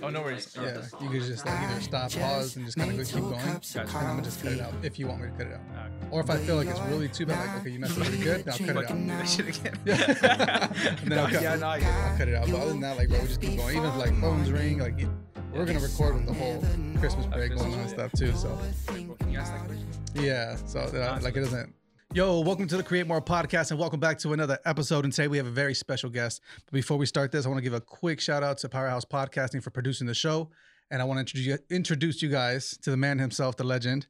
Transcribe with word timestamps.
Oh, 0.00 0.10
no 0.10 0.22
worries. 0.22 0.54
Yeah, 0.56 0.80
you 1.02 1.08
could 1.10 1.22
just 1.22 1.44
like 1.44 1.58
either 1.60 1.80
stop, 1.80 2.12
pause, 2.12 2.54
and 2.56 2.64
just 2.64 2.78
kind 2.78 2.90
of 2.92 2.96
go 2.98 3.02
keep 3.04 3.14
going. 3.20 3.32
Gotcha. 3.32 3.80
And 3.80 3.90
I'm 3.90 4.04
gonna 4.10 4.22
just 4.22 4.40
cut 4.42 4.52
it 4.52 4.60
out 4.60 4.72
if 4.82 4.96
you 4.98 5.08
want 5.08 5.22
me 5.22 5.26
to 5.28 5.32
cut 5.34 5.46
it 5.48 5.54
out. 5.54 5.60
Alright. 5.76 5.92
Or 6.12 6.20
if 6.20 6.30
I 6.30 6.36
feel 6.36 6.54
like 6.56 6.68
it's 6.68 6.78
really 6.82 7.08
too 7.08 7.26
bad, 7.26 7.48
like 7.48 7.60
okay, 7.62 7.70
you 7.70 7.80
messed 7.80 7.98
up 7.98 8.06
pretty 8.06 8.22
good, 8.22 8.44
then 8.44 8.52
I'll 8.52 8.58
cut 8.74 8.84
it 8.84 8.90
out. 8.90 8.98
That 9.18 9.28
shit 9.28 9.48
again. 9.58 9.78
Yeah. 9.84 10.68
And 11.02 11.10
then 11.10 11.18
I'll 11.18 11.26
cut, 11.30 11.42
yeah, 11.42 11.56
no, 11.56 11.66
I 11.68 11.80
get 11.80 11.88
it. 11.88 11.92
I'll 11.92 12.18
cut 12.18 12.28
it 12.28 12.34
out. 12.36 12.46
But 12.46 12.54
other 12.60 12.68
than 12.70 12.80
that, 12.80 12.96
like 12.96 13.08
bro, 13.08 13.20
we 13.20 13.26
just 13.26 13.40
keep 13.40 13.56
going. 13.56 13.76
Even 13.76 13.88
if 13.88 13.96
like 13.96 14.20
phones 14.20 14.52
ring, 14.52 14.78
like 14.78 15.00
it- 15.00 15.08
we're 15.52 15.64
gonna 15.64 15.80
record 15.80 16.14
with 16.14 16.26
the 16.26 16.34
whole 16.34 16.62
Christmas 17.00 17.26
break 17.26 17.56
going 17.56 17.72
on 17.72 17.80
and 17.80 17.90
stuff 17.90 18.12
too. 18.12 18.32
So 18.36 18.56
Can 18.86 19.32
you 19.32 19.38
ask 19.38 19.50
that 19.52 19.64
question? 19.66 19.86
yeah, 20.14 20.54
so 20.66 20.86
that 20.90 21.22
like 21.24 21.36
it 21.36 21.40
doesn't. 21.40 21.74
Yo, 22.18 22.40
welcome 22.40 22.66
to 22.66 22.76
the 22.76 22.82
Create 22.82 23.06
More 23.06 23.22
podcast 23.22 23.70
and 23.70 23.78
welcome 23.78 24.00
back 24.00 24.18
to 24.18 24.32
another 24.32 24.58
episode. 24.64 25.04
And 25.04 25.12
today 25.12 25.28
we 25.28 25.36
have 25.36 25.46
a 25.46 25.50
very 25.50 25.72
special 25.72 26.10
guest. 26.10 26.40
But 26.66 26.72
before 26.74 26.96
we 26.96 27.06
start 27.06 27.30
this, 27.30 27.46
I 27.46 27.48
want 27.48 27.58
to 27.58 27.62
give 27.62 27.74
a 27.74 27.80
quick 27.80 28.20
shout 28.20 28.42
out 28.42 28.58
to 28.58 28.68
Powerhouse 28.68 29.04
Podcasting 29.04 29.62
for 29.62 29.70
producing 29.70 30.04
the 30.04 30.14
show. 30.14 30.50
And 30.90 31.00
I 31.00 31.04
want 31.04 31.18
to 31.18 31.20
introduce 31.20 31.46
you, 31.46 31.58
introduce 31.70 32.20
you 32.20 32.28
guys 32.28 32.76
to 32.78 32.90
the 32.90 32.96
man 32.96 33.20
himself, 33.20 33.56
the 33.56 33.62
legend, 33.62 34.08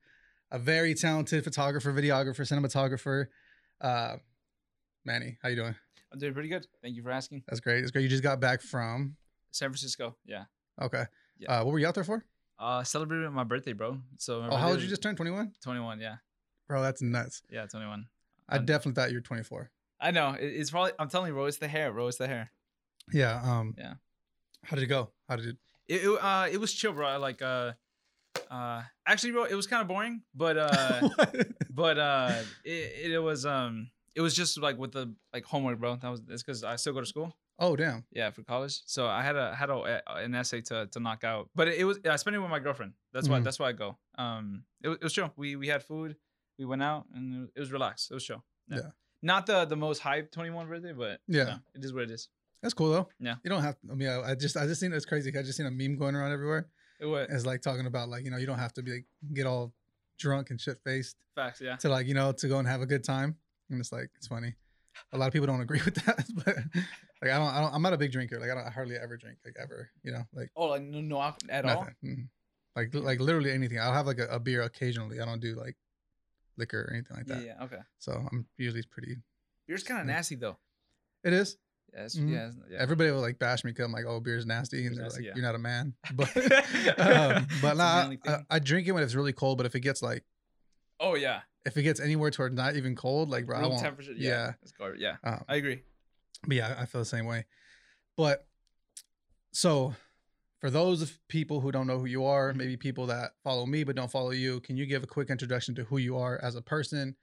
a 0.50 0.58
very 0.58 0.94
talented 0.94 1.44
photographer, 1.44 1.92
videographer, 1.92 2.50
cinematographer. 2.50 3.26
Uh, 3.78 4.16
Manny, 5.04 5.36
how 5.42 5.50
you 5.50 5.56
doing? 5.56 5.74
I'm 6.10 6.18
doing 6.18 6.32
pretty 6.32 6.48
good. 6.48 6.66
Thank 6.80 6.96
you 6.96 7.02
for 7.02 7.10
asking. 7.10 7.42
That's 7.46 7.60
great. 7.60 7.82
It's 7.82 7.90
great. 7.90 8.04
You 8.04 8.08
just 8.08 8.22
got 8.22 8.40
back 8.40 8.62
from. 8.62 9.16
San 9.50 9.68
Francisco. 9.68 10.16
Yeah. 10.24 10.44
Okay. 10.80 11.04
Yeah. 11.38 11.60
Uh, 11.60 11.64
what 11.64 11.72
were 11.72 11.78
you 11.78 11.86
out 11.86 11.94
there 11.94 12.04
for? 12.04 12.24
Uh, 12.58 12.82
celebrated 12.84 13.30
my 13.32 13.44
birthday, 13.44 13.74
bro. 13.74 13.98
So 14.16 14.48
Oh, 14.50 14.56
how 14.56 14.68
old 14.68 14.78
did 14.78 14.84
you 14.84 14.88
just 14.88 15.02
turn 15.02 15.14
21? 15.14 15.52
21. 15.62 16.00
Yeah. 16.00 16.14
Bro, 16.68 16.82
that's 16.82 17.02
nuts. 17.02 17.42
Yeah, 17.50 17.66
21. 17.66 18.06
I 18.48 18.56
Um, 18.56 18.66
definitely 18.66 18.92
thought 19.00 19.10
you 19.10 19.16
were 19.16 19.22
24. 19.22 19.70
I 20.00 20.10
know. 20.10 20.36
It's 20.38 20.70
probably. 20.70 20.92
I'm 20.98 21.08
telling 21.08 21.28
you, 21.28 21.34
bro. 21.34 21.46
It's 21.46 21.56
the 21.58 21.68
hair, 21.68 21.92
bro. 21.92 22.06
It's 22.06 22.18
the 22.18 22.28
hair. 22.28 22.52
Yeah. 23.12 23.40
Um. 23.42 23.74
Yeah. 23.76 23.94
How 24.64 24.76
did 24.76 24.84
it 24.84 24.88
go? 24.88 25.10
How 25.28 25.36
did 25.36 25.46
it? 25.46 25.56
It, 25.88 26.04
it 26.04 26.18
uh 26.22 26.46
it 26.50 26.58
was 26.58 26.72
chill, 26.72 26.92
bro. 26.92 27.06
I 27.06 27.16
like 27.16 27.40
uh 27.42 27.72
uh 28.50 28.82
actually, 29.06 29.32
bro, 29.32 29.44
it 29.44 29.54
was 29.54 29.66
kind 29.66 29.80
of 29.82 29.88
boring, 29.88 30.22
but 30.34 30.56
uh 30.58 31.08
but 31.70 31.98
uh 31.98 32.34
it, 32.64 33.12
it 33.12 33.18
was 33.22 33.46
um 33.46 33.90
it 34.14 34.20
was 34.20 34.34
just 34.34 34.58
like 34.60 34.76
with 34.78 34.92
the 34.92 35.14
like 35.32 35.44
homework, 35.44 35.78
bro. 35.80 35.96
That 35.96 36.10
was 36.10 36.20
it's 36.28 36.42
because 36.42 36.62
I 36.64 36.76
still 36.76 36.92
go 36.92 37.00
to 37.00 37.06
school. 37.06 37.34
oh 37.58 37.74
damn. 37.76 38.04
Yeah, 38.12 38.30
for 38.30 38.42
college. 38.42 38.82
So 38.86 39.06
I 39.06 39.22
had 39.22 39.36
a 39.36 39.54
had 39.54 39.70
a, 39.70 40.02
an 40.16 40.34
essay 40.34 40.60
to 40.62 40.86
to 40.92 41.00
knock 41.00 41.24
out, 41.24 41.48
but 41.54 41.68
it, 41.68 41.84
was 41.84 41.98
I 42.08 42.16
spent 42.16 42.36
it 42.36 42.40
with 42.40 42.50
my 42.50 42.58
girlfriend. 42.60 42.92
That's 43.12 43.28
why 43.28 43.40
Mhm. 43.40 43.44
that's 43.44 43.58
why 43.58 43.68
I 43.68 43.72
go. 43.72 43.96
Um, 44.18 44.64
it, 44.82 44.88
was- 44.88 44.98
it 44.98 45.04
was 45.04 45.12
chill. 45.12 45.32
We 45.36 45.56
we 45.56 45.68
had 45.68 45.82
food, 45.82 46.16
we 46.58 46.64
went 46.64 46.82
out, 46.82 47.06
and 47.14 47.48
it 47.54 47.60
was, 47.60 47.70
relaxed. 47.72 48.10
It 48.10 48.14
was 48.14 48.24
chill. 48.24 48.44
Yeah. 48.68 48.80
Not 49.22 49.46
the 49.46 49.64
the 49.64 49.76
most 49.76 50.00
hype 50.00 50.30
twenty 50.30 50.50
one 50.50 50.68
birthday, 50.68 50.92
but 50.92 51.20
Yeah. 51.26 51.44
know, 51.44 51.56
it 51.74 51.84
is 51.84 51.92
what 51.92 52.04
it 52.04 52.10
is. 52.10 52.28
That's 52.62 52.74
cool 52.74 52.90
though. 52.90 53.08
Yeah. 53.20 53.36
You 53.44 53.50
don't 53.50 53.62
have. 53.62 53.76
I 53.90 53.94
mean, 53.94 54.08
I, 54.08 54.30
I 54.30 54.34
just 54.34 54.56
I 54.56 54.66
just 54.66 54.80
seen 54.80 54.92
it's 54.92 55.06
crazy. 55.06 55.30
I 55.36 55.42
just 55.42 55.56
seen 55.56 55.66
a 55.66 55.70
meme 55.70 55.96
going 55.96 56.14
around 56.14 56.32
everywhere. 56.32 56.68
It 57.00 57.06
was 57.06 57.28
It's 57.30 57.46
like 57.46 57.62
talking 57.62 57.86
about 57.86 58.08
like 58.08 58.24
you 58.24 58.30
know 58.30 58.36
you 58.36 58.46
don't 58.46 58.58
have 58.58 58.72
to 58.74 58.82
be 58.82 58.92
like, 58.92 59.04
get 59.32 59.46
all 59.46 59.72
drunk 60.18 60.50
and 60.50 60.60
shit 60.60 60.78
faced 60.84 61.16
facts. 61.36 61.60
Yeah. 61.60 61.76
to 61.76 61.88
like 61.88 62.06
you 62.08 62.14
know 62.14 62.32
to 62.32 62.48
go 62.48 62.58
and 62.58 62.66
have 62.68 62.80
a 62.80 62.86
good 62.86 63.04
time. 63.04 63.36
And 63.70 63.80
it's 63.80 63.92
like 63.92 64.10
it's 64.16 64.26
funny. 64.26 64.54
A 65.12 65.18
lot 65.18 65.26
of 65.28 65.32
people 65.32 65.46
don't 65.46 65.60
agree 65.60 65.80
with 65.84 65.94
that, 66.06 66.24
but 66.44 66.56
like 67.22 67.30
I 67.32 67.38
don't. 67.38 67.54
I 67.54 67.60
don't 67.60 67.74
I'm 67.74 67.82
not 67.82 67.92
a 67.92 67.98
big 67.98 68.10
drinker. 68.12 68.38
Like 68.40 68.50
I 68.50 68.54
don't 68.54 68.66
I 68.66 68.70
hardly 68.70 68.96
ever 68.96 69.16
drink. 69.16 69.38
Like 69.44 69.54
ever. 69.60 69.90
You 70.02 70.12
know. 70.12 70.22
Like 70.32 70.50
Oh, 70.56 70.66
like 70.66 70.82
no, 70.82 71.00
no 71.00 71.20
at 71.48 71.64
all. 71.64 71.80
nothing. 71.82 71.94
Mhm. 72.04 72.28
Like 72.76 72.94
like 72.94 73.20
literally 73.20 73.52
anything. 73.52 73.78
I'll 73.80 73.92
have 73.92 74.06
like 74.06 74.18
a, 74.18 74.26
a 74.26 74.40
beer 74.40 74.62
occasionally. 74.62 75.20
I 75.20 75.24
don't 75.24 75.40
do 75.40 75.54
like 75.54 75.76
liquor 76.58 76.82
or 76.82 76.92
anything 76.92 77.16
like 77.16 77.26
that. 77.26 77.44
yeah. 77.44 77.62
Okay. 77.64 77.78
So 77.98 78.12
I'm 78.30 78.46
usually 78.56 78.82
pretty. 78.90 79.16
Beer's 79.66 79.82
kind 79.82 80.00
of 80.00 80.06
nasty 80.06 80.34
though. 80.34 80.58
It 81.24 81.32
is. 81.32 81.56
Yeah. 81.94 82.04
It's, 82.04 82.18
Mhm. 82.18 82.30
yeah, 82.30 82.36
it's- 82.48 82.54
yeah. 82.70 82.78
Everybody 82.80 83.10
will 83.10 83.20
like 83.20 83.38
bash 83.38 83.64
me 83.64 83.70
because 83.70 83.86
I'm 83.86 83.92
like, 83.92 84.04
oh, 84.06 84.20
beer's 84.20 84.44
nasty, 84.46 84.86
and 84.86 84.94
Beer's 84.94 84.96
they're 84.96 85.04
nasty, 85.04 85.20
like, 85.20 85.26
yeah. 85.26 85.32
you're 85.36 85.44
not 85.44 85.54
a 85.54 85.58
man. 85.58 85.94
But 86.14 86.36
um, 86.98 87.46
but 87.62 87.76
nah, 87.76 88.12
I. 88.26 88.38
I 88.50 88.58
drink 88.58 88.86
it 88.88 88.92
when 88.92 89.02
it's 89.02 89.14
really 89.14 89.32
cold. 89.32 89.56
But 89.58 89.66
if 89.66 89.74
it 89.74 89.80
gets 89.80 90.02
like, 90.02 90.24
oh 91.00 91.14
yeah. 91.14 91.40
if 91.64 91.76
it 91.76 91.82
gets 91.82 91.98
anywhere 92.00 92.30
toward 92.30 92.52
not 92.54 92.76
even 92.76 92.94
cold, 92.94 93.30
like 93.30 93.46
bro, 93.46 93.58
I 93.58 93.66
won't. 93.66 93.80
temperature. 93.80 94.12
Yeah. 94.16 94.28
Yeah. 94.30 94.52
It's 94.62 94.72
garbage. 94.72 95.00
Yeah. 95.00 95.16
Um, 95.24 95.44
I 95.48 95.56
agree. 95.56 95.82
but 96.46 96.56
yeah, 96.56 96.74
I 96.78 96.84
feel 96.86 97.00
the 97.00 97.04
same 97.06 97.24
way. 97.26 97.46
But 98.16 98.46
so 99.52 99.94
for 100.60 100.70
those 100.70 101.18
people 101.28 101.60
who 101.60 101.70
don't 101.70 101.86
know 101.86 101.98
who 101.98 102.06
you 102.06 102.24
are, 102.24 102.52
maybe 102.52 102.76
people 102.76 103.06
that 103.06 103.32
follow 103.44 103.64
me 103.66 103.84
but 103.84 103.94
don't 103.96 104.10
follow 104.10 104.30
you, 104.30 104.60
can 104.60 104.76
you 104.76 104.86
give 104.86 105.02
a 105.04 105.06
quick 105.06 105.30
introduction 105.30 105.74
to 105.76 105.84
who 105.84 105.98
you 105.98 106.16
are 106.16 106.38
as 106.42 106.56
a 106.56 106.62
person, 106.62 107.14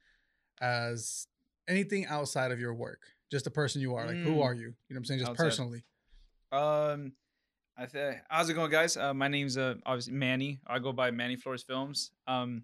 as 0.62 1.28
anything 1.68 2.06
outside 2.08 2.52
of 2.52 2.60
your 2.60 2.74
work? 2.74 3.02
Just 3.32 3.46
the 3.46 3.52
person 3.52 3.82
you 3.82 3.96
are. 3.96 4.06
Like, 4.06 4.18
who 4.18 4.36
Mm. 4.36 4.44
are 4.44 4.54
you? 4.54 4.62
You 4.62 4.68
know 4.68 4.76
what 4.90 4.98
I'm 4.98 5.06
saying? 5.06 5.20
Just 5.20 5.32
Outside. 5.32 5.44
personally. 5.44 5.84
Um, 6.52 7.14
I 7.78 7.88
think 7.88 8.22
how's 8.30 8.50
it 8.50 8.54
going, 8.54 8.72
guys? 8.72 8.96
Uh, 8.96 9.14
my 9.14 9.28
name's 9.28 9.58
uh 9.58 9.76
obviously 9.86 10.14
Manny. 10.14 10.62
I 10.66 10.80
go 10.80 10.94
by 10.94 11.12
Manny 11.12 11.36
Flores 11.36 11.64
Films. 11.64 12.12
Um, 12.28 12.64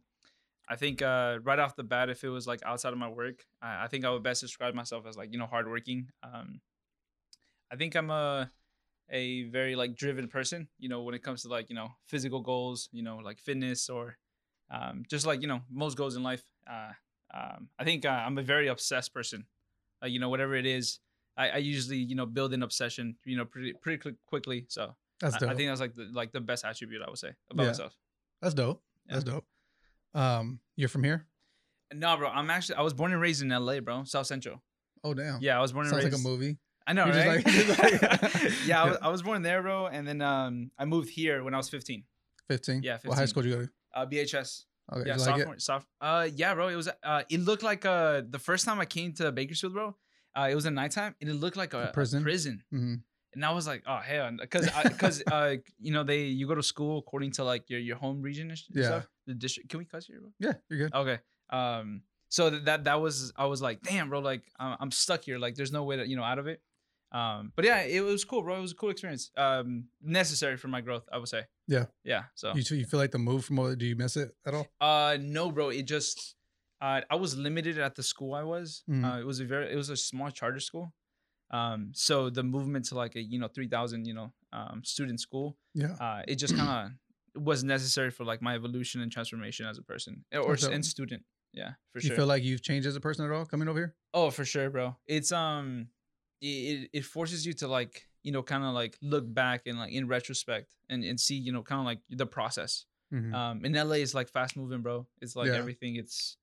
I 0.70 0.78
think 0.78 1.02
uh 1.02 1.40
right 1.44 1.60
off 1.60 1.76
the 1.76 1.84
bat, 1.84 2.10
if 2.10 2.24
it 2.24 2.30
was 2.30 2.48
like 2.48 2.62
outside 2.64 2.94
of 2.94 3.00
my 3.00 3.10
work, 3.10 3.44
I, 3.62 3.84
I 3.84 3.88
think 3.88 4.06
I 4.06 4.12
would 4.12 4.24
best 4.24 4.40
describe 4.40 4.74
myself 4.74 5.06
as 5.06 5.18
like 5.18 5.34
you 5.34 5.38
know 5.40 5.48
hardworking. 5.48 6.08
Um, 6.24 6.62
I 7.70 7.76
think 7.76 7.96
I'm 7.96 8.10
a 8.10 8.50
a 9.12 9.44
very 9.44 9.76
like 9.76 9.96
driven 9.96 10.28
person. 10.28 10.68
You 10.80 10.90
know, 10.90 11.02
when 11.04 11.14
it 11.16 11.22
comes 11.24 11.42
to 11.44 11.50
like 11.50 11.70
you 11.70 11.76
know 11.76 11.90
physical 12.08 12.42
goals, 12.42 12.90
you 12.92 13.04
know 13.04 13.18
like 13.18 13.40
fitness 13.40 13.90
or 13.90 14.18
um 14.70 15.04
just 15.10 15.26
like 15.26 15.42
you 15.42 15.48
know 15.48 15.62
most 15.72 15.98
goals 15.98 16.16
in 16.16 16.24
life. 16.24 16.44
Uh, 16.70 16.92
um, 17.34 17.70
I 17.80 17.84
think 17.84 18.06
uh, 18.06 18.10
I'm 18.10 18.38
a 18.38 18.44
very 18.44 18.68
obsessed 18.68 19.14
person. 19.14 19.46
Like 20.02 20.12
you 20.12 20.20
know 20.20 20.30
whatever 20.30 20.56
it 20.56 20.66
is. 20.66 21.00
I, 21.38 21.50
I 21.50 21.58
usually, 21.58 21.98
you 21.98 22.14
know, 22.16 22.26
build 22.26 22.54
an 22.54 22.62
obsession, 22.62 23.16
you 23.24 23.38
know, 23.38 23.46
pretty 23.46 23.74
pretty 23.74 23.98
quick, 24.00 24.16
quickly. 24.28 24.66
So 24.68 24.96
That's 25.22 25.36
I, 25.36 25.40
dope. 25.40 25.50
I 25.50 25.56
think 25.56 25.70
that's 25.70 25.80
like 25.80 25.96
the 25.96 26.10
like 26.12 26.32
the 26.34 26.42
best 26.42 26.66
attribute 26.66 27.02
I 27.02 27.10
would 27.10 27.18
say 27.20 27.32
about 27.50 27.64
Yeah. 27.64 27.70
myself. 27.70 27.96
That's 28.42 28.54
dope. 28.54 28.82
Yeah. 29.08 29.14
That's 29.14 29.24
dope. 29.24 29.46
Um, 30.14 30.60
you're 30.76 30.90
from 30.90 31.04
here? 31.06 31.26
No, 31.94 32.18
bro, 32.18 32.30
I'm 32.30 32.50
actually 32.50 32.76
I 32.76 32.82
was 32.82 32.94
born 32.94 33.12
and 33.14 33.22
raised 33.22 33.42
in 33.42 33.52
L.A., 33.52 33.80
bro, 33.80 34.04
South 34.04 34.28
Central. 34.28 34.62
Oh 35.06 35.14
damn. 35.14 35.40
Yeah, 35.42 35.58
I 35.58 35.62
was 35.62 35.72
born 35.72 35.86
and 35.86 35.92
Sounds 35.92 36.04
raised. 36.04 36.16
like 36.18 36.22
a 36.22 36.28
movie. 36.28 36.58
I 36.91 36.94
know, 36.94 37.06
You're 37.07 37.16
right? 37.16 37.46
like- 37.46 38.02
like- 38.02 38.52
yeah, 38.69 38.84
I 38.84 38.85
was, 38.90 38.97
I 39.02 39.09
was 39.16 39.22
born 39.28 39.41
there, 39.41 39.62
bro, 39.62 39.88
and 39.88 40.03
then 40.07 40.19
um 40.22 40.72
I 40.78 40.85
moved 40.85 41.09
here 41.09 41.38
when 41.46 41.53
I 41.53 41.57
was 41.57 41.69
15. 41.69 42.03
15. 42.50 42.84
Yeah, 42.84 42.97
What 43.06 43.18
high 43.18 43.25
school 43.31 43.44
did 43.44 43.50
you 43.52 43.56
go 43.59 43.62
to? 43.66 43.72
Uh, 43.96 44.06
BHS. 44.12 44.66
Okay. 44.94 45.07
yeah, 45.07 45.16
like 45.16 45.22
sophomore, 45.30 45.59
soph- 45.59 45.88
Uh, 46.01 46.28
yeah, 46.41 46.53
bro. 46.53 46.68
It 46.68 46.75
was. 46.75 46.90
Uh, 47.12 47.24
it 47.30 47.40
looked 47.50 47.63
like 47.72 47.85
uh 47.85 48.22
the 48.35 48.40
first 48.40 48.66
time 48.68 48.78
I 48.85 48.85
came 48.85 49.13
to 49.19 49.31
Bakersfield, 49.31 49.74
bro. 49.74 49.88
Uh, 50.38 50.47
it 50.51 50.56
was 50.56 50.66
at 50.66 50.74
nighttime, 50.74 51.13
and 51.22 51.30
it 51.30 51.38
looked 51.44 51.57
like 51.63 51.74
a, 51.74 51.84
a 51.90 51.94
prison? 52.00 52.24
prison. 52.24 52.56
hmm 52.72 52.96
And 53.34 53.41
I 53.50 53.51
was 53.57 53.66
like, 53.72 53.84
oh 53.88 54.01
hell, 54.09 54.28
because 54.46 54.66
because 54.94 55.18
uh 55.38 55.56
you 55.80 55.91
know 55.96 56.03
they 56.12 56.22
you 56.40 56.46
go 56.51 56.56
to 56.62 56.63
school 56.74 56.94
according 57.03 57.31
to 57.38 57.41
like 57.51 57.63
your 57.72 57.80
your 57.90 57.97
home 58.03 58.19
region 58.30 58.46
and 58.51 58.59
Yeah. 58.74 58.84
stuff. 58.90 59.06
The 59.28 59.35
district. 59.46 59.69
Can 59.69 59.78
we 59.80 59.85
cuss 59.85 60.06
here, 60.09 60.19
bro? 60.24 60.31
Yeah, 60.46 60.56
you're 60.69 60.80
good. 60.84 60.94
Okay. 61.01 61.18
Um. 61.57 62.01
So 62.38 62.50
that 62.68 62.84
that 62.90 63.00
was 63.06 63.16
I 63.44 63.46
was 63.53 63.62
like, 63.68 63.78
damn, 63.90 64.09
bro, 64.09 64.19
like 64.31 64.44
I'm, 64.59 64.75
I'm 64.81 64.91
stuck 64.91 65.22
here. 65.28 65.38
Like 65.46 65.56
there's 65.56 65.72
no 65.80 65.84
way 65.90 65.96
to 65.97 66.03
you 66.12 66.16
know 66.19 66.24
out 66.31 66.40
of 66.40 66.47
it. 66.47 66.59
Um. 67.12 67.52
But 67.56 67.66
yeah, 67.66 67.82
it 67.82 68.02
was 68.02 68.24
cool, 68.26 68.42
bro. 68.42 68.58
It 68.58 68.62
was 68.62 68.72
a 68.72 68.76
cool 68.76 68.90
experience. 68.90 69.32
Um. 69.38 69.86
Necessary 70.02 70.58
for 70.58 70.68
my 70.70 70.82
growth, 70.82 71.04
I 71.12 71.18
would 71.18 71.28
say. 71.30 71.44
Yeah. 71.68 71.86
Yeah. 72.04 72.24
So. 72.36 72.54
You, 72.56 72.64
you 72.78 72.86
feel 72.86 73.00
like 73.00 73.12
the 73.12 73.20
move 73.20 73.46
from? 73.46 73.76
Do 73.78 73.86
you 73.86 73.96
miss 73.96 74.18
it 74.18 74.32
at 74.46 74.54
all? 74.54 74.68
Uh. 74.80 75.18
No, 75.20 75.52
bro. 75.52 75.70
It 75.70 75.84
just. 75.84 76.36
Uh, 76.82 77.02
I 77.12 77.16
was 77.16 77.38
limited 77.38 77.78
at 77.78 77.94
the 77.96 78.02
school 78.02 78.34
I 78.34 78.42
was. 78.44 78.84
Mhm. 78.90 79.06
Uh, 79.06 79.20
it 79.20 79.26
was 79.26 79.40
a 79.40 79.46
very, 79.46 79.72
it 79.72 79.76
was 79.76 79.90
a 79.90 79.98
small 79.98 80.32
charter 80.32 80.60
school. 80.60 80.94
Um, 81.52 81.92
so 81.94 82.30
the 82.32 82.44
movement 82.44 82.86
to 82.86 82.96
like 82.96 83.16
a 83.16 83.22
you 83.22 83.38
know 83.38 83.48
three 83.50 83.68
thousand 83.68 84.06
you 84.06 84.14
know 84.14 84.32
um 84.54 84.82
student 84.84 85.20
school, 85.20 85.58
Yeah. 85.76 85.94
uh, 86.00 86.22
it 86.28 86.36
just 86.38 86.56
kind 86.56 86.70
of 87.36 87.44
was 87.44 87.64
necessary 87.64 88.10
for 88.10 88.24
like 88.24 88.42
my 88.42 88.56
evolution 88.56 89.02
and 89.02 89.12
transformation 89.12 89.66
as 89.68 89.78
a 89.78 89.84
person 89.84 90.24
eh, 90.32 90.38
or 90.38 90.54
Okay. 90.54 90.74
and 90.74 90.84
student. 90.86 91.24
Yeah, 91.54 91.74
for 91.92 92.00
you 92.00 92.08
sure. 92.08 92.16
feel 92.16 92.26
like 92.26 92.44
you've 92.44 92.62
changed 92.64 92.88
as 92.88 92.96
a 92.96 93.02
person 93.02 93.26
at 93.26 93.32
all 93.32 93.46
coming 93.46 93.68
over 93.68 93.78
here? 93.78 93.96
oh, 94.14 94.30
for 94.32 94.46
sure, 94.46 94.70
bro. 94.70 94.96
It's 95.06 95.32
um, 95.34 95.90
it 96.41 96.90
it, 96.94 97.06
forces 97.06 97.46
you 97.46 97.53
to 97.53 97.68
like 97.68 98.07
you 98.24 98.31
know 98.31 98.44
kind 98.44 98.63
of 98.63 98.74
like 98.74 98.97
look 99.02 99.31
back 99.34 99.68
and 99.68 99.78
like 99.78 99.91
in 99.94 100.07
retrospect 100.07 100.74
and 100.90 101.03
and 101.03 101.19
see 101.19 101.36
you 101.36 101.51
know 101.51 101.62
kind 101.63 101.80
of 101.80 101.86
like 101.86 102.00
the 102.10 102.25
process. 102.25 102.86
Mhm. 103.13 103.33
Um, 103.33 103.66
in 103.66 103.74
LA, 103.74 103.95
it's 103.95 104.13
like 104.13 104.30
fast 104.30 104.56
moving, 104.56 104.81
bro. 104.81 105.06
It's 105.21 105.36
like 105.36 105.48
Yeah. 105.48 105.56
everything. 105.57 105.98
It's, 105.98 106.38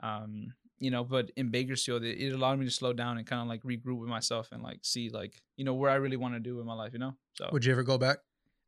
um, 0.00 0.54
you 0.78 0.90
know, 0.92 1.02
but 1.02 1.30
in 1.36 1.50
Bakersfield, 1.50 2.04
it, 2.04 2.18
it 2.20 2.32
allowed 2.32 2.58
me 2.60 2.64
to 2.66 2.70
slow 2.70 2.92
down 2.92 3.18
and 3.18 3.26
kind 3.26 3.42
of 3.42 3.48
like 3.48 3.62
regroup 3.64 3.98
with 3.98 4.08
myself 4.08 4.50
and 4.52 4.62
like 4.62 4.78
see 4.82 5.08
like 5.08 5.42
you 5.56 5.64
know 5.64 5.74
where 5.74 5.90
I 5.90 5.96
really 5.96 6.16
want 6.16 6.34
to 6.34 6.40
do 6.40 6.60
in 6.60 6.66
my 6.66 6.74
life. 6.74 6.92
You 6.92 7.00
know, 7.00 7.16
so 7.34 7.48
Would 7.52 7.64
you 7.64 7.72
ever 7.72 7.82
go 7.82 7.98
back? 7.98 8.18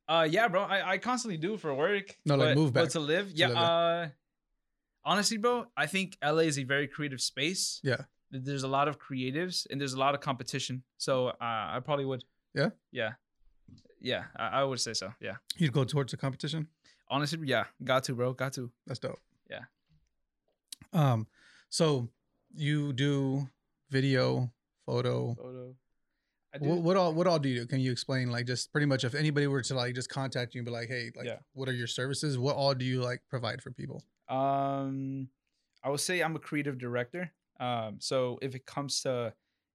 uh, 0.08 0.26
yeah, 0.28 0.48
bro. 0.48 0.62
I, 0.62 0.92
I 0.92 0.98
constantly 0.98 1.36
do 1.36 1.56
for 1.56 1.72
work. 1.74 2.16
No, 2.24 2.34
like, 2.36 2.48
but- 2.48 2.56
move 2.56 2.72
but 2.72 2.82
back 2.84 2.92
to 2.92 3.00
live. 3.00 3.30
yeah. 3.32 3.48
live 3.48 3.56
uh, 3.56 4.08
honestly, 5.04 5.36
bro, 5.36 5.66
I 5.76 5.86
think 5.86 6.16
LA 6.22 6.46
is 6.50 6.58
a 6.58 6.64
very 6.64 6.88
creative 6.88 7.20
space. 7.20 7.80
Yeah. 7.84 8.02
Th- 8.36 8.44
There's 8.44 8.62
a 8.62 8.68
lot 8.68 8.88
of 8.88 8.98
creatives 8.98 9.66
and 9.70 9.80
there's 9.80 9.94
a 9.94 9.98
lot 9.98 10.14
of 10.14 10.20
competition. 10.20 10.82
So 10.98 11.28
uh, 11.28 11.34
I 11.40 11.80
probably 11.84 12.04
would. 12.04 12.24
Yeah? 12.54 12.70
Yeah. 12.92 13.12
Yeah, 14.00 14.24
I, 14.36 14.60
I 14.60 14.64
would 14.64 14.80
say 14.80 14.92
so. 14.92 15.12
Yeah. 15.20 15.36
You'd 15.56 15.72
go 15.72 15.84
towards 15.84 16.10
the 16.12 16.16
competition. 16.16 16.68
Honestly, 17.08 17.38
yeah. 17.44 17.64
Got 17.82 18.04
to, 18.04 18.14
bro. 18.14 18.32
Got 18.34 18.52
to. 18.54 18.70
That's 18.86 18.98
dope. 19.00 19.18
Yeah. 19.50 19.64
Um, 20.92 21.26
so 21.70 22.08
you 22.54 22.92
do 22.92 23.48
video, 23.90 24.50
photo. 24.84 25.34
Photo. 25.34 25.74
I 26.54 26.58
do. 26.58 26.68
What, 26.68 26.78
what 26.82 26.96
all 26.96 27.12
what 27.14 27.26
all 27.26 27.38
do 27.38 27.48
you 27.48 27.60
do? 27.60 27.66
Can 27.66 27.80
you 27.80 27.90
explain 27.92 28.30
like 28.30 28.46
just 28.46 28.72
pretty 28.72 28.86
much 28.86 29.04
if 29.04 29.14
anybody 29.14 29.46
were 29.46 29.62
to 29.62 29.74
like 29.74 29.94
just 29.94 30.08
contact 30.08 30.54
you 30.54 30.60
and 30.60 30.66
be 30.66 30.72
like, 30.72 30.88
hey, 30.88 31.10
like 31.16 31.26
Yeah. 31.26 31.38
what 31.54 31.68
are 31.68 31.72
your 31.74 31.86
services? 31.86 32.38
What 32.38 32.56
all 32.56 32.74
do 32.74 32.84
you 32.84 33.02
like 33.02 33.22
provide 33.28 33.62
for 33.62 33.70
people? 33.70 34.02
Um, 34.28 35.28
I 35.82 35.90
would 35.90 36.00
say 36.00 36.20
I'm 36.22 36.36
a 36.36 36.40
creative 36.40 36.78
director. 36.78 37.32
Um, 37.60 37.96
so 38.00 38.38
if 38.42 38.54
it 38.54 38.66
comes 38.66 39.00
to 39.02 39.34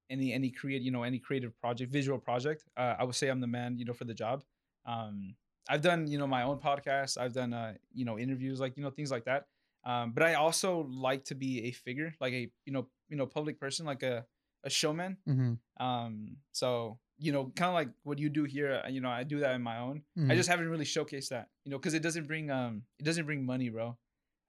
any 0.09 0.33
any 0.33 0.49
create 0.51 0.81
you 0.81 0.91
know 0.91 1.03
any 1.03 1.19
creative 1.19 1.57
project, 1.59 1.91
visual 1.91 2.19
project, 2.19 2.63
uh, 2.77 2.95
I 2.99 3.03
would 3.03 3.15
say 3.15 3.29
I'm 3.29 3.39
the 3.41 3.47
man 3.47 3.77
you 3.77 3.85
know 3.85 3.93
for 3.93 4.05
the 4.05 4.13
job. 4.13 4.43
Um, 4.85 5.35
I've 5.69 5.81
done 5.81 6.07
you 6.07 6.17
know 6.17 6.27
my 6.27 6.43
own 6.43 6.59
podcast. 6.59 7.17
I've 7.17 7.33
done 7.33 7.53
uh 7.53 7.73
you 7.93 8.05
know 8.05 8.17
interviews 8.19 8.59
like 8.59 8.77
you 8.77 8.83
know 8.83 8.89
things 8.91 9.11
like 9.11 9.25
that. 9.25 9.45
Um, 9.83 10.11
but 10.11 10.23
I 10.23 10.35
also 10.35 10.87
like 10.91 11.25
to 11.25 11.35
be 11.35 11.63
a 11.63 11.71
figure, 11.71 12.13
like 12.19 12.33
a 12.33 12.51
you 12.65 12.73
know 12.73 12.87
you 13.09 13.17
know 13.17 13.25
public 13.25 13.59
person, 13.59 13.85
like 13.85 14.03
a 14.03 14.25
a 14.63 14.69
showman. 14.69 15.17
Mm-hmm. 15.27 15.85
Um, 15.85 16.37
so 16.51 16.99
you 17.17 17.31
know, 17.31 17.51
kind 17.55 17.69
of 17.69 17.75
like 17.75 17.89
what 18.03 18.17
you 18.17 18.29
do 18.29 18.45
here. 18.45 18.81
uh, 18.83 18.89
You 18.89 18.99
know, 18.99 19.09
I 19.09 19.23
do 19.23 19.39
that 19.41 19.53
in 19.55 19.61
my 19.61 19.77
own. 19.77 20.01
I 20.17 20.21
Mhm. 20.21 20.35
just 20.35 20.49
haven't 20.49 20.67
really 20.69 20.85
showcased 20.85 21.29
that, 21.29 21.49
you 21.63 21.71
know, 21.71 21.77
because 21.77 21.93
it 21.93 22.01
doesn't 22.01 22.25
bring 22.27 22.49
um 22.51 22.83
it 22.99 23.03
doesn't 23.03 23.25
bring 23.25 23.45
money, 23.45 23.69
bro. 23.69 23.97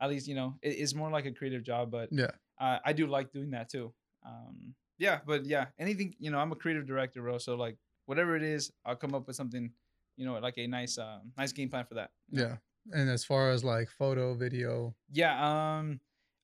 At 0.01 0.09
least 0.11 0.27
you 0.27 0.35
know 0.35 0.59
it, 0.63 0.71
it's 0.71 0.95
more 0.95 1.11
like 1.11 1.27
a 1.27 1.33
creative 1.33 1.63
job, 1.63 1.91
but 1.91 2.09
yeah. 2.13 2.31
Uh, 2.63 2.79
I 2.85 2.93
do 2.93 3.07
like 3.07 3.33
doing 3.33 3.51
that 3.51 3.69
too. 3.69 3.93
Um, 4.25 4.75
yeah, 4.99 5.19
but 5.27 5.45
yeah, 5.45 5.67
anything 5.79 6.15
you 6.19 6.31
know, 6.31 6.39
I'm 6.39 6.53
a 6.53 6.57
creative 6.57 6.87
director, 6.87 7.21
bro. 7.23 7.39
So 7.39 7.57
like 7.57 7.77
whatever 8.07 8.37
it 8.37 8.43
is, 8.43 8.71
I'll 8.87 8.97
come 8.97 9.15
up 9.15 9.27
with 9.27 9.37
something, 9.37 9.71
you 10.17 10.25
know, 10.27 10.39
like 10.39 10.59
a 10.59 10.67
nice 10.67 10.97
um 10.99 11.33
nice 11.37 11.53
game 11.53 11.69
plan 11.69 11.85
for 11.85 11.95
that. 11.95 12.11
Yeah. 12.31 12.57
And 12.93 13.11
as 13.11 13.25
far 13.25 13.51
as 13.51 13.65
like 13.65 13.89
photo, 13.91 14.35
video, 14.35 14.95
Yeah. 15.11 15.35
Um. 15.79 16.01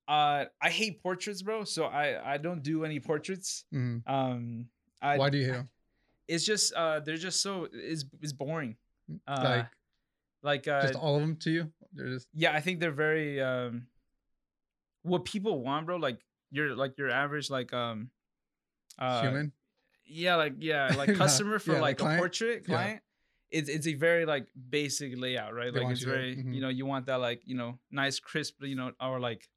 Uh. 0.08 0.46
I 0.60 0.70
hate 0.70 1.02
portraits, 1.02 1.42
bro. 1.42 1.64
So 1.64 1.84
I 1.84 2.34
I 2.34 2.38
don't 2.38 2.62
do 2.62 2.84
any 2.84 2.98
portraits. 3.00 3.64
mhm. 3.72 4.02
Um. 4.06 4.66
I, 5.00 5.16
why 5.18 5.30
do 5.30 5.38
you 5.38 5.46
hate 5.46 5.52
them? 5.52 5.68
It's 6.28 6.44
just 6.44 6.74
uh 6.74 7.00
they're 7.00 7.16
just 7.28 7.40
so 7.40 7.68
it's 7.72 8.04
it's 8.20 8.34
boring. 8.34 8.76
Uh, 9.26 9.42
like 9.56 9.70
like 10.42 10.68
uh 10.68 10.82
just 10.82 10.94
all 10.94 11.14
of 11.16 11.22
them 11.22 11.36
to 11.36 11.50
you? 11.50 11.72
They're 11.94 12.12
just 12.12 12.28
yeah, 12.34 12.52
I 12.52 12.60
think 12.60 12.80
they're 12.80 13.00
very 13.06 13.40
um 13.40 13.86
what 15.08 15.24
people 15.24 15.60
want, 15.62 15.86
bro. 15.86 15.96
Like 15.96 16.20
you're 16.50 16.74
like 16.76 16.96
your 16.98 17.10
average 17.10 17.50
like 17.50 17.72
um 17.72 18.10
uh 18.98 19.22
human. 19.22 19.52
yeah, 20.06 20.36
like 20.36 20.54
yeah, 20.58 20.94
like 20.96 21.14
customer 21.22 21.58
for 21.58 21.72
yeah, 21.72 21.80
like 21.80 21.82
like 21.82 22.00
a 22.00 22.02
client? 22.02 22.18
portrait 22.20 22.64
Yeah. 22.66 22.74
client. 22.74 23.02
It's 23.50 23.68
it's 23.68 23.86
a 23.86 23.94
very 23.94 24.26
like 24.26 24.46
basic 24.68 25.12
layout, 25.16 25.54
right? 25.54 25.72
They 25.72 25.80
like 25.80 25.92
it's 25.92 26.00
you 26.02 26.06
to- 26.06 26.12
very 26.12 26.36
mhm. 26.36 26.54
you 26.54 26.60
know, 26.60 26.68
you 26.68 26.84
want 26.86 27.06
that 27.06 27.16
like, 27.20 27.40
you 27.46 27.56
know, 27.56 27.78
nice 27.90 28.18
crisp, 28.20 28.62
you 28.62 28.74
know, 28.76 28.92
or 29.00 29.18
like 29.20 29.48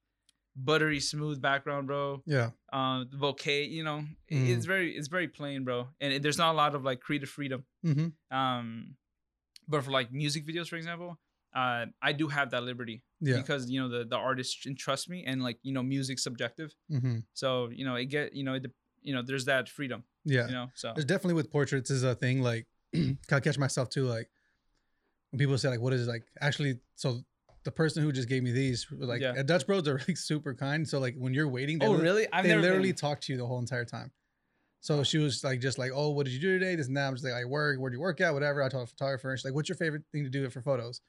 buttery 0.55 0.99
smooth 0.99 1.41
background, 1.41 1.87
bro. 1.87 2.21
Yeah. 2.25 2.51
Um 2.71 3.07
the 3.11 3.17
bokeh, 3.17 3.69
you 3.69 3.83
know. 3.83 4.05
Mhm. 4.31 4.49
It's 4.49 4.65
very 4.65 4.95
it's 4.95 5.07
very 5.09 5.27
plain, 5.27 5.63
bro. 5.65 5.87
And 5.99 6.13
it- 6.13 6.21
there's 6.23 6.37
not 6.37 6.51
a 6.53 6.57
lot 6.57 6.73
of 6.75 6.83
like 6.83 6.99
creative 7.01 7.29
freedom. 7.29 7.65
Mm-hmm. 7.85 8.35
Um 8.37 8.95
but 9.67 9.83
for 9.83 9.91
like 9.91 10.11
music 10.11 10.45
videos, 10.45 10.67
for 10.69 10.75
example, 10.77 11.17
uh 11.53 11.85
I 12.01 12.13
do 12.13 12.27
have 12.29 12.51
that 12.51 12.63
liberty 12.63 13.03
Yeah. 13.21 13.37
because 13.37 13.69
you 13.69 13.79
know 13.79 13.87
the 13.87 14.03
the 14.05 14.17
artist 14.17 14.65
entrusts 14.65 15.07
me 15.07 15.23
and 15.25 15.41
like 15.43 15.57
you 15.63 15.71
know 15.73 15.83
music's 15.83 16.23
subjective. 16.23 16.73
Mm-hmm. 16.91 17.19
so 17.33 17.69
you 17.69 17.85
know 17.85 17.95
it 17.95 18.05
get 18.05 18.33
you 18.33 18.43
know 18.43 18.55
it, 18.55 18.65
you 19.01 19.13
know 19.13 19.21
there's 19.21 19.45
that 19.45 19.69
freedom 19.69 20.03
Yeah. 20.25 20.47
you 20.47 20.53
know 20.53 20.67
so. 20.75 20.91
There's 20.95 21.05
definitely 21.05 21.35
with 21.35 21.51
portraits 21.51 21.89
is 21.91 22.03
a 22.03 22.15
thing 22.15 22.41
like 22.41 22.65
I 23.31 23.39
catch 23.39 23.57
myself 23.57 23.89
too 23.89 24.05
like 24.05 24.29
when 25.29 25.39
people 25.39 25.57
say 25.57 25.69
like 25.69 25.79
what 25.81 25.93
is 25.93 26.07
it 26.07 26.09
like 26.11 26.23
actually 26.41 26.79
so 26.95 27.21
the 27.63 27.71
person 27.71 28.01
who 28.03 28.11
just 28.11 28.27
gave 28.27 28.41
me 28.43 28.51
these 28.51 28.87
like 28.91 29.21
Yeah. 29.21 29.33
at 29.37 29.45
Dutch 29.45 29.67
Bros 29.67 29.87
are 29.87 29.99
like 30.07 30.17
super 30.31 30.53
kind. 30.55 30.87
So 30.87 30.99
like 30.99 31.15
when 31.17 31.33
you're 31.33 31.47
waiting 31.47 31.77
they, 31.79 31.85
oh 31.87 31.91
li- 31.91 32.01
really? 32.01 32.27
I've 32.33 32.43
they 32.43 32.49
never 32.49 32.61
literally 32.63 32.89
been, 32.89 32.95
talk 32.97 33.21
to 33.21 33.31
you 33.31 33.37
the 33.37 33.45
whole 33.45 33.59
entire 33.59 33.85
time. 33.85 34.11
So 34.79 35.03
she 35.03 35.19
was 35.19 35.43
like 35.43 35.59
just 35.61 35.77
like 35.77 35.91
oh 35.93 36.09
what 36.09 36.25
did 36.25 36.33
you 36.33 36.39
do 36.39 36.57
today? 36.57 36.73
This 36.75 36.87
and 36.87 36.97
that. 36.97 37.07
I'm 37.07 37.13
just 37.13 37.23
like 37.23 37.35
I 37.35 37.45
work. 37.45 37.79
Where 37.79 37.91
do 37.91 37.95
you 37.97 38.01
work 38.01 38.19
at? 38.19 38.33
Whatever. 38.33 38.63
I 38.63 38.69
told 38.69 38.83
a 38.83 38.87
photographer 38.87 39.29
and 39.29 39.37
she's 39.39 39.45
like 39.45 39.53
what's 39.53 39.69
your 39.69 39.75
favorite 39.75 40.01
thing 40.11 40.23
to 40.23 40.29
do 40.29 40.49
for 40.49 40.61
photos 40.61 41.01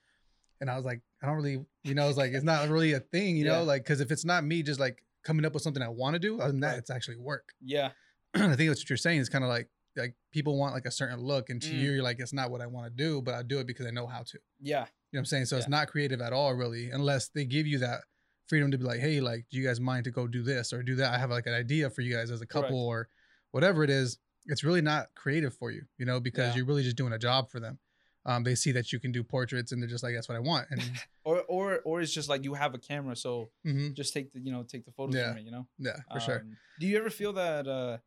and 0.62 0.70
I 0.70 0.76
was 0.76 0.86
like 0.86 1.02
I 1.22 1.26
don't 1.26 1.36
really 1.36 1.58
you 1.84 1.94
know 1.94 2.08
it's 2.08 2.16
like 2.16 2.32
it's 2.32 2.44
not 2.44 2.68
really 2.70 2.92
a 2.94 3.00
thing 3.00 3.36
you 3.36 3.44
Yeah. 3.46 3.58
know 3.58 3.64
like 3.64 3.82
because 3.84 4.00
if 4.00 4.10
it's 4.10 4.24
not 4.24 4.44
me 4.44 4.62
just 4.62 4.80
like 4.80 5.04
coming 5.24 5.44
up 5.44 5.52
with 5.52 5.62
something 5.62 5.82
I 5.82 5.88
want 5.88 6.14
to 6.14 6.18
do 6.18 6.40
other 6.40 6.52
than 6.52 6.60
that 6.60 6.68
Right. 6.70 6.78
it's 6.78 6.88
actually 6.90 7.16
work 7.18 7.52
yeah 7.60 7.90
I 8.34 8.56
think 8.56 8.70
that's 8.70 8.80
what 8.80 8.88
you're 8.88 8.96
saying. 8.96 9.20
It's 9.20 9.28
kind 9.28 9.44
of 9.44 9.50
like 9.50 9.68
like 9.94 10.14
people 10.32 10.56
want 10.56 10.72
like 10.72 10.86
a 10.86 10.90
certain 10.90 11.20
look, 11.20 11.50
and 11.50 11.60
to 11.60 11.68
Mm. 11.74 11.78
you, 11.80 11.90
you're 11.92 12.02
like, 12.02 12.18
it's 12.18 12.32
not 12.32 12.50
what 12.50 12.62
I 12.62 12.66
want 12.66 12.86
to 12.86 12.90
do, 12.96 13.20
but 13.20 13.34
I 13.34 13.42
do 13.42 13.58
it 13.58 13.66
because 13.66 13.84
I 13.84 13.90
know 13.90 14.06
how 14.06 14.22
to. 14.22 14.38
Yeah, 14.58 14.78
you 14.78 14.84
know 14.84 14.86
what 15.10 15.18
I'm 15.18 15.24
saying? 15.26 15.44
So 15.44 15.58
it's 15.58 15.68
not 15.68 15.88
creative 15.88 16.22
at 16.22 16.32
all, 16.32 16.54
really, 16.54 16.88
unless 16.90 17.28
they 17.28 17.44
give 17.44 17.66
you 17.66 17.76
that 17.80 18.00
freedom 18.46 18.70
to 18.70 18.78
be 18.78 18.84
like, 18.84 19.00
hey, 19.00 19.20
like, 19.20 19.44
do 19.50 19.58
you 19.58 19.66
guys 19.66 19.80
mind 19.80 20.04
to 20.04 20.10
go 20.10 20.26
do 20.26 20.42
this 20.42 20.72
or 20.72 20.82
do 20.82 20.94
that? 20.94 21.12
I 21.12 21.18
have 21.18 21.28
like 21.28 21.46
an 21.46 21.52
idea 21.52 21.90
for 21.90 22.00
you 22.00 22.14
guys 22.14 22.30
as 22.30 22.40
a 22.40 22.46
couple 22.46 22.68
Correct. 22.70 22.72
or 22.72 23.08
whatever 23.50 23.84
it 23.84 23.90
is. 23.90 24.16
It's 24.46 24.64
really 24.64 24.80
not 24.80 25.08
creative 25.14 25.54
for 25.54 25.70
you, 25.70 25.82
you 25.98 26.06
know, 26.06 26.18
because 26.18 26.54
Yeah. 26.54 26.60
you're 26.60 26.66
really 26.66 26.82
just 26.84 26.96
doing 26.96 27.12
a 27.12 27.18
job 27.18 27.50
for 27.50 27.60
them. 27.60 27.78
Um, 28.24 28.44
they 28.44 28.54
see 28.54 28.72
that 28.72 28.92
you 28.92 29.00
can 29.00 29.10
do 29.10 29.24
portraits, 29.24 29.72
and 29.72 29.82
they're 29.82 29.88
just 29.90 30.04
like, 30.04 30.14
that's 30.14 30.28
what 30.28 30.36
I 30.36 30.40
want. 30.40 30.68
And 30.70 30.80
or 31.24 31.42
or 31.48 31.80
or 31.84 32.00
it's 32.00 32.12
just 32.12 32.28
like 32.28 32.44
you 32.44 32.54
have 32.54 32.74
a 32.74 32.78
camera 32.78 33.14
so 33.16 33.50
mhm, 33.66 33.94
just 33.94 34.12
take 34.12 34.32
the 34.32 34.40
you 34.40 34.50
know 34.52 34.62
take 34.62 34.84
the 34.84 34.90
photos 34.92 35.14
Yeah. 35.16 35.28
from 35.28 35.38
it 35.38 35.44
you 35.44 35.50
know 35.52 35.66
yeah, 35.78 35.96
for 36.12 36.20
sure. 36.20 36.36
Um, 36.40 36.56
do 36.78 36.86
you 36.86 36.96
ever 36.98 37.10
feel 37.10 37.32
that 37.34 37.68
uh 37.68 37.98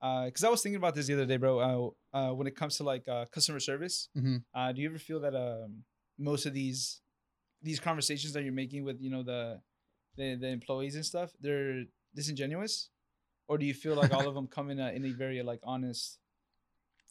uh 0.00 0.24
because 0.26 0.42
i 0.44 0.48
was 0.48 0.62
thinking 0.62 0.76
about 0.76 0.94
this 0.94 1.06
the 1.06 1.12
other 1.14 1.26
day 1.26 1.36
bro 1.36 1.94
uh, 2.14 2.16
uh 2.16 2.32
when 2.32 2.46
it 2.46 2.56
comes 2.56 2.76
to 2.78 2.82
like 2.84 3.06
uh 3.08 3.26
customer 3.26 3.60
service 3.60 4.08
Mhm. 4.16 4.42
uh 4.54 4.72
do 4.72 4.80
you 4.80 4.88
ever 4.88 4.98
feel 4.98 5.20
that 5.20 5.34
um 5.34 5.84
most 6.18 6.46
of 6.46 6.54
these 6.54 7.02
these 7.62 7.78
conversations 7.78 8.32
that 8.32 8.42
you're 8.42 8.52
making 8.52 8.84
with 8.84 9.00
you 9.00 9.10
know 9.10 9.22
the 9.22 9.60
the, 10.16 10.34
the 10.36 10.48
employees 10.48 10.94
and 10.94 11.04
stuff 11.04 11.32
they're 11.40 11.84
disingenuous 12.14 12.88
or 13.48 13.58
do 13.58 13.66
you 13.66 13.74
feel 13.74 13.94
like 13.96 14.12
all 14.12 14.26
of 14.28 14.34
them 14.38 14.46
come 14.46 14.70
in 14.70 14.78
a, 14.80 14.90
in 14.92 15.04
a 15.04 15.12
very 15.12 15.42
like 15.42 15.60
honest 15.62 16.18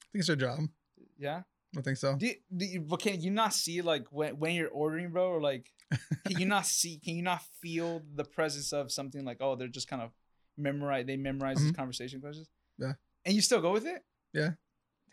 I 0.01 0.05
think 0.11 0.19
it's 0.21 0.27
their 0.27 0.35
job. 0.35 0.59
yeah 1.17 1.41
I 1.77 1.81
think 1.81 1.97
so. 1.97 2.15
do 2.15 2.25
you, 2.27 2.35
do 2.55 2.65
you, 2.65 2.81
but 2.81 2.99
can 2.99 3.21
you 3.21 3.31
not 3.31 3.53
see 3.53 3.81
like 3.81 4.05
when, 4.11 4.37
when 4.39 4.55
you're 4.55 4.69
ordering 4.69 5.09
bro 5.11 5.27
or 5.29 5.41
like 5.41 5.71
can 6.27 6.39
you 6.39 6.45
not 6.45 6.65
see 6.65 6.99
can 7.03 7.15
you 7.15 7.21
not 7.23 7.41
feel 7.61 8.01
the 8.15 8.23
presence 8.25 8.73
of 8.73 8.91
something 8.91 9.23
like 9.23 9.37
oh 9.39 9.55
they're 9.55 9.67
just 9.69 9.87
kind 9.87 10.01
of 10.01 10.11
memorize 10.57 11.05
they 11.05 11.17
memorize 11.17 11.57
this 11.57 11.71
Mhm. 11.71 11.75
conversation 11.75 12.19
questions 12.21 12.49
Yeah. 12.77 12.93
and 13.25 13.33
you 13.35 13.41
still 13.41 13.61
go 13.61 13.71
with 13.71 13.85
it 13.85 14.03
Yeah. 14.33 14.51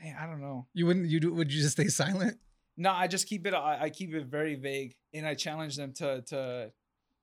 Dang, 0.00 0.16
i 0.20 0.26
don't 0.26 0.40
know 0.40 0.66
You 0.74 0.86
wouldn't? 0.86 1.08
You 1.08 1.20
do? 1.20 1.32
Would 1.32 1.52
you 1.52 1.60
just 1.62 1.72
stay 1.72 1.88
silent? 1.88 2.38
no 2.76 2.90
i 2.90 3.06
just 3.06 3.26
keep 3.28 3.46
it 3.46 3.54
I, 3.54 3.84
I 3.84 3.90
keep 3.90 4.12
it 4.14 4.26
very 4.26 4.54
vague 4.56 4.94
and 5.14 5.26
i 5.26 5.34
challenge 5.34 5.76
them 5.76 5.92
to 5.94 6.22
to 6.22 6.72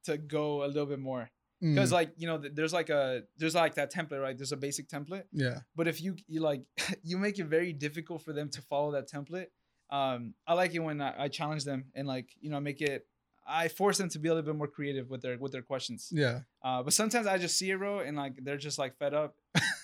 to 0.06 0.18
go 0.18 0.64
a 0.64 0.68
little 0.68 0.86
bit 0.86 1.00
more 1.00 1.30
because 1.62 1.90
Mm, 1.90 1.94
like 1.94 2.12
you 2.18 2.28
know 2.28 2.38
there's 2.38 2.74
like 2.74 2.90
a 2.90 3.24
there's 3.38 3.56
like 3.56 3.75
that 3.75 3.92
template 3.94 4.22
right? 4.22 4.38
There's 4.38 4.52
a 4.52 4.57
basic 4.57 4.88
template. 4.90 5.24
Yeah. 5.31 5.60
but 5.75 5.88
if 5.88 6.02
you 6.02 6.16
you 6.28 6.42
like 6.42 6.63
you 7.04 7.18
make 7.18 7.40
it 7.40 7.46
very 7.46 7.74
difficult 7.74 8.22
for 8.24 8.34
them 8.34 8.50
to 8.50 8.62
follow 8.62 8.92
that 8.92 9.10
template 9.10 9.48
um 9.92 10.34
i 10.48 10.54
like 10.56 10.74
it 10.74 10.80
when 10.80 11.00
i, 11.00 11.25
I 11.25 11.28
challenge 11.28 11.63
them 11.63 11.86
and 11.94 12.07
like 12.07 12.28
you 12.41 12.50
know 12.50 12.60
make 12.60 12.82
it 12.82 13.06
i 13.48 13.68
force 13.68 14.00
them 14.00 14.10
to 14.10 14.18
be 14.18 14.30
a 14.30 14.34
little 14.34 14.46
bit 14.51 14.58
more 14.58 14.68
creative 14.68 15.12
with 15.12 15.22
their 15.22 15.38
with 15.38 15.51
their 15.51 15.62
questions. 15.62 16.10
Yeah. 16.12 16.39
uh 16.63 16.82
but 16.82 16.91
sometimes 16.94 17.27
i 17.27 17.38
just 17.38 17.56
see 17.58 17.70
it 17.70 17.77
bro 17.77 18.00
and 18.00 18.18
like 18.18 18.34
they're 18.44 18.58
just 18.58 18.80
like 18.80 18.98
fed 18.98 19.13
up 19.13 19.36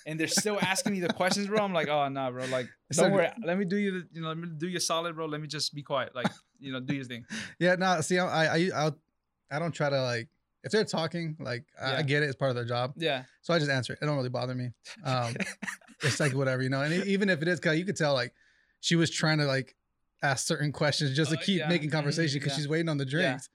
and 0.08 0.20
they're 0.20 0.28
still 0.28 0.58
asking 0.60 0.94
me 0.94 1.00
the 1.02 1.14
questions 1.14 1.46
bro. 1.48 1.60
I'm 1.64 1.72
like 1.72 1.88
oh 1.88 2.08
nah 2.10 2.32
bro 2.32 2.46
like 2.46 2.68
So- 2.92 3.04
don't 3.04 3.12
worry. 3.14 3.30
let 3.46 3.58
me 3.60 3.66
do 3.66 3.78
you 3.78 3.92
the, 3.92 4.08
you 4.12 4.22
know 4.24 4.30
let 4.30 4.38
me 4.40 4.48
do 4.58 4.68
you 4.68 4.80
solid 4.80 5.16
bro. 5.16 5.28
Let 5.28 5.40
me 5.40 5.48
just 5.48 5.74
be 5.76 5.84
quiet. 5.84 6.16
Like 6.16 6.28
you 6.60 6.74
know 6.74 6.80
do 6.80 6.96
your 6.96 7.06
thing. 7.06 7.26
Yeah, 7.60 7.76
no, 7.76 8.02
see, 8.02 8.18
I, 8.18 8.46
I, 8.58 8.58
I, 8.88 8.92
I 9.52 9.60
don't 9.60 9.72
try 9.72 9.90
to 9.92 10.02
like 10.02 10.28
if 10.64 10.72
they're 10.72 10.86
talking, 10.86 11.36
like 11.40 11.66
I, 11.82 11.98
I 11.98 12.02
get 12.04 12.24
it, 12.24 12.28
it's 12.28 12.36
part 12.36 12.50
of 12.50 12.56
their 12.56 12.66
job, 12.66 12.94
yeah 12.98 13.24
so 13.42 13.54
I 13.54 13.60
just 13.60 13.72
answer 13.72 13.94
it. 13.94 14.00
It 14.02 14.06
don't 14.06 14.16
really 14.18 14.30
bother 14.30 14.54
me. 14.56 14.72
Um, 15.04 15.34
it's 16.04 16.20
like 16.20 16.34
whatever, 16.34 16.62
you 16.64 16.70
know. 16.70 16.82
And 16.82 16.94
even 17.06 17.30
if 17.30 17.42
it 17.42 17.48
is, 17.48 17.60
cause 17.60 17.78
you 17.78 17.86
could 17.86 17.98
tell 17.98 18.14
like 18.14 18.34
she 18.80 18.96
was 18.96 19.10
trying 19.12 19.38
to 19.40 19.46
like 19.46 19.76
ask 20.24 20.46
certain 20.46 20.72
questions 20.72 21.16
just 21.16 21.32
to 21.32 21.38
Uh, 21.38 21.42
keep 21.42 21.60
yeah, 21.60 21.68
making 21.68 21.90
mhm, 21.90 21.94
conversation 21.94 22.38
because 22.40 22.54
yeah. 22.54 22.58
she's 22.58 22.68
waiting 22.68 22.90
on 22.90 22.98
the 22.98 23.06
drinks. 23.06 23.50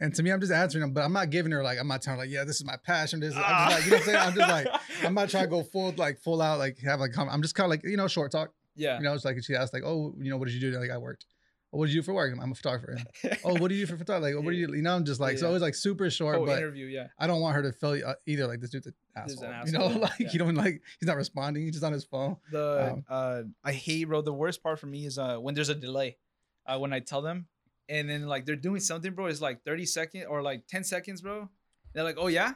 And 0.00 0.14
to 0.14 0.22
me, 0.22 0.30
I'm 0.30 0.40
just 0.40 0.52
answering 0.52 0.82
them, 0.82 0.92
but 0.92 1.02
I'm 1.02 1.12
not 1.12 1.30
giving 1.30 1.50
her 1.52 1.62
like 1.64 1.78
I'm 1.80 1.88
not 1.88 2.00
telling 2.02 2.18
her 2.20 2.24
like, 2.26 2.32
yeah, 2.32 2.44
this 2.44 2.56
is 2.56 2.64
my 2.64 2.76
passion. 2.84 3.18
This, 3.20 3.32
is, 3.34 3.40
I'm 3.44 3.70
just 3.70 3.76
like, 3.76 3.84
you 3.84 3.90
know 3.90 3.96
what 3.96 4.00
I'm 4.00 4.06
saying? 4.06 4.18
I'm 4.18 4.34
just 4.34 4.48
like, 4.48 4.80
I'm 5.04 5.14
not 5.14 5.28
trying 5.30 5.44
to 5.44 5.50
go 5.50 5.62
full 5.64 5.92
like 5.96 6.18
full 6.20 6.40
out 6.40 6.58
like 6.60 6.78
have 6.80 7.00
like 7.00 7.16
I'm 7.18 7.42
just 7.42 7.54
kind 7.56 7.64
of 7.66 7.70
like 7.70 7.82
you 7.84 7.96
know 7.96 8.06
short 8.08 8.30
talk. 8.32 8.52
yeah 8.76 8.98
You 8.98 9.04
know, 9.04 9.14
it's 9.14 9.24
like 9.24 9.42
she 9.42 9.54
asked 9.56 9.72
like, 9.74 9.82
oh, 9.84 10.14
you 10.20 10.30
know, 10.30 10.36
what 10.36 10.46
did 10.48 10.54
you 10.54 10.60
do? 10.72 10.78
Like 10.78 10.90
I 10.90 10.98
worked. 10.98 11.26
What 11.72 11.86
did 11.86 11.94
you 11.94 12.02
do 12.02 12.04
for 12.04 12.12
work? 12.12 12.36
I'm 12.38 12.52
a 12.52 12.54
photographer. 12.54 12.98
oh, 13.44 13.54
what 13.58 13.68
do 13.68 13.74
you 13.74 13.86
do 13.86 13.92
for 13.92 13.96
photography? 13.96 14.34
Like, 14.34 14.44
what 14.44 14.50
do 14.50 14.56
you? 14.58 14.74
You 14.74 14.82
know, 14.82 14.94
I'm 14.94 15.06
just 15.06 15.20
like 15.20 15.38
so. 15.38 15.46
Yeah. 15.46 15.50
It 15.50 15.52
was 15.54 15.62
like 15.62 15.74
super 15.74 16.10
short, 16.10 16.36
whole 16.36 16.44
but 16.44 16.58
interview 16.58 16.84
yeah 16.84 17.06
I 17.18 17.26
don't 17.26 17.40
want 17.40 17.56
her 17.56 17.62
to 17.62 17.72
feel 17.72 17.98
uh, 18.06 18.12
either. 18.26 18.46
Like 18.46 18.60
this 18.60 18.68
dude's 18.68 18.88
an 18.88 18.94
This 19.26 19.36
is 19.36 19.42
asshole. 19.42 19.66
You 19.66 19.72
know, 19.94 20.00
like 20.06 20.18
yeah. 20.18 20.28
you 20.32 20.38
don't 20.38 20.54
like 20.54 20.82
he's 21.00 21.06
not 21.06 21.16
responding. 21.16 21.62
He's 21.64 21.72
just 21.72 21.84
on 21.84 21.94
his 21.94 22.04
phone. 22.04 22.36
the 22.50 22.92
Um, 22.92 23.04
uh 23.08 23.42
I 23.64 23.72
hate 23.72 24.04
bro. 24.04 24.20
The 24.20 24.34
worst 24.34 24.62
part 24.62 24.78
for 24.78 24.86
me 24.86 25.06
is 25.06 25.18
uh 25.18 25.38
when 25.38 25.54
there's 25.54 25.70
a 25.70 25.74
delay. 25.74 26.18
Uh 26.66 26.78
when 26.78 26.92
I 26.92 27.00
tell 27.00 27.22
them 27.22 27.46
and 27.88 28.08
then 28.08 28.26
like 28.28 28.44
they're 28.44 28.54
doing 28.54 28.80
something, 28.80 29.12
bro, 29.14 29.26
it's 29.26 29.40
like 29.40 29.64
30 29.64 29.86
seconds 29.86 30.26
or 30.28 30.42
like 30.42 30.66
10 30.68 30.84
seconds, 30.84 31.22
bro. 31.22 31.48
They're 31.94 32.04
like, 32.04 32.16
Oh 32.18 32.26
yeah? 32.28 32.52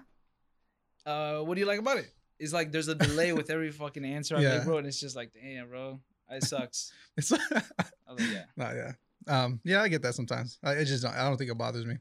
Uh 1.07 1.39
what 1.41 1.55
do 1.55 1.61
you 1.61 1.67
like 1.67 1.79
about 1.81 1.97
it? 1.99 2.13
It's 2.39 2.53
like 2.53 2.71
there's 2.71 2.89
a 2.89 2.95
delay 2.95 3.33
with 3.33 3.49
every 3.49 3.71
fucking 3.83 4.05
answer 4.05 4.37
I 4.37 4.41
Yeah. 4.41 4.57
make, 4.59 4.65
bro, 4.65 4.77
and 4.77 4.87
it's 4.87 5.01
just 5.01 5.17
like, 5.17 5.33
damn, 5.33 5.69
bro. 5.69 6.01
It 6.29 6.43
sucks. 6.45 6.93
It's 7.17 7.33
I 7.33 7.37
was 8.13 8.21
like, 8.21 8.31
yeah. 8.33 8.45
no, 8.57 8.73
yeah, 8.75 8.93
um, 9.28 9.61
yeah. 9.64 9.83
I 9.83 9.88
get 9.88 10.02
that 10.02 10.14
sometimes. 10.14 10.59
I 10.62 10.73
it 10.73 10.85
just 10.87 11.02
don't, 11.02 11.14
I 11.14 11.25
don't 11.28 11.37
think 11.37 11.50
it 11.50 11.59
bothers 11.59 11.85
me. 11.87 11.97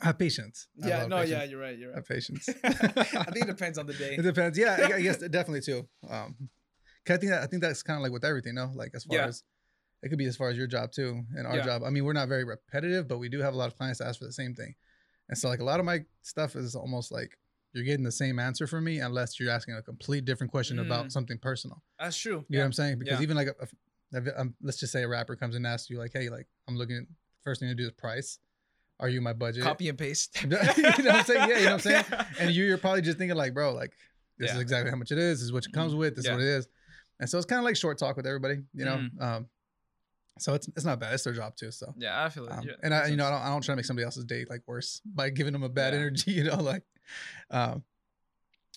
I 0.00 0.06
have 0.06 0.18
patience. 0.18 0.68
I 0.82 0.88
Yeah, 0.88 1.06
no, 1.06 1.16
patience. 1.18 1.30
yeah, 1.30 1.44
you're 1.44 1.60
right. 1.60 1.78
You're 1.78 1.90
I 1.90 1.94
right. 1.94 1.96
have 1.98 2.08
patience. 2.08 2.48
I 2.64 3.30
think 3.30 3.44
it 3.44 3.46
depends 3.56 3.78
on 3.78 3.86
the 3.86 3.94
day. 3.94 4.14
It 4.18 4.22
depends. 4.22 4.58
Yeah, 4.58 4.76
I, 4.90 4.96
I 4.96 5.00
guess 5.00 5.18
definitely 5.30 5.60
too. 5.60 5.88
Um, 6.08 6.48
'Cause 7.04 7.16
I 7.16 7.18
think 7.18 7.30
that 7.32 7.42
I 7.42 7.46
think 7.46 7.62
that's 7.62 7.82
kind 7.82 7.96
of 7.98 8.02
like 8.02 8.12
with 8.12 8.24
everything, 8.24 8.54
no? 8.54 8.70
Like 8.74 8.92
as 8.94 9.04
far 9.04 9.16
Yeah. 9.18 9.26
as 9.26 9.42
it 10.04 10.08
could 10.08 10.18
be 10.18 10.26
as 10.26 10.36
far 10.36 10.48
as 10.50 10.56
your 10.56 10.66
job 10.68 10.92
too 10.92 11.22
and 11.36 11.46
our 11.46 11.56
Yeah. 11.56 11.64
job. 11.64 11.82
I 11.84 11.90
mean, 11.90 12.04
we're 12.04 12.12
not 12.12 12.28
very 12.28 12.44
repetitive, 12.44 13.06
but 13.08 13.18
we 13.18 13.28
do 13.28 13.40
have 13.40 13.54
a 13.54 13.56
lot 13.56 13.66
of 13.66 13.76
clients 13.76 13.98
that 13.98 14.06
ask 14.08 14.18
for 14.18 14.24
the 14.24 14.32
same 14.32 14.54
thing. 14.54 14.74
And 15.28 15.36
so 15.38 15.48
like 15.48 15.60
a 15.60 15.64
lot 15.64 15.80
of 15.80 15.86
my 15.86 16.04
stuff 16.22 16.54
is 16.56 16.74
almost 16.76 17.10
like 17.12 17.36
you're 17.72 17.84
getting 17.84 18.04
the 18.04 18.12
same 18.12 18.38
answer 18.38 18.66
from 18.66 18.84
me 18.84 18.98
unless 19.00 19.38
you're 19.40 19.50
asking 19.50 19.74
a 19.76 19.82
complete 19.82 20.24
different 20.24 20.50
question 20.50 20.78
about 20.78 21.06
Mm. 21.06 21.12
something 21.12 21.38
personal. 21.38 21.82
That's 21.98 22.16
true. 22.16 22.44
You 22.48 22.58
know 22.58 22.62
what 22.62 22.66
I'm 22.66 22.72
saying? 22.72 22.98
Because 22.98 23.18
Yeah. 23.18 23.22
even 23.22 23.36
like, 23.36 23.48
a, 23.48 23.54
a- 23.60 23.68
um, 24.36 24.54
let's 24.62 24.78
just 24.78 24.92
say 24.92 25.02
a 25.02 25.08
rapper 25.08 25.36
comes 25.36 25.54
and 25.54 25.66
asks 25.66 25.90
you 25.90 25.98
like, 25.98 26.12
"Hey, 26.12 26.28
like 26.28 26.46
I'm 26.68 26.76
looking 26.76 26.96
at 26.96 27.04
first 27.44 27.60
thing 27.60 27.68
to 27.68 27.74
do 27.74 27.84
is 27.84 27.92
price. 27.92 28.38
Are 29.00 29.08
you 29.08 29.20
my 29.20 29.32
budget?" 29.32 29.62
Copy 29.64 29.88
and 29.88 29.98
paste. 29.98 30.40
you 30.42 30.48
know 30.48 30.58
what 30.58 30.78
I'm 31.10 31.24
saying? 31.24 31.48
Yeah, 31.50 31.58
you 31.58 31.64
know 31.64 31.72
what 31.72 31.72
I'm 31.72 31.78
saying? 31.80 32.04
Yeah. 32.10 32.24
And 32.40 32.50
you, 32.54 32.64
you're 32.64 32.78
probably 32.78 33.02
just 33.02 33.18
thinking 33.18 33.36
like, 33.36 33.54
bro, 33.54 33.72
like 33.74 33.92
this 34.38 34.52
is 34.52 34.60
exactly 34.60 34.90
how 34.90 34.96
much 34.96 35.12
it 35.12 35.18
is. 35.18 35.38
This 35.38 35.44
is 35.44 35.52
what 35.52 35.64
it 35.64 35.72
comes 35.72 35.94
with. 35.94 36.16
This 36.16 36.24
Yeah. 36.26 36.32
is 36.32 36.36
what 36.38 36.42
it 36.44 36.48
is. 36.48 36.68
And 37.20 37.28
so 37.30 37.36
it's 37.38 37.46
kind 37.46 37.58
of 37.58 37.64
like 37.64 37.76
short 37.76 37.98
talk 37.98 38.16
with 38.16 38.26
everybody, 38.26 38.60
you 38.74 38.84
know. 38.84 38.96
Mhm. 38.96 39.22
Um, 39.22 39.48
so 40.38 40.54
it's 40.54 40.66
it's 40.68 40.84
not 40.84 40.98
bad. 40.98 41.12
It's 41.14 41.22
their 41.24 41.32
job 41.34 41.54
too. 41.56 41.70
So. 41.70 41.94
Yeah, 41.96 42.24
I 42.24 42.28
feel 42.30 42.44
like 42.44 42.58
Um, 42.58 42.64
yeah, 42.66 42.72
and 42.82 42.92
I, 42.94 43.06
you 43.08 43.16
know, 43.16 43.26
I 43.26 43.30
don't, 43.30 43.42
I 43.42 43.48
don't 43.48 43.62
try 43.62 43.72
to 43.72 43.76
make 43.76 43.84
somebody 43.84 44.04
else's 44.04 44.24
day 44.24 44.44
like 44.48 44.62
worse 44.66 45.00
by 45.14 45.30
giving 45.30 45.52
them 45.52 45.62
a 45.62 45.68
bad 45.68 45.92
Yeah. 45.92 46.00
energy, 46.00 46.32
you 46.32 46.44
know, 46.44 46.56
like, 46.56 46.82
um, 47.50 47.84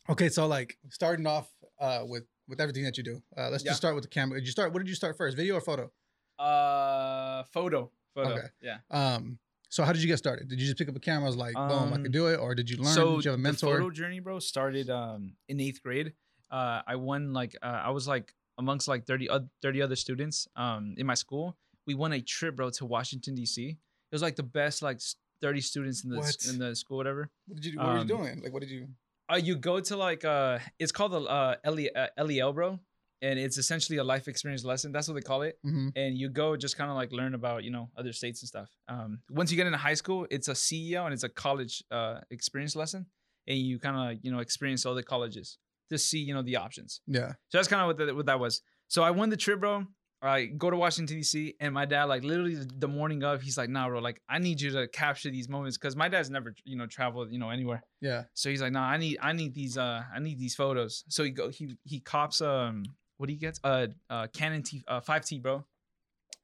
okay. 0.10 0.30
So 0.30 0.48
like 0.48 0.78
starting 0.90 1.26
off, 1.28 1.50
uh, 1.80 2.04
with, 2.06 2.24
with 2.48 2.60
everything 2.62 2.84
that 2.84 2.98
you 2.98 3.04
do, 3.04 3.22
uh, 3.38 3.50
let's 3.50 3.64
Yeah. 3.64 3.72
just 3.72 3.80
start 3.82 3.96
with 3.96 4.04
the 4.04 4.10
camera. 4.10 4.40
Did 4.40 4.46
you 4.46 4.52
start, 4.52 4.72
what 4.74 4.80
did 4.80 4.90
you 4.90 4.96
start 4.96 5.18
first? 5.18 5.36
Video 5.38 5.56
or 5.56 5.62
photo? 5.62 5.92
Uh, 6.38 7.44
photo, 7.52 7.92
photo. 8.14 8.30
Okay. 8.34 8.48
Yeah. 8.62 8.78
Um, 8.92 9.40
so 9.70 9.84
how 9.84 9.92
did 9.94 10.02
you 10.02 10.08
get 10.08 10.18
started? 10.18 10.48
Did 10.48 10.60
you 10.60 10.66
just 10.68 10.78
pick 10.78 10.88
up 10.90 10.96
a 10.96 11.00
camera? 11.00 11.24
I 11.26 11.28
was 11.28 11.36
like, 11.38 11.54
boom, 11.56 11.92
I 11.94 11.96
Um, 11.96 12.04
could 12.04 12.12
do 12.12 12.28
it. 12.28 12.38
Or 12.38 12.56
did 12.56 12.70
you 12.70 12.78
learn? 12.78 12.94
So 12.94 13.16
did 13.18 13.26
you 13.26 13.32
have 13.32 13.40
a 13.40 13.42
the 13.42 13.44
mentor? 13.44 13.78
photo 13.78 13.90
journey, 13.90 14.20
bro, 14.20 14.40
started 14.40 14.90
um 14.90 15.36
in 15.48 15.60
eighth 15.60 15.82
grade. 15.82 16.14
Uh, 16.52 16.82
I 16.86 16.96
won 16.96 17.34
like 17.34 17.56
uh, 17.62 17.82
I 17.84 17.90
was 17.90 18.08
like 18.08 18.34
amongst 18.58 18.88
like 18.88 19.06
30, 19.06 19.30
oth- 19.30 19.50
30 19.62 19.82
other 19.82 19.96
students 19.96 20.48
um 20.56 20.94
in 20.98 21.06
my 21.06 21.16
school. 21.16 21.58
We 21.88 21.94
won 21.94 22.14
a 22.14 22.22
trip, 22.22 22.56
bro, 22.56 22.70
to 22.72 22.86
Washington 22.86 23.36
D.C. 23.36 23.70
It 23.70 23.78
was 24.12 24.22
like 24.22 24.36
the 24.36 24.44
best 24.44 24.82
like 24.82 25.02
thirty 25.42 25.62
students 25.62 26.04
in 26.04 26.10
the 26.12 26.18
What? 26.18 26.46
in 26.48 26.58
the 26.60 26.76
school, 26.76 26.98
whatever. 26.98 27.30
What 27.48 27.62
did 27.62 27.74
you, 27.74 27.78
what 27.80 27.88
were 27.88 27.94
you 27.96 28.00
um, 28.02 28.08
doing? 28.08 28.42
Like, 28.42 28.54
what 28.54 28.62
did 28.62 28.72
you, 28.72 28.88
Uh, 29.32 29.38
you 29.38 29.56
go 29.56 29.80
to 29.80 29.98
like 29.98 30.24
uh, 30.24 30.60
it's 30.80 30.92
called 30.92 31.12
the 31.12 31.22
uh, 31.22 31.56
LE, 31.66 31.88
uh 31.96 32.24
LEL, 32.24 32.54
bro, 32.54 32.80
and 33.22 33.40
it's 33.40 33.58
essentially 33.58 33.98
a 33.98 34.04
life 34.04 34.28
experience 34.28 34.64
lesson. 34.64 34.92
That's 34.92 35.08
what 35.08 35.16
they 35.16 35.22
call 35.22 35.42
it. 35.42 35.58
mm-hmm. 35.66 35.90
and 35.96 36.18
you 36.18 36.30
go 36.30 36.56
just 36.56 36.78
kind 36.78 36.90
of 36.90 36.96
like 36.96 37.12
learn 37.12 37.34
about 37.34 37.64
you 37.64 37.72
know 37.72 37.90
other 37.98 38.14
states 38.14 38.42
and 38.42 38.48
stuff. 38.48 38.70
Um, 38.88 39.20
once 39.30 39.52
you 39.52 39.58
get 39.58 39.66
into 39.66 39.80
high 39.80 39.96
school, 39.96 40.28
it's 40.30 40.48
a 40.48 40.54
CEO 40.54 41.06
and 41.06 41.14
it's 41.14 41.24
a 41.24 41.30
college 41.30 41.84
uh, 41.92 42.20
experience 42.30 42.76
lesson, 42.76 43.08
and 43.48 43.58
you 43.58 43.80
kind 43.80 43.98
of 44.12 44.20
you 44.24 44.32
know 44.32 44.40
experience 44.40 44.86
all 44.86 44.96
the 44.96 45.04
colleges 45.04 45.58
to 45.90 45.98
see 45.98 46.20
you 46.20 46.34
know 46.34 46.42
the 46.42 46.58
options. 46.58 47.02
yeah. 47.08 47.34
So 47.50 47.58
that's 47.58 47.68
kind 47.68 47.82
of 47.82 47.88
what, 47.88 47.98
the, 47.98 48.16
what 48.16 48.26
that 48.28 48.40
was. 48.40 48.62
So 48.88 49.04
I 49.04 49.12
won 49.12 49.30
the 49.30 49.38
trip, 49.38 49.60
bro. 49.60 49.86
I 50.28 50.46
go 50.46 50.70
to 50.70 50.78
Washington 50.78 51.18
D.C. 51.18 51.56
and 51.60 51.74
my 51.74 51.86
dad 51.86 52.06
like 52.06 52.24
literally 52.24 52.56
the- 52.56 52.88
morning 52.88 53.24
of, 53.24 53.42
he's 53.42 53.58
like, 53.58 53.70
"Nah, 53.70 53.88
bro, 53.90 54.00
like 54.00 54.22
I 54.30 54.40
need 54.40 54.62
you 54.62 54.72
to 54.72 54.88
capture 54.88 55.30
these 55.30 55.50
moments 55.50 55.78
because 55.78 55.96
my 55.96 56.08
dad's 56.08 56.30
never 56.30 56.56
you 56.64 56.76
know 56.78 56.88
traveled 56.88 57.32
you 57.32 57.40
know 57.40 57.50
anywhere." 57.50 57.84
Yeah. 58.02 58.24
So 58.34 58.50
he's 58.50 58.62
like, 58.62 58.72
"Nah, 58.72 58.88
I 58.88 58.98
need 58.98 59.18
I 59.22 59.34
need 59.34 59.54
these 59.54 59.78
uh 59.78 60.04
I 60.14 60.20
need 60.20 60.40
these 60.40 60.56
photos." 60.56 61.04
So 61.10 61.24
he 61.24 61.32
go 61.32 61.50
he 61.50 61.78
he 61.84 62.00
cops 62.00 62.42
um 62.42 62.84
what 63.18 63.30
he 63.30 63.36
gets 63.36 63.60
uh 63.64 63.88
uh 64.10 64.28
Canon 64.34 64.64
T 64.64 64.84
uh 64.88 65.02
5T 65.02 65.42
bro, 65.42 65.66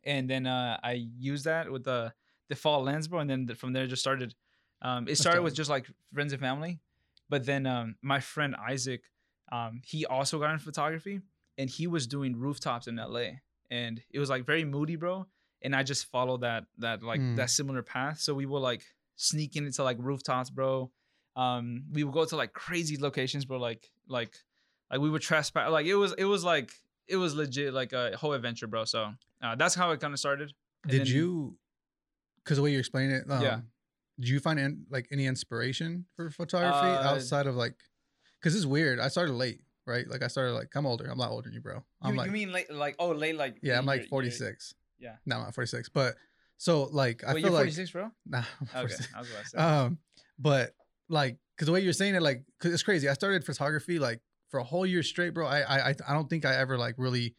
and 0.04 0.30
then 0.30 0.46
uh 0.48 0.78
I 0.84 1.08
use 1.18 1.44
that 1.44 1.72
with 1.72 1.84
the 1.84 2.14
default 2.50 2.86
lens 2.86 3.08
bro, 3.08 3.20
and 3.20 3.30
then 3.30 3.48
th- 3.48 3.58
from 3.60 3.74
there 3.74 3.88
just 3.88 4.02
started. 4.02 4.36
Um, 4.84 5.08
it 5.08 5.16
started 5.18 5.42
with 5.44 5.54
just 5.54 5.70
like 5.70 5.86
friends 6.14 6.34
and 6.34 6.42
family, 6.42 6.80
but 7.30 7.46
then 7.46 7.66
um 7.66 7.96
my 8.02 8.20
friend 8.20 8.56
Isaac, 8.56 9.04
um 9.52 9.82
he 9.86 10.06
also 10.06 10.40
got 10.40 10.52
into 10.52 10.64
photography 10.66 11.22
and 11.58 11.70
he 11.70 11.86
was 11.88 12.08
doing 12.08 12.36
rooftops 12.36 12.88
in 12.88 12.98
LA, 12.98 13.40
and 13.72 14.00
it 14.12 14.20
was 14.20 14.30
like 14.30 14.46
very 14.46 14.64
moody 14.66 14.96
bro, 14.98 15.26
and 15.64 15.76
I 15.76 15.82
just 15.82 16.06
followed 16.12 16.42
that 16.42 16.66
that 16.78 17.02
like 17.02 17.20
Mm. 17.22 17.38
that 17.38 17.50
similar 17.50 17.82
path. 17.82 18.20
So 18.20 18.36
we 18.36 18.46
will 18.46 18.62
like 18.62 18.84
sneak 19.16 19.56
into 19.56 19.84
like 19.84 19.98
rooftops, 20.00 20.50
bro. 20.52 20.92
Um, 21.36 21.86
we 21.92 22.04
would 22.04 22.14
go 22.14 22.26
to 22.26 22.36
like 22.36 22.54
crazy 22.54 22.98
locations, 22.98 23.46
bro. 23.46 23.58
Like 23.58 23.90
like 24.08 24.36
like 24.92 25.00
we 25.00 25.10
would 25.10 25.22
trespass. 25.24 25.72
Like 25.72 25.86
it 25.88 25.96
was 25.96 26.14
it 26.18 26.26
was 26.26 26.44
like 26.44 26.72
it 27.08 27.16
was 27.18 27.34
legit 27.34 27.74
like 27.74 27.94
a 27.94 28.16
whole 28.18 28.34
adventure, 28.34 28.68
bro. 28.68 28.86
So 28.86 29.14
uh, 29.42 29.56
that's 29.56 29.74
how 29.76 29.92
it 29.92 30.00
kind 30.00 30.14
of 30.14 30.20
started. 30.20 30.54
And 30.84 30.92
Did 30.92 31.02
then- 31.02 31.08
you, 31.16 31.58
because 32.44 32.58
the 32.58 32.64
way 32.64 32.72
you 32.72 32.80
explain 32.80 33.10
it, 33.12 33.24
um, 33.30 33.42
Yeah. 33.42 33.62
Did 34.20 34.30
you 34.30 34.40
find 34.40 34.86
like 34.90 35.08
any 35.12 35.26
inspiration 35.26 36.06
for 36.16 36.30
photography 36.30 36.88
Uh, 36.90 37.10
outside 37.14 37.48
of 37.48 37.56
like, 37.56 37.76
because 38.40 38.56
it's 38.56 38.66
weird. 38.66 39.00
I 39.00 39.08
started 39.08 39.34
late, 39.34 39.62
right? 39.86 40.08
Like 40.08 40.24
I 40.24 40.28
started 40.28 40.54
like 40.54 40.70
I'm 40.76 40.86
older. 40.86 41.06
I'm 41.06 41.18
a 41.20 41.22
lot 41.22 41.32
older 41.32 41.50
than 41.50 41.54
you, 41.54 41.62
bro. 41.62 41.84
I'm 42.02 42.14
You, 42.14 42.18
like 42.18 42.26
you 42.28 42.32
mean 42.32 42.52
late 42.52 42.72
like 42.72 42.96
oh 43.00 43.10
late 43.12 43.36
like 43.36 43.58
yeah, 43.62 43.78
I'm 43.78 43.86
like 43.86 44.08
46. 44.08 44.74
yeah. 45.00 45.16
No, 45.26 45.38
I'm 45.38 45.44
not 45.44 45.56
46, 45.56 45.90
but 45.90 46.16
so 46.58 46.84
like 46.92 47.24
I 47.24 47.34
Wait, 47.34 47.42
feel 47.42 47.52
you're 47.52 47.60
like 47.60 47.62
46, 47.66 47.92
bro. 47.92 48.12
nah, 48.26 48.44
I'm 48.60 48.68
Okay, 48.86 48.94
46. 48.96 49.10
I 49.16 49.20
was 49.20 49.30
about 49.32 49.44
to 49.44 49.50
say. 49.50 49.58
Um, 49.58 49.98
but 50.40 50.76
like, 51.10 51.38
cause 51.58 51.66
the 51.66 51.72
way 51.72 51.82
you're 51.82 51.94
saying 51.94 52.16
it, 52.16 52.22
like, 52.22 52.44
cause 52.60 52.72
it's 52.74 52.84
crazy. 52.84 53.10
I 53.10 53.14
started 53.14 53.44
photography 53.46 54.00
like 54.00 54.22
for 54.50 54.60
a 54.60 54.64
whole 54.64 54.86
year 54.86 55.04
straight, 55.04 55.34
bro. 55.34 55.46
I 55.48 55.90
I 55.90 55.96
I 56.08 56.14
don't 56.14 56.30
think 56.30 56.46
I 56.46 56.56
ever 56.56 56.78
like 56.78 56.96
really 56.98 57.36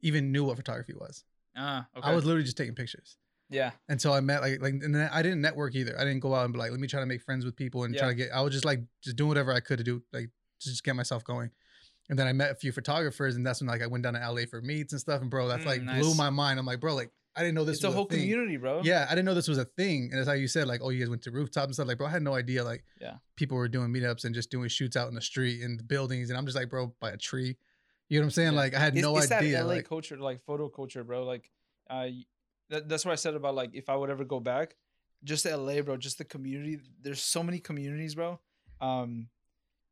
even 0.00 0.32
knew 0.32 0.44
what 0.44 0.56
photography 0.56 0.94
was. 0.94 1.24
Ah, 1.56 1.86
okay. 1.96 2.08
I 2.08 2.14
was 2.14 2.24
literally 2.24 2.44
just 2.44 2.56
taking 2.56 2.74
pictures. 2.74 3.16
yeah, 3.50 3.70
until 3.88 4.12
I 4.12 4.20
met 4.20 4.40
like 4.40 4.60
like 4.60 4.74
and 4.74 4.94
then 4.94 5.08
I 5.12 5.22
didn't 5.22 5.40
network 5.40 5.74
either. 5.74 5.94
I 5.98 6.04
didn't 6.04 6.20
go 6.20 6.34
out 6.34 6.44
and 6.44 6.52
be 6.52 6.58
like, 6.58 6.70
let 6.70 6.80
me 6.80 6.88
try 6.88 7.00
to 7.00 7.06
make 7.06 7.22
friends 7.22 7.44
with 7.44 7.56
people 7.56 7.84
and 7.84 7.96
try 7.96 8.08
to 8.08 8.14
get. 8.14 8.30
I 8.32 8.40
was 8.42 8.52
just 8.52 8.64
like 8.64 8.80
just 9.02 9.16
doing 9.16 9.28
whatever 9.28 9.52
I 9.52 9.60
could 9.60 9.78
to 9.78 9.84
do 9.84 10.02
like 10.12 10.30
to 10.60 10.68
just 10.68 10.82
get 10.84 10.96
myself 10.96 11.24
going. 11.24 11.50
And 12.10 12.18
then 12.18 12.26
I 12.26 12.32
met 12.32 12.50
a 12.50 12.54
few 12.54 12.70
photographers, 12.72 13.34
and 13.36 13.46
that's 13.46 13.60
when 13.60 13.68
like 13.68 13.82
I 13.82 13.86
went 13.86 14.04
down 14.04 14.14
to 14.14 14.20
LA 14.20 14.42
for 14.48 14.60
meets 14.60 14.92
and 14.92 15.00
stuff. 15.00 15.22
And 15.22 15.30
bro, 15.30 15.48
that's 15.48 15.64
Mm, 15.64 15.86
like 15.86 16.00
blew 16.00 16.14
my 16.14 16.28
mind. 16.30 16.58
I'm 16.58 16.66
like, 16.66 16.80
bro, 16.80 16.94
like 16.94 17.10
I 17.36 17.40
didn't 17.40 17.54
know 17.54 17.64
this 17.64 17.76
it's 17.76 17.84
a 17.84 17.88
was 17.88 17.94
whole 17.96 18.04
thing. 18.04 18.20
community, 18.20 18.56
bro. 18.58 18.82
Yeah, 18.84 19.06
I 19.08 19.14
didn't 19.14 19.24
know 19.24 19.34
this 19.34 19.48
was 19.48 19.58
a 19.58 19.64
thing. 19.64 20.10
And 20.12 20.20
it's 20.20 20.28
how 20.28 20.34
you 20.34 20.46
said, 20.46 20.68
like, 20.68 20.80
oh, 20.82 20.90
you 20.90 21.00
guys 21.00 21.08
went 21.10 21.22
to 21.22 21.30
rooftops 21.32 21.66
and 21.66 21.74
stuff. 21.74 21.88
Like, 21.88 21.98
bro, 21.98 22.06
I 22.06 22.10
had 22.10 22.22
no 22.22 22.34
idea. 22.34 22.62
Like, 22.62 22.84
Yeah. 23.00 23.14
people 23.36 23.56
were 23.56 23.66
doing 23.68 23.88
meetups 23.92 24.24
and 24.24 24.34
just 24.34 24.50
doing 24.50 24.68
shoots 24.68 24.96
out 24.96 25.08
in 25.08 25.14
the 25.14 25.20
street 25.22 25.62
and 25.62 25.86
buildings. 25.88 26.28
And 26.30 26.38
I'm 26.38 26.44
just 26.44 26.56
like, 26.56 26.68
bro, 26.70 26.94
by 27.00 27.10
a 27.10 27.16
tree. 27.16 27.56
You 28.08 28.18
know 28.20 28.24
what 28.24 28.26
I'm 28.26 28.30
saying? 28.32 28.52
Yeah. 28.52 28.58
Like, 28.60 28.74
I 28.74 28.78
had 28.78 28.94
it's, 28.94 29.02
no 29.02 29.16
it's 29.16 29.32
idea. 29.32 29.56
that 29.58 29.64
LA 29.64 29.74
like, 29.76 29.88
culture, 29.88 30.16
like 30.16 30.44
photo 30.44 30.68
culture, 30.68 31.02
bro. 31.02 31.24
Like, 31.24 31.50
uh, 31.90 32.06
y- 32.10 32.24
that, 32.70 32.88
that's 32.88 33.04
what 33.04 33.12
I 33.12 33.16
said 33.16 33.34
about 33.34 33.54
like 33.56 33.70
if 33.74 33.88
I 33.88 33.96
would 33.96 34.10
ever 34.10 34.24
go 34.24 34.38
back, 34.40 34.76
just 35.24 35.44
LA, 35.46 35.80
bro. 35.80 35.96
Just 35.96 36.18
the 36.18 36.24
community. 36.24 36.78
There's 37.02 37.22
so 37.22 37.42
many 37.42 37.58
communities, 37.58 38.14
bro. 38.14 38.38
Um, 38.80 39.28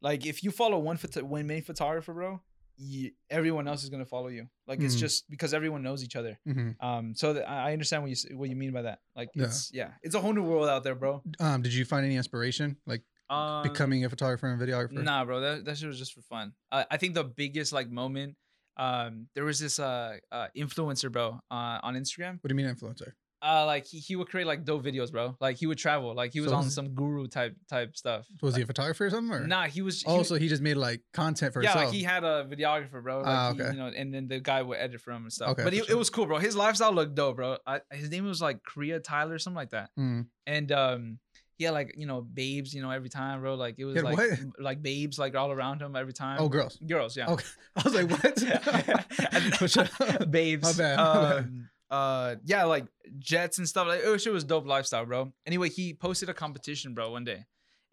like 0.02 0.26
if 0.26 0.42
you 0.44 0.50
follow 0.50 0.78
one 0.78 0.96
photo, 0.98 1.24
one 1.24 1.46
main 1.46 1.62
photographer, 1.62 2.12
bro, 2.12 2.42
you, 2.76 3.12
everyone 3.30 3.68
else 3.68 3.82
is 3.84 3.90
gonna 3.90 4.04
follow 4.06 4.28
you. 4.28 4.48
Like 4.66 4.80
it's 4.80 4.96
Mhm. 4.96 5.00
just 5.00 5.30
because 5.30 5.54
everyone 5.54 5.82
knows 5.82 6.02
each 6.02 6.16
other. 6.16 6.38
mhm. 6.46 6.74
Um, 6.82 7.14
so 7.14 7.34
that, 7.34 7.48
I 7.48 7.68
I 7.68 7.72
understand 7.72 8.02
what 8.02 8.10
you 8.10 8.36
what 8.36 8.48
you 8.50 8.56
mean 8.56 8.72
by 8.72 8.82
that. 8.82 8.98
Like 9.14 9.30
Yeah. 9.34 9.44
it's 9.44 9.70
yeah, 9.72 9.90
it's 10.02 10.14
a 10.14 10.20
whole 10.20 10.32
new 10.32 10.42
world 10.42 10.68
out 10.68 10.82
there, 10.84 10.94
bro. 10.94 11.22
um, 11.38 11.62
did 11.62 11.72
you 11.74 11.84
find 11.84 12.04
any 12.04 12.16
inspiration, 12.16 12.76
like 12.86 13.02
Um, 13.30 13.62
becoming 13.62 14.04
a 14.04 14.10
photographer 14.10 14.46
and 14.48 14.60
videographer? 14.60 15.02
Nah, 15.04 15.24
bro, 15.24 15.40
that, 15.40 15.64
that 15.64 15.78
shit 15.78 15.86
was 15.88 15.98
just 15.98 16.12
for 16.12 16.22
fun. 16.22 16.52
I 16.70 16.86
I 16.90 16.96
think 16.98 17.14
the 17.14 17.24
biggest 17.24 17.72
like 17.72 17.88
moment, 17.90 18.36
um, 18.76 19.28
there 19.34 19.44
was 19.44 19.58
this 19.60 19.78
uh, 19.78 20.18
uh 20.32 20.48
influencer, 20.56 21.10
bro, 21.12 21.40
uh, 21.50 21.78
on 21.86 21.94
Instagram. 21.94 22.38
What 22.42 22.48
do 22.48 22.54
you 22.54 22.60
mean 22.60 22.74
influencer? 22.74 23.12
Uh, 23.44 23.66
like 23.66 23.86
he, 23.86 23.98
he 23.98 24.14
would 24.14 24.28
create 24.28 24.46
like 24.46 24.64
dope 24.64 24.84
videos, 24.84 25.10
bro. 25.10 25.36
Like 25.40 25.56
he 25.56 25.66
would 25.66 25.76
travel, 25.78 26.14
like 26.14 26.32
he 26.32 26.40
was 26.40 26.50
So 26.50 26.56
on 26.56 26.64
was- 26.64 26.74
some 26.74 26.90
guru 26.94 27.26
type 27.26 27.56
type 27.68 27.96
stuff. 27.96 28.24
Was 28.40 28.54
he 28.54 28.62
a 28.62 28.66
photographer 28.66 29.06
or 29.06 29.10
something? 29.10 29.36
Or? 29.36 29.46
Nah, 29.46 29.64
he 29.66 29.82
was. 29.82 30.00
He, 30.02 30.06
Oh, 30.08 30.22
so 30.22 30.36
he 30.36 30.46
just 30.48 30.62
made 30.62 30.76
like 30.76 31.00
content 31.12 31.52
for 31.52 31.60
yeah, 31.60 31.70
himself. 31.70 31.86
like 31.86 31.94
he 31.94 32.04
had 32.04 32.22
a 32.22 32.44
videographer, 32.48 33.02
bro. 33.02 33.18
Like 33.18 33.26
Ah, 33.26 33.52
he, 33.52 33.60
okay. 33.60 33.72
you 33.72 33.78
know, 33.78 33.86
and 33.88 34.14
then 34.14 34.28
the 34.28 34.38
guy 34.38 34.62
would 34.62 34.78
edit 34.78 35.00
for 35.00 35.10
him 35.10 35.22
and 35.24 35.32
stuff. 35.32 35.48
Okay, 35.50 35.64
but 35.64 35.72
for 35.74 35.80
it, 35.80 35.86
sure. 35.86 35.96
was 35.96 36.08
cool, 36.08 36.26
bro. 36.26 36.38
His 36.38 36.54
lifestyle 36.54 36.92
looked 36.92 37.16
dope, 37.16 37.34
bro. 37.36 37.56
I, 37.66 37.80
his 37.90 38.10
name 38.10 38.24
was 38.26 38.40
like 38.40 38.62
Korea 38.62 39.00
Tyler, 39.00 39.38
something 39.40 39.56
like 39.56 39.70
that. 39.70 39.90
Mm. 39.98 40.26
And 40.46 40.70
um, 40.70 41.18
he 41.58 41.64
had 41.64 41.72
like 41.74 41.94
you 41.98 42.06
know 42.06 42.20
babes, 42.20 42.72
you 42.72 42.80
know, 42.82 42.90
every 42.90 43.08
time, 43.08 43.40
bro. 43.40 43.54
Like 43.56 43.74
it 43.76 43.84
was 43.84 43.96
had 43.96 44.04
like 44.04 44.16
what? 44.18 44.30
m- 44.32 44.52
like 44.60 44.82
babes, 44.82 45.18
like 45.18 45.34
all 45.34 45.50
around 45.50 45.82
him 45.82 45.96
every 45.96 46.12
time. 46.12 46.36
Oh, 46.40 46.48
girls. 46.48 46.78
girls, 46.86 47.16
yeah. 47.16 47.28
Okay. 47.30 47.44
I 47.76 47.82
was 47.82 47.94
like, 47.94 48.08
what? 48.08 48.36
Babes. 50.30 50.62
My 50.62 50.72
bad, 50.72 50.96
my 50.96 51.02
bad. 51.02 51.38
Um, 51.38 51.68
uh, 51.92 52.36
yeah, 52.44 52.64
like 52.64 52.86
jets 53.18 53.58
and 53.58 53.68
stuff. 53.68 53.86
Like, 53.86 54.00
oh, 54.04 54.16
shit 54.16 54.32
was 54.32 54.44
dope 54.44 54.66
lifestyle, 54.66 55.04
bro. 55.06 55.32
Anyway, 55.46 55.68
he 55.68 55.92
posted 55.94 56.28
a 56.28 56.34
competition, 56.34 56.94
bro, 56.94 57.10
one 57.10 57.24
day, 57.24 57.44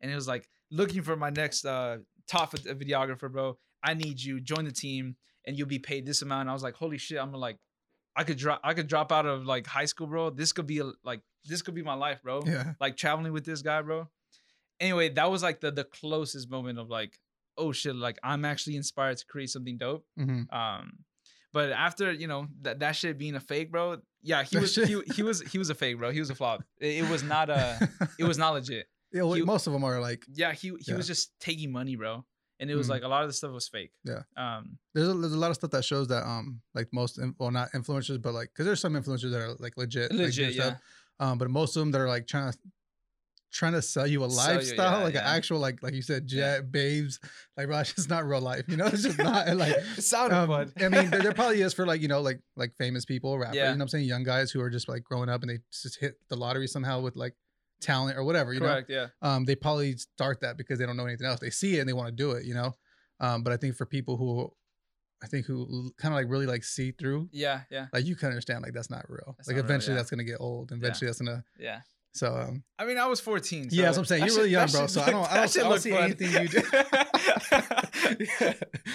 and 0.02 0.10
it 0.10 0.16
was 0.16 0.28
like 0.28 0.50
looking 0.72 1.04
for 1.04 1.16
my 1.16 1.30
next 1.30 1.66
uh 1.66 1.98
top 2.28 2.56
videographer, 2.56 3.32
bro. 3.32 3.58
I 3.84 3.94
need 3.94 4.22
you. 4.22 4.40
Join 4.40 4.66
the 4.66 4.72
team, 4.72 5.16
and 5.46 5.58
you'll 5.58 5.68
be 5.68 5.80
paid 5.80 6.06
this 6.06 6.22
amount. 6.22 6.42
And 6.42 6.50
I 6.50 6.54
was 6.54 6.64
like, 6.64 6.76
holy 6.76 6.98
shit! 6.98 7.20
I'm 7.20 7.34
like, 7.34 7.58
I 8.16 8.24
could 8.24 8.38
drop. 8.38 8.62
I 8.64 8.74
could 8.74 8.88
drop 8.88 9.12
out 9.12 9.26
of 9.26 9.46
like 9.46 9.68
high 9.68 9.86
school, 9.86 10.08
bro. 10.08 10.30
This 10.30 10.54
could 10.54 10.66
be 10.68 10.80
a, 10.80 10.92
like 11.04 11.22
this 11.46 11.62
could 11.62 11.76
be 11.76 11.84
my 11.84 11.94
life, 11.96 12.24
bro. 12.24 12.42
yeah. 12.46 12.74
Like 12.80 12.96
traveling 12.98 13.34
with 13.34 13.46
this 13.46 13.62
guy, 13.62 13.82
bro. 13.82 14.08
Anyway, 14.80 15.10
that 15.10 15.30
was 15.30 15.44
like 15.44 15.60
the 15.60 15.72
the 15.72 15.84
closest 15.84 16.50
moment 16.50 16.80
of 16.80 16.90
like, 16.90 17.20
oh 17.58 17.74
shit! 17.74 17.96
Like 17.96 18.18
I'm 18.24 18.46
actually 18.46 18.78
inspired 18.78 19.18
to 19.18 19.26
create 19.26 19.50
something 19.50 19.78
dope. 19.78 20.06
hmm 20.18 20.44
Um, 20.52 21.00
but 21.54 21.72
after 21.72 22.12
you 22.12 22.28
know 22.28 22.48
that 22.62 22.80
that 22.80 22.94
shit 22.96 23.18
being 23.18 23.36
a 23.36 23.40
fake, 23.40 23.72
bro. 23.72 23.98
Yeah, 24.22 24.44
he 24.44 24.58
was 24.58 24.76
he, 24.76 25.02
he 25.16 25.24
was 25.24 25.42
he 25.42 25.58
was 25.58 25.70
a 25.70 25.76
fake, 25.76 25.98
bro. 25.98 26.12
He 26.12 26.20
was 26.20 26.30
a 26.30 26.36
flop. 26.36 26.64
It, 26.80 27.04
it 27.04 27.10
was 27.10 27.24
not 27.24 27.50
a 27.50 27.90
it 28.20 28.26
was 28.26 28.38
not 28.38 28.52
legit. 28.52 28.88
yeah, 29.14 29.22
well, 29.24 29.34
he- 29.34 29.44
most 29.44 29.66
of 29.68 29.74
them 29.74 29.84
are 29.86 30.00
like, 30.02 30.26
Yeah, 30.34 30.52
he 30.52 30.70
he 30.70 30.76
Yeah. 30.92 30.96
was 30.98 31.08
just 31.08 31.32
taking 31.40 31.72
money, 31.72 31.96
bro. 31.96 32.26
and 32.60 32.70
it 32.70 32.76
was 32.76 32.88
Mhm. 32.88 32.90
like 32.92 33.04
a 33.04 33.08
lot 33.08 33.24
of 33.24 33.30
the 33.30 33.34
stuff 33.34 33.52
was 33.54 33.70
fake. 33.70 33.92
Yeah. 34.04 34.24
Um. 34.36 34.78
There's 34.94 35.08
a, 35.08 35.14
there's 35.14 35.34
a 35.34 35.38
lot 35.38 35.50
of 35.52 35.56
stuff 35.56 35.72
that 35.72 35.86
shows 35.86 36.08
that 36.10 36.26
um 36.28 36.60
like 36.76 36.90
most 36.92 37.18
well 37.40 37.52
not 37.52 37.72
influencers 37.72 38.22
but 38.22 38.34
like 38.34 38.50
because 38.50 38.66
there's 38.66 38.82
some 38.82 38.94
influencers 38.96 39.32
that 39.32 39.40
are 39.42 39.54
like 39.60 39.78
legit 39.78 40.12
like, 40.12 40.20
Legit. 40.20 40.54
Yeah. 40.56 40.64
stuff. 40.64 40.78
um 41.22 41.38
but 41.38 41.50
most 41.50 41.78
of 41.78 41.80
them 41.82 41.92
that 41.92 42.02
are 42.02 42.08
like 42.10 42.28
trying 42.28 42.52
to 42.52 42.58
trying 43.52 43.74
to 43.74 43.82
sell 43.82 44.06
you 44.08 44.24
a 44.24 44.30
Sell 44.30 44.52
you, 44.52 44.58
lifestyle 44.60 45.00
yeah, 45.00 45.04
like 45.06 45.16
an 45.16 45.22
actual 45.24 45.60
like 45.60 45.82
like 45.82 45.94
you 45.94 46.02
said 46.02 46.28
jet 46.28 46.38
Yeah. 46.38 46.62
babes 46.62 47.20
like 47.58 47.68
bro 47.68 47.80
it's 47.80 48.08
not 48.10 48.26
real 48.26 48.42
life 48.42 48.64
you 48.68 48.78
know 48.78 48.86
it's 48.88 49.04
just 49.04 49.18
not 49.24 49.56
like 49.58 49.74
it 49.98 50.02
sounded 50.04 50.36
um, 50.36 50.48
fun. 50.48 50.74
I 50.80 50.90
mean 50.90 51.10
there, 51.10 51.22
there 51.22 51.34
probably 51.34 51.62
is 51.62 51.74
for 51.74 51.86
like 51.86 52.02
you 52.02 52.08
know 52.08 52.22
like 52.22 52.40
like 52.56 52.74
famous 52.78 53.06
people 53.06 53.38
rappers 53.40 53.56
Yeah. 53.56 53.64
you 53.64 53.70
know 53.72 53.78
what 53.78 53.82
I'm 53.84 53.88
saying 53.90 54.06
young 54.06 54.24
guys 54.24 54.52
who 54.52 54.62
are 54.62 54.70
just 54.70 54.88
like 54.88 55.04
growing 55.04 55.30
up 55.30 55.42
and 55.42 55.50
they 55.50 55.60
just 55.72 56.00
hit 56.00 56.16
the 56.30 56.36
lottery 56.36 56.68
somehow 56.68 57.02
with 57.02 57.16
like 57.16 57.36
talent 57.82 58.18
or 58.18 58.24
whatever 58.24 58.54
you 58.54 58.60
know 58.60 58.84
Yeah. 58.88 59.08
um, 59.22 59.46
they 59.46 59.56
probably 59.56 59.96
start 59.98 60.42
that 60.42 60.58
because 60.58 60.78
they 60.80 60.86
don't 60.86 60.98
know 60.98 61.06
anything 61.06 61.26
else. 61.28 61.40
They 61.40 61.50
see 61.50 61.78
it 61.78 61.80
and 61.80 61.88
they 61.90 61.94
want 61.94 62.08
to 62.10 62.12
do 62.16 62.32
it, 62.32 62.44
you 62.46 62.54
know. 62.54 62.76
Um, 63.22 63.42
but 63.44 63.54
I 63.54 63.58
think 63.58 63.76
for 63.76 63.86
people 63.86 64.18
who, 64.18 64.52
I 65.24 65.28
think 65.28 65.46
who 65.46 65.92
kind 65.98 66.14
of 66.14 66.18
like 66.20 66.30
really 66.30 66.46
like 66.46 66.64
see 66.66 66.92
through, 66.92 67.30
Yeah. 67.32 67.62
Yeah. 67.72 67.88
like 67.94 68.06
you 68.06 68.16
can 68.18 68.28
understand 68.30 68.64
like 68.64 68.74
that's 68.74 68.90
not 68.90 69.06
real. 69.10 69.34
That's 69.38 69.48
like 69.48 69.56
not 69.56 69.62
real, 69.64 69.66
eventually 69.66 69.94
yeah. 69.94 70.00
that's 70.00 70.10
gonna 70.10 70.24
get 70.26 70.38
old. 70.42 70.72
Eventually 70.74 71.08
that's 71.08 71.20
gonna. 71.22 71.44
Yeah. 71.58 71.80
So 72.14 72.36
um, 72.36 72.64
I 72.78 72.86
mean, 72.86 72.98
I 72.98 73.06
was 73.08 73.20
14. 73.20 73.70
So 73.70 73.76
Yeah, 73.76 73.84
that's 73.86 73.98
what 73.98 74.02
I'm 74.02 74.06
saying. 74.08 74.26
You're 74.26 74.36
really 74.38 74.50
young, 74.50 74.68
bro, 74.70 74.82
shit 74.82 74.90
so 74.90 75.02
I 75.02 75.12
don't- 75.12 75.32
I 75.32 75.36
don't- 75.46 75.58
I 75.58 75.70
don't 75.70 75.80
see 75.80 75.92
fun. 75.92 76.04
anything 76.04 76.32
you 76.42 76.48
do. 76.48 76.62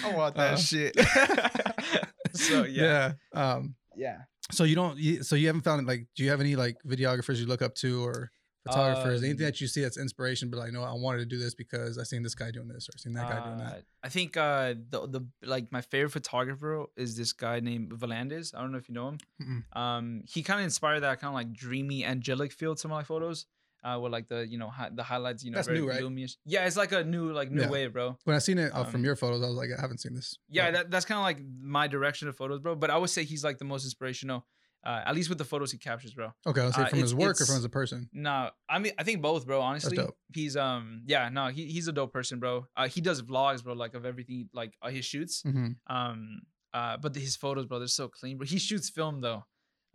I 0.03 0.13
want 0.15 0.35
that 0.35 0.53
Uh, 0.53 0.57
shit. 0.57 0.95
so 2.33 2.63
yeah. 2.65 3.13
yeah. 3.33 3.53
Um, 3.53 3.75
Yeah. 3.95 4.17
so 4.51 4.63
you 4.63 4.75
don't. 4.75 4.97
So 5.23 5.35
you 5.35 5.47
haven't 5.47 5.63
found 5.63 5.85
like. 5.87 6.07
Do 6.15 6.23
you 6.23 6.29
have 6.29 6.41
any 6.41 6.55
like 6.55 6.77
videographers 6.85 7.37
you 7.37 7.45
look 7.45 7.61
up 7.61 7.75
to 7.75 8.05
or 8.05 8.31
photographers? 8.65 9.21
anything 9.23 9.45
Um, 9.45 9.51
that 9.51 9.61
you 9.61 9.67
see 9.67 9.81
that's 9.81 9.97
inspiration, 9.97 10.49
but 10.49 10.57
like, 10.57 10.71
no, 10.73 10.83
I 10.83 10.93
wanted 10.93 11.19
to 11.19 11.25
do 11.25 11.37
this 11.37 11.53
because 11.55 11.97
I 11.97 12.03
seen 12.03 12.23
this 12.23 12.35
guy 12.35 12.51
doing 12.51 12.67
this 12.67 12.87
or 12.89 12.97
seen 12.97 13.13
that 13.13 13.29
guy 13.29 13.45
doing 13.45 13.57
that. 13.59 13.73
Uh, 13.73 13.81
I 14.03 14.09
think 14.09 14.37
uh 14.37 14.73
the 14.89 15.07
the 15.07 15.21
like 15.43 15.71
my 15.71 15.81
favorite 15.81 16.11
photographer 16.11 16.85
is 16.97 17.15
this 17.17 17.33
guy 17.33 17.59
named 17.59 17.91
Valandis. 17.91 18.53
I 18.55 18.61
don't 18.61 18.71
know 18.71 18.77
if 18.77 18.89
you 18.89 18.95
know 18.95 19.09
him. 19.09 19.17
Mm-mm. 19.41 19.79
Um, 19.79 20.23
he 20.27 20.43
kind 20.43 20.59
of 20.59 20.63
inspired 20.65 21.01
that 21.01 21.19
kind 21.21 21.29
of 21.29 21.35
like 21.35 21.53
dreamy, 21.53 22.03
angelic 22.05 22.51
feel 22.51 22.75
to 22.75 22.87
my 22.87 23.03
photos. 23.03 23.45
Uh, 23.83 23.99
with 23.99 24.11
like 24.11 24.27
the 24.27 24.47
you 24.47 24.57
know 24.57 24.67
hi- 24.67 24.89
the 24.91 25.03
highlights, 25.03 25.43
you 25.43 25.51
know, 25.51 25.57
That's 25.57 25.67
new, 25.67 25.87
right? 25.87 26.01
Yeah, 26.43 26.65
it's 26.65 26.75
like 26.75 26.91
a 26.91 27.03
new 27.03 27.31
like 27.31 27.51
new 27.51 27.61
Yeah. 27.61 27.69
wave, 27.69 27.93
bro. 27.93 28.17
When 28.23 28.35
I 28.35 28.39
seen 28.39 28.57
it 28.57 28.71
uh, 28.73 28.83
from 28.83 29.01
Um, 29.01 29.05
your 29.05 29.15
photos, 29.15 29.43
I 29.43 29.47
was 29.47 29.55
like, 29.57 29.69
I 29.77 29.79
haven't 29.79 29.99
seen 29.99 30.15
this. 30.15 30.39
Yeah, 30.49 30.71
but- 30.71 30.73
that, 30.73 30.91
that's 30.91 31.05
kind 31.05 31.19
of 31.19 31.23
like 31.23 31.37
my 31.61 31.87
direction 31.87 32.27
of 32.27 32.35
photos, 32.35 32.61
bro. 32.61 32.73
But 32.75 32.89
I 32.89 32.97
would 32.97 33.11
say 33.11 33.23
he's 33.25 33.43
like 33.43 33.59
the 33.59 33.65
most 33.65 33.83
inspirational, 33.83 34.47
uh, 34.85 35.01
at 35.05 35.15
least 35.15 35.29
with 35.29 35.37
the 35.37 35.45
photos 35.45 35.71
he 35.71 35.77
captures, 35.77 36.13
bro. 36.13 36.31
Okay, 36.45 36.61
I'll 36.61 36.71
say 36.71 36.83
Uh, 36.83 36.87
from 36.87 36.99
his 36.99 37.15
work 37.15 37.41
or 37.41 37.45
from 37.45 37.55
as 37.57 37.65
a 37.65 37.69
person. 37.69 38.09
No, 38.13 38.49
I 38.69 38.79
mean 38.79 38.93
I 38.99 39.03
think 39.03 39.21
both, 39.21 39.45
bro. 39.47 39.61
Honestly, 39.61 39.97
he's 40.33 40.55
um 40.55 41.03
yeah 41.07 41.29
no 41.29 41.47
he, 41.47 41.65
he's 41.65 41.87
a 41.87 41.91
dope 41.93 42.13
person, 42.13 42.39
bro. 42.39 42.67
Uh, 42.77 42.87
he 42.87 43.01
does 43.01 43.21
vlogs, 43.21 43.63
bro, 43.63 43.73
like 43.73 43.93
of 43.95 44.05
everything, 44.05 44.49
like 44.53 44.73
uh, 44.81 44.89
his 44.89 45.05
shoots. 45.05 45.41
hmm 45.41 45.69
Um, 45.87 46.41
uh, 46.73 46.97
but 46.97 47.15
his 47.15 47.35
photos, 47.35 47.65
bro, 47.65 47.79
they're 47.79 47.87
so 47.87 48.07
clean. 48.09 48.37
But 48.37 48.47
he 48.49 48.59
shoots 48.59 48.89
film 48.89 49.21
though. 49.21 49.43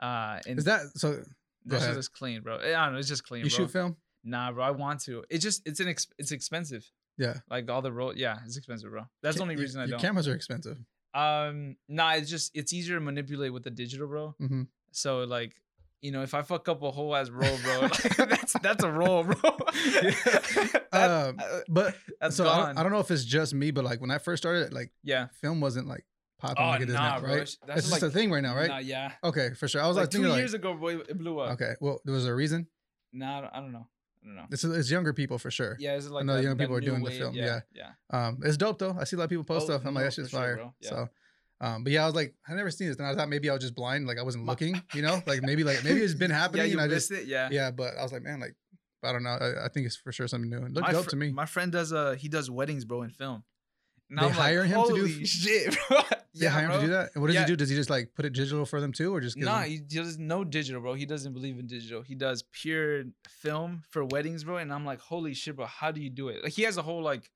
Uh, 0.00 0.40
and 0.46 0.58
Is 0.58 0.64
that 0.64 0.82
so? 0.96 1.22
That's 1.66 1.84
ahead. 1.84 1.94
just 1.94 2.12
clean, 2.14 2.40
bro. 2.42 2.56
I 2.56 2.70
don't 2.72 2.92
know, 2.94 2.98
it's 2.98 3.08
just 3.08 3.22
clean, 3.24 3.44
You 3.44 3.50
bro. 3.50 3.56
shoot 3.66 3.70
film? 3.70 3.96
Nah, 4.24 4.50
bro, 4.52 4.64
I 4.64 4.70
want 4.70 5.00
to. 5.04 5.24
It's 5.28 5.44
just 5.44 5.60
it's 5.66 5.78
an 5.80 5.88
ex- 5.88 6.06
it's 6.18 6.32
expensive. 6.32 6.90
Yeah. 7.18 7.34
Like 7.50 7.70
all 7.70 7.82
the 7.82 7.92
roll, 7.92 8.16
yeah, 8.16 8.38
it's 8.46 8.56
expensive, 8.56 8.90
bro. 8.90 9.02
That's 9.22 9.36
the 9.36 9.40
Ca- 9.40 9.42
only 9.44 9.54
your- 9.56 9.60
reason 9.62 9.80
I 9.80 9.84
don't. 9.84 9.90
Your 9.90 9.98
cameras 9.98 10.26
are 10.26 10.34
expensive. 10.34 10.78
Um, 11.12 11.76
nah, 11.88 12.12
it's 12.14 12.30
just 12.30 12.50
it's 12.54 12.72
easier 12.72 12.96
to 12.96 13.00
manipulate 13.00 13.52
with 13.52 13.64
the 13.64 13.70
digital, 13.70 14.06
bro. 14.08 14.34
hmm 14.38 14.62
So 14.92 15.24
like, 15.24 15.54
you 16.02 16.12
know, 16.12 16.22
if 16.22 16.32
I 16.34 16.42
fuck 16.42 16.68
up 16.68 16.82
a 16.82 16.90
whole 16.90 17.14
ass 17.14 17.28
roll, 17.30 17.56
bro, 17.62 17.80
like, 17.82 18.16
that's 18.16 18.52
that's 18.60 18.82
a 18.84 18.90
roll, 18.90 19.24
bro. 19.24 19.34
That- 20.92 21.26
Um, 21.28 21.36
uh, 21.38 21.60
But 21.68 21.94
that's 22.20 22.36
so 22.36 22.44
I 22.44 22.46
gone. 22.46 22.66
don't, 22.68 22.78
I 22.78 22.82
don't 22.82 22.92
know 22.92 22.98
if 22.98 23.10
it's 23.10 23.24
just 23.24 23.54
me, 23.54 23.70
but 23.70 23.84
like 23.84 24.00
when 24.00 24.10
I 24.10 24.18
first 24.18 24.42
started, 24.42 24.72
like 24.72 24.90
yeah. 25.04 25.28
film 25.40 25.60
wasn't 25.60 25.86
like 25.86 26.04
popping 26.40 26.64
Oh 26.64 26.68
like 26.70 26.80
it 26.82 26.88
is 26.88 26.94
nah, 26.94 27.14
now, 27.14 27.20
bro. 27.20 27.28
right? 27.28 27.38
That's 27.38 27.58
That's 27.66 27.80
just 27.82 27.92
like 27.92 28.02
a 28.02 28.10
thing 28.10 28.30
right 28.32 28.42
now, 28.42 28.56
right? 28.56 28.68
Nah, 28.68 28.78
yeah. 28.78 29.12
Okay, 29.22 29.50
for 29.54 29.68
sure. 29.68 29.82
I 29.82 29.86
was 29.86 29.96
like 29.96 30.04
like, 30.04 30.10
two 30.10 30.22
years 30.22 30.52
like, 30.52 30.60
ago, 30.60 30.74
boy, 30.74 30.96
it 30.96 31.16
blew 31.18 31.38
up. 31.38 31.52
okay, 31.52 31.74
well, 31.80 32.00
there 32.04 32.14
was 32.14 32.26
a 32.26 32.34
reason. 32.34 32.66
Nah, 33.12 33.38
I 33.38 33.40
don't, 33.42 33.54
I 33.54 33.60
don't 33.60 33.72
know. 33.72 33.86
I 34.22 34.26
don't 34.26 34.36
know. 34.36 34.44
It's, 34.50 34.64
it's 34.64 34.90
younger 34.90 35.12
people 35.12 35.38
for 35.38 35.50
sure. 35.50 35.76
Yeah, 35.78 35.94
it's 35.96 36.08
like 36.08 36.24
know 36.24 36.34
that- 36.36 36.42
young 36.44 36.56
people 36.58 36.74
are 36.76 36.80
doing 36.80 37.02
the 37.04 37.10
film, 37.12 37.34
Yeah, 37.34 37.60
yeah. 37.72 37.90
yeah. 38.12 38.26
Um, 38.26 38.38
it's 38.42 38.56
dope 38.56 38.78
though. 38.78 38.96
I 38.98 39.04
see 39.04 39.16
a 39.16 39.18
lot 39.18 39.24
of 39.24 39.30
people 39.30 39.44
post 39.44 39.64
Oh, 39.64 39.66
stuff. 39.66 39.82
I'm 39.86 39.94
like, 39.94 40.02
no, 40.02 40.06
that 40.06 40.12
shit's 40.14 40.30
for 40.30 40.36
sure, 40.38 40.56
fire. 40.56 40.72
Yeah. 40.80 40.88
So, 40.90 41.08
um, 41.60 41.84
but 41.84 41.92
yeah, 41.92 42.02
I 42.02 42.06
was 42.06 42.14
like, 42.14 42.34
I 42.48 42.54
never 42.54 42.70
seen 42.70 42.88
this, 42.88 42.96
and 42.96 43.06
I 43.06 43.14
thought 43.14 43.28
maybe 43.28 43.50
I 43.50 43.52
was 43.52 43.62
just 43.62 43.74
blind, 43.74 44.06
like 44.06 44.18
I 44.18 44.22
wasn't 44.22 44.46
looking, 44.46 44.80
you 44.94 45.02
know, 45.02 45.22
like 45.26 45.42
maybe 45.42 45.62
like 45.64 45.84
maybe 45.84 46.00
it's 46.00 46.14
been 46.24 46.30
happening. 46.30 46.62
Yeah, 46.62 46.66
you 46.66 46.72
and 46.72 46.80
I 46.82 46.86
missed 46.86 47.10
just 47.10 47.22
it. 47.22 47.28
Yeah. 47.28 47.48
yeah, 47.50 47.70
but 47.70 47.94
I 47.98 48.02
was 48.02 48.12
like, 48.12 48.22
man, 48.22 48.40
like 48.40 48.54
I 49.02 49.12
don't 49.12 49.22
know. 49.22 49.30
I, 49.40 49.66
I 49.66 49.68
think 49.68 49.86
it's 49.86 49.96
for 49.96 50.12
sure 50.12 50.26
something 50.28 50.50
new. 50.50 50.58
It 50.58 50.72
looked 50.72 50.86
my 50.86 50.92
dope 50.92 51.04
fr- 51.04 51.10
to 51.10 51.16
me. 51.16 51.32
My 51.32 51.46
friend 51.46 51.70
does 51.72 51.92
uh 51.92 52.12
he 52.18 52.28
does 52.28 52.50
weddings, 52.50 52.84
bro, 52.84 53.02
in 53.02 53.10
film. 53.10 53.44
And 54.10 54.18
They 54.18 54.22
I'm 54.22 54.28
like, 54.30 54.36
hire 54.38 54.64
him 54.64 54.82
to 54.82 54.88
do 54.94 55.00
"Holy 55.06 55.24
shit, 55.24 55.76
bro. 55.88 55.98
They 56.34 56.46
hire 56.46 56.64
him 56.66 56.72
to 56.80 56.86
do 56.86 56.92
that. 56.92 57.10
And 57.14 57.22
what 57.22 57.28
does 57.28 57.34
Yeah. 57.36 57.42
he 57.42 57.46
do? 57.46 57.54
Does 57.56 57.68
he 57.70 57.76
just 57.76 57.90
like 57.90 58.12
put 58.14 58.24
it 58.24 58.32
digital 58.32 58.66
for 58.66 58.80
them 58.80 58.92
too, 58.92 59.14
or 59.14 59.20
just 59.20 59.36
Nah, 59.36 59.60
them- 59.60 59.68
he 59.70 59.78
does 59.78 60.18
no 60.18 60.42
digital, 60.42 60.80
bro. 60.80 60.94
He 60.94 61.06
doesn't 61.06 61.32
believe 61.32 61.58
in 61.60 61.66
digital. 61.68 62.02
He 62.02 62.16
does 62.16 62.42
pure 62.50 63.04
film 63.28 63.82
for 63.90 64.04
weddings, 64.04 64.42
bro. 64.44 64.56
And 64.56 64.72
I'm 64.72 64.84
like, 64.84 65.00
holy 65.00 65.32
shit, 65.34 65.54
bro. 65.56 65.66
How 65.66 65.92
do 65.92 66.00
you 66.00 66.10
do 66.10 66.28
it? 66.28 66.42
Like 66.42 66.52
he 66.54 66.62
has 66.62 66.76
a 66.76 66.82
whole 66.82 67.02
like 67.02 67.30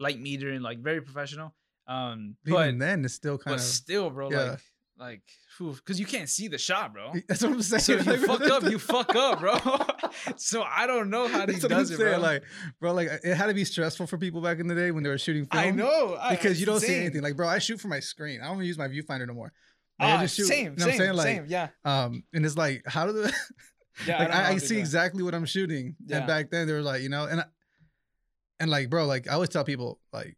light 0.00 0.18
meter 0.18 0.48
and 0.50 0.62
like 0.64 0.78
very 0.78 1.02
professional. 1.02 1.54
Um, 1.86 2.36
But 2.44 2.68
even 2.68 2.78
then, 2.78 3.04
it's 3.04 3.14
still 3.14 3.38
kind 3.38 3.56
but 3.56 3.60
of. 3.60 3.66
still, 3.66 4.10
bro, 4.10 4.30
yeah. 4.30 4.38
like 4.50 4.60
like 4.96 5.22
because 5.58 6.00
you 6.00 6.06
can't 6.06 6.28
see 6.28 6.48
the 6.48 6.58
shot, 6.58 6.92
bro. 6.92 7.12
That's 7.28 7.42
what 7.42 7.52
I'm 7.52 7.62
saying. 7.62 7.80
So 7.80 7.92
if 7.94 8.06
you 8.06 8.26
fuck 8.26 8.42
up, 8.42 8.62
you 8.64 8.78
fuck 8.78 9.14
up, 9.14 9.40
bro. 9.40 9.56
so 10.36 10.62
I 10.62 10.86
don't 10.86 11.10
know 11.10 11.28
how 11.28 11.46
he 11.46 11.58
does 11.58 11.90
it, 11.90 11.98
bro. 11.98 12.18
Like, 12.18 12.42
bro, 12.80 12.92
like 12.92 13.08
it 13.22 13.34
had 13.34 13.46
to 13.46 13.54
be 13.54 13.64
stressful 13.64 14.06
for 14.06 14.18
people 14.18 14.40
back 14.40 14.58
in 14.58 14.66
the 14.66 14.74
day 14.74 14.90
when 14.90 15.02
they 15.02 15.10
were 15.10 15.18
shooting 15.18 15.46
film. 15.46 15.64
I 15.64 15.70
know 15.70 16.18
because 16.30 16.52
it's 16.52 16.60
you 16.60 16.66
don't 16.66 16.80
see 16.80 16.94
anything. 16.94 17.22
Like, 17.22 17.36
bro, 17.36 17.48
I 17.48 17.58
shoot 17.58 17.80
from 17.80 17.90
my 17.90 18.00
screen. 18.00 18.40
I 18.40 18.46
don't 18.46 18.56
even 18.56 18.66
use 18.66 18.78
my 18.78 18.88
viewfinder 18.88 19.26
no 19.26 19.34
more. 19.34 19.52
Like, 19.98 20.08
I 20.08 20.12
Ah, 20.16 20.20
just 20.22 20.36
shoot. 20.36 20.46
same, 20.46 20.64
you 20.64 20.70
know 20.70 20.72
what 20.72 20.78
same, 20.80 20.90
I'm 20.90 20.98
saying? 20.98 21.12
Like, 21.14 21.26
same. 21.26 21.44
Yeah, 21.48 21.68
um, 21.84 22.24
and 22.32 22.44
it's 22.44 22.56
like, 22.56 22.82
how 22.86 23.06
do 23.06 23.12
the 23.12 23.32
yeah. 24.06 24.18
like 24.18 24.28
don't 24.28 24.36
I, 24.36 24.48
I 24.50 24.58
see 24.58 24.78
exactly 24.78 25.22
what 25.22 25.34
I'm 25.34 25.44
shooting. 25.46 25.96
Yeah. 26.06 26.18
And 26.18 26.26
back 26.26 26.50
then 26.50 26.66
they 26.66 26.72
were 26.72 26.82
like, 26.82 27.02
you 27.02 27.08
know, 27.08 27.26
and 27.26 27.40
I, 27.40 27.44
and 28.60 28.70
like, 28.70 28.90
bro, 28.90 29.06
like 29.06 29.28
I 29.28 29.34
always 29.34 29.50
tell 29.50 29.64
people, 29.64 30.00
like, 30.12 30.36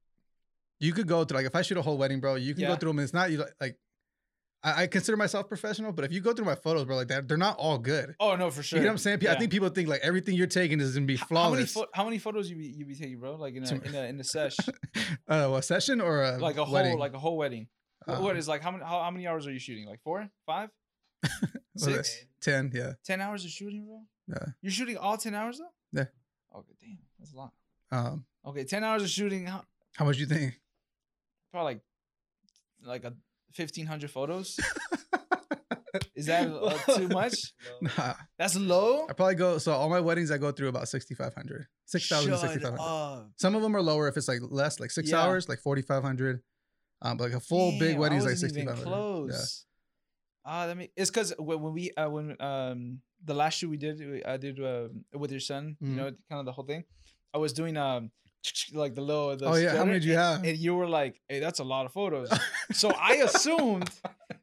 you 0.80 0.92
could 0.92 1.06
go 1.06 1.24
through 1.24 1.36
like 1.38 1.46
if 1.46 1.54
I 1.56 1.62
shoot 1.62 1.78
a 1.78 1.82
whole 1.82 1.98
wedding, 1.98 2.20
bro, 2.20 2.34
you 2.36 2.54
can 2.54 2.64
go 2.68 2.76
through 2.76 2.90
them. 2.90 2.98
And 2.98 3.04
it's 3.04 3.14
not 3.14 3.30
you 3.30 3.44
like, 3.60 3.76
I, 4.62 4.82
I 4.82 4.86
consider 4.88 5.16
myself 5.16 5.48
professional, 5.48 5.92
but 5.92 6.04
if 6.04 6.12
you 6.12 6.20
go 6.20 6.32
through 6.32 6.46
my 6.46 6.54
photos, 6.56 6.84
bro, 6.86 6.96
like 6.96 7.08
that, 7.08 7.28
they're 7.28 7.36
not 7.36 7.56
all 7.58 7.78
good. 7.78 8.14
Oh 8.18 8.34
no, 8.36 8.50
for 8.50 8.62
sure. 8.62 8.78
You 8.78 8.84
know 8.84 8.88
what 8.88 8.92
I'm 8.92 8.98
saying? 8.98 9.26
I 9.28 9.34
think 9.36 9.50
people 9.52 9.68
think 9.68 9.88
like 9.88 10.00
everything 10.02 10.34
you're 10.34 10.46
taking 10.48 10.80
is 10.80 10.94
gonna 10.94 11.06
be 11.06 11.14
H- 11.14 11.20
How 11.30 11.50
many 11.50 11.64
flawless. 11.66 11.72
fo- 11.72 11.86
how 11.94 12.04
many 12.04 12.18
photos 12.18 12.50
you 12.50 12.56
be 12.56 12.66
you 12.66 12.84
be 12.84 12.94
taking, 12.94 13.18
bro? 13.20 13.36
Like 13.36 13.54
in 13.54 13.64
a 13.64 13.70
in 13.74 13.94
a 13.94 14.02
in 14.08 14.20
a 14.20 14.24
sesh, 14.34 14.56
uh, 15.28 15.52
a 15.54 15.62
session 15.62 16.00
or 16.00 16.22
a 16.24 16.38
like 16.38 16.56
a 16.56 16.64
wedding? 16.64 16.92
whole 16.92 17.00
like 17.00 17.14
a 17.14 17.18
whole 17.18 17.36
wedding. 17.36 17.68
Wh- 18.06 18.20
what 18.20 18.32
Um, 18.32 18.36
is 18.38 18.48
like 18.48 18.62
how 18.62 18.70
many 18.72 18.84
how, 18.84 19.02
how 19.02 19.10
many 19.10 19.26
hours 19.26 19.46
are 19.46 19.52
you 19.52 19.58
shooting? 19.60 19.86
Like 19.86 20.00
four, 20.02 20.28
five, 20.46 20.70
six, 21.76 22.24
ten? 22.40 22.70
Yeah, 22.74 22.92
ten 23.04 23.20
hours 23.20 23.44
of 23.44 23.50
shooting, 23.50 23.86
bro? 23.86 24.00
Yeah. 24.28 24.52
You're 24.62 24.72
shooting 24.72 24.96
all 24.96 25.16
ten 25.16 25.34
hours 25.34 25.58
though? 25.58 25.72
Yeah. 26.00 26.06
Okay, 26.56 26.72
damn, 26.80 26.98
that's 27.18 27.32
a 27.32 27.36
lot. 27.36 27.52
um, 27.92 28.24
Okay, 28.44 28.64
ten 28.64 28.82
hours 28.84 29.02
of 29.02 29.10
shooting. 29.10 29.46
How, 29.46 29.64
how 29.94 30.04
much 30.04 30.18
you 30.18 30.26
think? 30.26 30.60
Probably 31.52 31.74
like 31.74 31.80
like 32.84 33.04
a 33.04 33.14
fifteen 33.52 33.86
hundred 33.86 34.10
photos. 34.10 34.58
Is 36.14 36.26
that 36.26 36.48
uh, 36.48 36.76
too 36.94 37.08
much? 37.08 37.54
Nah, 37.80 38.14
That's 38.38 38.56
low. 38.56 39.06
I 39.08 39.12
probably 39.14 39.34
go. 39.34 39.56
So 39.58 39.72
all 39.72 39.88
my 39.88 40.00
weddings, 40.00 40.30
I 40.30 40.36
go 40.38 40.52
through 40.52 40.68
about 40.68 40.88
6,500, 40.88 41.66
6,000 41.86 42.36
6,500. 42.36 43.30
Some 43.36 43.54
of 43.54 43.62
them 43.62 43.74
are 43.74 43.80
lower 43.82 44.08
if 44.08 44.16
it's 44.16 44.28
like 44.28 44.40
less, 44.42 44.78
like 44.78 44.90
six 44.90 45.10
Yeah. 45.10 45.22
hours, 45.22 45.48
like 45.48 45.58
4,500. 45.60 46.42
Um, 47.02 47.16
but 47.16 47.24
like 47.24 47.32
a 47.34 47.40
full 47.40 47.78
big 47.78 47.96
wedding 47.98 48.18
is 48.18 48.24
like 48.24 48.32
wasn't 48.32 48.52
6,500. 48.54 48.78
Yeah. 48.78 48.84
Close. 48.84 49.64
Ah, 50.44 50.66
that 50.66 50.76
mean 50.76 50.88
it's 50.96 51.10
because 51.10 51.32
when, 51.38 51.60
when 51.62 51.72
we 51.72 51.90
uh, 51.96 52.08
when 52.10 52.36
um 52.40 53.00
the 53.24 53.34
last 53.34 53.58
shoot 53.58 53.68
we 53.70 53.76
did 53.76 53.98
we- 53.98 54.24
I 54.24 54.36
did 54.36 54.60
uh, 54.62 54.88
with 55.14 55.30
your 55.30 55.40
son, 55.40 55.76
Mhm. 55.82 55.88
you 55.88 55.96
know, 55.96 56.10
kind 56.28 56.40
of 56.40 56.44
the 56.46 56.52
whole 56.52 56.64
thing. 56.66 56.84
I 57.34 57.38
was 57.38 57.52
doing 57.52 57.76
um 57.76 58.10
like 58.72 58.94
the 58.94 59.00
low. 59.02 59.34
The 59.36 59.46
Oh, 59.46 59.54
yeah. 59.54 59.76
How 59.76 59.84
many 59.84 59.98
did 60.00 60.04
you 60.04 60.12
and, 60.12 60.20
have? 60.20 60.44
And 60.44 60.58
you 60.58 60.74
were 60.74 60.88
like, 60.88 61.20
"Hey, 61.28 61.40
that's 61.40 61.58
a 61.60 61.64
lot 61.64 61.86
of 61.86 61.92
photos." 61.92 62.30
so 62.72 62.90
I 62.90 63.14
assumed 63.26 63.90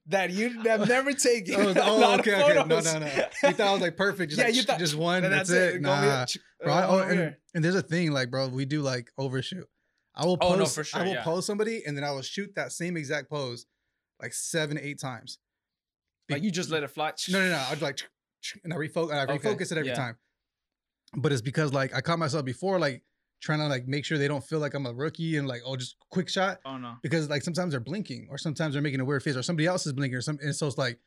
that 0.07 0.31
you'd 0.31 0.65
have 0.67 0.87
never 0.87 1.13
taken 1.13 1.55
Oh, 1.55 1.69
a 1.75 1.81
oh, 1.81 1.97
lot 1.97 2.19
okay, 2.19 2.33
of 2.33 2.41
okay. 2.49 2.53
No, 2.67 2.79
no, 2.79 2.99
no. 2.99 3.05
You 3.05 3.53
thought 3.53 3.59
I 3.67 3.71
was 3.73 3.81
like 3.81 3.97
perfect. 3.97 4.31
Just 4.31 4.39
Yeah, 4.39 4.47
like, 4.47 4.55
you 4.55 4.63
thought- 4.63 4.79
just 4.79 4.95
one. 4.95 5.23
And 5.23 5.33
That's, 5.33 5.49
it. 5.49 5.73
Oh, 5.85 5.91
over 5.91 6.05
Nah. 6.05 6.25
Bro, 6.63 6.73
I- 6.73 6.87
oh, 6.87 6.99
and, 6.99 7.35
and 7.55 7.63
there's 7.63 7.75
a 7.75 7.81
thing 7.81 8.11
like, 8.11 8.29
bro, 8.29 8.47
we 8.49 8.65
do 8.65 8.81
like 8.81 9.11
overshoot. 9.17 9.67
I 10.15 10.25
will 10.25 10.37
Oh, 10.41 10.49
post, 10.49 10.59
no, 10.59 10.65
for 10.65 10.83
sure, 10.83 10.99
I 11.01 11.03
will 11.05 11.13
yeah. 11.13 11.23
post 11.23 11.47
somebody 11.47 11.83
and 11.85 11.97
then 11.97 12.03
I 12.03 12.11
will 12.11 12.21
shoot 12.21 12.53
that 12.55 12.71
same 12.71 12.97
exact 12.97 13.29
pose 13.29 13.65
like 14.21 14.33
seven, 14.33 14.77
eight 14.79 14.99
times. 14.99 15.39
like 16.29 16.43
you 16.43 16.51
just 16.51 16.69
let 16.69 16.83
it 16.83 16.89
fly. 16.91 17.13
No, 17.29 17.39
no, 17.39 17.49
no. 17.49 17.65
I'd 17.69 17.81
like, 17.81 17.99
and 18.63 18.73
I 18.73 18.77
refocus, 18.77 19.09
and 19.11 19.19
I 19.19 19.33
Okay, 19.33 19.49
it 19.49 19.71
every 19.71 19.87
yeah. 19.87 19.95
time. 19.95 20.17
But 21.15 21.31
it's 21.31 21.41
because 21.41 21.73
like 21.73 21.93
I 21.95 22.01
caught 22.01 22.19
myself 22.19 22.45
before, 22.45 22.79
like 22.79 23.03
trying 23.43 23.60
to 23.60 23.67
like 23.67 23.88
make 23.88 24.06
sure 24.06 24.17
they 24.17 24.27
don't 24.27 24.43
feel 24.43 24.60
like 24.60 24.73
I'm 24.73 24.86
a 24.86 24.93
rookie 24.93 25.36
and 25.38 25.47
like, 25.47 25.62
oh, 25.65 25.75
just 25.75 25.95
quick 26.10 26.29
shot. 26.29 26.60
Oh 26.65 26.77
no. 26.77 26.93
Because 27.03 27.29
like 27.29 27.41
sometimes 27.43 27.71
they're 27.71 27.79
blinking 27.82 28.27
or 28.32 28.38
sometimes 28.38 28.73
they're 28.73 28.82
making 28.82 29.01
a 29.01 29.06
weird 29.06 29.21
face 29.21 29.36
or 29.36 29.43
somebody 29.43 29.67
else 29.67 29.86
is 29.86 29.93
blinking 29.93 30.15
or 30.17 30.21
something. 30.21 30.45
And 30.45 30.56
so 30.56 30.65
it's 30.67 30.77
like 30.77 30.97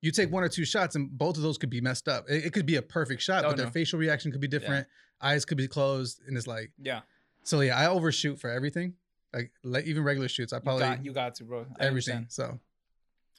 you 0.00 0.10
take 0.12 0.30
one 0.30 0.44
or 0.44 0.48
two 0.48 0.64
shots 0.64 0.94
and 0.94 1.10
both 1.10 1.36
of 1.36 1.42
those 1.42 1.58
could 1.58 1.70
be 1.70 1.80
messed 1.80 2.08
up. 2.08 2.24
It, 2.30 2.46
it 2.46 2.52
could 2.52 2.66
be 2.66 2.76
a 2.76 2.82
perfect 2.82 3.20
shot, 3.20 3.44
Oh, 3.44 3.48
but 3.48 3.56
their 3.56 3.70
facial 3.70 3.98
reaction 3.98 4.30
could 4.32 4.40
be 4.40 4.48
different. 4.48 4.86
Eyes 5.20 5.44
could 5.44 5.58
be 5.58 5.68
closed. 5.68 6.20
And 6.26 6.36
it's 6.36 6.46
like, 6.46 6.70
Yeah. 6.80 7.00
so 7.42 7.60
yeah, 7.60 7.76
I 7.78 7.86
overshoot 7.88 8.38
for 8.40 8.48
everything. 8.50 8.94
Like, 9.34 9.50
like 9.64 9.84
even 9.86 10.02
regular 10.04 10.28
shoots, 10.28 10.52
I 10.52 10.56
You 10.56 10.62
probably 10.62 10.80
got, 10.82 11.04
you 11.04 11.12
got 11.12 11.34
to, 11.36 11.44
bro. 11.44 11.66
I 11.80 11.86
everything. 11.86 12.16
understand. 12.16 12.26
So, 12.28 12.60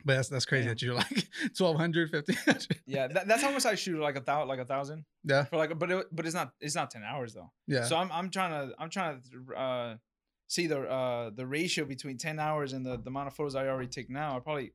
but 0.05 0.15
that's 0.15 0.29
that's 0.29 0.45
crazy 0.45 0.67
that 0.67 0.81
you're 0.81 0.95
like 0.95 1.09
1200, 1.57 2.11
1500. 2.13 2.81
Yeah, 2.85 3.07
that, 3.07 3.27
that's 3.27 3.41
how 3.41 3.51
much 3.51 3.65
I 3.65 3.75
shoot, 3.75 3.99
like 3.99 4.15
a 4.15 4.21
thousand, 4.21 4.47
like 4.49 4.59
a 4.59 4.65
thousand 4.65 5.05
Yeah, 5.23 5.45
for 5.45 5.57
like, 5.57 5.77
but 5.77 5.91
it, 5.91 6.07
but 6.11 6.25
it's 6.25 6.35
not, 6.35 6.51
it's 6.59 6.75
not 6.75 6.91
ten 6.91 7.03
hours 7.03 7.33
though. 7.33 7.51
yeah. 7.67 7.83
So 7.85 7.95
I'm, 7.95 8.11
I'm 8.11 8.29
trying 8.29 8.51
to, 8.69 8.75
I'm 8.79 8.89
trying 8.89 9.21
to 9.21 9.55
uh, 9.55 9.95
see 10.47 10.67
the, 10.67 10.81
uh, 10.81 11.31
the 11.33 11.45
ratio 11.45 11.85
between 11.85 12.17
ten 12.17 12.39
hours 12.39 12.73
and 12.73 12.85
the, 12.85 12.97
the 12.97 13.07
amount 13.09 13.27
of 13.27 13.33
photos 13.35 13.55
I 13.55 13.67
already 13.67 13.89
take 13.89 14.09
now. 14.09 14.37
I 14.37 14.39
probably, 14.39 14.73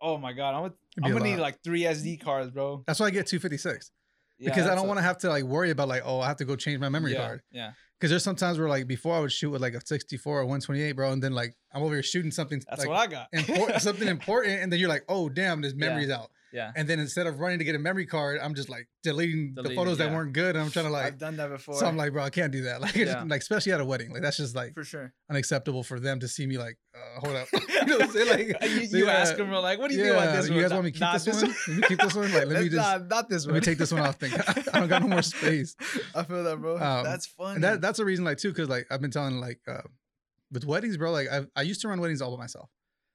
oh 0.00 0.16
my 0.18 0.32
god, 0.32 0.54
I'm, 0.54 0.72
I'm 1.04 1.12
gonna 1.12 1.24
need 1.24 1.38
like 1.38 1.62
three 1.62 1.82
SD 1.82 2.20
cards, 2.22 2.50
bro. 2.50 2.84
that's 2.86 3.00
why 3.00 3.06
I 3.06 3.10
get 3.10 3.26
256 3.26 3.90
Yeah, 4.38 4.50
because 4.50 4.68
I 4.68 4.74
don't 4.74 4.86
want 4.86 4.98
to 4.98 5.02
have 5.02 5.18
to 5.18 5.28
like 5.28 5.44
worry 5.44 5.70
about 5.70 5.88
like 5.88 6.02
oh 6.04 6.20
I 6.20 6.28
have 6.28 6.36
to 6.36 6.44
go 6.44 6.56
change 6.56 6.78
my 6.78 6.88
memory 6.88 7.12
yeah, 7.12 7.26
card. 7.26 7.42
Yeah, 7.50 7.72
because 7.98 8.10
there's 8.10 8.22
sometimes 8.24 8.58
where 8.58 8.68
like 8.68 8.86
before 8.86 9.14
I 9.14 9.20
would 9.20 9.32
shoot 9.32 9.50
with 9.50 9.60
like 9.60 9.74
a 9.74 9.84
64 9.84 10.40
or 10.40 10.44
128 10.44 10.92
bro 10.92 11.12
and 11.12 11.22
then 11.22 11.32
like 11.32 11.56
I'm 11.72 11.82
over 11.82 11.94
here 11.94 12.02
shooting 12.02 12.30
something 12.30 12.62
that's 12.68 12.80
like 12.80 12.88
what 12.88 12.98
I 12.98 13.06
got. 13.06 13.28
important 13.32 13.82
something 13.82 14.08
important 14.18 14.62
and 14.62 14.72
then 14.72 14.78
you're 14.78 14.88
like 14.88 15.04
oh 15.08 15.28
damn 15.28 15.60
this 15.60 15.74
memory's 15.74 16.10
out 16.10 16.30
Yeah, 16.52 16.72
and 16.76 16.88
then 16.88 16.98
instead 17.00 17.26
of 17.26 17.40
running 17.40 17.58
to 17.58 17.64
get 17.64 17.74
a 17.74 17.78
memory 17.78 18.06
card 18.06 18.38
I'm 18.42 18.54
just 18.54 18.68
like 18.68 18.88
deleting 19.02 19.52
the 19.54 19.62
Deleting, 19.62 19.76
photos 19.76 19.98
that 19.98 20.10
weren't 20.12 20.32
good 20.32 20.56
and 20.56 20.64
I'm 20.64 20.70
trying 20.70 20.86
to 20.86 20.90
like 20.90 21.06
I've 21.06 21.18
done 21.18 21.36
that 21.36 21.50
before. 21.50 21.74
so 21.74 21.86
I'm 21.86 21.96
like 21.96 22.12
bro 22.12 22.22
I 22.22 22.30
can't 22.30 22.52
do 22.52 22.62
that 22.62 22.80
like 22.82 22.96
it's 22.96 23.10
Yeah. 23.10 23.24
like 23.26 23.40
especially 23.40 23.72
at 23.72 23.80
a 23.80 23.84
wedding 23.84 24.12
like 24.12 24.22
that's 24.22 24.36
just 24.38 24.54
like 24.56 24.74
for 24.74 24.84
sure. 24.84 25.12
unacceptable 25.30 25.82
for 25.82 26.00
them 26.00 26.20
to 26.20 26.28
see 26.28 26.46
me 26.46 26.58
like 26.58 26.78
uh, 26.94 27.20
hold 27.20 27.36
up 27.36 27.48
you 27.52 27.86
know 27.86 27.96
what 27.98 28.02
I'm 28.04 28.10
saying 28.10 28.28
like 28.60 28.70
you, 28.70 28.98
you 28.98 29.06
yeah. 29.06 29.12
ask 29.12 29.36
them, 29.36 29.48
bro, 29.48 29.60
like, 29.60 29.78
what 29.78 29.90
do 29.90 29.96
you 29.96 30.02
think 30.04 30.16
about 30.16 30.36
this? 30.36 30.48
you 30.48 30.54
one? 30.54 30.62
guys 30.62 30.72
want 30.72 30.84
me 30.84 30.90
to 30.90 30.94
keep 30.94 31.00
nah, 31.00 31.12
this 31.12 31.26
one? 31.26 31.54
Let 31.68 31.68
me 31.68 31.82
keep 31.88 31.98
this 32.00 32.14
one. 32.14 32.32
Like, 32.32 32.46
let 32.46 32.62
me 32.62 32.68
just 32.68 32.74
nah, 32.74 32.98
not 32.98 33.28
this 33.28 33.46
one. 33.46 33.54
let 33.54 33.60
me 33.60 33.64
take 33.64 33.78
this 33.78 33.92
one 33.92 34.02
off. 34.02 34.16
Thing. 34.16 34.32
I 34.72 34.78
don't 34.80 34.88
got 34.88 35.02
no 35.02 35.08
more 35.08 35.22
space. 35.22 35.74
I 36.14 36.22
feel 36.24 36.44
that, 36.44 36.60
bro. 36.60 36.74
Um, 36.76 37.04
That's 37.04 37.26
funny. 37.26 37.56
And 37.56 37.64
that 37.64 37.80
that's 37.80 37.98
a 37.98 38.04
reason, 38.04 38.24
like, 38.24 38.38
too, 38.38 38.48
because 38.50 38.68
like 38.68 38.86
I've 38.90 39.00
been 39.00 39.10
telling, 39.10 39.38
like, 39.40 39.60
uh, 39.68 39.82
with 40.50 40.64
weddings, 40.64 40.96
bro. 40.96 41.12
Like, 41.12 41.28
I 41.30 41.46
I 41.56 41.62
used 41.62 41.80
to 41.82 41.88
run 41.88 42.00
weddings 42.00 42.20
all 42.20 42.34
by 42.36 42.42
myself. 42.42 42.68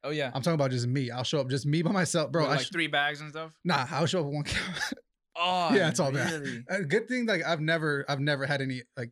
Oh 0.04 0.10
yeah, 0.12 0.32
I'm 0.34 0.42
talking 0.42 0.56
about 0.56 0.72
just 0.72 0.88
me. 0.88 1.12
I'll 1.12 1.24
show 1.24 1.40
up 1.40 1.50
just 1.50 1.66
me 1.66 1.82
by 1.82 1.92
myself, 1.92 2.32
bro. 2.32 2.44
With, 2.44 2.52
I 2.52 2.56
like 2.56 2.66
sh- 2.66 2.72
three 2.72 2.88
bags 2.88 3.22
and 3.22 3.30
stuff. 3.30 3.54
nah, 3.64 3.86
I'll 3.92 4.06
show 4.06 4.20
up 4.20 4.26
with 4.26 4.36
one 4.36 4.44
camera. 4.44 4.76
Oh 5.36 5.74
Yeah, 5.74 5.90
it's 5.90 6.00
all 6.00 6.12
bad. 6.12 6.32
really? 6.42 6.64
a 6.70 6.84
good 6.84 7.08
thing, 7.08 7.26
like, 7.26 7.42
I've 7.44 7.60
never 7.60 8.06
I've 8.08 8.20
never 8.20 8.46
had 8.46 8.62
any 8.62 8.84
like 8.96 9.10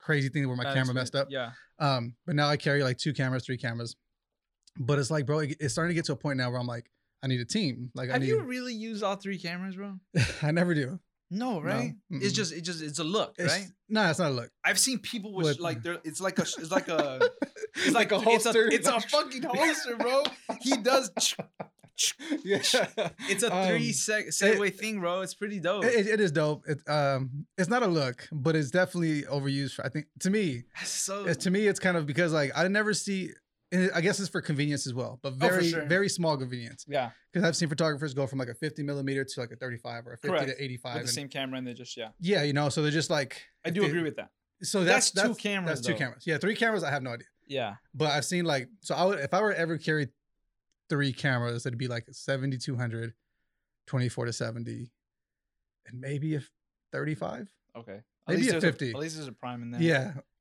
crazy 0.00 0.30
thing 0.30 0.46
where 0.48 0.56
my 0.56 0.64
Bad 0.64 0.74
camera 0.74 0.94
messed 0.94 1.14
up. 1.14 1.28
Yeah, 1.30 1.50
Um, 1.78 2.14
but 2.24 2.34
now 2.36 2.48
I 2.48 2.56
carry 2.56 2.82
like 2.82 2.96
two 2.96 3.12
cameras, 3.12 3.44
three 3.44 3.58
cameras. 3.58 3.94
But 4.78 4.98
it's 4.98 5.10
like, 5.10 5.26
bro, 5.26 5.40
it- 5.40 5.56
it's 5.60 5.74
starting 5.74 5.90
to 5.90 5.94
get 5.94 6.06
to 6.06 6.12
a 6.12 6.16
point 6.16 6.38
now 6.38 6.50
where 6.50 6.58
I'm 6.58 6.66
like, 6.66 6.90
I 7.22 7.26
need 7.26 7.40
a 7.40 7.44
team. 7.44 7.90
Like, 7.94 8.08
I 8.08 8.12
have 8.14 8.22
need. 8.22 8.28
you 8.28 8.40
really 8.42 8.72
used 8.72 9.02
all 9.02 9.16
three 9.16 9.38
cameras, 9.38 9.76
bro? 9.76 9.96
I 10.42 10.52
never 10.52 10.72
do. 10.72 10.98
No, 11.30 11.60
right? 11.60 11.94
It's 12.10 12.32
just, 12.32 12.52
it 12.52 12.62
just, 12.62 12.82
it's 12.82 12.98
a 12.98 13.04
look, 13.04 13.34
It's, 13.38 13.52
right? 13.52 13.66
No, 13.88 14.08
it's 14.08 14.18
not 14.18 14.30
a 14.30 14.34
look. 14.34 14.50
I've 14.64 14.78
seen 14.78 14.98
people 14.98 15.34
with 15.34 15.44
What- 15.46 15.60
like, 15.60 15.82
they're, 15.84 15.98
it's 16.04 16.20
like 16.20 16.38
a, 16.38 16.42
it's 16.42 16.70
like 16.70 16.88
a, 16.88 17.20
it's 17.76 17.92
like, 17.94 18.12
a 18.12 18.16
It's 18.16 18.46
a, 18.46 18.52
holster. 18.52 18.68
it's 18.68 18.88
a 18.88 19.00
fucking 19.08 19.42
holster, 19.42 19.96
bro. 19.96 20.22
He 20.60 20.76
does. 20.78 21.10
yeah. 22.44 22.58
It's 23.28 23.42
a 23.42 23.54
Um, 23.54 23.68
three 23.68 23.92
sec 23.92 24.26
segue 24.28 24.74
thing, 24.76 25.00
bro. 25.00 25.20
It's 25.22 25.34
pretty 25.34 25.58
dope. 25.60 25.84
It, 25.84 26.06
it 26.06 26.20
is 26.20 26.30
dope. 26.32 26.64
It 26.68 26.78
um, 26.88 27.46
it's 27.56 27.68
not 27.68 27.82
a 27.82 27.86
look, 27.88 28.28
but 28.30 28.54
it's 28.56 28.70
definitely 28.70 29.22
overused. 29.22 29.72
For, 29.74 29.84
I 29.84 29.88
think 29.88 30.06
to 30.20 30.30
me, 30.30 30.62
so 30.84 31.24
it's, 31.26 31.42
to 31.44 31.50
me, 31.50 31.66
it's 31.66 31.80
kind 31.80 31.96
of 31.96 32.06
because 32.06 32.32
like 32.32 32.52
I 32.54 32.66
never 32.68 32.94
see. 32.94 33.30
And 33.72 33.90
I 33.94 34.00
guess 34.00 34.18
it's 34.20 34.28
for 34.28 34.40
convenience 34.40 34.86
as 34.86 34.94
well, 34.94 35.18
but 35.22 35.32
Oh, 35.34 35.36
very 35.36 35.68
sure. 35.70 35.84
very 35.86 36.08
small 36.08 36.36
convenience. 36.36 36.84
yeah, 36.88 37.10
Because 37.32 37.46
I've 37.46 37.56
seen 37.56 37.68
photographers 37.68 38.14
go 38.14 38.26
from 38.26 38.38
like 38.38 38.48
a 38.48 38.54
50 38.54 38.82
millimeter 38.82 39.24
to 39.24 39.40
like 39.40 39.50
a 39.50 39.56
35 39.56 40.06
or 40.06 40.12
a 40.12 40.16
50 40.16 40.28
Correct. 40.28 40.48
to 40.58 40.64
85. 40.64 40.94
with 40.94 41.02
the 41.02 41.08
and- 41.08 41.08
same 41.10 41.28
camera 41.28 41.58
and 41.58 41.66
they 41.66 41.74
just 41.74 41.96
yeah. 41.96 42.08
yeah, 42.20 42.42
you 42.44 42.52
know, 42.52 42.68
so 42.68 42.82
they're 42.82 42.90
just 42.90 43.10
like. 43.10 43.42
I 43.64 43.70
do 43.70 43.82
they- 43.82 43.88
agree 43.88 44.02
with 44.02 44.16
that. 44.16 44.30
So 44.62 44.82
that's 44.82 45.12
That's 45.12 45.28
two 45.28 45.34
cameras, 45.36 45.80
That's 45.80 45.86
two 45.86 45.94
cameras. 45.94 46.26
Yeah, 46.26 46.38
three 46.38 46.56
cameras. 46.56 46.82
I 46.82 46.90
have 46.90 47.02
no 47.04 47.10
idea, 47.10 47.26
Yeah, 47.46 47.74
but 47.94 48.10
I've 48.10 48.24
seen 48.24 48.44
like 48.44 48.68
so. 48.80 48.94
I 48.96 49.04
would 49.04 49.20
if 49.20 49.32
I 49.32 49.40
were 49.40 49.52
to 49.52 49.58
ever 49.58 49.78
carry 49.78 50.08
three 50.88 51.12
cameras, 51.12 51.64
it'd 51.64 51.78
be 51.78 51.86
like 51.86 52.06
7200, 52.10 53.14
24 53.86 54.24
to 54.24 54.32
70, 54.32 54.90
and 55.86 56.00
maybe 56.00 56.34
a 56.34 56.42
35. 56.92 57.48
okay. 57.76 58.00
At 58.26 58.34
Maybe 58.34 58.48
a 58.48 58.50
there's 58.52 58.64
50. 58.64 58.90
at 58.90 58.96
least 58.96 59.14
there's 59.16 59.28
a 59.28 59.32
prime 59.32 59.62
in 59.62 59.70
there. 59.70 59.80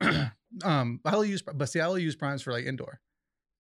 Yeah. 0.02 0.30
um, 0.64 1.00
I'll 1.06 1.24
use, 1.24 1.42
but 1.44 1.68
see, 1.70 1.80
I'll 1.80 1.98
use 1.98 2.16
primes 2.16 2.42
for 2.42 2.52
like 2.52 2.66
indoor, 2.66 3.00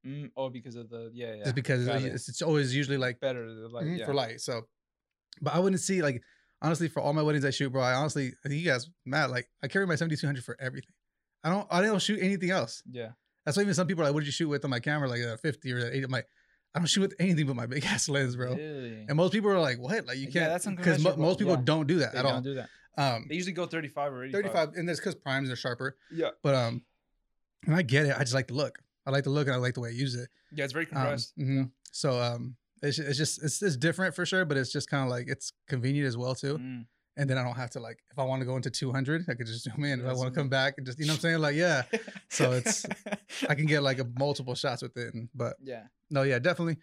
Mm, 0.08 0.32
oh, 0.38 0.50
because 0.50 0.76
of 0.76 0.90
the 0.90 1.12
yeah 1.14 1.34
yeah. 1.36 1.44
just 1.44 1.56
because 1.56 1.88
it's, 1.88 2.06
it. 2.06 2.30
it's, 2.30 2.42
always 2.42 2.76
usually 2.76 2.98
like 2.98 3.20
better 3.20 3.46
the 3.54 3.68
light. 3.68 3.86
mhm, 3.86 4.00
yeah. 4.00 4.06
for 4.06 4.14
light. 4.14 4.40
So, 4.42 4.62
but 5.42 5.54
I 5.54 5.60
wouldn't 5.60 5.82
see 5.82 6.02
like 6.02 6.22
honestly 6.62 6.88
for 6.88 7.02
all 7.02 7.14
my 7.14 7.22
weddings 7.22 7.46
I 7.46 7.50
shoot, 7.52 7.72
bro. 7.72 7.82
I 7.82 7.94
honestly, 7.94 8.34
I 8.46 8.48
think 8.50 8.62
you 8.62 8.70
guys 8.70 8.90
mad. 9.06 9.30
Like 9.32 9.48
I 9.64 9.68
carry 9.68 9.86
my 9.86 9.96
seventy 9.96 10.16
two 10.16 10.28
hundred 10.28 10.44
for 10.44 10.56
everything. 10.60 10.92
I 11.44 11.50
don't, 11.50 11.68
I 11.70 11.82
don't 11.82 12.02
shoot 12.02 12.20
anything 12.22 12.50
else. 12.50 12.82
Yeah. 12.90 13.10
That's 13.46 13.56
why 13.56 13.64
even 13.64 13.74
some 13.74 13.88
people 13.88 14.04
are 14.04 14.08
like, 14.08 14.14
what 14.14 14.22
did 14.22 14.26
you 14.28 14.32
shoot 14.34 14.50
with 14.50 14.64
on 14.66 14.72
my 14.72 14.80
camera? 14.80 15.08
Like 15.08 15.22
a 15.22 15.38
fifty 15.38 15.72
or 15.72 15.80
a 15.80 15.88
eighty. 15.90 16.04
I'm 16.04 16.12
like, 16.12 16.28
I 16.76 16.80
don't 16.80 16.88
shoot 16.88 17.02
with 17.02 17.16
anything 17.20 17.46
but 17.48 17.56
my 17.56 17.66
big 17.66 17.86
ass 17.94 18.10
lens, 18.10 18.36
bro. 18.36 18.56
Really? 18.56 19.06
And 19.08 19.16
most 19.16 19.34
people 19.34 19.50
are 19.52 19.60
like, 19.60 19.80
what? 19.80 20.06
Like 20.06 20.18
you 20.18 20.28
can't, 20.32 20.52
that's 20.52 20.66
because 20.66 21.04
mo- 21.04 21.16
most 21.16 21.40
people 21.40 21.56
Yeah. 21.56 21.62
don't 21.64 21.88
do 21.88 22.00
that 22.00 22.14
They 22.14 22.20
at 22.20 22.24
don't 22.24 22.34
all. 22.34 22.42
do 22.42 22.56
that. 22.56 22.70
Um, 22.98 23.26
They 23.30 23.36
usually 23.36 23.54
go 23.54 23.66
35 23.68 24.14
or 24.14 24.24
85. 24.26 24.42
35, 24.44 24.70
and 24.76 24.90
that's 24.90 25.00
because 25.00 25.16
primes 25.16 25.50
are 25.52 25.56
sharper. 25.56 25.96
Yeah. 26.12 26.30
But 26.44 26.56
um, 26.56 26.82
and 27.66 27.76
I 27.76 27.82
get 27.84 28.06
it. 28.08 28.16
I 28.16 28.20
just 28.20 28.34
like 28.34 28.48
the 28.48 28.56
look. 28.56 28.80
I 29.08 29.12
like 29.12 29.24
the 29.24 29.30
look, 29.32 29.48
and 29.48 29.56
I 29.56 29.60
like 29.60 29.74
the 29.74 29.80
way 29.82 29.90
I 29.90 29.94
use 29.94 30.14
it. 30.16 30.30
Yeah, 30.52 30.66
it's 30.66 30.74
very 30.74 30.86
Um, 30.86 30.92
compressed. 30.92 31.38
mhm. 31.40 31.72
So 31.92 32.22
um, 32.22 32.56
it's, 32.84 33.00
it's 33.00 33.18
just 33.18 33.42
it's, 33.44 33.62
it's 33.64 33.78
different 33.78 34.14
for 34.14 34.26
sure, 34.26 34.46
but 34.46 34.58
it's 34.58 34.72
just 34.72 34.90
kind 34.90 35.04
of 35.04 35.10
like 35.10 35.28
it's 35.30 35.52
convenient 35.68 36.08
as 36.08 36.18
well 36.18 36.36
too. 36.36 36.58
Mm. 36.60 36.86
And 37.20 37.28
then 37.28 37.38
I 37.40 37.44
don't 37.44 37.56
have 37.56 37.72
to 37.72 37.80
like 37.80 37.98
if 38.12 38.20
I 38.20 38.24
want 38.24 38.42
to 38.42 38.46
go 38.46 38.56
into 38.58 38.70
200, 38.70 39.26
I 39.28 39.34
could 39.34 39.48
just 39.48 39.64
zoom 39.64 39.84
in. 39.86 40.02
If 40.02 40.06
I 40.06 40.14
want 40.14 40.32
to 40.32 40.40
come 40.40 40.50
back 40.50 40.76
and 40.78 40.86
just 40.86 41.00
you 41.00 41.06
know 41.08 41.14
what 41.14 41.18
I'm 41.18 41.22
saying, 41.22 41.40
like 41.40 41.56
yeah, 41.56 41.84
So 42.30 42.52
it's- 42.52 42.86
I 43.50 43.56
can 43.56 43.66
get 43.66 43.82
like 43.82 43.98
a 44.00 44.06
multiple 44.20 44.54
shots 44.54 44.82
with 44.84 44.96
it. 44.98 45.14
And, 45.16 45.30
but 45.34 45.56
yeah. 45.64 45.84
no, 46.12 46.22
yeah, 46.24 46.38
definitely, 46.40 46.78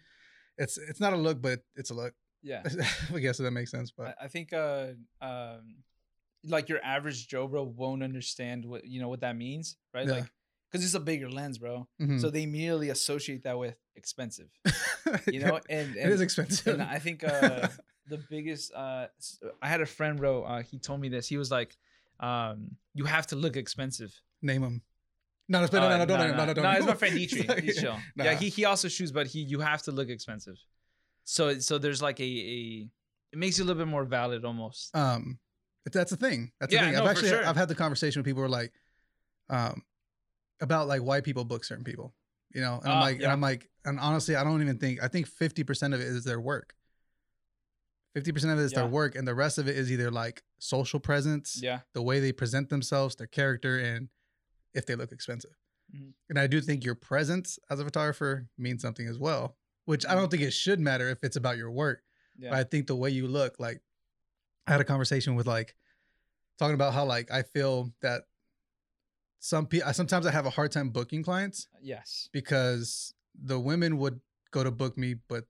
it's 0.57 0.77
it's 0.77 0.99
not 0.99 1.13
a 1.13 1.17
look, 1.17 1.41
but 1.41 1.59
it's 1.75 1.91
a 1.91 1.93
look. 1.93 2.13
Yeah. 2.43 2.63
I 3.13 3.19
guess 3.19 3.37
that 3.37 3.51
makes 3.51 3.71
sense. 3.71 3.91
But 3.91 4.07
I, 4.19 4.25
I 4.25 4.27
think 4.27 4.51
uh 4.51 4.87
um 5.21 5.83
like 6.43 6.67
your 6.69 6.83
average 6.83 7.27
Joe 7.27 7.47
bro 7.47 7.63
won't 7.63 8.03
understand 8.03 8.65
what 8.65 8.85
you 8.85 8.99
know 9.01 9.07
what 9.09 9.21
that 9.21 9.35
means, 9.37 9.77
right? 9.93 10.05
Yeah. 10.07 10.13
Like 10.15 10.31
because 10.75 10.85
it's 10.85 10.93
a 10.93 10.99
bigger 10.99 11.29
lens, 11.29 11.57
bro. 11.57 11.87
mhm. 12.01 12.19
So 12.19 12.29
they 12.29 12.43
immediately 12.43 12.89
associate 12.89 13.43
that 13.43 13.57
with 13.57 13.75
expensive. 13.95 14.49
You 15.31 15.39
know, 15.39 15.59
and, 15.69 15.95
it 15.95 15.99
and 16.03 16.11
is 16.13 16.21
expensive. 16.21 16.73
and 16.73 16.83
I 16.83 16.99
think 16.99 17.23
uh 17.23 17.67
the 18.07 18.17
biggest 18.29 18.73
uh 18.73 19.07
I 19.61 19.67
had 19.67 19.81
a 19.81 19.85
friend 19.85 20.17
bro, 20.17 20.43
uh 20.43 20.61
he 20.61 20.77
told 20.77 20.99
me 20.99 21.09
this. 21.09 21.27
He 21.27 21.37
was 21.37 21.49
like, 21.51 21.77
um, 22.19 22.75
you 22.93 23.05
have 23.05 23.27
to 23.27 23.35
look 23.35 23.55
expensive. 23.57 24.11
Name 24.41 24.61
them. 24.61 24.81
No, 25.47 25.61
no, 25.61 25.67
no, 25.71 25.79
no, 25.79 25.85
Uh, 25.85 25.97
no, 25.97 26.05
no, 26.05 26.15
no, 26.45 26.53
no. 26.53 26.61
No, 26.63 26.71
it's 26.77 26.85
my 26.85 26.93
friend 27.01 27.15
Dietry. 27.17 27.61
He's 27.63 27.77
chill. 27.77 27.97
Yeah, 28.15 28.33
he, 28.35 28.49
he 28.49 28.65
also 28.65 28.87
shoots, 28.87 29.11
but 29.11 29.27
he 29.27 29.39
you 29.39 29.59
have 29.59 29.81
to 29.83 29.91
look 29.91 30.09
expensive. 30.09 30.57
So 31.23 31.59
so 31.59 31.77
there's 31.77 32.01
like 32.01 32.19
a, 32.19 32.23
a 32.57 32.87
it 33.33 33.37
makes 33.39 33.57
it 33.59 33.63
a 33.63 33.65
little 33.65 33.81
bit 33.83 33.89
more 33.89 34.05
valid 34.05 34.45
almost. 34.45 34.95
um 34.95 35.39
that's 35.91 36.09
the 36.11 36.17
thing 36.17 36.51
that's 36.59 36.71
the 36.71 36.77
Yeah, 36.77 36.85
thing 36.85 36.95
i've 36.97 37.05
actually 37.07 37.29
sure. 37.29 37.45
i've 37.45 37.55
had 37.55 37.67
the 37.69 37.75
conversation 37.75 38.19
with 38.19 38.25
people 38.25 38.41
who 38.41 38.45
are 38.45 38.57
like 38.61 38.73
um 39.49 39.83
about 40.61 40.87
like 40.87 41.01
why 41.01 41.21
people 41.21 41.43
book 41.45 41.63
certain 41.63 41.83
people 41.83 42.13
you 42.53 42.61
know 42.61 42.79
and 42.83 42.91
i'm 42.91 42.97
Ah, 42.97 43.01
like 43.01 43.17
and 43.17 43.25
i'm 43.31 43.41
like 43.41 43.69
and 43.85 43.99
honestly 43.99 44.35
i 44.35 44.43
don't 44.43 44.61
even 44.61 44.77
think 44.77 45.01
i 45.03 45.07
think 45.07 45.27
50% 45.27 45.93
of 45.93 45.99
it 45.99 46.07
is 46.07 46.23
their 46.23 46.39
work 46.39 46.73
50% 48.15 48.53
of 48.53 48.59
it 48.59 48.63
is 48.63 48.71
Yeah. 48.71 48.79
their 48.81 48.87
work 48.89 49.15
and 49.15 49.27
the 49.27 49.35
rest 49.35 49.57
of 49.57 49.67
it 49.67 49.75
is 49.77 49.91
either 49.91 50.09
like 50.09 50.43
social 50.57 50.99
presence 50.99 51.59
Yeah. 51.61 51.81
the 51.93 52.01
way 52.01 52.19
they 52.19 52.31
present 52.31 52.69
themselves 52.69 53.15
their 53.15 53.27
character 53.27 53.77
and 53.77 54.09
if 54.73 54.85
they 54.85 54.95
look 54.95 55.11
expensive 55.11 55.51
Mhm. 55.93 56.13
and 56.29 56.39
i 56.39 56.47
do 56.47 56.61
think 56.61 56.83
your 56.85 56.95
presence 56.95 57.59
as 57.69 57.79
a 57.79 57.83
photographer 57.85 58.47
means 58.57 58.81
something 58.81 59.07
as 59.07 59.19
well 59.19 59.57
which 59.85 60.05
i 60.05 60.11
Mhm. 60.11 60.15
don't 60.15 60.31
think 60.31 60.43
it 60.43 60.51
should 60.51 60.79
matter 60.79 61.09
if 61.09 61.23
it's 61.23 61.35
about 61.35 61.57
your 61.57 61.71
work 61.71 62.03
Yeah. 62.37 62.49
but 62.51 62.59
I 62.59 62.63
think 62.63 62.87
the 62.87 62.95
way 62.97 63.09
you 63.11 63.27
look, 63.29 63.59
like 63.59 63.81
I 64.67 64.71
had 64.73 64.81
a 64.81 64.85
conversation 64.85 65.35
with 65.35 65.47
like 65.47 65.73
talking 66.57 66.73
about 66.73 66.93
how 66.93 67.05
like 67.05 67.31
I 67.31 67.43
feel 67.43 67.93
that 68.01 68.23
some 69.39 69.67
people 69.67 69.91
sometimes 69.93 70.25
I 70.25 70.31
have 70.31 70.45
a 70.45 70.49
hard 70.49 70.71
time 70.71 70.89
booking 70.89 71.23
clients 71.23 71.67
yes. 71.81 72.29
because 72.31 73.13
the 73.39 73.59
women 73.59 73.97
would 73.97 74.19
go 74.51 74.63
to 74.63 74.71
book 74.71 74.97
me, 74.97 75.15
but 75.27 75.45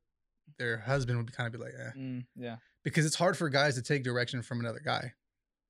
their 0.58 0.78
husband 0.80 1.18
would 1.18 1.32
kind 1.34 1.48
of 1.48 1.54
be 1.60 1.64
like, 1.64 1.74
eh. 1.80 1.92
Mm, 1.98 2.26
yeah. 2.36 2.58
because 2.84 3.06
it's 3.06 3.16
hard 3.16 3.38
for 3.38 3.50
guys 3.50 3.76
to 3.76 3.82
take 3.82 4.04
direction 4.04 4.42
from 4.42 4.60
another 4.60 4.82
guy, 4.84 5.14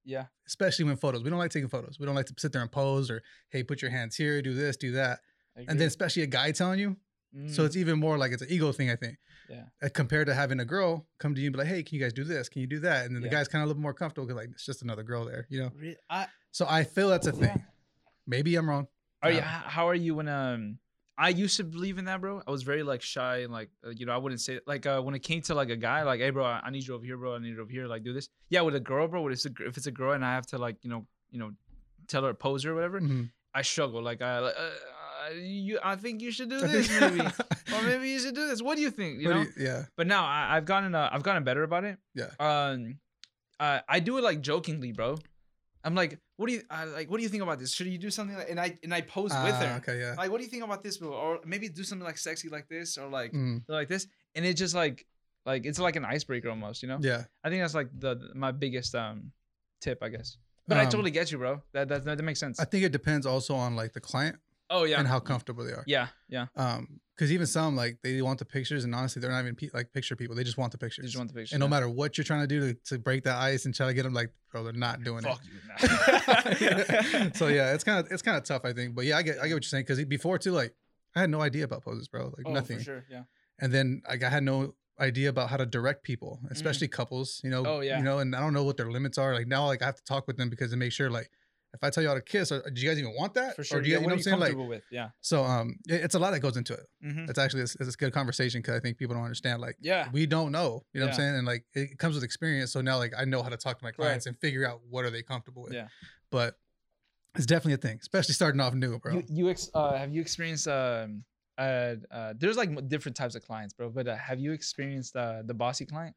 Yeah. 0.05 0.25
especially 0.47 0.85
when 0.85 0.97
photos. 0.97 1.23
We 1.23 1.29
don't 1.29 1.39
like 1.39 1.51
taking 1.51 1.69
photos. 1.69 1.99
We 1.99 2.05
don't 2.05 2.15
like 2.15 2.27
to 2.27 2.33
sit 2.37 2.51
there 2.51 2.61
and 2.61 2.71
pose 2.71 3.09
or 3.11 3.21
hey, 3.49 3.63
put 3.63 3.81
your 3.81 3.91
hands 3.91 4.15
here, 4.15 4.41
do 4.41 4.53
this, 4.53 4.77
do 4.77 4.91
that, 4.93 5.19
and 5.55 5.79
then 5.79 5.87
especially 5.87 6.23
a 6.23 6.27
guy 6.27 6.51
telling 6.51 6.79
you. 6.79 6.97
So 7.47 7.63
Mm, 7.63 7.65
it's 7.65 7.75
even 7.75 7.99
more 7.99 8.17
like 8.17 8.31
it's 8.31 8.41
an 8.41 8.47
ego 8.49 8.71
thing, 8.71 8.89
I 8.89 8.95
think. 8.95 9.17
Yeah. 9.49 9.63
Uh, 9.83 9.89
Compared 9.93 10.27
to 10.27 10.33
having 10.33 10.61
a 10.61 10.65
girl 10.65 11.05
come 11.19 11.35
to 11.35 11.41
you 11.41 11.47
and 11.47 11.53
be 11.53 11.59
like, 11.59 11.67
"Hey, 11.67 11.83
can 11.83 11.95
you 11.97 12.01
guys 12.01 12.13
do 12.13 12.23
this? 12.23 12.47
Can 12.47 12.61
you 12.61 12.67
do 12.67 12.79
that?" 12.79 13.05
And 13.05 13.13
then 13.13 13.21
the 13.21 13.27
guy's 13.27 13.49
kind 13.49 13.61
of 13.61 13.65
a 13.65 13.67
little 13.67 13.81
more 13.81 13.93
comfortable 13.93 14.25
because 14.25 14.41
like 14.41 14.51
it's 14.53 14.65
just 14.65 14.81
another 14.83 15.03
girl 15.03 15.25
there, 15.25 15.45
you 15.49 15.59
know. 15.59 15.71
I, 16.09 16.27
So 16.51 16.65
I 16.67 16.85
feel 16.85 17.09
that's 17.09 17.27
a 17.27 17.33
thing. 17.33 17.49
yeah. 17.49 17.57
Maybe 18.27 18.55
I'm 18.55 18.69
wrong. 18.69 18.87
Are 19.21 19.31
you? 19.31 19.39
Um, 19.39 19.43
How 19.45 19.87
are 19.87 19.95
you 19.95 20.15
when 20.15 20.27
um? 20.27 20.79
I 21.17 21.29
used 21.29 21.55
to 21.57 21.63
believe 21.63 21.97
in 21.97 22.05
that, 22.05 22.19
bro. 22.19 22.41
I 22.45 22.51
was 22.51 22.63
very 22.63 22.83
like 22.83 23.01
shy 23.01 23.37
and 23.43 23.53
like 23.53 23.69
uh, 23.85 23.89
you 23.91 24.05
know 24.05 24.11
I 24.13 24.17
wouldn't 24.17 24.41
say 24.41 24.59
like 24.67 24.85
uh 24.85 24.99
when 25.01 25.15
it 25.15 25.23
came 25.23 25.41
to 25.43 25.55
like 25.55 25.69
a 25.69 25.77
guy 25.77 26.03
like 26.03 26.19
hey 26.19 26.29
bro 26.29 26.43
I 26.43 26.59
I 26.65 26.69
need 26.71 26.85
you 26.85 26.93
over 26.93 27.05
here 27.05 27.15
bro 27.17 27.35
I 27.35 27.39
need 27.39 27.55
you 27.55 27.61
over 27.61 27.71
here 27.71 27.87
like 27.87 28.03
do 28.03 28.11
this 28.11 28.27
yeah 28.49 28.59
with 28.61 28.75
a 28.75 28.81
girl 28.81 29.07
bro 29.07 29.21
with 29.21 29.31
it's 29.31 29.45
a, 29.45 29.51
if 29.65 29.77
it's 29.77 29.87
a 29.87 29.91
girl 29.91 30.11
and 30.11 30.25
I 30.25 30.33
have 30.33 30.45
to 30.47 30.57
like 30.57 30.75
you 30.81 30.89
know 30.89 31.05
you 31.31 31.39
know 31.39 31.51
tell 32.09 32.23
her 32.25 32.33
pose 32.33 32.65
or 32.65 32.75
whatever 32.75 32.99
Mhm. 32.99 33.29
I 33.53 33.61
struggle 33.61 34.01
like 34.03 34.21
I 34.21 34.39
like, 34.39 34.55
uh, 34.57 34.61
uh, 34.61 35.33
you, 35.39 35.79
I 35.81 35.95
think 35.95 36.21
you 36.21 36.31
should 36.31 36.49
do 36.49 36.59
this, 36.67 36.89
maybe, 36.99 37.21
or 37.21 37.81
maybe 37.83 38.09
you 38.09 38.19
should 38.19 38.35
do 38.35 38.47
this. 38.49 38.61
What 38.61 38.75
do 38.75 38.81
you 38.81 38.91
think? 38.91 39.21
You 39.21 39.29
What 39.29 39.35
know. 39.35 39.41
you- 39.43 39.53
yeah. 39.57 39.83
But 39.95 40.07
now 40.07 40.25
I, 40.25 40.57
I've 40.57 40.65
gotten, 40.65 40.93
uh, 40.93 41.07
I've 41.11 41.23
gotten 41.23 41.45
better 41.45 41.63
about 41.63 41.85
it. 41.85 41.97
Yeah. 42.13 42.31
Um, 42.37 42.99
uh, 43.57 43.79
I 43.87 44.01
do 44.01 44.17
it 44.17 44.23
like 44.25 44.41
jokingly, 44.41 44.91
bro. 44.91 45.15
I'm 45.85 45.95
like, 45.95 46.19
what 46.37 46.47
do 46.47 46.53
you, 46.53 46.61
uh, 46.69 46.87
like, 46.93 47.09
what 47.11 47.17
do 47.17 47.23
you 47.23 47.29
think 47.29 47.43
about 47.43 47.59
this? 47.59 47.71
Should 47.71 47.87
you 47.87 47.97
do 47.99 48.09
something 48.09 48.35
like, 48.35 48.49
and 48.49 48.59
I, 48.59 48.77
and 48.83 48.91
I 48.93 49.01
pose 49.01 49.29
with 49.29 49.53
Ah, 49.53 49.59
her. 49.61 49.75
Okay, 49.77 49.99
yeah. 49.99 50.15
Like, 50.17 50.31
what 50.31 50.39
do 50.39 50.43
you 50.43 50.49
think 50.49 50.63
about 50.63 50.81
this? 50.83 50.99
Or 51.01 51.39
maybe 51.45 51.69
do 51.69 51.83
something 51.83 52.03
like 52.05 52.17
sexy 52.17 52.49
like 52.49 52.67
this, 52.67 52.97
or 52.97 53.07
like, 53.07 53.31
Mm, 53.33 53.61
like 53.67 53.87
this, 53.87 54.07
and 54.33 54.43
it 54.45 54.55
just 54.55 54.73
like, 54.75 55.05
like 55.45 55.65
it's 55.65 55.77
like 55.79 55.95
an 55.95 56.03
icebreaker 56.03 56.49
almost, 56.49 56.81
you 56.81 56.89
know. 56.89 56.97
yeah. 57.01 57.25
I 57.43 57.49
think 57.49 57.61
that's 57.61 57.75
like 57.75 57.89
the 57.99 58.31
my 58.33 58.51
biggest 58.51 58.95
um 58.95 59.31
tip, 59.79 59.99
I 60.01 60.09
guess. 60.09 60.37
But 60.67 60.77
I 60.77 60.85
Um, 60.85 60.89
totally 60.89 61.11
get 61.11 61.31
you, 61.31 61.37
bro. 61.37 61.61
That 61.73 61.87
that 61.89 62.03
that, 62.05 62.19
makes 62.23 62.39
sense. 62.39 62.59
I 62.59 62.65
think 62.65 62.83
it 62.83 62.91
depends 62.91 63.27
also 63.27 63.53
on 63.53 63.75
like 63.75 63.93
the 63.93 64.01
client 64.01 64.37
oh 64.71 64.85
yeah. 64.85 64.97
and 64.99 65.07
how 65.07 65.19
comfortable 65.19 65.63
they 65.63 65.73
are. 65.73 65.83
yeah, 65.85 66.07
yeah. 66.27 66.47
Um, 66.55 66.99
because 67.15 67.31
even 67.31 67.47
some 67.47 67.75
like 67.75 67.97
they 68.03 68.21
want 68.21 68.39
the 68.39 68.45
pictures, 68.45 68.83
and 68.83 68.93
honestly, 68.93 69.21
they're 69.21 69.31
not 69.31 69.41
even 69.41 69.55
pe- 69.55 69.69
like 69.73 69.93
picture 69.93 70.15
people. 70.15 70.35
They 70.35 70.43
just 70.43 70.57
want 70.57 70.71
the 70.71 70.77
pictures. 70.77 71.05
just 71.05 71.17
want 71.17 71.29
the 71.29 71.39
picture. 71.39 71.55
and 71.55 71.61
no 71.61 71.65
yeah. 71.65 71.69
matter 71.69 71.89
what 71.89 72.17
you're 72.17 72.25
trying 72.25 72.41
to 72.41 72.47
do 72.47 72.73
to, 72.73 72.73
to 72.89 72.99
break 72.99 73.23
the 73.23 73.33
ice 73.33 73.65
and 73.65 73.73
try 73.73 73.87
to 73.87 73.93
get 73.93 74.03
them, 74.03 74.13
like, 74.13 74.31
bro, 74.51 74.63
they're 74.63 74.73
not 74.73 75.03
doing 75.03 75.23
Fuck 75.23 75.41
it. 75.43 76.61
you. 76.61 76.67
Yeah. 76.67 77.31
so 77.33 77.47
yeah, 77.47 77.73
it's 77.73 77.83
kind 77.83 77.99
of 77.99 78.11
it's 78.11 78.21
kind 78.21 78.37
of 78.37 78.43
tough, 78.43 78.65
I 78.65 78.73
think. 78.73 78.95
But 78.95 79.05
yeah, 79.05 79.17
I 79.17 79.21
get 79.21 79.37
I 79.37 79.47
get 79.47 79.53
what 79.53 79.63
you're 79.63 79.69
saying 79.69 79.85
because 79.87 80.03
before 80.05 80.37
too, 80.37 80.51
like, 80.51 80.73
I 81.15 81.21
had 81.21 81.29
no 81.29 81.41
idea 81.41 81.63
about 81.63 81.83
poses, 81.83 82.07
bro. 82.07 82.33
Like 82.37 82.45
oh, 82.45 82.51
nothing. 82.51 82.79
for 82.79 82.83
sure. 82.83 83.05
Yeah. 83.09 83.23
And 83.59 83.73
then 83.73 84.01
like 84.07 84.23
I 84.23 84.29
had 84.29 84.43
no 84.43 84.75
idea 84.99 85.29
about 85.29 85.49
how 85.49 85.57
to 85.57 85.65
direct 85.65 86.03
people, 86.03 86.41
especially 86.51 86.89
couples. 86.89 87.39
You 87.43 87.49
know. 87.49 87.63
Mm. 87.63 87.67
Oh, 87.67 87.79
yeah. 87.79 87.97
You 87.97 88.03
know, 88.03 88.19
and 88.19 88.35
I 88.35 88.41
don't 88.41 88.53
know 88.53 88.63
what 88.63 88.75
their 88.75 88.91
limits 88.91 89.17
are. 89.17 89.33
Like 89.33 89.47
now, 89.47 89.67
like 89.67 89.81
I 89.81 89.85
have 89.85 89.95
to 89.95 90.03
talk 90.03 90.27
with 90.27 90.35
them 90.35 90.49
because 90.49 90.71
to 90.71 90.77
make 90.77 90.91
sure, 90.91 91.09
like, 91.09 91.31
if 91.75 91.83
I 91.83 91.89
tell 91.91 92.01
you 92.01 92.09
how 92.09 92.15
to 92.15 92.21
kiss, 92.21 92.51
or, 92.51 92.61
do 92.69 92.81
you 92.81 92.89
guys 92.89 92.97
even 92.99 93.13
want 93.15 93.35
that? 93.35 93.55
For 93.55 93.63
sure. 93.63 93.77
Or 93.77 93.81
do 93.81 93.87
you, 93.87 93.93
yeah, 93.95 93.99
you 93.99 94.01
know 94.01 94.07
what 94.07 94.11
I'm 94.13 94.17
you 94.17 94.23
saying? 94.23 94.39
Like, 94.39 94.49
comfortable 94.51 94.67
with? 94.69 94.83
Yeah. 94.91 95.09
so 95.21 95.43
um, 95.43 95.75
it- 95.87 96.01
it's 96.03 96.15
a 96.15 96.19
lot 96.19 96.31
that 96.31 96.39
goes 96.39 96.57
into 96.57 96.73
it. 96.73 96.85
Mm-hmm. 97.05 97.29
It's 97.29 97.37
actually 97.39 97.61
it's, 97.63 97.75
it's 97.79 97.93
a 97.93 97.97
good 97.97 98.13
conversation 98.13 98.61
because 98.61 98.75
I 98.75 98.79
think 98.79 98.97
people 98.97 99.15
don't 99.15 99.23
understand. 99.23 99.61
Like, 99.61 99.75
Yeah. 99.79 100.09
we 100.11 100.25
don't 100.25 100.51
know. 100.51 100.83
You 100.93 100.99
know 101.01 101.05
what 101.07 101.13
I'm 101.13 101.17
saying? 101.17 101.35
And 101.35 101.45
like 101.45 101.65
it 101.73 101.97
comes 101.99 102.15
with 102.15 102.23
experience. 102.23 102.71
So 102.73 102.81
now 102.81 102.97
like 102.97 103.13
I 103.17 103.25
know 103.25 103.43
how 103.43 103.49
to 103.49 103.57
talk 103.57 103.77
to 103.79 103.83
my 103.85 103.91
clients 103.91 104.25
and 104.25 104.37
figure 104.39 104.67
out 104.67 104.81
what 104.89 105.05
are 105.05 105.11
they 105.11 105.21
comfortable 105.21 105.63
with. 105.63 105.73
Yeah. 105.73 105.87
But 106.31 106.55
it's 107.35 107.45
definitely 107.45 107.73
a 107.73 107.77
thing, 107.77 107.99
especially 108.01 108.33
starting 108.33 108.61
off 108.61 108.73
new, 108.73 108.97
bro. 108.99 109.13
You, 109.13 109.23
you 109.29 109.49
ex- 109.49 109.69
uh, 109.73 109.93
have 109.97 110.11
you 110.11 110.21
experienced 110.21 110.67
um 110.67 111.23
uh, 111.57 111.95
uh 112.11 112.33
there's 112.37 112.57
like 112.57 112.87
different 112.87 113.15
types 113.17 113.35
of 113.35 113.41
clients, 113.43 113.73
bro. 113.73 113.89
But 113.89 114.07
uh, 114.07 114.15
have 114.15 114.39
you 114.39 114.51
experienced 114.53 115.15
uh, 115.15 115.41
the 115.45 115.53
bossy 115.53 115.85
client, 115.85 116.15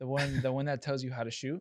the 0.00 0.06
one 0.06 0.40
the 0.42 0.52
one 0.52 0.66
that 0.66 0.80
tells 0.82 1.02
you 1.02 1.12
how 1.12 1.24
to 1.24 1.30
shoot 1.30 1.60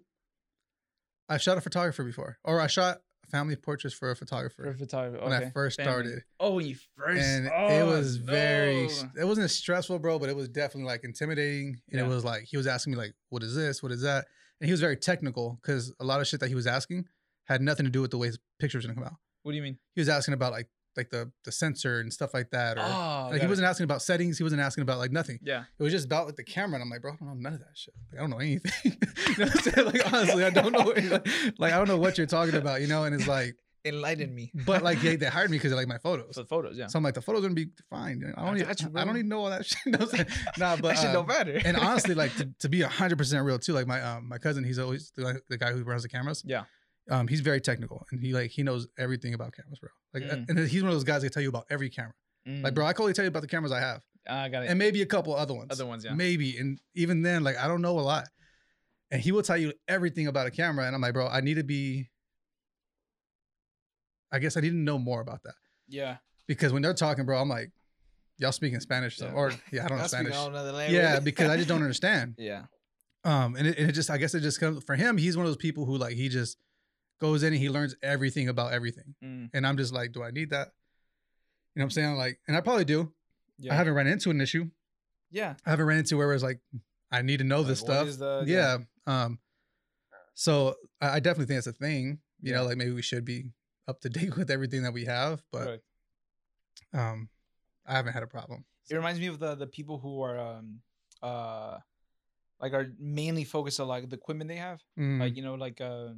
I've 1.30 1.42
shot 1.42 1.58
a 1.58 1.62
photographer 1.62 2.04
before, 2.04 2.38
or 2.44 2.60
I 2.60 2.68
shot 2.68 3.00
family 3.30 3.56
portraits 3.56 3.96
for 3.96 4.12
a 4.12 4.16
photographer. 4.16 4.64
for 4.64 4.70
a 4.72 4.76
photographer? 4.78 5.24
when 5.24 5.34
I 5.34 5.50
first 5.50 5.78
family. 5.78 5.92
started, 5.92 6.24
Oh, 6.40 6.56
when 6.56 6.66
you 6.68 6.76
first. 6.98 7.22
and 7.22 7.46
it 7.48 7.52
oh, 7.56 7.86
was 7.88 8.18
very. 8.18 8.88
Oh. 8.90 9.10
It 9.22 9.26
wasn't 9.26 9.50
stressful, 9.52 10.00
bro, 10.00 10.20
but 10.20 10.30
it 10.30 10.36
was 10.36 10.50
definitely 10.50 10.86
like 10.92 11.04
intimidating. 11.04 11.82
And 11.92 12.00
Yeah. 12.00 12.06
it 12.06 12.08
was 12.10 12.24
like 12.24 12.44
he 12.44 12.58
was 12.58 12.68
asking 12.68 12.92
me 12.94 12.98
like, 12.98 13.14
"What 13.30 13.44
is 13.44 13.56
this? 13.56 13.82
What 13.82 13.92
is 13.92 14.02
that?" 14.02 14.26
And 14.62 14.68
he 14.68 14.72
was 14.72 14.80
very 14.82 14.96
technical 14.98 15.60
because 15.62 15.92
a 16.00 16.04
lot 16.06 16.22
of 16.22 16.28
shit 16.28 16.40
that 16.42 16.50
he 16.50 16.56
was 16.56 16.68
asking 16.68 17.08
had 17.46 17.62
nothing 17.62 17.86
to 17.86 17.92
do 17.92 18.02
with 18.02 18.12
the 18.12 18.18
way 18.18 18.28
his 18.28 18.40
picture 18.60 18.78
was 18.78 18.86
gonna 18.86 18.96
come 18.96 19.04
out. 19.06 19.16
What 19.44 19.52
do 19.52 19.58
you 19.58 19.64
mean? 19.64 19.78
He 19.96 20.02
was 20.02 20.08
asking 20.10 20.34
about 20.36 20.52
like 20.54 20.70
like 20.98 21.10
the 21.10 21.32
the 21.44 21.52
sensor 21.52 22.00
and 22.00 22.12
stuff 22.12 22.34
like 22.34 22.52
that, 22.52 22.78
or 22.78 22.82
Oh, 22.82 23.30
like 23.32 23.42
he 23.42 23.48
wasn't 23.48 23.68
asking 23.68 23.86
about 23.86 24.02
settings. 24.02 24.38
He 24.38 24.44
wasn't 24.44 24.62
asking 24.62 24.82
about 24.84 24.98
like 25.00 25.12
nothing. 25.12 25.40
Yeah. 25.42 25.64
It 25.78 25.84
was 25.84 25.92
just 25.92 26.06
about 26.06 26.26
like 26.28 26.36
the 26.36 26.44
camera, 26.44 26.76
and 26.76 26.84
I'm 26.84 26.90
like, 26.90 27.02
bro, 27.02 27.14
I 27.14 27.16
don't 27.16 27.28
know 27.28 27.34
none 27.36 27.54
of 27.54 27.60
that 27.60 27.76
shit. 27.76 27.94
Like, 28.12 28.20
I 28.20 28.22
don't 28.22 28.30
know 28.30 28.38
anything. 28.38 28.72
you 28.86 28.92
know 29.38 29.46
what 29.46 29.56
I'm 29.56 29.74
saying? 29.74 29.88
Like 29.88 30.14
honestly, 30.14 30.44
I 30.44 30.50
don't 30.50 30.72
know. 30.72 30.80
Like, 30.80 31.28
like, 31.60 31.74
I 31.74 31.78
don't 31.78 31.88
know 31.88 31.98
what 31.98 32.18
you're 32.18 32.28
talking 32.28 32.56
about. 32.56 32.82
You 32.82 32.88
know, 32.88 33.04
and 33.04 33.16
it's 33.16 33.28
like, 33.28 33.56
Enlighten 33.86 34.34
me. 34.34 34.50
but 34.66 34.82
like 34.82 35.02
they, 35.02 35.18
they 35.18 35.26
hired 35.26 35.52
me 35.52 35.58
because 35.58 35.72
they 35.72 35.76
like 35.76 35.90
my 35.90 35.98
photos. 35.98 36.36
The 36.36 36.46
photos, 36.46 36.78
yeah. 36.78 36.88
So 36.88 36.98
I'm 36.98 37.04
like, 37.04 37.16
the 37.16 37.22
photos 37.22 37.40
are 37.42 37.48
gonna 37.48 37.54
be 37.56 37.68
fine. 37.90 38.24
I 38.38 38.42
I 38.42 38.46
don't. 38.46 38.66
Got 38.66 38.82
you, 38.82 38.92
I 38.96 39.04
don't 39.04 39.18
even 39.18 39.28
know 39.28 39.42
all 39.42 39.50
that 39.50 39.66
shit. 39.66 39.78
You 39.86 39.92
know 39.92 40.00
I'm 40.02 40.08
saying? 40.08 40.28
nah, 40.58 40.76
but 40.78 40.84
that 40.84 40.98
shit 41.00 41.10
uh, 41.10 41.14
don't 41.14 41.28
matter. 41.28 41.60
and 41.66 41.76
honestly, 41.76 42.16
like 42.16 42.34
to, 42.38 42.50
to 42.60 42.70
be 42.70 42.82
hundred 42.82 43.18
percent 43.18 43.44
real 43.46 43.60
too, 43.60 43.74
like 43.74 43.86
my 43.88 44.02
um 44.02 44.30
my 44.30 44.38
cousin, 44.38 44.64
he's 44.64 44.80
always 44.80 45.12
the, 45.18 45.42
the 45.50 45.58
guy 45.58 45.74
who 45.74 45.84
runs 45.84 46.04
the 46.04 46.10
cameras. 46.10 46.44
Yeah. 46.46 46.64
Um, 47.10 47.28
he's 47.28 47.42
very 47.42 47.60
technical 47.60 48.06
and 48.12 48.22
he 48.22 48.32
like 48.34 48.52
he 48.52 48.64
knows 48.64 48.88
everything 48.98 49.34
about 49.34 49.54
cameras, 49.54 49.80
bro. 49.80 49.90
Like, 50.14 50.24
Mm. 50.24 50.50
and 50.50 50.60
he's 50.68 50.82
one 50.82 50.90
of 50.90 50.96
those 50.96 51.04
guys 51.04 51.22
that 51.24 51.34
tell 51.34 51.44
you 51.44 51.50
about 51.50 51.66
every 51.70 51.90
camera. 51.90 52.14
Like, 52.46 52.72
Mm, 52.72 52.76
bro, 52.76 52.86
I 52.86 52.94
can 52.94 53.04
only 53.04 53.14
tell 53.14 53.24
you 53.26 53.30
about 53.30 53.42
the 53.42 53.48
cameras 53.48 53.72
I 53.72 53.80
have, 53.82 54.02
I 54.28 54.48
got 54.50 54.64
it. 54.64 54.70
and 54.70 54.78
maybe 54.80 55.02
a 55.02 55.06
couple 55.06 55.36
other 55.36 55.54
ones. 55.54 55.68
Other 55.72 55.86
ones, 55.86 56.06
yeah. 56.06 56.14
Maybe, 56.14 56.58
and 56.58 56.80
even 56.96 57.22
then, 57.22 57.44
like 57.44 57.58
I 57.58 57.68
don't 57.68 57.82
know 57.82 58.00
a 58.00 58.02
lot. 58.02 58.28
And 59.12 59.22
he 59.22 59.32
will 59.32 59.44
tell 59.44 59.58
you 59.58 59.74
everything 59.88 60.28
about 60.28 60.48
a 60.48 60.52
camera, 60.52 60.86
and 60.86 60.96
I'm 60.96 61.02
like, 61.02 61.14
bro, 61.14 61.28
I 61.28 61.42
need 61.42 61.56
to 61.56 61.64
be. 61.64 62.10
I 64.32 64.40
guess 64.40 64.58
I 64.58 64.62
need 64.62 64.70
to 64.72 64.76
know 64.76 64.98
more 64.98 65.22
about 65.22 65.44
that 65.44 65.54
yeah. 65.88 66.18
because 66.48 66.74
when 66.74 66.82
they're 66.82 66.94
talking, 66.96 67.26
bro, 67.26 67.40
I'm 67.40 67.50
like, 67.50 67.72
y'all 68.38 68.52
speaking 68.52 68.80
Spanish, 68.80 69.18
so, 69.18 69.28
Yeah. 69.28 69.34
or 69.34 69.54
yeah, 69.72 69.86
I 69.86 69.88
don't 69.90 69.98
know 70.00 70.04
I 70.06 70.08
speak 70.08 70.20
a 70.22 70.24
Spanish. 70.24 70.36
whole 70.36 70.50
nother 70.50 70.72
language. 70.72 70.96
Yeah, 71.00 71.20
because 71.24 71.50
I 71.50 71.58
just 71.58 71.70
don't 71.70 71.82
understand. 71.84 72.36
Yeah. 72.40 72.64
Um, 73.24 73.56
and 73.56 73.68
it, 73.68 73.78
and 73.78 73.90
it 73.90 73.94
just, 73.94 74.10
I 74.10 74.18
guess 74.18 74.34
it 74.34 74.42
just 74.42 74.60
comes 74.60 74.84
for 74.84 74.96
him. 74.96 75.18
He's 75.18 75.38
one 75.38 75.46
of 75.46 75.50
those 75.50 75.58
people 75.58 75.86
who 75.86 75.98
like 75.98 76.16
he 76.16 76.30
just 76.30 76.58
goes 77.24 77.42
in 77.44 77.54
and 77.54 77.62
he 77.62 77.70
learns 77.70 77.96
everything 78.04 78.50
about 78.50 78.74
everything, 78.74 79.16
Mm, 79.24 79.50
and 79.54 79.66
I'm 79.68 79.78
just 79.78 79.94
like, 79.94 80.12
do 80.12 80.22
I 80.24 80.32
need 80.32 80.50
that? 80.52 80.68
You 81.74 81.80
know 81.80 81.84
what 81.84 81.86
I'm 81.86 81.90
saying? 81.92 82.16
Like, 82.18 82.40
and 82.48 82.56
I 82.58 82.62
probably 82.62 82.86
do. 82.86 83.12
yeah. 83.58 83.74
I 83.74 83.76
haven't 83.78 83.94
run 83.96 84.08
into 84.08 84.30
an 84.30 84.42
issue. 84.42 84.66
Yeah. 85.32 85.56
I 85.66 85.70
haven't 85.72 85.86
ran 85.86 85.98
into 86.00 86.18
where 86.18 86.32
it's 86.34 86.44
like, 86.44 86.60
I 87.12 87.22
need 87.24 87.38
to 87.38 87.44
know 87.46 87.64
this 87.64 87.82
Like, 87.82 87.90
what 88.06 88.14
stuff. 88.14 88.46
the- 88.46 88.52
yeah. 88.52 88.78
Um, 89.08 89.40
so 90.36 90.76
I, 91.02 91.16
I 91.16 91.20
definitely 91.20 91.46
think 91.48 91.58
it's 91.60 91.68
a 91.68 91.74
thing. 91.74 92.20
You 92.42 92.52
Yeah. 92.52 92.58
know, 92.58 92.66
like 92.66 92.78
maybe 92.78 92.92
we 92.92 93.02
should 93.02 93.26
be 93.26 93.52
up 93.88 94.02
to 94.02 94.10
date 94.20 94.36
with 94.38 94.52
everything 94.52 94.84
that 94.84 94.94
we 94.94 95.06
have, 95.06 95.42
but 95.52 95.66
Correct. 95.66 95.84
um, 96.94 97.30
I 97.86 97.94
haven't 97.94 98.14
had 98.14 98.24
a 98.24 98.28
problem. 98.28 98.66
It 98.90 98.96
reminds 98.96 99.20
me 99.20 99.28
of 99.28 99.40
the 99.40 99.56
the 99.56 99.68
people 99.68 99.98
who 99.98 100.22
are 100.22 100.38
um 100.38 100.82
uh 101.22 101.78
like 102.62 102.74
are 102.74 102.88
mainly 103.00 103.44
focused 103.46 103.80
on 103.80 103.88
like 103.88 104.10
the 104.10 104.16
equipment 104.18 104.48
they 104.50 104.58
have. 104.58 104.82
Mm, 105.00 105.20
Like 105.20 105.36
you 105.38 105.44
know 105.44 105.56
like 105.56 105.80
uh 105.82 106.10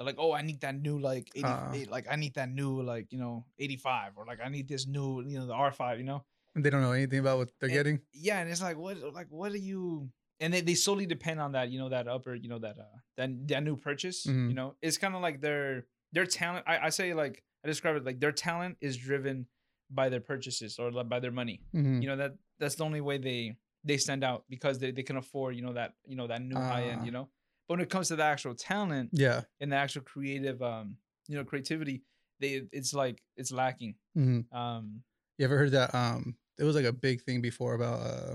they're 0.00 0.06
like 0.06 0.16
oh 0.18 0.32
I 0.32 0.40
need 0.40 0.60
that 0.62 0.80
new 0.80 0.98
like 0.98 1.28
80 1.36 1.44
Uh. 1.44 1.74
like 1.90 2.06
I 2.10 2.16
need 2.16 2.32
that 2.34 2.48
new 2.50 2.80
like 2.82 3.12
you 3.12 3.18
know 3.18 3.44
85 3.58 4.12
or 4.16 4.24
like 4.24 4.40
I 4.42 4.48
need 4.48 4.66
this 4.66 4.86
new 4.86 5.20
you 5.26 5.38
know 5.38 5.46
the 5.46 5.52
R5 5.52 5.98
you 5.98 6.04
know. 6.04 6.24
And 6.54 6.64
they 6.64 6.70
don't 6.70 6.80
know 6.80 6.92
anything 6.92 7.20
about 7.20 7.36
what 7.38 7.50
they're 7.60 7.68
And- 7.68 7.76
getting. 7.78 8.00
Yeah, 8.12 8.40
and 8.40 8.50
it's 8.50 8.62
like 8.62 8.78
what 8.78 8.96
like 9.12 9.26
what 9.28 9.52
are 9.52 9.58
you 9.58 10.08
and 10.40 10.54
they, 10.54 10.62
they 10.62 10.74
solely 10.74 11.04
depend 11.04 11.38
on 11.38 11.52
that, 11.52 11.68
you 11.70 11.78
know, 11.78 11.90
that 11.90 12.08
upper, 12.08 12.34
you 12.34 12.48
know, 12.48 12.58
that 12.60 12.78
uh 12.78 12.96
that 13.18 13.28
that 13.48 13.62
new 13.62 13.76
purchase. 13.76 14.26
Mhm. 14.26 14.48
You 14.48 14.54
know, 14.54 14.74
it's 14.80 14.96
kind 14.96 15.14
of 15.14 15.20
like 15.20 15.42
their 15.42 15.84
their 16.12 16.24
talent. 16.26 16.64
I, 16.66 16.86
I 16.86 16.88
say 16.88 17.12
like 17.12 17.44
I 17.62 17.68
describe 17.68 17.96
it 17.96 18.04
like 18.04 18.20
their 18.20 18.32
talent 18.32 18.78
is 18.80 18.96
driven 18.96 19.46
by 19.90 20.08
their 20.08 20.20
purchases 20.20 20.78
or 20.78 20.90
by 21.04 21.20
their 21.20 21.30
money. 21.30 21.60
Mhm. 21.74 22.00
You 22.02 22.08
know, 22.08 22.16
that 22.16 22.32
that's 22.58 22.76
the 22.76 22.84
only 22.84 23.02
way 23.02 23.18
they 23.18 23.56
they 23.84 23.96
stand 23.98 24.24
out 24.24 24.44
because 24.48 24.78
they, 24.78 24.90
they 24.92 25.02
can 25.02 25.16
afford, 25.18 25.56
you 25.56 25.62
know, 25.62 25.74
that 25.74 25.92
you 26.06 26.16
know, 26.16 26.26
that 26.26 26.40
new 26.42 26.56
high 26.56 26.84
end, 26.84 27.00
Ah. 27.02 27.04
you 27.04 27.12
know. 27.12 27.28
But 27.70 27.76
when 27.78 27.84
it 27.84 27.88
comes 27.88 28.08
to 28.08 28.16
the 28.16 28.24
actual 28.24 28.56
talent 28.56 29.10
Yeah. 29.12 29.42
and 29.60 29.70
the 29.70 29.76
actual 29.76 30.02
creative 30.02 30.60
um, 30.60 30.96
you 31.28 31.36
know, 31.36 31.44
creativity, 31.44 32.02
they 32.40 32.62
it's 32.72 32.92
like 32.92 33.22
it's 33.36 33.52
lacking. 33.52 33.94
hmm 34.14 34.40
Um 34.52 35.04
You 35.38 35.44
ever 35.44 35.56
heard 35.56 35.70
that? 35.70 35.94
Um, 35.94 36.34
it 36.58 36.64
was 36.64 36.74
like 36.74 36.84
a 36.84 36.92
big 36.92 37.22
thing 37.22 37.40
before 37.40 37.74
about 37.74 38.00
uh, 38.00 38.34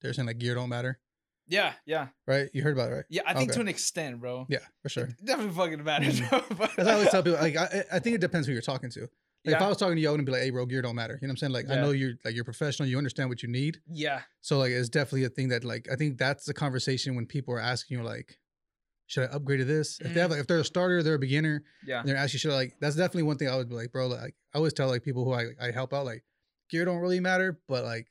they're 0.00 0.12
saying 0.12 0.26
like 0.28 0.38
gear 0.38 0.54
don't 0.54 0.68
matter, 0.68 1.00
yeah, 1.48 1.72
yeah. 1.84 2.08
right? 2.28 2.48
You 2.54 2.62
heard 2.62 2.74
about 2.74 2.92
it, 2.92 2.94
right? 2.94 3.04
Yeah, 3.08 3.22
I 3.26 3.34
think 3.34 3.50
Okay. 3.50 3.56
to 3.56 3.60
an 3.62 3.68
extent, 3.68 4.20
bro. 4.20 4.46
Yeah, 4.48 4.60
for 4.82 4.88
sure. 4.88 5.06
It 5.06 5.24
definitely 5.24 5.52
fucking 5.56 5.82
matters. 5.82 6.20
Mhm. 6.20 6.30
bro, 6.30 6.40
but- 6.58 6.70
That's 6.76 6.88
I 6.88 6.92
always 6.92 7.10
tell 7.10 7.24
people. 7.24 7.40
Like, 7.40 7.56
I, 7.56 7.84
I 7.92 7.98
think 7.98 8.14
it 8.14 8.20
depends 8.20 8.46
who 8.46 8.52
you're 8.52 8.62
talking 8.62 8.90
to. 8.90 9.00
Like, 9.44 9.56
if 9.56 9.62
I 9.62 9.68
was 9.68 9.78
talking 9.78 9.96
to 9.96 10.00
you, 10.02 10.06
I 10.08 10.10
wouldn't 10.12 10.26
be 10.26 10.32
like, 10.32 10.42
"Hey, 10.42 10.50
bro, 10.50 10.64
gear 10.66 10.80
don't 10.82 10.94
matter." 10.94 11.18
You 11.20 11.26
know 11.26 11.32
what 11.32 11.42
I'm 11.42 11.50
saying? 11.50 11.52
Like, 11.52 11.68
I 11.70 11.80
know 11.80 11.90
you're 11.90 12.12
like 12.24 12.34
you're 12.36 12.44
professional. 12.44 12.88
You 12.88 12.98
understand 12.98 13.30
what 13.30 13.42
you 13.42 13.48
need. 13.48 13.80
yeah, 13.88 14.20
So 14.42 14.58
like, 14.58 14.70
it's 14.70 14.88
definitely 14.90 15.24
a 15.24 15.30
thing 15.30 15.48
that 15.48 15.64
like 15.64 15.88
I 15.90 15.96
think 15.96 16.18
that's 16.18 16.44
the 16.44 16.54
conversation 16.54 17.16
when 17.16 17.26
people 17.26 17.52
are 17.54 17.60
asking 17.60 17.98
you 17.98 18.04
like, 18.04 18.38
"Should 19.10 19.24
I 19.28 19.32
upgrade 19.34 19.58
to 19.58 19.64
this?" 19.64 20.00
If 20.00 20.14
they 20.14 20.20
have 20.20 20.28
mm. 20.30 20.34
like 20.34 20.40
if 20.40 20.46
they're 20.46 20.60
a 20.60 20.64
starter, 20.64 21.02
they're 21.02 21.14
a 21.14 21.18
beginner, 21.18 21.62
yeah, 21.86 22.00
and 22.00 22.08
they're 22.08 22.16
asking, 22.16 22.38
"Should 22.38 22.52
I 22.52 22.54
like?" 22.54 22.76
That's 22.80 22.96
definitely 22.96 23.24
one 23.24 23.36
thing 23.36 23.48
I 23.48 23.56
would 23.56 23.68
be 23.68 23.74
like, 23.74 23.92
bro. 23.92 24.06
Like, 24.06 24.34
I 24.54 24.58
always 24.58 24.72
tell 24.72 24.88
like 24.88 25.02
people 25.02 25.24
who 25.24 25.32
I 25.32 25.46
I 25.60 25.70
help 25.72 25.92
out 25.92 26.04
like, 26.06 26.24
gear 26.70 26.84
don't 26.84 26.98
really 26.98 27.20
matter, 27.20 27.58
but 27.68 27.84
like 27.84 28.06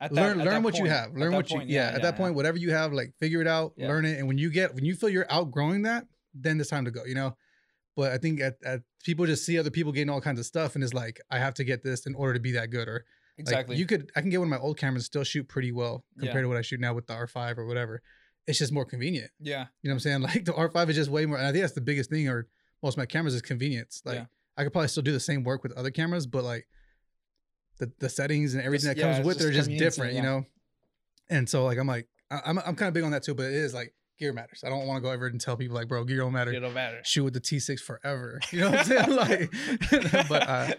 At 0.00 0.12
learn 0.12 0.40
at 0.40 0.46
learn 0.46 0.62
what 0.62 0.78
you 0.78 0.86
have 0.86 1.12
learn 1.14 1.32
that 1.32 1.36
what 1.36 1.50
you 1.50 1.56
point, 1.58 1.68
yeah, 1.70 1.88
at 1.94 2.02
that 2.02 2.14
yeah. 2.14 2.18
point 2.18 2.34
whatever 2.34 2.56
you 2.56 2.70
have 2.70 2.92
like 2.92 3.12
figure 3.18 3.40
it 3.40 3.46
out 3.48 3.74
Yeah. 3.76 3.88
learn 3.88 4.04
it 4.04 4.18
and 4.18 4.28
when 4.28 4.38
you 4.38 4.50
get 4.50 4.74
when 4.74 4.84
you 4.84 4.94
feel 4.94 5.08
you're 5.08 5.26
outgrowing 5.30 5.82
that 5.82 6.06
then 6.34 6.60
it's 6.60 6.70
time 6.70 6.84
to 6.84 6.92
go 6.92 7.04
you 7.04 7.14
know 7.16 7.36
but 7.96 8.12
i 8.12 8.18
think 8.18 8.40
at, 8.40 8.54
at 8.64 8.82
people 9.04 9.26
just 9.26 9.44
see 9.44 9.58
other 9.58 9.70
people 9.72 9.90
getting 9.90 10.08
all 10.08 10.20
kinds 10.20 10.38
of 10.38 10.46
stuff 10.46 10.76
and 10.76 10.84
it's 10.84 10.94
like 10.94 11.20
i 11.32 11.38
have 11.38 11.52
to 11.54 11.64
get 11.64 11.82
this 11.82 12.06
in 12.06 12.14
order 12.14 12.32
to 12.34 12.38
be 12.40 12.52
that 12.52 12.70
good 12.70 12.86
or 12.86 13.04
like, 13.38 13.38
exactly. 13.38 13.76
you 13.76 13.86
could 13.86 14.08
i 14.14 14.20
can 14.20 14.30
get 14.30 14.38
one 14.38 14.46
of 14.46 14.50
my 14.50 14.64
old 14.64 14.76
cameras 14.78 15.04
still 15.04 15.24
shoot 15.24 15.48
pretty 15.48 15.72
well 15.72 16.04
compared 16.16 16.36
Yeah. 16.36 16.42
to 16.42 16.48
what 16.48 16.56
i 16.56 16.62
shoot 16.62 16.78
now 16.78 16.94
with 16.94 17.08
the 17.08 17.14
r5 17.14 17.58
or 17.58 17.66
whatever 17.66 18.00
it's 18.48 18.58
just 18.58 18.72
more 18.72 18.84
convenient 18.84 19.30
yeah, 19.40 19.66
you 19.82 19.88
know 19.88 19.92
what 19.92 19.96
i'm 19.96 20.00
saying 20.00 20.20
like 20.28 20.44
the 20.44 20.52
r5 20.52 20.88
is 20.88 20.96
just 20.96 21.10
way 21.10 21.24
more 21.26 21.36
and 21.38 21.46
i 21.46 21.52
think 21.52 21.62
that's 21.62 21.74
the 21.74 21.80
biggest 21.80 22.10
thing 22.10 22.28
or 22.28 22.48
most 22.82 22.94
of 22.94 22.98
my 22.98 23.06
cameras 23.06 23.34
is 23.34 23.42
convenience 23.42 24.02
like 24.04 24.16
Yeah. 24.16 24.24
i 24.56 24.64
could 24.64 24.72
probably 24.72 24.88
still 24.88 25.02
do 25.04 25.12
the 25.12 25.20
same 25.20 25.44
work 25.44 25.62
with 25.62 25.72
other 25.72 25.90
cameras 25.90 26.26
but 26.26 26.42
like 26.42 26.66
the, 27.78 27.92
the 28.00 28.08
settings 28.08 28.54
and 28.54 28.62
everything 28.64 28.88
Just- 28.88 28.96
that 28.96 29.02
comes 29.02 29.18
it's 29.18 29.26
with 29.26 29.40
it 29.40 29.46
are 29.46 29.52
just 29.52 29.70
different 29.70 30.14
you 30.14 30.22
know 30.22 30.44
and 31.30 31.48
so 31.48 31.64
like 31.64 31.78
i'm 31.78 31.86
like 31.86 32.08
I- 32.30 32.40
i'm, 32.46 32.58
I'm 32.58 32.74
kind 32.74 32.88
of 32.88 32.94
big 32.94 33.04
on 33.04 33.12
that 33.12 33.22
too 33.22 33.34
but 33.34 33.44
it 33.46 33.54
is 33.54 33.74
like 33.74 33.94
gear 34.18 34.32
matters. 34.32 34.64
I 34.66 34.68
don't 34.68 34.86
want 34.86 34.98
to 34.98 35.00
go 35.00 35.12
over 35.12 35.26
and 35.28 35.40
tell 35.40 35.56
people 35.56 35.76
like, 35.76 35.86
bro, 35.86 36.02
gear 36.04 36.16
don't 36.18 36.32
matter. 36.32 36.52
It 36.52 36.58
don't 36.58 36.74
matter. 36.74 36.98
Shoot 37.04 37.22
with 37.22 37.34
the 37.34 37.40
T6 37.40 37.78
forever. 37.78 38.40
You 38.50 38.62
know 38.62 38.70
what 38.70 38.80
I'm 38.80 38.84
saying? 38.84 39.16
like, 39.16 40.28
but 40.28 40.48
uh, 40.48 40.72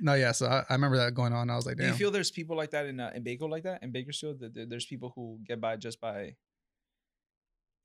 no, 0.00 0.14
yeah. 0.14 0.30
So 0.32 0.46
I, 0.46 0.64
I 0.68 0.74
remember 0.74 0.96
that 0.98 1.12
going 1.14 1.32
on. 1.32 1.50
I 1.50 1.56
was 1.56 1.66
like, 1.66 1.78
Do 1.78 1.84
you 1.86 1.92
feel 1.94 2.10
there's 2.12 2.30
people 2.30 2.56
like 2.56 2.70
that 2.70 2.86
in 2.86 3.00
uh, 3.00 3.10
in 3.14 3.24
Bako 3.24 3.50
like 3.50 3.64
that 3.64 3.82
in 3.82 3.90
Bakersfield? 3.90 4.38
That 4.38 4.68
there's 4.70 4.86
people 4.86 5.12
who 5.16 5.40
get 5.44 5.60
by 5.60 5.74
just 5.76 6.00
by. 6.00 6.36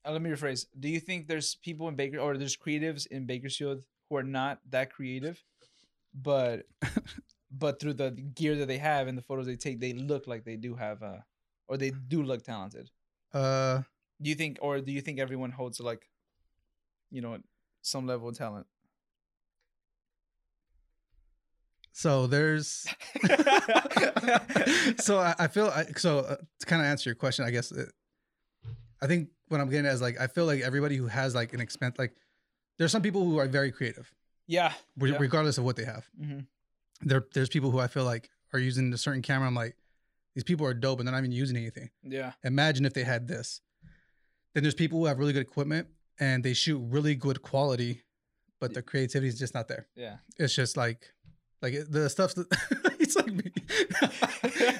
Uh, 0.06 0.12
let 0.12 0.22
me 0.22 0.30
rephrase. 0.30 0.66
Do 0.78 0.88
you 0.88 1.00
think 1.00 1.26
there's 1.26 1.56
people 1.56 1.88
in 1.88 1.96
Baker 1.96 2.18
or 2.18 2.36
there's 2.36 2.56
creatives 2.56 3.06
in 3.08 3.26
Bakersfield 3.26 3.84
who 4.08 4.16
are 4.16 4.22
not 4.22 4.60
that 4.70 4.92
creative, 4.92 5.42
but 6.14 6.66
but 7.50 7.80
through 7.80 7.94
the 7.94 8.10
gear 8.10 8.56
that 8.56 8.68
they 8.68 8.78
have 8.78 9.08
and 9.08 9.18
the 9.18 9.22
photos 9.22 9.46
they 9.46 9.56
take, 9.56 9.80
they 9.80 9.92
look 9.92 10.26
like 10.26 10.44
they 10.44 10.56
do 10.56 10.74
have 10.76 11.02
uh 11.02 11.18
or 11.68 11.76
they 11.76 11.90
do 11.90 12.22
look 12.22 12.44
talented. 12.44 12.90
uh, 13.34 13.82
Do 14.22 14.30
you 14.30 14.36
think, 14.36 14.58
or 14.62 14.80
do 14.80 14.92
you 14.92 15.00
think 15.00 15.18
everyone 15.18 15.50
holds 15.50 15.80
like, 15.80 16.08
you 17.10 17.20
know, 17.20 17.38
some 17.82 18.06
level 18.06 18.28
of 18.28 18.36
talent? 18.38 18.66
so 21.92 22.26
there's. 22.26 22.86
so 24.98 25.18
I, 25.18 25.34
I 25.38 25.48
feel 25.48 25.66
I, 25.68 25.86
so 25.96 26.20
uh, 26.20 26.36
to 26.60 26.66
kind 26.66 26.82
of 26.82 26.86
answer 26.86 27.08
your 27.08 27.14
question, 27.14 27.44
I 27.44 27.50
guess. 27.50 27.72
It, 27.72 27.88
I 29.02 29.06
think 29.06 29.30
what 29.48 29.60
I'm 29.60 29.68
getting 29.70 29.86
at 29.86 29.94
is 29.94 30.00
like 30.02 30.20
I 30.20 30.26
feel 30.26 30.44
like 30.46 30.60
everybody 30.60 30.96
who 30.96 31.06
has 31.06 31.34
like 31.34 31.52
an 31.52 31.60
expense 31.60 31.96
like 31.98 32.14
there's 32.78 32.92
some 32.92 33.02
people 33.02 33.24
who 33.24 33.38
are 33.38 33.46
very 33.48 33.72
creative 33.72 34.12
yeah. 34.46 34.72
re- 34.98 35.10
Yeah. 35.12 35.18
regardless 35.18 35.58
of 35.58 35.64
what 35.64 35.76
they 35.76 35.84
have. 35.84 36.08
hmm 36.20 36.40
There 37.02 37.24
there's 37.34 37.48
people 37.48 37.70
who 37.70 37.78
I 37.80 37.86
feel 37.88 38.04
like 38.04 38.28
are 38.52 38.58
using 38.58 38.92
a 38.92 38.98
certain 38.98 39.22
camera. 39.22 39.46
I'm 39.48 39.54
like 39.54 39.76
these 40.34 40.44
people 40.44 40.66
are 40.66 40.74
dope 40.74 40.98
and 41.00 41.06
they're 41.08 41.12
not 41.14 41.18
even 41.20 41.32
using 41.32 41.56
anything. 41.56 41.90
Yeah. 42.02 42.32
Imagine 42.44 42.84
if 42.84 42.92
they 42.94 43.04
had 43.04 43.26
this. 43.26 43.60
Then 44.54 44.62
there's 44.64 44.74
people 44.74 44.98
who 44.98 45.06
have 45.06 45.18
really 45.18 45.32
good 45.32 45.42
equipment 45.42 45.88
and 46.20 46.42
they 46.44 46.52
shoot 46.54 46.78
really 46.78 47.14
good 47.14 47.40
quality, 47.42 48.02
but 48.60 48.72
their 48.74 48.82
creativity 48.82 49.28
is 49.28 49.38
just 49.38 49.54
not 49.54 49.68
there. 49.68 49.86
Yeah. 49.96 50.16
It's 50.38 50.54
just 50.54 50.76
like, 50.76 51.12
like 51.62 51.74
the 51.88 52.08
stuff 52.10 52.34
that 52.34 52.95
it's 53.06 53.16
like 53.16 53.32
me. 53.32 53.52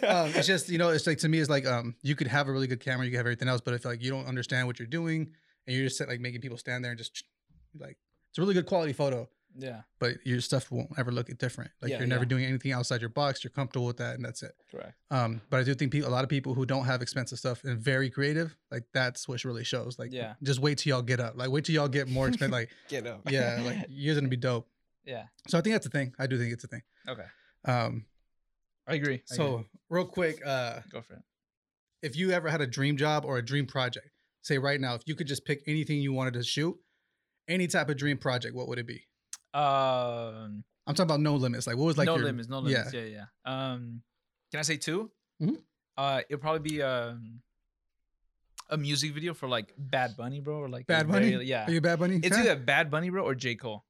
um, 0.07 0.31
it's 0.35 0.47
just 0.47 0.69
you 0.69 0.79
know, 0.79 0.91
it's 0.91 1.07
like 1.07 1.19
to 1.19 1.29
me, 1.29 1.39
it's 1.39 1.51
like 1.51 1.67
um, 1.67 1.95
you 2.03 2.15
could 2.17 2.27
have 2.27 2.49
a 2.49 2.53
really 2.53 2.67
good 2.67 2.81
camera, 2.81 3.05
you 3.05 3.11
could 3.11 3.19
have 3.19 3.27
everything 3.27 3.49
else, 3.49 3.61
but 3.61 3.75
if 3.75 3.85
like 3.85 4.03
you 4.03 4.11
don't 4.11 4.27
understand 4.27 4.67
what 4.67 4.79
you're 4.79 4.87
doing 4.89 5.31
and 5.67 5.77
you're 5.77 5.87
just 5.89 6.01
like 6.07 6.21
making 6.21 6.41
people 6.41 6.59
stand 6.59 6.85
there 6.85 6.93
and 6.93 6.99
just 6.99 7.25
like 7.79 7.97
it's 8.31 8.39
a 8.39 8.41
really 8.41 8.55
good 8.55 8.67
quality 8.67 8.93
photo, 8.93 9.29
Yeah. 9.57 9.83
but 9.99 10.17
your 10.25 10.41
stuff 10.41 10.71
won't 10.71 10.91
ever 10.99 11.11
look 11.11 11.29
different. 11.39 11.71
Like 11.81 11.91
Yeah, 11.91 11.99
you're 11.99 12.07
never 12.07 12.25
yeah. 12.25 12.29
doing 12.29 12.45
anything 12.45 12.73
outside 12.73 13.01
your 13.01 13.09
box. 13.11 13.43
You're 13.43 13.51
comfortable 13.51 13.87
with 13.87 13.97
that, 13.99 14.15
and 14.17 14.25
that's 14.25 14.43
it. 14.43 14.53
Correct. 14.71 14.93
Um, 15.11 15.41
but 15.51 15.61
I 15.61 15.62
do 15.65 15.75
think 15.75 15.93
people, 15.93 16.09
a 16.09 16.12
lot 16.12 16.23
of 16.25 16.29
people 16.31 16.55
who 16.55 16.67
don't 16.67 16.85
have 16.85 17.01
expensive 17.03 17.39
stuff 17.39 17.65
and 17.65 17.79
very 17.79 18.11
creative, 18.11 18.55
like 18.71 18.85
that's 18.93 19.27
what 19.29 19.43
really 19.45 19.65
shows. 19.65 19.99
Like, 19.99 20.12
Yeah. 20.12 20.35
just 20.43 20.61
wait 20.61 20.79
till 20.79 20.91
y'all 20.91 21.03
get 21.03 21.21
up. 21.21 21.35
Like, 21.37 21.51
wait 21.51 21.65
till 21.65 21.75
y'all 21.75 21.89
get 21.89 22.09
more 22.09 22.29
expensive. 22.29 22.53
like, 22.53 22.71
Get 22.89 23.07
up. 23.07 23.23
yeah, 23.31 23.61
like 23.65 23.87
you're 23.89 24.15
gonna 24.15 24.29
be 24.29 24.37
dope. 24.37 24.69
yeah. 25.05 25.25
So 25.49 25.57
I 25.59 25.61
think 25.62 25.75
that's 25.75 25.87
a 25.87 25.91
thing. 25.91 26.15
I 26.19 26.27
do 26.27 26.37
think 26.39 26.53
it's 26.53 26.65
a 26.65 26.69
thing. 26.69 26.83
Okay. 27.09 27.25
Um, 27.65 28.05
I 28.87 28.94
agree. 28.94 29.22
I 29.31 29.35
so 29.35 29.55
agree. 29.55 29.64
real 29.90 30.05
quick, 30.07 30.40
uh, 30.46 30.81
go 30.90 31.01
for 31.03 31.14
it. 31.14 31.22
if 32.03 32.16
you 32.16 32.31
ever 32.31 32.49
had 32.49 32.61
a 32.61 32.66
dream 32.66 32.96
job 32.96 33.25
or 33.25 33.38
a 33.38 33.44
dream 33.44 33.66
project, 33.66 34.09
say 34.42 34.59
right 34.59 34.81
now, 34.81 34.94
if 34.94 35.03
you 35.07 35.14
could 35.16 35.27
just 35.27 35.44
pick 35.44 35.62
anything 35.66 36.01
you 36.01 36.12
wanted 36.12 36.35
to 36.35 36.42
shoot, 36.44 36.77
any 37.49 37.66
type 37.66 37.88
of 37.88 37.96
dream 37.96 38.16
project, 38.18 38.55
what 38.55 38.68
would 38.68 38.79
it 38.79 38.87
be? 38.87 39.07
Um, 39.55 40.62
I'm 40.87 40.94
talking 40.94 41.03
about 41.03 41.20
no 41.20 41.35
limits. 41.37 41.66
Like, 41.66 41.77
what 41.77 41.87
was 41.87 41.99
like 41.99 42.07
no 42.07 42.16
your, 42.16 42.25
limits. 42.27 42.49
No 42.49 42.59
limits. 42.61 42.92
Yeah. 42.92 43.01
yeah. 43.03 43.25
yeah. 43.46 43.72
Um, 43.72 44.03
can 44.53 44.61
I 44.61 44.62
say 44.62 44.77
2 44.77 45.11
Mhm. 45.42 45.57
Uh, 45.96 46.20
it'll 46.29 46.40
probably 46.40 46.68
be 46.70 46.83
um 46.83 47.40
a 48.70 48.77
music 48.77 49.12
video 49.14 49.33
for 49.35 49.49
like 49.49 49.72
Bad 49.79 50.16
Bunny, 50.16 50.40
bro, 50.40 50.59
or 50.59 50.68
like 50.68 50.87
Bad 50.87 51.09
Bunny? 51.09 51.31
very- 51.31 51.44
yeah. 51.46 51.66
Are 51.66 51.70
you 51.70 51.79
a 51.79 51.81
Bad 51.81 51.99
Bunny? 51.99 52.20
It's 52.22 52.37
either 52.37 52.57
Bad 52.57 52.90
Bunny, 52.90 53.11
bro, 53.11 53.25
or 53.25 53.35
J 53.35 53.55
Cole. 53.55 53.85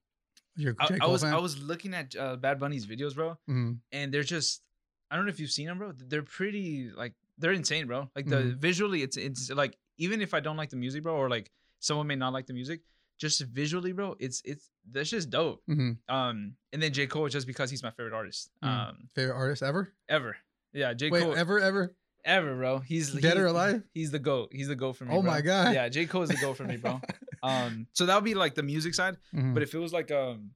You're 0.56 0.74
I, 0.78 0.86
J. 0.86 0.94
I 0.94 0.98
Cole 0.98 1.12
was 1.12 1.22
fan? 1.22 1.34
I 1.34 1.38
was 1.38 1.58
looking 1.60 1.94
at 1.94 2.14
uh, 2.16 2.36
Bad 2.36 2.58
Bunny's 2.60 2.86
videos, 2.86 3.14
bro, 3.14 3.36
Mhm. 3.48 3.78
and 3.92 4.12
they're 4.14 4.22
just 4.22 4.62
I 5.10 5.16
don't 5.16 5.24
know 5.26 5.30
if 5.30 5.38
you've 5.40 5.50
seen 5.50 5.66
them, 5.66 5.78
bro. 5.78 5.92
They're 5.96 6.22
pretty 6.22 6.90
like 6.90 7.14
they're 7.38 7.52
insane, 7.52 7.86
bro. 7.86 8.10
Like 8.16 8.26
the 8.26 8.36
Mhm. 8.36 8.56
visually, 8.58 9.02
it's 9.02 9.16
it's 9.16 9.50
like 9.50 9.76
even 9.98 10.20
if 10.20 10.34
I 10.34 10.40
don't 10.40 10.56
like 10.56 10.70
the 10.70 10.76
music, 10.76 11.02
bro, 11.02 11.14
or 11.16 11.28
like 11.30 11.50
someone 11.80 12.06
may 12.06 12.16
not 12.16 12.32
like 12.32 12.46
the 12.46 12.52
music, 12.54 12.80
just 13.18 13.40
visually, 13.42 13.92
bro, 13.92 14.16
it's 14.18 14.42
it's 14.44 14.70
that's 14.90 15.10
just 15.10 15.30
dope. 15.30 15.62
Mhm. 15.68 15.98
Um, 16.08 16.56
and 16.72 16.82
then 16.82 16.92
J 16.92 17.06
Cole 17.06 17.28
just 17.28 17.46
because 17.46 17.70
he's 17.70 17.82
my 17.82 17.90
favorite 17.90 18.14
artist, 18.14 18.50
Mhm. 18.64 18.68
um, 18.68 19.08
Favorite 19.14 19.34
artist 19.36 19.62
ever? 19.62 19.92
ever. 20.08 20.36
Yeah, 20.72 20.92
J 20.94 21.10
Wait, 21.10 21.22
Cole 21.22 21.34
ever, 21.36 21.60
ever? 21.60 21.94
ever, 22.24 22.56
bro. 22.56 22.80
He's 22.80 23.12
Dead 23.12 23.22
he's, 23.34 23.36
or 23.36 23.46
alive? 23.46 23.82
He's 23.94 24.10
the 24.10 24.18
goat. 24.18 24.48
He's 24.52 24.68
the 24.68 24.74
goat 24.76 24.94
for 24.94 25.04
me. 25.04 25.14
Oh 25.14 25.22
bro. 25.22 25.30
my 25.30 25.40
God. 25.40 25.72
Yeah, 25.74 25.88
J 25.88 26.06
Cole 26.06 26.22
is 26.22 26.30
the 26.30 26.36
goat 26.36 26.56
for 26.56 26.64
me, 26.64 26.76
bro. 26.76 27.00
Um, 27.42 27.86
so 27.92 28.06
that 28.06 28.14
would 28.16 28.24
be 28.24 28.34
like 28.34 28.54
the 28.56 28.62
music 28.64 28.92
side. 28.94 29.18
Mhm. 29.32 29.54
But 29.54 29.62
if 29.62 29.72
it 29.74 29.78
was 29.78 29.92
like 29.92 30.10
um, 30.10 30.50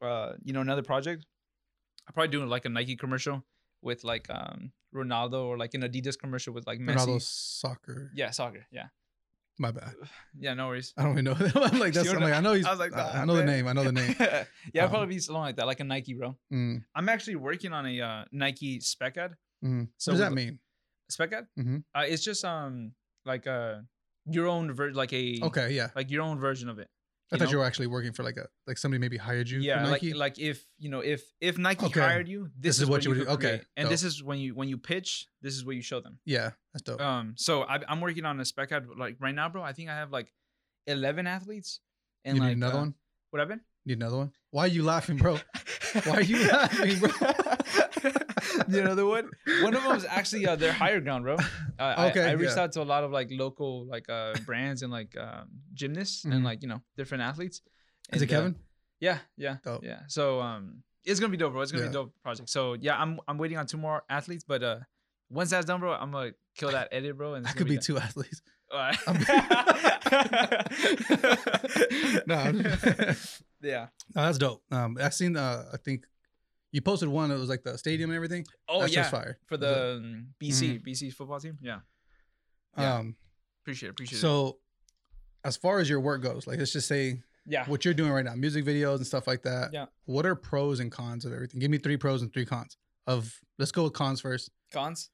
uh, 0.00 0.34
you 0.44 0.52
know, 0.52 0.60
another 0.60 0.82
project, 0.82 1.26
I'd 2.06 2.14
probably 2.14 2.28
do 2.30 2.44
like 2.44 2.64
a 2.64 2.68
Nike 2.68 2.94
commercial 2.96 3.44
with 3.82 4.04
like 4.04 4.28
um 4.30 4.72
Ronaldo 4.94 5.44
or 5.46 5.58
like 5.58 5.74
an 5.74 5.82
Adidas 5.82 6.18
commercial 6.18 6.52
with 6.54 6.66
like 6.66 6.78
Messi. 6.80 6.96
Ronaldo 6.96 7.22
soccer. 7.22 8.10
Yeah, 8.14 8.30
soccer. 8.30 8.66
Yeah, 8.72 8.86
My 9.58 9.70
bad. 9.70 9.92
yeah, 10.38 10.54
no 10.54 10.68
worries. 10.68 10.94
I 10.96 11.02
don't 11.02 11.12
even 11.12 11.24
know. 11.26 11.32
I'm 11.54 11.78
like, 11.78 11.92
that's, 11.92 12.08
I'm 12.10 12.20
like, 12.22 12.32
I 12.34 12.40
know 12.40 12.54
he's. 12.54 12.64
I 12.66 12.70
was 12.70 12.78
like, 12.80 12.94
I- 12.94 12.96
nah, 13.14 13.22
I 13.22 13.24
know 13.24 13.36
the 13.36 13.44
name. 13.44 13.66
I 13.68 13.72
know 13.74 13.84
the 13.84 13.92
name. 13.92 14.14
yeah, 14.72 14.84
Um, 14.84 14.90
probably 14.90 15.08
be 15.14 15.18
something 15.20 15.40
like 15.42 15.56
that, 15.56 15.66
like 15.66 15.80
a 15.80 15.84
Nike, 15.84 16.14
bro. 16.14 16.36
Mm, 16.52 16.82
I'm 16.94 17.08
actually 17.08 17.36
working 17.36 17.72
on 17.72 17.86
a 17.86 18.00
uh, 18.00 18.24
Nike 18.32 18.80
spec 18.80 19.16
ad. 19.18 19.34
mm. 19.64 19.88
So 19.98 20.12
what 20.12 20.18
does 20.18 20.20
that 20.26 20.32
mean? 20.32 20.58
Spec 21.10 21.32
ad? 21.32 21.46
Mhm. 21.58 21.84
Uh, 21.94 22.04
it's 22.06 22.22
just 22.24 22.44
um 22.44 22.92
like 23.24 23.46
uh 23.46 23.76
your 24.30 24.46
own 24.46 24.72
version, 24.72 24.96
like 24.96 25.12
a 25.12 25.38
Okay, 25.42 25.72
yeah. 25.72 25.88
like 25.96 26.10
your 26.10 26.22
own 26.22 26.38
version 26.38 26.68
of 26.68 26.78
it. 26.78 26.88
I 27.30 27.36
thought 27.36 27.44
know? 27.46 27.50
you 27.52 27.58
were 27.58 27.64
actually 27.64 27.88
working 27.88 28.12
for 28.12 28.22
like 28.22 28.36
a 28.36 28.46
like 28.66 28.78
somebody 28.78 28.98
maybe 29.00 29.16
hired 29.16 29.48
you. 29.50 29.60
yeah 29.60 29.84
for 29.84 29.90
like 29.90 30.02
like 30.14 30.38
if 30.38 30.64
you 30.78 30.88
know 30.90 31.00
if 31.00 31.22
if 31.40 31.58
nike 31.58 31.86
Okay. 31.86 32.00
hired 32.00 32.26
you 32.28 32.48
this, 32.58 32.80
is, 32.80 32.88
what 32.88 33.04
you 33.04 33.10
would 33.10 33.18
do. 33.18 33.26
okay, 33.26 33.60
and 33.76 33.84
dope. 33.84 33.90
this 33.90 34.02
is 34.02 34.22
when 34.22 34.38
you 34.38 34.54
when 34.54 34.68
you 34.68 34.78
pitch 34.78 35.26
this 35.42 35.54
is 35.54 35.64
what 35.64 35.76
you 35.76 35.82
show 35.82 36.00
them 36.00 36.18
yeah, 36.24 36.50
that's 36.72 36.82
dope. 36.82 37.00
um 37.00 37.34
so 37.36 37.62
I, 37.62 37.80
i'm 37.88 38.00
working 38.00 38.24
on 38.24 38.40
a 38.40 38.44
spec 38.44 38.72
ad 38.72 38.86
like 38.96 39.16
right 39.20 39.34
now 39.34 39.48
bro 39.48 39.62
i 39.62 39.72
think 39.72 39.90
i 39.90 39.94
have 39.94 40.10
like 40.10 40.32
11 40.86 41.26
athletes 41.26 41.80
and 42.24 42.36
you 42.36 42.42
like 42.42 42.48
need 42.50 42.56
another 42.56 42.76
uh, 42.76 42.80
one. 42.80 42.94
what 43.30 43.40
happened 43.40 43.60
Need 43.86 43.98
another 43.98 44.18
one. 44.18 44.32
Why 44.50 44.64
are 44.64 44.68
you 44.68 44.82
laughing, 44.82 45.16
bro? 45.16 45.38
Why 46.04 46.12
are 46.16 46.22
you 46.22 46.46
laughing, 46.46 46.98
bro? 46.98 47.08
you 48.68 48.82
know 48.82 48.94
the 48.94 49.06
one 49.06 49.28
one 49.62 49.74
of 49.74 49.82
them 49.82 49.96
is 49.96 50.04
actually 50.04 50.46
uh, 50.46 50.56
their 50.56 50.72
higher 50.72 51.00
ground 51.00 51.24
bro 51.24 51.36
uh, 51.78 52.08
Okay, 52.10 52.24
I, 52.24 52.32
reached 52.32 52.56
yeah. 52.56 52.64
out 52.64 52.72
to 52.72 52.82
a 52.82 52.88
lot 52.94 53.04
of 53.04 53.10
like 53.10 53.28
local 53.30 53.86
like 53.86 54.08
uh 54.08 54.34
brands 54.46 54.82
and 54.82 54.92
like 54.92 55.16
um 55.16 55.48
gymnasts 55.74 56.24
Mhm. 56.24 56.34
and 56.34 56.44
like 56.44 56.62
you 56.62 56.68
know 56.68 56.80
different 56.96 57.22
athletes 57.22 57.60
Is 58.12 58.22
it 58.22 58.24
And, 58.24 58.32
uh, 58.32 58.34
Kevin? 58.34 58.54
Yeah, 59.00 59.18
yeah, 59.36 59.56
Dope. 59.64 59.84
yeah. 59.84 60.00
So 60.08 60.40
um, 60.40 60.82
it's 61.04 61.20
gonna 61.20 61.30
be 61.30 61.36
dope, 61.36 61.52
bro. 61.52 61.62
It's 61.62 61.70
gonna 61.70 61.84
Yeah. 61.84 61.90
be 61.90 61.96
a 61.96 62.00
dope 62.02 62.14
project. 62.22 62.50
So 62.50 62.74
yeah, 62.74 63.00
I'm 63.00 63.20
I'm 63.28 63.38
waiting 63.38 63.56
on 63.58 63.66
two 63.66 63.78
more 63.78 64.02
athletes, 64.10 64.42
but 64.42 64.62
uh, 64.64 64.78
once 65.30 65.50
that's 65.50 65.66
done, 65.66 65.78
bro, 65.80 65.92
I'm 65.92 66.10
gonna 66.10 66.32
kill 66.56 66.72
that 66.72 66.88
edit, 66.90 67.16
bro. 67.16 67.34
And 67.34 67.46
I 67.46 67.52
could 67.52 67.68
be 67.68 67.74
gonna 67.78 67.82
two 67.82 67.98
athletes. 67.98 68.42
No, 72.26 72.52
yeah. 73.62 73.86
Oh, 74.16 74.22
that's 74.26 74.38
dope. 74.38 74.62
Um, 74.70 74.96
I 75.00 75.08
seen. 75.10 75.36
Uh, 75.36 75.64
I 75.72 75.76
think 75.78 76.06
you 76.72 76.80
posted 76.82 77.08
one. 77.08 77.30
It 77.30 77.38
was 77.38 77.48
like 77.48 77.62
the 77.62 77.76
stadium 77.78 78.10
and 78.10 78.16
everything. 78.16 78.44
Oh 78.68 78.80
that's 78.80 78.92
yeah. 78.94 79.00
just 79.00 79.10
fire 79.10 79.38
For 79.46 79.56
the 79.56 79.96
um, 79.96 80.26
BC 80.42 80.82
BC 80.86 81.12
football 81.12 81.40
team. 81.40 81.58
Yeah. 81.62 81.80
yeah. 82.76 82.96
Um, 82.96 83.16
Appreciate 83.62 83.88
it. 83.88 83.90
Appreciate 83.92 84.18
it. 84.18 84.20
so 84.20 84.58
as 85.44 85.56
far 85.56 85.78
as 85.78 85.88
your 85.88 86.00
work 86.00 86.22
goes, 86.22 86.46
like 86.46 86.58
let's 86.58 86.72
just 86.72 86.88
say 86.88 87.22
Yeah. 87.46 87.64
what 87.66 87.84
you're 87.84 87.94
doing 87.94 88.10
right 88.12 88.24
now, 88.24 88.34
music 88.34 88.64
videos 88.64 88.96
and 88.96 89.06
stuff 89.06 89.26
like 89.26 89.42
that. 89.42 89.70
Yeah. 89.72 89.86
What 90.06 90.26
are 90.26 90.34
pros 90.34 90.80
and 90.80 90.90
cons 90.90 91.24
of 91.24 91.32
everything? 91.32 91.60
Give 91.60 91.70
me 91.70 91.78
three 91.78 91.96
pros 91.96 92.22
and 92.22 92.32
three 92.32 92.46
cons 92.46 92.76
of. 93.06 93.34
Let's 93.58 93.72
go 93.72 93.84
with 93.84 93.92
cons 93.94 94.20
first. 94.20 94.50
Cons. 94.72 95.10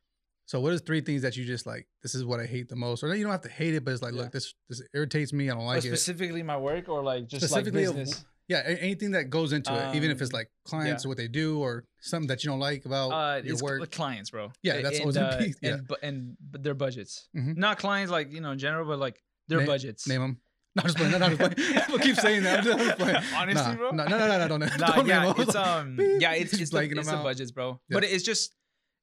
So 0.47 0.61
what 0.61 0.73
is 0.75 0.83
three 0.83 1.01
things 1.01 1.23
that 1.23 1.37
you 1.39 1.45
just 1.47 1.65
like? 1.67 1.87
This 2.03 2.15
is 2.15 2.23
what 2.25 2.39
I 2.39 2.45
hate 2.47 2.69
the 2.69 2.77
most, 2.77 3.03
or 3.03 3.15
you 3.15 3.23
don't 3.23 3.33
have 3.33 3.41
to 3.43 3.49
hate 3.49 3.75
it, 3.75 3.83
but 3.85 3.93
it's 3.93 4.03
like, 4.03 4.13
Yeah. 4.15 4.23
look, 4.23 4.33
this 4.33 4.55
this 4.69 4.83
irritates 4.93 5.33
me. 5.33 5.49
I 5.49 5.55
don't 5.55 5.63
Or 5.63 5.67
like 5.67 5.79
it. 5.79 5.89
specifically 5.89 6.43
my 6.43 6.57
work 6.59 6.89
or 6.89 7.03
like 7.03 7.27
just 7.29 7.43
like 7.43 7.49
Specifically 7.65 7.85
of- 7.85 7.97
business. 7.97 8.25
Yeah, 8.47 8.63
anything 8.67 9.13
that 9.13 9.31
goes 9.31 9.53
into 9.55 9.73
it, 9.73 9.95
even 9.97 10.11
if 10.11 10.21
it's 10.21 10.33
Um, 10.35 10.39
like 10.39 10.51
clients 10.65 11.05
or 11.05 11.09
what 11.09 11.17
they 11.17 11.29
do, 11.29 11.61
or 11.61 11.85
something 12.01 12.29
that 12.29 12.45
you 12.45 12.51
don't 12.51 12.61
like 12.61 12.85
about 12.85 13.11
Uh, 13.11 13.43
your 13.43 13.55
it's 13.55 13.63
work. 13.63 13.91
clients, 13.91 14.31
bro. 14.31 14.53
Yeah, 14.63 14.83
that's 14.83 14.99
and, 15.01 15.17
uh, 15.17 15.39
piece, 15.43 15.57
yeah. 15.63 15.75
and, 15.75 15.91
and 16.03 16.37
but 16.41 16.63
their 16.63 16.75
budgets, 16.75 17.29
Mhm. 17.35 17.57
not 17.57 17.79
clients 17.79 18.13
like 18.13 18.33
you 18.33 18.41
know 18.43 18.51
in 18.53 18.59
general, 18.59 18.87
but 18.87 18.99
like 18.99 19.23
their 19.49 19.59
Name- 19.59 19.67
budgets. 19.67 20.07
Name 20.07 20.21
them. 20.21 20.41
No, 20.77 20.81
I'm 20.83 20.87
just 20.89 20.97
playing. 20.99 21.13
No, 21.13 21.19
no, 21.19 21.27
I'm 21.27 21.37
just 21.37 21.55
playing. 21.57 21.83
People 21.87 21.99
keep 22.01 22.17
saying 22.17 22.43
that. 22.43 22.59
I'm 22.59 22.65
just, 22.65 22.79
I'm 22.81 22.85
just 22.87 22.99
playing. 22.99 23.23
Honestly, 23.37 23.63
Nah, 23.73 23.75
bro? 23.77 23.91
No, 23.93 24.05
no, 24.07 24.19
no, 24.19 24.27
no, 24.27 24.39
no, 24.39 24.49
don't. 24.49 24.61
Nah, 24.61 24.87
don't 24.97 25.07
yeah, 25.07 25.23
name 25.23 25.35
it's 25.39 25.55
um, 25.55 25.97
yeah, 26.19 26.33
it's 26.33 26.53
it's 26.53 26.71
the, 26.71 26.81
it's 26.81 27.09
the 27.11 27.17
budgets, 27.23 27.53
bro. 27.53 27.81
Yeah. 27.89 27.95
But 27.95 28.03
it's 28.05 28.25
just, 28.25 28.57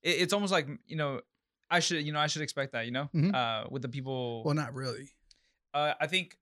it, 0.04 0.16
it's 0.22 0.34
almost 0.34 0.52
like 0.52 0.68
you 0.86 0.98
know, 0.98 1.22
I 1.70 1.80
should 1.80 2.06
you 2.06 2.12
know 2.12 2.20
I 2.20 2.28
should 2.28 2.42
expect 2.42 2.74
that 2.74 2.86
you 2.88 2.92
know, 2.92 3.10
Mhm. 3.16 3.34
uh, 3.34 3.68
with 3.72 3.82
the 3.84 3.88
people. 3.89 4.44
Well, 4.44 4.54
not 4.54 4.74
really. 4.76 5.10
uh, 5.74 5.94
I 6.00 6.08
think 6.08 6.38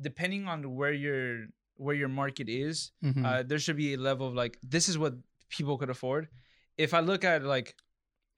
depending 0.00 0.48
on 0.48 0.74
where 0.74 0.92
your 0.94 1.48
where 1.80 1.96
your 1.96 2.08
market 2.22 2.48
is, 2.48 2.92
Mhm. 3.02 3.24
uh, 3.24 3.42
there 3.42 3.58
should 3.58 3.76
be 3.76 3.94
a 3.94 3.98
level 3.98 4.26
of 4.28 4.34
like 4.34 4.58
this 4.62 4.88
is 4.88 4.96
what 4.98 5.14
people 5.48 5.78
could 5.78 5.90
afford. 5.90 6.28
If 6.76 6.92
I 6.94 7.00
look 7.00 7.24
at 7.24 7.42
like, 7.42 7.74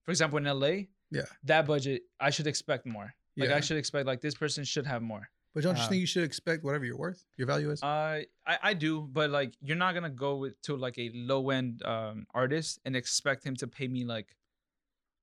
for 0.05 0.11
example, 0.13 0.39
in 0.39 0.47
LA, 0.47 0.89
Yeah. 1.11 1.27
that 1.45 1.67
budget 1.67 2.03
I 2.21 2.31
should 2.31 2.47
expect 2.47 2.87
more. 2.87 3.15
Like 3.37 3.49
Yeah. 3.51 3.57
I 3.57 3.61
should 3.61 3.79
expect 3.79 4.07
like 4.07 4.21
this 4.21 4.35
person 4.35 4.65
should 4.65 4.87
have 4.87 5.03
more. 5.03 5.29
But 5.55 5.65
don't 5.65 5.77
you 5.77 5.83
Uh, 5.83 5.89
think 5.89 6.01
you 6.01 6.07
should 6.07 6.25
expect 6.25 6.65
whatever 6.65 6.85
you're 6.87 6.97
worth, 6.97 7.27
your 7.37 7.47
value 7.47 7.71
is? 7.71 7.83
Uh, 7.83 8.23
I, 8.47 8.59
I 8.71 8.75
do, 8.75 9.03
but 9.03 9.29
like 9.31 9.53
you're 9.61 9.77
not 9.77 9.93
gonna 9.95 10.09
go 10.27 10.37
with 10.37 10.55
to 10.63 10.77
like 10.77 10.97
a 10.99 11.11
low 11.11 11.51
end 11.51 11.83
um 11.85 12.27
artist 12.33 12.79
and 12.85 12.95
expect 12.97 13.45
him 13.45 13.57
to 13.57 13.67
pay 13.67 13.89
me 13.89 14.05
like 14.05 14.37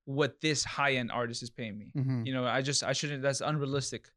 what 0.06 0.42
this 0.42 0.64
high 0.64 0.94
end 1.02 1.12
artist 1.12 1.42
is 1.44 1.50
paying 1.50 1.78
me. 1.78 1.92
Mhm. 1.96 2.26
You 2.26 2.34
know, 2.34 2.46
I 2.46 2.62
just 2.62 2.84
I 2.84 2.94
shouldn't. 2.94 3.22
That's 3.24 3.42
unrealistic. 3.42 4.10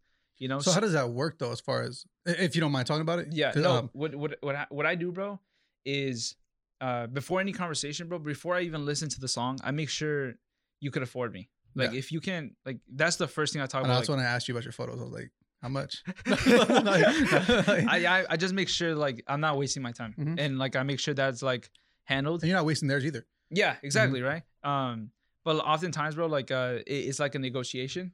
You 0.42 0.48
know. 0.48 0.58
So 0.60 0.72
how 0.72 0.80
does 0.80 0.92
that 0.94 1.08
work 1.10 1.38
though? 1.38 1.52
As 1.52 1.60
far 1.60 1.82
as 1.82 2.04
if 2.26 2.54
you 2.56 2.60
don't 2.60 2.72
mind 2.72 2.86
talking 2.88 3.02
about 3.08 3.18
it? 3.20 3.28
Yeah. 3.30 3.52
no. 3.54 3.70
um, 3.76 3.90
what 3.92 4.14
what 4.22 4.30
what 4.40 4.54
I, 4.56 4.66
what 4.70 4.86
I 4.86 4.94
do, 4.96 5.12
bro, 5.12 5.38
is 5.84 6.34
uh 6.80 7.06
before 7.06 7.40
any 7.40 7.52
conversation, 7.52 8.08
bro, 8.08 8.18
before 8.18 8.54
I 8.56 8.62
even 8.62 8.84
listen 8.84 9.08
to 9.10 9.20
the 9.20 9.28
song, 9.28 9.58
I 9.62 9.70
make 9.70 9.88
sure 9.88 10.34
you 10.80 10.90
could 10.90 11.02
afford 11.04 11.32
me. 11.32 11.48
Like 11.76 11.92
Yeah. 11.92 11.98
if 11.98 12.10
you 12.12 12.20
can, 12.20 12.56
like 12.66 12.78
that's 12.92 13.16
the 13.16 13.28
first 13.28 13.52
thing 13.52 13.62
I 13.62 13.66
talk 13.66 13.82
and 13.82 13.86
about. 13.86 13.98
that's 14.00 14.08
like, 14.08 14.18
when 14.18 14.26
I 14.26 14.28
asked 14.34 14.48
you 14.48 14.54
about 14.54 14.64
your 14.64 14.72
photos. 14.72 15.00
I 15.00 15.04
was 15.04 15.12
like, 15.12 15.30
how 15.62 15.68
much? 15.68 16.02
I, 16.26 18.04
I 18.08 18.24
I 18.30 18.36
just 18.36 18.54
make 18.54 18.68
sure 18.68 18.94
like 18.94 19.22
I'm 19.26 19.40
not 19.40 19.56
wasting 19.56 19.82
my 19.82 19.92
time, 19.92 20.14
Mhm. 20.18 20.40
and 20.40 20.58
like 20.58 20.76
I 20.76 20.82
make 20.82 20.98
sure 20.98 21.14
that's 21.14 21.42
like 21.42 21.70
handled. 22.04 22.42
and 22.42 22.48
you're 22.48 22.58
not 22.58 22.66
wasting 22.66 22.88
theirs 22.88 23.04
either. 23.04 23.26
Yeah, 23.50 23.76
exactly 23.82 24.20
Mm-hmm. 24.20 24.42
right. 24.64 24.90
Um, 24.92 25.10
but 25.44 25.56
oftentimes, 25.58 26.14
bro, 26.14 26.26
like 26.26 26.50
uh, 26.50 26.78
it, 26.86 26.92
it's 27.08 27.20
like 27.20 27.34
a 27.34 27.38
negotiation, 27.38 28.12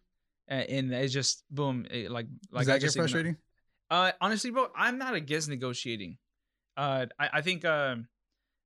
and, 0.49 0.93
it's 0.95 1.13
just 1.13 1.45
boom, 1.51 1.87
it, 1.91 2.11
like 2.11 2.27
like 2.51 2.63
Does 2.63 2.69
I 2.69 2.73
that 2.75 2.79
get 2.81 2.87
just 2.87 2.97
igno- 2.97 3.01
frustrating? 3.01 3.37
Uh, 3.91 4.13
honestly, 4.21 4.51
bro, 4.51 4.69
I'm 4.77 4.99
not 4.99 5.15
against 5.15 5.49
negotiating. 5.49 6.19
Uh, 6.77 7.07
I, 7.19 7.31
I 7.35 7.41
think 7.43 7.65
um, 7.65 8.09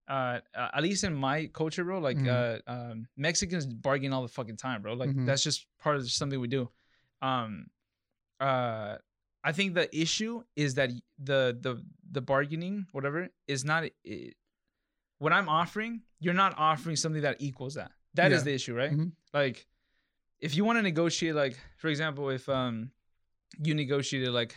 uh, 0.09 0.41
uh, 0.55 0.69
at 0.75 0.83
least 0.83 1.05
in 1.05 1.15
my 1.15 1.47
culture, 1.47 1.85
bro, 1.85 1.99
like 1.99 2.19
Mhm. 2.19 2.61
uh, 2.67 2.71
um, 2.71 3.07
Mexicans 3.17 3.67
bargain 3.67 4.13
all 4.13 4.23
the 4.23 4.29
fucking 4.29 4.57
time, 4.57 4.83
bro. 4.83 4.95
Like 4.95 5.11
Mhm. 5.11 5.27
that's 5.27 5.43
just 5.43 5.67
part 5.79 5.97
of 5.97 6.11
something 6.11 6.41
we 6.41 6.49
do. 6.49 6.69
Um, 7.21 7.71
uh, 8.41 8.99
I 9.45 9.53
think 9.53 9.75
the 9.75 9.89
issue 9.97 10.43
is 10.57 10.75
that 10.75 10.91
the 11.19 11.57
the 11.61 11.85
the 12.11 12.21
bargaining, 12.21 12.87
whatever, 12.93 13.29
is 13.47 13.65
not. 13.65 13.85
It, 14.05 14.35
what 15.19 15.33
I'm 15.33 15.49
offering, 15.49 16.03
you're 16.19 16.35
not 16.35 16.55
offering 16.59 16.97
something 16.97 17.23
that 17.23 17.37
equals 17.41 17.75
that. 17.75 17.93
That 18.15 18.33
is 18.33 18.41
Yeah. 18.41 18.45
the 18.45 18.55
issue, 18.55 18.75
right? 18.75 18.91
Mhm. 18.93 19.13
Like, 19.33 19.67
if 20.43 20.55
you 20.57 20.65
want 20.67 20.77
to 20.79 20.83
negotiate, 20.83 21.35
like 21.35 21.57
for 21.79 21.89
example, 21.89 22.29
if 22.29 22.49
um, 22.49 22.91
you 23.63 23.75
negotiated 23.75 24.31
like, 24.31 24.57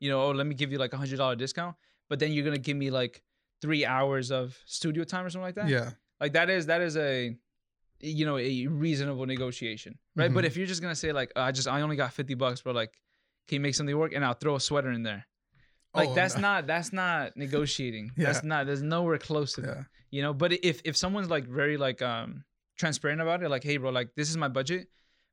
you 0.00 0.10
know, 0.10 0.20
oh, 0.22 0.30
let 0.32 0.46
me 0.46 0.54
give 0.54 0.70
you 0.72 0.78
like 0.78 0.92
a 0.92 0.96
hundred 0.98 1.16
dollar 1.18 1.36
discount, 1.36 1.76
but 2.08 2.18
then 2.18 2.32
you're 2.32 2.44
gonna 2.44 2.58
give 2.58 2.76
me 2.76 2.90
like 2.90 3.22
three 3.62 3.84
hours 3.86 4.30
of 4.30 4.58
studio 4.66 5.04
time 5.04 5.24
or 5.24 5.30
something 5.30 5.46
like 5.46 5.54
that. 5.54 5.68
Yeah. 5.68 5.90
Like 6.20 6.32
that 6.34 6.50
is 6.50 6.66
that 6.66 6.80
is 6.82 6.96
a, 6.96 7.36
you 8.00 8.24
know, 8.26 8.38
a 8.38 8.66
reasonable 8.66 9.26
negotiation, 9.26 9.98
right? 10.16 10.32
But 10.32 10.44
Mhm. 10.44 10.48
if 10.48 10.56
you're 10.56 10.66
just 10.66 10.82
gonna 10.82 10.94
say 11.04 11.12
like, 11.12 11.30
I 11.36 11.52
just 11.52 11.68
I 11.68 11.80
only 11.82 11.96
got 11.96 12.12
fifty 12.12 12.34
bucks, 12.34 12.62
bro, 12.62 12.72
like, 12.72 12.92
can 13.48 13.56
you 13.56 13.60
make 13.60 13.74
something 13.74 13.96
work? 13.96 14.12
And 14.14 14.24
I'll 14.24 14.34
throw 14.34 14.56
a 14.56 14.60
sweater 14.60 14.90
in 14.90 15.02
there. 15.02 15.26
Like 15.94 16.08
Oh, 16.10 16.14
that's 16.14 16.36
no. 16.36 16.42
not 16.42 16.66
that's 16.66 16.92
not 16.92 17.36
negotiating. 17.36 18.12
yeah. 18.16 18.26
That's 18.32 18.44
not. 18.44 18.66
There's 18.66 18.82
nowhere 18.82 19.18
close 19.18 19.52
to 19.54 19.60
that 19.62 19.76
Yeah. 19.76 19.82
you 20.10 20.22
know 20.22 20.32
but 20.34 20.52
if 20.70 20.80
if 20.84 20.96
someone's 20.96 21.30
like 21.30 21.46
very 21.46 21.76
like 21.76 22.00
um 22.02 22.44
transparent 22.78 23.20
about 23.20 23.42
it 23.42 23.48
like 23.50 23.62
hey 23.64 23.76
bro 23.76 23.90
like 23.90 24.08
this 24.16 24.30
is 24.30 24.36
my 24.36 24.48
budget 24.48 24.88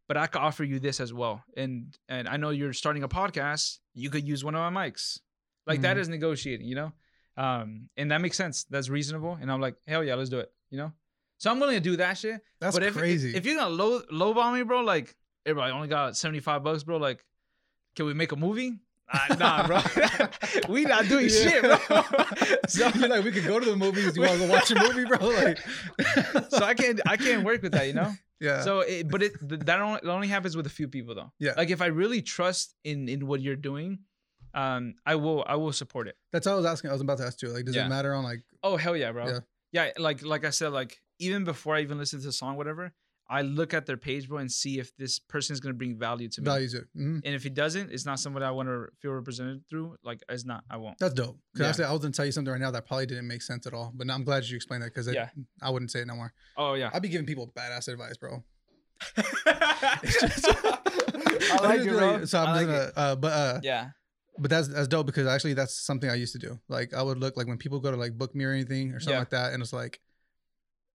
but 0.08 0.18
i 0.18 0.28
could 0.28 0.40
offer 0.42 0.64
you 0.64 0.80
this 0.80 1.00
as 1.00 1.14
well 1.14 1.44
and 1.56 1.98
and 2.10 2.28
i 2.28 2.38
know 2.38 2.50
you're 2.50 2.74
starting 2.74 3.04
a 3.04 3.08
podcast 3.10 3.80
you 3.94 4.10
could 4.10 4.28
use 4.28 4.44
one 4.44 4.56
of 4.56 4.74
my 4.74 4.90
mics 4.90 5.20
like 5.66 5.82
that 5.82 5.98
Mhm. 5.98 6.00
is 6.02 6.10
negotiating 6.10 6.68
you 6.68 6.76
know 6.76 6.92
um 7.38 7.90
and 7.98 8.12
that 8.12 8.22
makes 8.22 8.38
sense 8.38 8.64
that's 8.70 8.90
reasonable 8.90 9.38
and 9.42 9.52
i'm 9.52 9.62
like 9.62 9.76
hell 9.88 10.04
yeah 10.04 10.16
let's 10.16 10.30
do 10.30 10.40
it 10.40 10.52
you 10.70 10.78
know 10.78 10.92
so 11.38 11.52
i'm 11.52 11.60
willing 11.60 11.76
to 11.76 11.82
do 11.82 11.98
that 11.98 12.18
shit 12.18 12.42
That's 12.60 12.76
but 12.76 12.84
if, 12.84 12.94
crazy. 12.96 13.36
if 13.36 13.46
you're 13.46 13.56
gonna 13.56 13.70
low 13.70 14.02
lowball 14.12 14.54
me 14.54 14.64
bro 14.64 14.82
like 14.82 15.16
i 15.46 15.52
only 15.72 15.88
got 15.88 16.18
75 16.18 16.64
bucks 16.64 16.84
bro 16.84 16.98
like 16.98 17.24
can 17.96 18.06
we 18.06 18.14
make 18.14 18.32
a 18.32 18.36
movie 18.36 18.74
uh, 19.14 19.36
nah 19.40 19.66
bro 19.68 19.80
we 20.70 20.84
not 20.84 21.08
doing 21.08 21.30
Yeah. 21.30 21.50
shit 21.50 21.62
bro 21.64 21.78
so 22.68 22.90
you're 22.96 23.08
like, 23.08 23.24
we 23.24 23.32
could 23.32 23.46
go 23.46 23.58
to 23.60 23.66
the 23.66 23.76
movies. 23.78 24.16
You 24.18 24.24
want 24.24 24.34
to 24.34 24.40
go 24.48 24.52
watch 24.54 24.70
a 24.72 24.76
movie, 24.76 25.06
bro? 25.06 25.18
Like, 25.30 25.60
so 26.50 26.58
I 26.66 26.74
can't 26.74 27.00
I 27.08 27.16
can't 27.16 27.46
work 27.46 27.62
with 27.62 27.72
that, 27.72 27.88
you 27.88 27.94
know. 27.94 28.12
Yeah. 28.40 28.62
So, 28.62 28.82
it, 28.82 29.10
but 29.10 29.24
it 29.24 29.34
that 29.66 29.80
only, 29.82 30.02
only 30.04 30.28
happens 30.28 30.56
with 30.56 30.66
a 30.66 30.70
few 30.70 30.88
people 30.88 31.16
though. 31.16 31.32
Yeah. 31.40 31.54
Like 31.58 31.70
if 31.70 31.82
I 31.82 31.88
really 31.88 32.22
trust 32.22 32.76
in 32.84 33.08
in 33.10 33.28
what 33.28 33.42
you're 33.42 33.56
doing, 33.56 34.00
um, 34.54 34.96
I 35.06 35.16
will 35.16 35.44
I 35.48 35.56
will 35.56 35.74
support 35.74 36.08
it. 36.08 36.16
That's 36.32 36.46
what 36.46 36.54
I 36.54 36.56
was 36.56 36.66
asking. 36.66 36.90
I 36.90 36.94
was 36.94 37.02
about 37.02 37.18
to 37.20 37.26
ask 37.26 37.42
you. 37.42 37.50
Like, 37.50 37.66
does 37.66 37.76
Yeah. 37.76 37.86
it 37.86 37.90
matter 37.90 38.14
on 38.14 38.24
like? 38.24 38.42
Oh 38.64 38.78
hell 38.78 38.96
yeah, 38.96 39.12
bro. 39.12 39.28
Yeah. 39.28 39.40
Yeah. 39.72 39.92
like 39.98 40.24
like 40.24 40.46
I 40.46 40.52
said, 40.52 40.70
like 40.72 40.98
even 41.20 41.44
before 41.44 41.76
I 41.76 41.82
even 41.82 41.98
listen 41.98 42.20
to 42.20 42.26
the 42.26 42.32
song, 42.32 42.56
whatever, 42.58 42.94
I 43.30 43.42
look 43.42 43.74
at 43.74 43.86
their 43.86 43.98
page, 43.98 44.30
bro, 44.30 44.38
and 44.38 44.50
see 44.50 44.80
if 44.80 44.96
this 44.96 45.20
person 45.20 45.54
is 45.54 45.60
gonna 45.60 45.74
bring 45.74 45.98
value 45.98 46.30
to 46.30 46.42
me. 46.42 46.46
values 46.46 46.74
it. 46.74 46.86
Mhm. 46.96 47.22
And 47.26 47.36
if 47.36 47.44
he 47.44 47.50
doesn't, 47.50 47.92
it's 47.92 48.06
not 48.06 48.20
somebody 48.20 48.46
I 48.46 48.52
want 48.52 48.70
to 48.70 48.88
feel 49.02 49.12
represented 49.12 49.68
through. 49.70 49.98
Like 50.04 50.22
it's 50.30 50.46
not. 50.46 50.64
I 50.70 50.78
won't. 50.78 50.98
That's 51.00 51.14
dope. 51.14 51.38
Because 51.54 51.66
Yeah. 51.66 51.70
actually, 51.70 51.86
I 51.86 51.92
was 51.92 52.02
gonna 52.02 52.14
tell 52.14 52.26
you 52.26 52.32
something 52.32 52.52
right 52.52 52.62
now 52.62 52.72
that 52.72 52.86
probably 52.88 53.06
didn't 53.06 53.28
make 53.28 53.42
sense 53.42 53.68
at 53.68 53.74
all. 53.74 53.92
But 53.94 54.08
now 54.08 54.16
I'm 54.16 54.24
glad 54.24 54.46
you 54.46 54.56
explained 54.56 54.84
that 54.84 54.94
because 54.94 55.08
Yeah. 55.14 55.30
I 55.62 55.70
wouldn't 55.72 55.92
say 55.92 56.00
it 56.02 56.08
no 56.08 56.16
more. 56.16 56.34
Oh 56.56 56.74
yeah. 56.76 56.90
I'd 56.94 57.02
be 57.02 57.10
giving 57.10 57.26
people 57.28 57.52
badass 57.56 57.88
advice, 57.90 58.16
bro. 58.18 58.44
I 61.50 61.58
like 61.64 61.82
it, 61.82 61.90
bro. 61.90 62.26
So 62.26 62.40
I'm 62.40 62.56
like 62.56 62.66
gonna, 62.68 62.92
uh, 62.96 63.16
but 63.16 63.32
uh, 63.34 63.60
Yeah. 63.64 63.90
but 64.38 64.50
that's 64.50 64.68
that's 64.68 64.88
dope 64.88 65.06
because 65.06 65.28
actually 65.28 65.54
that's 65.54 65.74
something 65.80 66.10
I 66.10 66.16
used 66.16 66.34
to 66.34 66.40
do. 66.40 66.60
Like 66.68 66.94
I 66.94 67.02
would 67.02 67.18
look 67.20 67.38
like 67.38 67.48
when 67.48 67.58
people 67.58 67.80
go 67.80 67.92
to 67.92 67.98
like 67.98 68.18
book 68.18 68.34
me 68.36 68.46
or 68.46 68.52
anything 68.52 68.92
or 68.92 69.00
something 69.00 69.14
Yeah. 69.14 69.20
like 69.20 69.30
that, 69.32 69.54
and 69.54 69.62
it's 69.62 69.74
like 69.74 70.00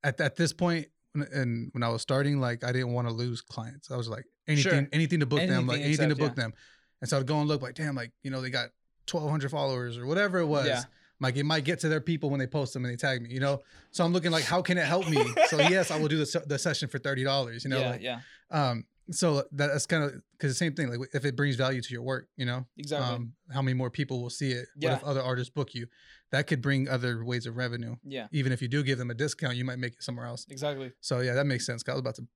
at 0.05 0.21
at 0.21 0.37
this 0.37 0.53
point 0.53 0.89
and 1.15 1.71
when 1.73 1.83
I 1.83 1.89
was 1.89 2.03
starting, 2.03 2.41
like 2.41 2.65
I 2.65 2.73
didn't 2.73 2.93
want 2.93 3.09
to 3.09 3.15
lose 3.15 3.41
clients. 3.41 3.91
I 3.91 3.97
was 3.97 4.09
like 4.09 4.25
anything 4.49 4.63
Sure. 4.73 4.89
anything 4.93 5.21
to 5.21 5.27
book 5.27 5.41
them, 5.41 5.67
like 5.67 5.77
Anything 5.81 5.87
anything 5.87 6.09
to 6.09 6.15
except, 6.15 6.37
book 6.37 6.37
them. 6.37 6.53
And 7.01 7.11
so 7.11 7.19
I'd 7.19 7.27
go 7.27 7.39
and 7.41 7.49
look 7.49 7.63
like, 7.63 7.75
damn, 7.75 7.95
like 7.95 8.13
you 8.23 8.31
know 8.31 8.41
they 8.41 8.51
got 8.51 8.71
1,200 9.11 9.51
followers 9.51 9.99
or 9.99 10.07
whatever 10.07 10.39
it 10.39 10.47
was. 10.47 10.67
Yeah. 10.67 10.83
Like 11.21 11.37
it 11.37 11.45
might 11.45 11.65
get 11.65 11.79
to 11.81 11.89
their 11.89 12.01
people 12.01 12.31
when 12.31 12.41
they 12.41 12.47
post 12.49 12.73
them 12.73 12.85
and 12.85 12.93
they 12.93 12.97
tag 12.97 13.23
me, 13.23 13.31
you 13.31 13.41
know. 13.41 13.61
So 13.93 14.05
I'm 14.05 14.13
looking 14.13 14.31
like, 14.33 14.45
how 14.53 14.63
can 14.63 14.79
it 14.79 14.87
help 14.87 15.09
me? 15.09 15.23
so 15.49 15.59
yes, 15.59 15.91
I 15.91 15.99
will 15.99 16.09
do 16.09 16.19
the, 16.25 16.43
the 16.47 16.59
session 16.59 16.89
for 16.89 16.99
thirty 16.99 17.25
dollars, 17.25 17.65
you 17.65 17.71
know. 17.71 17.81
yeah. 17.81 17.91
like, 17.91 18.03
yeah. 18.03 18.21
um, 18.51 18.85
so 19.11 19.43
that's 19.53 19.87
kind 19.87 20.05
of 20.05 20.13
because 20.33 20.51
the 20.53 20.57
same 20.57 20.75
thing. 20.75 20.89
Like 20.89 21.09
if 21.13 21.25
it 21.25 21.37
brings 21.37 21.57
value 21.57 21.81
to 21.83 21.93
your 21.93 22.03
work, 22.03 22.29
you 22.37 22.47
know, 22.47 22.67
Exactly. 22.79 23.15
um, 23.15 23.33
how 23.53 23.61
many 23.63 23.75
more 23.75 23.91
people 23.91 24.23
will 24.23 24.31
see 24.31 24.53
it? 24.53 24.67
Yeah. 24.77 24.93
What 24.93 24.99
if 25.03 25.05
other 25.05 25.23
artists 25.23 25.51
book 25.53 25.75
you? 25.75 25.87
That 26.33 26.47
could 26.47 26.61
bring 26.63 26.89
other 26.89 27.25
ways 27.25 27.47
of 27.47 27.57
revenue. 27.57 27.97
yeah. 28.05 28.27
Even 28.33 28.53
if 28.53 28.61
you 28.63 28.69
do 28.69 28.83
give 28.83 28.99
them 28.99 29.11
a 29.11 29.15
discount, 29.15 29.55
you 29.57 29.65
might 29.65 29.79
make 29.79 29.93
it 29.93 30.03
somewhere 30.03 30.27
else. 30.27 30.47
Exactly. 30.51 30.93
So 31.01 31.21
yeah, 31.21 31.35
that 31.35 31.47
makes 31.47 31.65
sense. 31.67 31.85
I 31.87 31.93
was 31.93 32.01
about 32.01 32.15
to, 32.17 32.27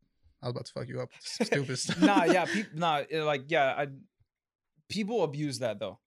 I 0.43 0.47
was 0.47 0.53
about 0.53 0.67
to 0.67 0.73
fuck 0.73 0.89
you 0.89 1.01
up. 1.01 1.09
Stupid 1.21 1.79
stuff. 1.79 2.01
nah, 2.03 2.25
yeah, 2.25 2.45
people, 2.57 2.79
nah, 2.79 3.03
it, 3.09 3.23
like 3.23 3.45
yeah, 3.49 3.75
I 3.77 3.87
people 4.89 5.23
abuse 5.25 5.59
that 5.61 5.79
though, 5.79 5.99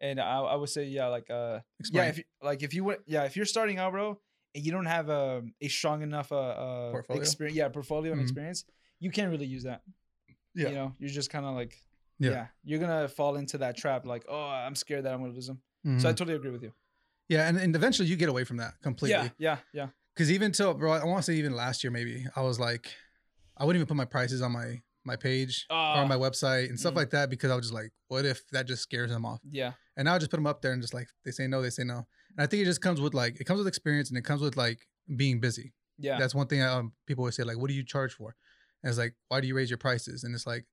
and 0.00 0.20
I, 0.20 0.40
I 0.40 0.54
would 0.56 0.68
say 0.70 0.84
yeah, 0.84 1.08
like 1.08 1.30
uh, 1.30 1.60
Explain. 1.80 2.04
yeah, 2.04 2.08
if 2.10 2.18
you, 2.18 2.24
like 2.42 2.62
if 2.62 2.74
you 2.74 2.84
would, 2.84 2.98
yeah, 3.06 3.24
if 3.24 3.36
you're 3.36 3.46
starting 3.46 3.78
out, 3.78 3.92
bro, 3.92 4.18
and 4.54 4.64
you 4.64 4.72
don't 4.72 4.86
have 4.86 5.08
a 5.08 5.42
a 5.60 5.68
strong 5.68 6.02
enough 6.02 6.32
uh, 6.32 6.36
uh 6.36 6.90
Portfolio? 6.92 7.22
experience, 7.22 7.56
yeah, 7.56 7.68
portfolio 7.68 8.12
and 8.12 8.20
Mhm. 8.20 8.24
experience, 8.24 8.64
you 9.00 9.10
can't 9.10 9.30
really 9.30 9.46
use 9.46 9.64
that. 9.64 9.82
Yeah. 10.54 10.68
you 10.68 10.74
know, 10.76 10.94
you're 10.98 11.10
just 11.10 11.30
kind 11.30 11.44
of 11.44 11.54
like. 11.54 11.76
Yeah. 12.20 12.30
Yeah. 12.30 12.46
you're 12.62 12.78
gonna 12.78 13.08
fall 13.08 13.34
into 13.36 13.58
that 13.58 13.76
trap. 13.76 14.06
Like, 14.06 14.24
oh, 14.28 14.46
I'm 14.46 14.76
scared 14.76 15.04
that 15.04 15.12
I'm 15.12 15.20
gonna 15.20 15.32
lose 15.34 15.48
them. 15.48 15.60
So 15.98 16.08
I 16.08 16.12
Mhm. 16.12 16.16
totally 16.16 16.36
agree 16.36 16.52
with 16.52 16.62
you. 16.62 16.72
Yeah, 17.28 17.48
and, 17.48 17.58
and 17.58 17.74
eventually 17.76 18.08
you 18.08 18.16
get 18.16 18.28
away 18.28 18.44
from 18.44 18.58
that 18.58 18.74
completely. 18.82 19.30
Yeah, 19.38 19.56
yeah, 19.56 19.56
yeah. 19.72 19.86
Because 20.14 20.30
even 20.30 20.52
till 20.52 20.74
bro, 20.74 20.92
I 20.92 21.04
want 21.04 21.18
to 21.24 21.32
say 21.32 21.36
even 21.38 21.54
last 21.54 21.82
year 21.82 21.90
maybe 21.90 22.26
I 22.36 22.42
was 22.42 22.60
like, 22.60 22.88
I 23.56 23.64
wouldn't 23.64 23.80
even 23.80 23.86
put 23.88 23.96
my 23.96 24.04
prices 24.04 24.42
on 24.42 24.52
my 24.52 24.82
my 25.06 25.16
page 25.16 25.66
or 25.68 25.76
Ah. 25.76 26.00
on 26.00 26.08
my 26.08 26.16
website 26.16 26.70
and 26.70 26.80
stuff 26.80 26.94
Mhm. 26.94 26.96
like 26.96 27.10
that 27.10 27.28
because 27.28 27.50
I 27.50 27.56
was 27.56 27.66
just 27.66 27.74
like, 27.74 27.92
what 28.08 28.24
if 28.24 28.46
that 28.52 28.66
just 28.66 28.82
scares 28.82 29.10
them 29.10 29.26
off? 29.26 29.40
Yeah, 29.50 29.72
And 29.98 30.06
now 30.06 30.14
I 30.14 30.18
just 30.18 30.30
put 30.30 30.38
them 30.38 30.46
up 30.46 30.62
there 30.62 30.72
and 30.72 30.80
just 30.80 30.94
like 30.94 31.08
they 31.24 31.30
say 31.30 31.46
no, 31.46 31.60
they 31.60 31.68
say 31.70 31.84
no. 31.84 32.06
And 32.36 32.38
I 32.42 32.46
think 32.46 32.62
it 32.62 32.64
just 32.64 32.80
comes 32.80 33.00
with 33.02 33.12
like 33.12 33.38
it 33.40 33.44
comes 33.44 33.58
with 33.58 33.66
experience 33.68 34.08
and 34.08 34.16
it 34.16 34.24
comes 34.24 34.40
with 34.40 34.56
like 34.56 34.86
being 35.16 35.40
busy. 35.40 35.74
yeah, 35.98 36.18
That's 36.18 36.34
one 36.34 36.46
thing 36.46 36.62
um, 36.62 36.92
people 37.06 37.22
always 37.22 37.36
say 37.36 37.42
like, 37.44 37.58
what 37.58 37.68
do 37.68 37.74
you 37.74 37.84
charge 37.84 38.14
for? 38.14 38.34
And 38.82 38.88
it's 38.88 38.98
like, 38.98 39.14
why 39.28 39.40
do 39.42 39.46
you 39.46 39.54
raise 39.54 39.68
your 39.70 39.76
prices? 39.78 40.24
And 40.24 40.34
it's 40.34 40.46
like 40.46 40.64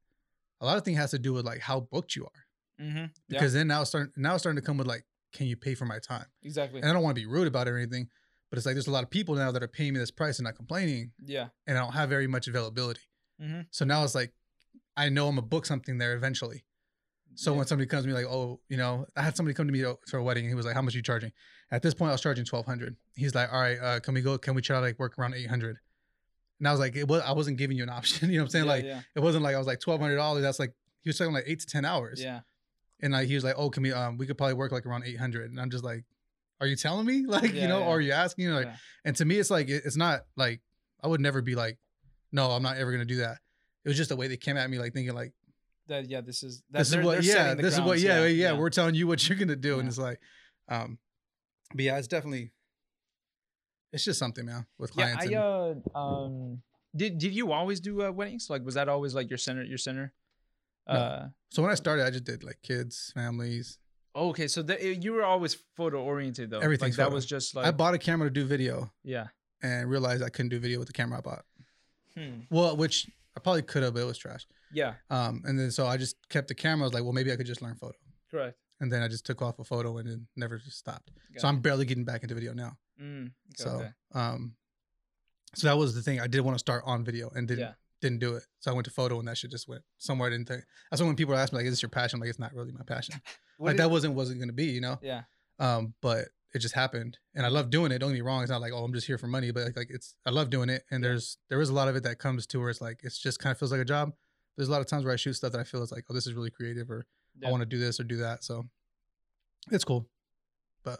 a 0.61 0.65
lot 0.65 0.77
of 0.77 0.85
things 0.85 0.97
has 0.97 1.11
to 1.11 1.19
do 1.19 1.33
with 1.33 1.45
like 1.45 1.59
how 1.59 1.81
booked 1.81 2.15
you 2.15 2.23
are 2.25 2.83
mm-hmm. 2.85 2.97
yeah, 2.97 3.07
because 3.27 3.51
then 3.53 3.67
now 3.67 3.81
it's 3.81 3.89
starting 3.89 4.13
now 4.15 4.33
it's 4.35 4.43
starting 4.43 4.61
to 4.61 4.65
come 4.65 4.77
with 4.77 4.87
like, 4.87 5.03
can 5.33 5.47
you 5.47 5.55
pay 5.55 5.75
for 5.75 5.85
my 5.85 5.99
time? 5.99 6.25
exactly. 6.43 6.81
And 6.81 6.89
I 6.89 6.93
don't 6.93 7.03
want 7.03 7.15
to 7.15 7.21
be 7.21 7.25
rude 7.27 7.47
about 7.47 7.67
it 7.67 7.71
or 7.71 7.77
anything, 7.77 8.09
but 8.49 8.57
it's 8.57 8.65
like 8.65 8.75
there's 8.75 8.87
a 8.87 8.91
lot 8.91 9.03
of 9.03 9.09
people 9.09 9.35
now 9.35 9.51
that 9.51 9.63
are 9.63 9.67
paying 9.67 9.93
me 9.93 9.99
this 9.99 10.11
price 10.11 10.39
and 10.39 10.45
not 10.45 10.55
complaining, 10.55 11.11
Yeah, 11.23 11.47
and 11.67 11.77
I 11.77 11.81
don't 11.81 11.93
have 11.93 12.09
very 12.09 12.27
much 12.27 12.47
availability. 12.47 13.01
Mhm. 13.41 13.67
So 13.71 13.85
now 13.85 14.03
it's 14.03 14.15
like 14.15 14.33
I 14.97 15.09
know 15.09 15.27
I'm 15.27 15.35
gonna 15.35 15.47
book 15.47 15.65
something 15.65 15.97
there 15.97 16.13
eventually. 16.15 16.63
So 17.35 17.51
yeah. 17.51 17.59
when 17.59 17.67
somebody 17.67 17.87
comes 17.87 18.03
to 18.03 18.07
me 18.09 18.13
like, 18.13 18.25
oh, 18.25 18.59
you 18.67 18.75
know, 18.75 19.05
I 19.15 19.21
had 19.21 19.37
somebody 19.37 19.53
come 19.53 19.65
to 19.67 19.71
me 19.73 19.79
to 19.81 19.97
to 20.07 20.17
a 20.17 20.23
wedding 20.23 20.43
and 20.43 20.51
he 20.51 20.55
was 20.55 20.65
like, 20.65 20.75
how 20.75 20.81
much 20.81 20.93
are 20.95 20.97
you 20.97 21.03
charging? 21.03 21.31
At 21.71 21.81
this 21.81 21.93
point, 21.93 22.09
I 22.09 22.13
was 22.13 22.21
charging 22.21 22.43
twelve 22.45 22.65
hundred. 22.65 22.97
He's 23.15 23.33
like, 23.33 23.51
all 23.53 23.61
right, 23.61 23.77
uh, 23.79 23.99
can 24.01 24.13
we 24.13 24.21
go? 24.21 24.37
Can 24.37 24.53
we 24.53 24.61
try 24.61 24.75
to 24.75 24.81
like 24.81 24.99
work 24.99 25.17
around 25.17 25.33
eight 25.35 25.47
hundred? 25.49 25.77
And 26.59 26.67
I 26.67 26.71
was 26.71 26.79
like, 26.81 26.95
it 26.97 27.07
was, 27.07 27.21
I 27.21 27.31
wasn't 27.31 27.57
giving 27.57 27.77
you 27.77 27.83
an 27.83 27.89
option. 27.99 28.29
you 28.29 28.35
know 28.37 28.43
what 28.43 28.47
I'm 28.47 28.49
saying? 28.51 28.65
yeah, 28.65 28.71
like 28.71 28.83
yeah, 28.85 29.01
it 29.15 29.21
wasn't 29.21 29.43
like 29.45 29.55
I 29.55 29.57
was 29.57 29.65
like 29.67 29.79
twelve 29.79 30.01
hundred 30.01 30.17
dollars. 30.17 30.43
That's 30.43 30.59
like 30.59 30.73
he 30.99 31.09
was 31.09 31.17
talking 31.17 31.33
like 31.33 31.45
eight 31.47 31.61
to 31.61 31.65
ten 31.65 31.85
hours. 31.85 32.21
yeah, 32.21 32.41
And 33.01 33.13
like 33.13 33.27
he 33.27 33.35
was 33.35 33.43
like, 33.43 33.55
oh, 33.57 33.69
can 33.69 33.83
we? 33.83 33.91
Um, 33.91 34.17
we 34.17 34.25
could 34.27 34.37
probably 34.37 34.53
work 34.53 34.71
like 34.71 34.85
around 34.85 35.03
eight 35.05 35.17
hundred. 35.19 35.49
And 35.51 35.59
I'm 35.59 35.69
just 35.71 35.83
like, 35.83 36.03
are 36.59 36.67
you 36.67 36.75
telling 36.75 37.05
me? 37.05 37.25
Like 37.27 37.53
Yeah, 37.53 37.63
you 37.63 37.67
know, 37.67 37.79
yeah. 37.79 37.85
or 37.87 37.97
are 37.97 38.01
you 38.01 38.11
asking? 38.11 38.49
Like, 38.49 38.65
Yeah. 38.67 38.75
and 39.05 39.15
to 39.17 39.25
me, 39.25 39.37
it's 39.39 39.49
like 39.49 39.69
it- 39.69 39.83
it's 39.85 39.97
not 39.97 40.21
like 40.35 40.61
I 41.03 41.07
would 41.07 41.21
never 41.21 41.41
be 41.41 41.55
like, 41.55 41.77
no, 42.31 42.51
I'm 42.51 42.61
not 42.63 42.77
ever 42.77 42.91
gonna 42.91 43.05
do 43.05 43.17
that. 43.17 43.39
It 43.83 43.89
was 43.89 43.97
just 43.97 44.09
the 44.09 44.15
way 44.15 44.27
they 44.27 44.37
came 44.37 44.57
at 44.57 44.69
me, 44.69 44.77
like 44.77 44.93
thinking 44.93 45.15
like 45.15 45.33
that 45.87 46.07
yeah, 46.09 46.21
this 46.21 46.43
is 46.43 46.61
that 46.71 46.77
this 46.79 46.89
is 46.93 46.97
what 46.97 47.13
they're 47.13 47.21
yeah 47.23 47.33
setting 47.33 47.57
the 47.57 47.63
this 47.63 47.73
is 47.73 47.79
what 47.79 47.99
grounds, 47.99 48.03
yeah, 48.03 48.25
yeah 48.25 48.53
we're 48.53 48.69
telling 48.69 48.93
you 48.95 49.07
what 49.07 49.27
you're 49.27 49.37
gonna 49.37 49.55
do 49.55 49.79
and 49.79 49.87
it's 49.89 49.97
like 49.97 50.19
um 50.69 50.97
but 51.73 51.83
yeah 51.83 51.97
it's 51.97 52.07
definitely 52.07 52.51
it's 53.91 54.05
just 54.05 54.19
something 54.19 54.45
man 54.45 54.65
with 54.77 54.93
clients. 54.93 55.25
yeah. 55.25 55.39
clients 55.41 55.87
I 55.87 55.89
and- 55.89 55.95
uh 55.95 55.99
um 55.99 56.61
did 56.95 57.17
did 57.17 57.33
you 57.33 57.51
always 57.53 57.79
do 57.79 58.03
uh, 58.03 58.11
weddings? 58.11 58.49
Like 58.49 58.63
was 58.65 58.75
that 58.75 58.87
always 58.89 59.15
like 59.15 59.29
your 59.29 59.37
center 59.37 59.63
your 59.63 59.77
center? 59.77 60.13
No. 60.87 60.93
Uh 60.93 61.27
so 61.51 61.61
when 61.61 61.71
i 61.71 61.75
started 61.75 62.05
i 62.05 62.09
just 62.09 62.23
did 62.23 62.43
like 62.43 62.57
kids 62.63 63.11
families 63.13 63.77
oh, 64.15 64.29
okay, 64.29 64.47
so 64.47 64.61
the, 64.61 64.75
you 64.95 65.13
were 65.13 65.23
always 65.23 65.55
photo 65.77 66.01
oriented 66.03 66.49
though. 66.49 66.59
Everything 66.59 66.89
like 66.89 66.95
that 66.97 67.11
was 67.11 67.25
just 67.25 67.55
like 67.55 67.65
i 67.65 67.71
bought 67.71 67.93
a 67.93 67.97
camera 67.97 68.27
to 68.27 68.33
do 68.33 68.45
video 68.45 68.91
yeah. 69.03 69.27
and 69.61 69.89
realized 69.89 70.21
i 70.23 70.29
couldn't 70.29 70.49
do 70.49 70.59
video 70.59 70.79
with 70.79 70.87
the 70.87 70.93
camera 70.93 71.17
i 71.19 71.21
bought 71.21 71.45
Hmm. 72.17 72.41
well 72.49 72.75
which 72.75 73.09
i 73.37 73.39
probably 73.39 73.61
could 73.61 73.83
have 73.83 73.93
but 73.93 74.01
it 74.01 74.05
was 74.05 74.17
trash 74.17 74.45
Yeah, 74.73 74.95
um 75.09 75.43
and 75.45 75.57
then 75.57 75.71
so 75.71 75.87
i 75.87 75.95
just 75.95 76.17
kept 76.29 76.49
the 76.49 76.55
camera 76.55 76.83
i 76.83 76.87
was 76.87 76.93
like 76.93 77.03
well 77.03 77.13
maybe 77.13 77.31
i 77.31 77.37
could 77.37 77.45
just 77.47 77.61
learn 77.61 77.75
photo 77.75 77.97
correct. 78.29 78.57
and 78.81 78.91
then 78.91 79.01
i 79.01 79.07
just 79.07 79.25
took 79.25 79.41
off 79.41 79.59
a 79.59 79.63
photo 79.63 79.97
and 79.97 80.09
then 80.09 80.27
never 80.35 80.57
just 80.57 80.77
stopped 80.77 81.09
Got 81.33 81.41
so 81.41 81.47
i'm 81.47 81.61
barely 81.61 81.85
getting 81.85 82.03
back 82.05 82.23
into 82.23 82.35
video 82.35 82.53
now 82.53 82.77
Mm, 83.01 83.31
so 83.55 83.69
okay. 83.69 83.89
um 84.13 84.55
so 85.55 85.67
that 85.67 85.77
was 85.77 85.95
the 85.95 86.01
thing 86.01 86.19
i 86.19 86.27
did 86.27 86.41
want 86.41 86.55
to 86.55 86.59
start 86.59 86.83
on 86.85 87.03
video 87.05 87.29
and 87.33 87.47
didn't 87.47 87.61
Yeah. 87.61 87.73
Didn't 88.01 88.19
do 88.19 88.35
it 88.35 88.43
so 88.59 88.71
i 88.71 88.73
went 88.73 88.85
to 88.85 88.91
photo 88.91 89.19
and 89.19 89.27
that 89.27 89.37
shit 89.37 89.51
just 89.51 89.67
went 89.67 89.81
somewhere 89.97 90.27
i 90.27 90.31
didn't 90.31 90.47
think 90.47 90.63
that's 90.89 91.01
when 91.01 91.15
people 91.15 91.35
ask 91.35 91.53
me 91.53 91.57
like 91.57 91.65
is 91.65 91.71
this 91.73 91.81
your 91.81 91.89
passion 91.89 92.17
I'm 92.17 92.21
like 92.21 92.29
it's 92.29 92.39
not 92.39 92.53
really 92.53 92.71
my 92.71 92.83
passion 92.85 93.15
like 93.59 93.77
that 93.77 93.89
wasn't 93.91 94.15
wasn't 94.15 94.39
gonna 94.39 94.53
be 94.53 94.65
you 94.65 94.81
know 94.81 94.97
yeah. 95.01 95.21
um 95.59 95.93
but 96.01 96.25
it 96.53 96.59
just 96.59 96.75
happened 96.75 97.17
and 97.35 97.45
i 97.45 97.49
love 97.49 97.69
doing 97.69 97.91
it 97.91 97.99
don't 97.99 98.09
get 98.09 98.15
me 98.15 98.21
wrong 98.21 98.41
it's 98.41 98.51
not 98.51 98.59
like 98.61 98.73
oh 98.73 98.83
i'm 98.83 98.93
just 98.93 99.07
here 99.07 99.17
for 99.17 99.27
money 99.27 99.51
but 99.51 99.63
like, 99.65 99.77
like 99.77 99.87
it's 99.89 100.15
i 100.25 100.29
love 100.29 100.49
doing 100.49 100.69
it 100.69 100.83
and 100.91 101.03
Yeah. 101.03 101.09
there's 101.11 101.37
there 101.49 101.61
is 101.61 101.69
a 101.69 101.73
lot 101.73 101.87
of 101.87 101.95
it 101.95 102.03
that 102.03 102.17
comes 102.19 102.45
to 102.47 102.59
where 102.59 102.69
it's 102.69 102.81
like 102.81 102.99
it's 103.03 103.17
just 103.19 103.39
kind 103.39 103.51
of 103.51 103.57
feels 103.59 103.71
like 103.71 103.79
a 103.81 103.85
job 103.85 104.11
there's 104.57 104.67
a 104.67 104.71
lot 104.71 104.81
of 104.81 104.87
times 104.87 105.05
where 105.05 105.13
i 105.13 105.15
shoot 105.15 105.33
stuff 105.33 105.51
that 105.53 105.61
i 105.61 105.63
feel 105.63 105.81
is 105.83 105.91
like 105.91 106.03
oh 106.09 106.13
this 106.13 106.27
is 106.27 106.33
really 106.33 106.49
creative 106.49 106.89
or 106.89 107.05
yeah. 107.39 107.47
i 107.47 107.51
want 107.51 107.61
to 107.61 107.65
do 107.65 107.77
this 107.77 107.99
or 107.99 108.03
do 108.03 108.17
that 108.17 108.43
so 108.43 108.65
it's 109.71 109.83
cool 109.85 110.07
but 110.83 110.99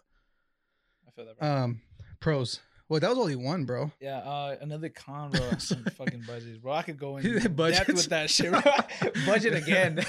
I 1.07 1.11
feel 1.11 1.25
that. 1.25 1.37
Bro. 1.39 1.47
um 1.49 1.81
pros 2.19 2.59
well 2.91 2.99
that 2.99 3.09
was 3.09 3.17
only 3.17 3.37
one 3.37 3.63
bro 3.63 3.89
Yeah, 4.01 4.17
uh, 4.17 4.57
another 4.59 4.89
con, 4.89 5.31
bro. 5.31 5.51
Some 5.59 5.83
fucking 5.97 6.23
budgets, 6.27 6.57
bro. 6.57 6.73
I 6.73 6.81
could 6.83 6.99
go 6.99 7.15
in 7.17 7.23
depth 7.39 7.87
with 7.87 8.09
that 8.09 8.29
shit, 8.29 8.51
bro. 8.51 8.61
Budget 9.25 9.53
again. 9.55 9.99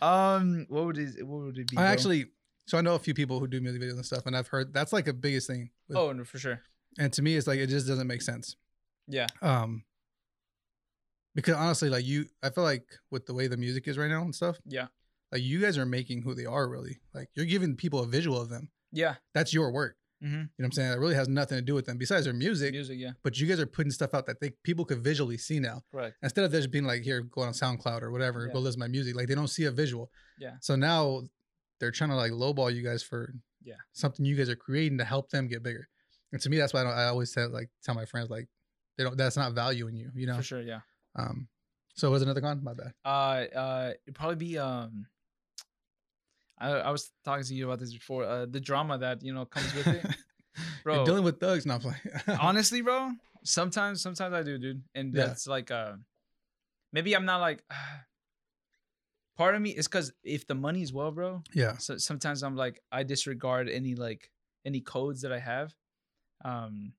um, 0.02 0.66
what 0.68 0.84
would 0.86 0.98
it? 0.98 1.26
What 1.26 1.46
would 1.46 1.58
it 1.58 1.68
be? 1.70 1.76
i 1.76 1.80
bro? 1.82 1.90
actually 1.90 2.26
so 2.66 2.78
i 2.78 2.80
know 2.80 2.94
a 2.94 2.98
few 2.98 3.12
people 3.12 3.40
who 3.40 3.48
do 3.48 3.60
music 3.60 3.82
videos 3.82 3.94
and 3.94 4.06
stuff 4.06 4.24
and 4.26 4.36
i've 4.36 4.46
heard 4.46 4.72
that's 4.72 4.92
like 4.92 5.08
a 5.08 5.12
biggest 5.12 5.48
thing 5.48 5.68
with, 5.88 5.96
Oh, 5.98 6.12
no, 6.12 6.22
for 6.24 6.38
sure. 6.38 6.60
and 6.98 7.12
to 7.14 7.20
me 7.22 7.34
it's 7.36 7.48
like 7.48 7.58
it 7.58 7.66
just 7.66 7.88
doesn't 7.88 8.06
make 8.06 8.22
sense 8.22 8.54
Yeah. 9.08 9.26
um 9.42 9.82
because 11.34 11.54
honestly 11.56 11.90
like 11.90 12.04
you 12.06 12.26
i 12.42 12.50
feel 12.50 12.62
like 12.64 12.84
with 13.10 13.26
the 13.26 13.34
way 13.34 13.48
the 13.48 13.56
music 13.56 13.88
is 13.88 13.98
right 13.98 14.08
now 14.10 14.22
and 14.22 14.32
stuff 14.34 14.58
Yeah. 14.64 14.86
like 15.32 15.42
you 15.42 15.60
guys 15.60 15.76
are 15.76 15.84
making 15.86 16.22
who 16.22 16.34
they 16.34 16.46
are 16.46 16.68
really 16.68 17.00
like 17.12 17.28
you're 17.34 17.46
giving 17.46 17.74
people 17.74 17.98
a 18.00 18.06
visual 18.06 18.40
of 18.40 18.48
them 18.48 18.70
Yeah. 18.92 19.14
that's 19.34 19.52
your 19.54 19.70
work 19.72 19.96
Mm-hmm. 20.22 20.34
you 20.34 20.38
know 20.38 20.46
what 20.58 20.64
i'm 20.66 20.72
saying 20.72 20.90
that 20.90 21.00
really 21.00 21.16
has 21.16 21.26
nothing 21.26 21.58
to 21.58 21.62
do 21.62 21.74
with 21.74 21.84
them 21.86 21.98
besides 21.98 22.26
their 22.26 22.32
music 22.32 22.70
Music. 22.70 22.96
Yeah. 22.96 23.10
but 23.24 23.36
you 23.40 23.46
guys 23.48 23.58
are 23.58 23.66
putting 23.66 23.90
stuff 23.90 24.14
out 24.14 24.24
that 24.26 24.38
they 24.40 24.50
people 24.62 24.84
could 24.84 25.02
visually 25.02 25.36
see 25.36 25.58
now 25.58 25.82
Correct. 25.90 26.14
instead 26.22 26.44
of 26.44 26.52
just 26.52 26.70
being 26.70 26.84
like 26.84 27.02
here 27.02 27.22
go 27.22 27.40
on 27.40 27.52
soundcloud 27.52 28.02
or 28.02 28.12
whatever 28.12 28.46
Yeah. 28.46 28.52
go 28.52 28.60
listen 28.60 28.80
to 28.80 28.84
my 28.86 28.88
music 28.88 29.16
like 29.16 29.26
they 29.26 29.34
don't 29.34 29.48
see 29.48 29.64
a 29.64 29.72
visual 29.72 30.12
Yeah. 30.38 30.52
so 30.60 30.76
now 30.76 31.22
they're 31.80 31.90
trying 31.90 32.10
to 32.10 32.16
like 32.16 32.30
lowball 32.30 32.72
you 32.72 32.82
guys 32.84 33.02
for 33.02 33.34
Yeah. 33.64 33.74
something 33.94 34.24
you 34.24 34.36
guys 34.36 34.48
are 34.48 34.54
creating 34.54 34.98
to 34.98 35.04
help 35.04 35.30
them 35.30 35.48
get 35.48 35.64
bigger 35.64 35.88
and 36.30 36.40
to 36.40 36.48
me 36.48 36.56
that's 36.56 36.72
why 36.72 36.82
i, 36.82 36.84
don't, 36.84 36.92
I 36.92 37.06
always 37.06 37.32
say 37.32 37.46
like 37.46 37.70
tell 37.82 37.96
my 37.96 38.04
friends 38.04 38.30
like 38.30 38.46
they 38.96 39.02
don't 39.02 39.16
that's 39.16 39.36
not 39.36 39.54
valuing 39.54 39.96
you 39.96 40.12
you 40.14 40.28
know 40.28 40.36
For 40.36 40.42
sure. 40.44 40.62
Yeah. 40.62 40.82
um 41.16 41.48
so 41.94 42.12
was 42.12 42.22
another 42.22 42.40
con 42.40 42.62
my 42.62 42.74
bad 42.74 42.92
Uh, 43.04 43.08
uh, 43.58 43.92
it'd 44.06 44.14
probably 44.14 44.36
be 44.36 44.56
um. 44.56 45.06
I, 46.62 46.70
I 46.88 46.90
was 46.90 47.10
talking 47.24 47.44
to 47.44 47.54
you 47.54 47.66
about 47.66 47.80
this 47.80 47.92
before. 47.92 48.24
Uh, 48.24 48.46
the 48.46 48.60
drama 48.60 48.98
that 48.98 49.22
you 49.22 49.34
know 49.34 49.44
comes 49.44 49.74
with 49.74 49.86
it. 49.88 50.04
You're 50.84 50.94
Bro. 50.96 51.04
dealing 51.06 51.24
with 51.24 51.40
thugs 51.40 51.64
not 51.64 51.80
playing 51.80 51.96
honestly 52.40 52.82
bro 52.82 53.10
sometimes 53.42 54.02
sometimes 54.02 54.34
i 54.34 54.42
do 54.42 54.58
dude 54.58 54.82
and 54.94 55.14
Yeah. 55.14 55.26
that's 55.28 55.46
like 55.46 55.70
uh 55.70 55.92
maybe 56.92 57.14
i'm 57.16 57.24
not 57.24 57.40
like 57.40 57.64
part 59.36 59.54
of 59.54 59.62
me 59.62 59.70
is 59.70 59.88
because 59.88 60.12
if 60.22 60.46
the 60.46 60.54
money's 60.54 60.92
well 60.92 61.10
bro 61.10 61.42
yeah 61.54 61.76
so 61.78 61.96
sometimes 61.96 62.42
i'm 62.42 62.54
like 62.56 62.80
i 62.92 63.02
disregard 63.02 63.68
any 63.68 63.94
like 63.94 64.30
any 64.66 64.80
codes 64.80 65.22
that 65.22 65.32
i 65.32 65.38
have 65.38 65.74
um 66.44 66.92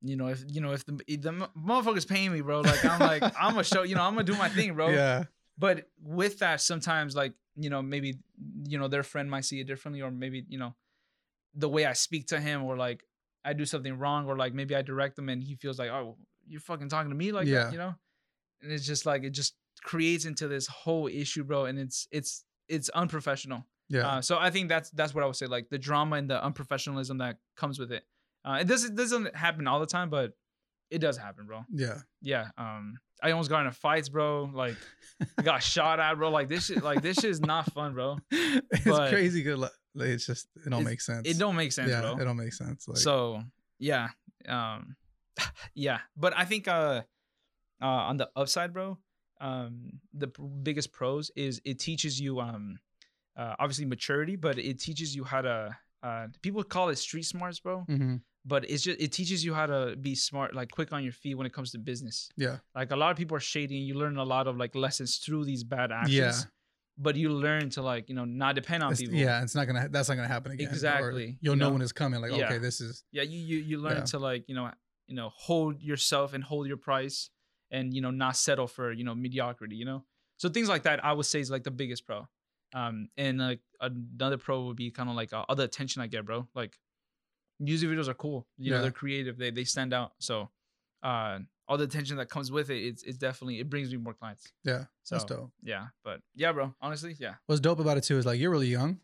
you 0.00 0.16
know 0.16 0.28
if 0.28 0.44
you 0.48 0.60
know 0.60 0.72
if 0.72 0.84
the, 0.86 1.00
if 1.08 1.20
the 1.22 1.32
mo- 1.32 1.50
motherfucker's 1.58 2.04
paying 2.04 2.30
me 2.32 2.40
bro 2.42 2.60
like 2.60 2.84
i'm 2.84 3.00
like 3.00 3.22
i'm 3.40 3.52
gonna 3.54 3.64
show 3.64 3.82
you 3.82 3.94
know 3.96 4.02
i'm 4.02 4.14
gonna 4.14 4.24
do 4.24 4.36
my 4.36 4.48
thing 4.48 4.74
bro 4.74 4.90
yeah 4.90 5.24
but 5.58 5.88
with 6.02 6.38
that 6.40 6.60
sometimes 6.60 7.14
like 7.14 7.32
you 7.56 7.70
know 7.70 7.82
maybe 7.82 8.18
you 8.66 8.78
know 8.78 8.88
their 8.88 9.02
friend 9.02 9.30
might 9.30 9.44
see 9.44 9.60
it 9.60 9.66
differently 9.66 10.02
or 10.02 10.10
maybe 10.10 10.44
you 10.48 10.58
know 10.58 10.74
the 11.54 11.68
way 11.68 11.86
i 11.86 11.92
speak 11.92 12.26
to 12.26 12.40
him 12.40 12.64
or 12.64 12.76
like 12.76 13.04
i 13.44 13.52
do 13.52 13.64
something 13.64 13.96
wrong 13.98 14.26
or 14.26 14.36
like 14.36 14.52
maybe 14.54 14.74
i 14.74 14.82
direct 14.82 15.14
them 15.16 15.28
and 15.28 15.42
he 15.42 15.54
feels 15.54 15.78
like 15.78 15.90
oh 15.90 16.16
you're 16.46 16.60
fucking 16.60 16.88
talking 16.88 17.10
to 17.10 17.16
me 17.16 17.32
like 17.32 17.46
Yeah. 17.46 17.64
that 17.64 17.72
you 17.72 17.78
know? 17.78 17.94
And 18.62 18.72
it's 18.72 18.86
just 18.86 19.06
like 19.06 19.22
it 19.24 19.30
just 19.30 19.54
creates 19.82 20.24
into 20.24 20.48
this 20.48 20.66
whole 20.66 21.06
issue 21.06 21.44
bro 21.44 21.66
and 21.66 21.78
it's 21.78 22.08
it's 22.10 22.44
it's 22.68 22.88
unprofessional. 22.90 23.66
Yeah. 23.90 24.06
Uh, 24.08 24.20
so 24.22 24.38
i 24.38 24.50
think 24.50 24.68
that's 24.68 24.90
that's 24.90 25.14
what 25.14 25.22
i 25.22 25.26
would 25.26 25.36
say 25.36 25.46
like 25.46 25.68
the 25.70 25.78
drama 25.78 26.16
and 26.16 26.28
the 26.30 26.40
unprofessionalism 26.40 27.18
that 27.18 27.36
comes 27.56 27.78
with 27.78 27.92
it. 27.92 28.04
Uh, 28.44 28.58
it 28.60 28.66
doesn't 28.66 28.94
doesn't 28.96 29.36
happen 29.36 29.66
all 29.68 29.80
the 29.80 29.86
time 29.86 30.10
but 30.10 30.32
it 30.94 31.00
does 31.00 31.16
happen 31.16 31.46
bro. 31.46 31.64
Yeah. 31.70 31.98
Yeah 32.22 32.46
um 32.58 32.96
i 33.22 33.30
almost 33.30 33.48
got 33.50 33.60
into 33.66 33.72
fights 33.78 34.08
bro. 34.08 34.50
Like 34.52 34.76
got 35.42 35.62
shot 35.62 36.00
at 36.00 36.14
bro. 36.16 36.30
Like 36.30 36.48
this 36.48 36.66
shit 36.66 36.82
like 36.82 37.02
this 37.02 37.16
shit 37.16 37.30
is 37.30 37.40
not 37.40 37.72
fun 37.72 37.94
bro. 37.94 38.18
It's 38.30 38.84
But- 38.84 39.10
crazy 39.10 39.42
good 39.42 39.58
like, 39.58 39.70
it's 39.96 40.26
just 40.26 40.48
it 40.66 40.70
don't 40.70 40.84
make 40.84 41.00
sense. 41.00 41.28
it 41.28 41.38
don't 41.38 41.56
make 41.56 41.72
sense 41.72 41.88
yeah 41.90 42.00
bro. 42.00 42.16
it 42.20 42.24
don't 42.24 42.36
make 42.36 42.52
sense 42.52 42.88
like 42.88 42.98
so 42.98 43.42
yeah 43.78 44.08
um 44.48 44.96
yeah. 45.74 45.98
But 46.16 46.32
i 46.36 46.44
think 46.44 46.66
uh 46.68 47.02
uh 47.82 47.86
on 48.10 48.16
the 48.16 48.28
upside 48.36 48.72
bro 48.72 48.98
um 49.40 50.00
the 50.12 50.28
p- 50.28 50.42
biggest 50.62 50.92
pros 50.92 51.30
is 51.36 51.60
it 51.64 51.78
teaches 51.78 52.20
you 52.20 52.40
um 52.40 52.78
uh, 53.36 53.54
obviously 53.58 53.84
maturity 53.84 54.36
but 54.36 54.58
it 54.58 54.78
teaches 54.78 55.14
you 55.16 55.24
how 55.24 55.42
to 55.42 55.76
uh 56.04 56.26
people 56.42 56.62
call 56.62 56.88
it 56.90 56.96
street 56.96 57.24
smarts 57.24 57.58
bro. 57.60 57.84
Mhm, 57.88 58.20
but 58.44 58.68
it's 58.70 58.82
just 58.82 59.00
it 59.00 59.10
teaches 59.12 59.44
you 59.44 59.54
how 59.54 59.66
to 59.66 59.96
be 59.96 60.14
smart 60.14 60.54
like 60.54 60.70
quick 60.70 60.92
on 60.92 61.02
your 61.02 61.12
feet 61.12 61.34
when 61.36 61.46
it 61.46 61.52
comes 61.52 61.70
to 61.72 61.78
business 61.78 62.28
yeah 62.36 62.58
like 62.74 62.90
a 62.90 62.96
lot 62.96 63.10
of 63.10 63.16
people 63.16 63.36
are 63.36 63.40
shady 63.40 63.78
and 63.78 63.86
you 63.86 63.94
learn 63.94 64.16
a 64.16 64.24
lot 64.24 64.46
of 64.46 64.56
like 64.56 64.74
lessons 64.74 65.16
through 65.16 65.44
these 65.44 65.64
bad 65.64 65.90
actions 65.92 66.14
Yeah. 66.16 66.32
but 66.98 67.16
you 67.16 67.30
learn 67.30 67.70
to 67.70 67.82
like 67.82 68.08
you 68.08 68.14
know 68.14 68.24
not 68.24 68.54
depend 68.54 68.82
on 68.82 68.92
It's- 68.92 69.00
people 69.00 69.16
yeah 69.18 69.42
it's 69.42 69.54
not 69.54 69.66
gonna 69.66 69.88
that's 69.90 70.08
not 70.08 70.16
gonna 70.16 70.28
happen 70.28 70.52
again 70.52 70.68
or 70.68 70.70
Exactly, 70.70 71.38
you'll 71.40 71.54
you 71.54 71.60
know, 71.60 71.66
know? 71.68 71.72
when 71.74 71.82
it's 71.82 71.92
coming 71.92 72.20
like 72.20 72.32
Yeah. 72.32 72.46
okay 72.46 72.58
this 72.58 72.80
is 72.80 73.04
yeah 73.12 73.22
you 73.22 73.38
you, 73.38 73.58
you 73.58 73.78
learn 73.78 73.98
Yeah. 73.98 74.04
to 74.12 74.18
like 74.18 74.44
you 74.48 74.54
know 74.54 74.70
you 75.06 75.14
know 75.16 75.30
hold 75.34 75.80
yourself 75.82 76.34
and 76.34 76.42
hold 76.44 76.66
your 76.66 76.76
price 76.76 77.30
and 77.70 77.92
you 77.94 78.00
know 78.00 78.10
not 78.10 78.36
settle 78.36 78.66
for 78.66 78.92
you 78.92 79.04
know 79.04 79.14
mediocrity 79.14 79.76
you 79.76 79.84
know 79.84 80.04
so 80.36 80.48
things 80.48 80.68
like 80.68 80.82
that 80.84 81.02
i 81.04 81.12
would 81.12 81.26
say 81.26 81.40
is 81.40 81.50
like 81.50 81.64
the 81.64 81.70
biggest 81.70 82.06
pro 82.06 82.26
um 82.74 83.08
and 83.16 83.38
like 83.38 83.60
another 83.80 84.36
pro 84.38 84.66
would 84.66 84.76
be 84.76 84.90
kind 84.90 85.08
of 85.08 85.16
like 85.16 85.32
uh, 85.32 85.44
all 85.48 85.54
the 85.56 85.62
attention 85.64 86.02
i 86.02 86.06
get 86.06 86.24
bro 86.24 86.46
like 86.54 86.76
music 87.60 87.88
videos 87.88 88.08
are 88.08 88.14
cool 88.14 88.46
you 88.58 88.70
know 88.70 88.82
they're 88.82 88.90
creative 88.90 89.38
they 89.38 89.50
they 89.50 89.64
stand 89.64 89.92
out. 89.92 90.12
So 90.18 90.50
uh 91.02 91.38
all 91.66 91.78
the 91.78 91.84
attention 91.84 92.18
that 92.18 92.28
comes 92.28 92.52
with 92.52 92.68
it 92.70 92.78
it's, 92.84 93.02
it's 93.04 93.16
definitely 93.16 93.60
it 93.60 93.70
brings 93.70 93.90
me 93.90 93.96
more 93.96 94.14
clients. 94.14 94.52
Yeah 94.64 94.84
so 95.02 95.14
that's 95.14 95.24
dope. 95.24 95.50
yeah 95.62 95.86
but 96.02 96.20
yeah 96.34 96.52
bro 96.52 96.74
honestly 96.80 97.16
yeah. 97.18 97.34
What's 97.46 97.60
dope 97.60 97.78
about 97.78 97.96
it 97.96 98.04
too 98.04 98.18
is 98.18 98.26
like 98.26 98.38
you're 98.38 98.50
really 98.50 98.68
young. 98.68 99.00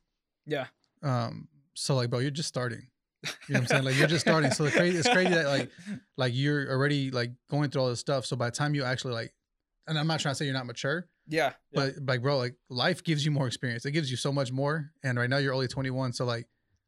Yeah. 0.46 0.66
Um 1.02 1.48
so 1.74 1.94
like 1.94 2.10
bro 2.10 2.18
you're 2.18 2.30
just 2.30 2.48
starting. 2.48 2.86
You 3.22 3.28
know 3.28 3.34
what 3.48 3.60
i'm 3.60 3.66
saying? 3.66 3.84
Like 3.84 3.96
you're 3.96 4.08
just 4.08 4.26
starting. 4.26 4.50
So 4.50 4.64
the 4.64 4.70
crazy 4.70 4.98
it's 4.98 5.08
crazy 5.08 5.30
that 5.30 5.46
like 5.46 5.70
like 6.16 6.32
you're 6.34 6.70
already 6.70 7.10
like 7.10 7.32
going 7.50 7.70
through 7.70 7.82
all 7.82 7.88
this 7.88 8.00
stuff. 8.00 8.26
So 8.26 8.36
by 8.36 8.46
the 8.46 8.56
time 8.56 8.74
you 8.74 8.82
actually 8.84 9.14
like 9.14 9.32
and 9.86 9.98
i'm 9.98 10.06
not 10.06 10.20
trying 10.20 10.32
to 10.32 10.36
say 10.36 10.44
you're 10.44 10.54
not 10.54 10.66
mature 10.66 11.08
yeah 11.26 11.52
but 11.72 11.94
like 12.06 12.22
bro 12.22 12.36
like 12.36 12.54
life 12.68 13.02
gives 13.04 13.24
you 13.24 13.30
more 13.30 13.46
experience. 13.46 13.84
It 13.86 13.92
gives 13.92 14.10
you 14.10 14.16
so 14.16 14.32
much 14.32 14.52
more. 14.52 14.90
And 15.02 15.18
right 15.18 15.30
now 15.30 15.38
you're 15.38 15.54
only 15.54 15.68
21 15.68 16.12
so 16.12 16.24
like 16.24 16.46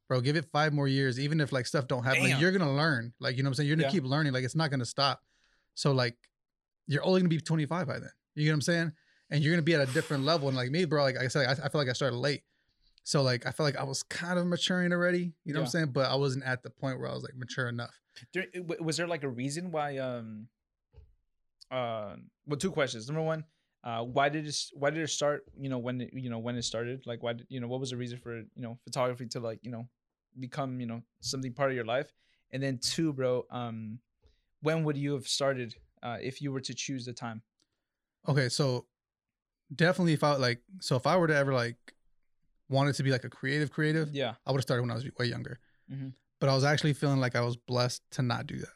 bro 0.08 0.20
give 0.20 0.36
it 0.36 0.44
five 0.52 0.72
more 0.72 0.88
years 0.88 1.18
even 1.18 1.40
if 1.40 1.52
like 1.52 1.66
stuff 1.66 1.86
don't 1.86 2.04
happen 2.04 2.24
like, 2.24 2.40
you're 2.40 2.52
gonna 2.52 2.72
learn 2.74 3.12
like 3.20 3.36
you 3.36 3.42
know 3.42 3.48
what 3.48 3.52
i'm 3.52 3.54
saying? 3.54 3.68
You're 3.68 3.76
gonna 3.76 3.86
Yeah. 3.88 3.92
keep 3.92 4.04
learning 4.04 4.32
like 4.32 4.44
it's 4.44 4.54
not 4.54 4.70
gonna 4.70 4.84
stop. 4.84 5.22
So 5.74 5.92
like 5.92 6.16
you're 6.86 7.04
only 7.04 7.20
gonna 7.20 7.28
be 7.28 7.40
25 7.40 7.86
by 7.86 7.98
then 7.98 8.10
you 8.34 8.46
know 8.46 8.50
what 8.52 8.54
i'm 8.54 8.60
saying? 8.62 8.92
And 9.30 9.42
you're 9.42 9.52
gonna 9.52 9.62
be 9.62 9.74
at 9.74 9.88
a 9.88 9.92
different 9.92 10.24
level 10.30 10.48
and 10.48 10.56
like 10.56 10.70
me 10.70 10.84
bro 10.84 11.02
like 11.02 11.16
i 11.16 11.28
said 11.28 11.46
i, 11.46 11.52
I 11.52 11.68
feel 11.68 11.80
like 11.80 11.88
i 11.88 11.92
started 11.92 12.16
late. 12.16 12.42
So 13.04 13.22
like 13.22 13.46
i 13.46 13.50
felt 13.50 13.66
like 13.66 13.76
i 13.76 13.84
was 13.84 14.02
kind 14.02 14.38
of 14.38 14.46
maturing 14.46 14.92
already 14.92 15.32
you 15.44 15.52
know 15.54 15.60
what 15.60 15.66
i'm 15.66 15.70
saying? 15.70 15.86
But 15.92 16.10
i 16.10 16.14
wasn't 16.14 16.44
at 16.44 16.62
the 16.62 16.70
point 16.70 16.98
where 17.00 17.08
i 17.10 17.14
was 17.14 17.22
like 17.22 17.36
mature 17.36 17.68
enough. 17.68 17.94
There, 18.34 18.46
was 18.80 18.98
there 18.98 19.06
like 19.08 19.22
a 19.22 19.28
reason 19.28 19.70
why 19.70 19.96
um 19.98 20.48
uh 21.70 22.16
well 22.46 22.58
two 22.58 22.70
questions. 22.70 23.08
Number 23.08 23.22
one 23.22 23.44
uh 23.84 24.02
why 24.02 24.28
did 24.28 24.46
it 24.46 24.56
why 24.74 24.90
did 24.90 25.02
it 25.02 25.08
start 25.08 25.44
you 25.58 25.68
know 25.68 25.78
when 25.78 26.00
it, 26.00 26.10
you 26.12 26.30
know 26.30 26.38
when 26.38 26.54
it 26.56 26.62
started 26.62 27.02
like 27.06 27.22
why 27.22 27.32
did 27.32 27.46
you 27.48 27.60
know 27.60 27.66
what 27.68 27.80
was 27.80 27.90
the 27.90 27.96
reason 27.96 28.18
for 28.18 28.38
you 28.38 28.62
know 28.62 28.78
photography 28.84 29.26
to 29.26 29.40
like 29.40 29.58
you 29.62 29.70
know 29.70 29.88
become 30.38 30.80
you 30.80 30.86
know 30.86 31.02
something 31.20 31.52
part 31.52 31.70
of 31.70 31.76
your 31.76 31.84
life 31.84 32.12
and 32.52 32.62
then 32.62 32.78
two 32.78 33.12
bro 33.12 33.44
um 33.50 33.98
when 34.60 34.84
would 34.84 34.96
you 34.96 35.12
have 35.12 35.26
started 35.26 35.74
uh 36.02 36.16
if 36.20 36.40
you 36.40 36.52
were 36.52 36.60
to 36.60 36.74
choose 36.74 37.04
the 37.04 37.12
time 37.12 37.42
Okay, 38.28 38.48
so 38.48 38.86
definitely 39.74 40.12
if 40.12 40.22
I 40.22 40.36
like, 40.36 40.60
so 40.80 40.94
if 40.94 41.08
I 41.08 41.16
were 41.16 41.26
to 41.26 41.34
ever 41.34 41.52
like 41.52 41.76
wanted 42.68 42.94
to 42.94 43.02
be 43.02 43.10
like 43.10 43.24
a 43.24 43.28
creative 43.28 43.72
creative, 43.72 44.10
Yeah. 44.14 44.34
I 44.46 44.52
would 44.52 44.58
have 44.58 44.62
started 44.62 44.82
when 44.82 44.92
I 44.92 44.94
was 44.94 45.04
way 45.18 45.26
younger. 45.26 45.58
Mhm. 45.92 46.14
But 46.38 46.48
I 46.48 46.54
was 46.54 46.62
actually 46.62 46.92
feeling 46.92 47.18
like 47.18 47.34
I 47.34 47.40
was 47.40 47.56
blessed 47.56 48.02
to 48.12 48.22
not 48.22 48.46
do 48.46 48.58
that 48.58 48.74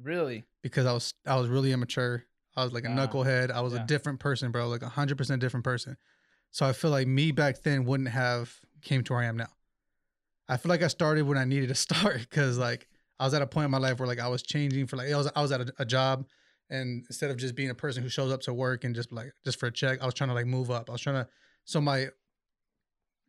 Really? 0.00 0.44
because 0.62 0.86
I 0.86 0.92
was 0.92 1.12
I 1.26 1.34
was 1.36 1.48
really 1.48 1.72
immature. 1.72 2.24
I 2.56 2.64
was 2.64 2.72
like 2.72 2.84
a 2.84 2.88
knucklehead. 2.88 3.50
I 3.50 3.60
was 3.60 3.72
yeah. 3.72 3.82
a 3.82 3.86
different 3.86 4.20
person, 4.20 4.50
bro, 4.52 4.68
like 4.68 4.82
a 4.82 4.88
hundred 4.88 5.18
percent 5.18 5.40
different 5.40 5.64
person. 5.64 5.96
So 6.50 6.64
I 6.64 6.72
feel 6.72 6.90
like 6.90 7.08
me 7.08 7.32
back 7.32 7.62
then 7.62 7.84
wouldn't 7.84 8.10
have 8.10 8.60
came 8.82 9.02
to 9.04 9.12
where 9.12 9.22
I 9.22 9.26
am 9.26 9.36
now. 9.36 9.48
I 10.48 10.56
feel 10.56 10.70
like 10.70 10.82
I 10.82 10.88
started 10.88 11.22
when 11.22 11.38
I 11.38 11.44
needed 11.44 11.68
to 11.68 11.74
start 11.86 12.20
because 12.20 12.58
like 12.58 12.86
I 13.18 13.24
was 13.24 13.34
at 13.34 13.42
a 13.42 13.46
point 13.46 13.66
in 13.66 13.70
my 13.70 13.78
life 13.78 13.98
where 13.98 14.06
like 14.06 14.20
I 14.20 14.28
was 14.28 14.42
changing 14.42 14.86
for 14.86 14.96
like 14.96 15.12
I 15.12 15.16
was 15.16 15.30
I 15.34 15.42
was 15.42 15.52
at 15.52 15.60
a, 15.62 15.74
a 15.78 15.84
job 15.84 16.26
and 16.70 17.04
instead 17.08 17.30
of 17.30 17.36
just 17.36 17.54
being 17.54 17.70
a 17.70 17.74
person 17.74 18.02
who 18.02 18.08
shows 18.08 18.32
up 18.32 18.40
to 18.42 18.54
work 18.54 18.84
and 18.84 18.94
just 18.94 19.12
like 19.12 19.32
just 19.44 19.58
for 19.58 19.66
a 19.66 19.72
check, 19.72 20.00
I 20.00 20.06
was 20.06 20.14
trying 20.14 20.28
to 20.28 20.34
like 20.34 20.46
move 20.46 20.70
up. 20.70 20.88
I 20.88 20.92
was 20.92 21.00
trying 21.00 21.16
to 21.16 21.28
so 21.64 21.80
my 21.80 22.08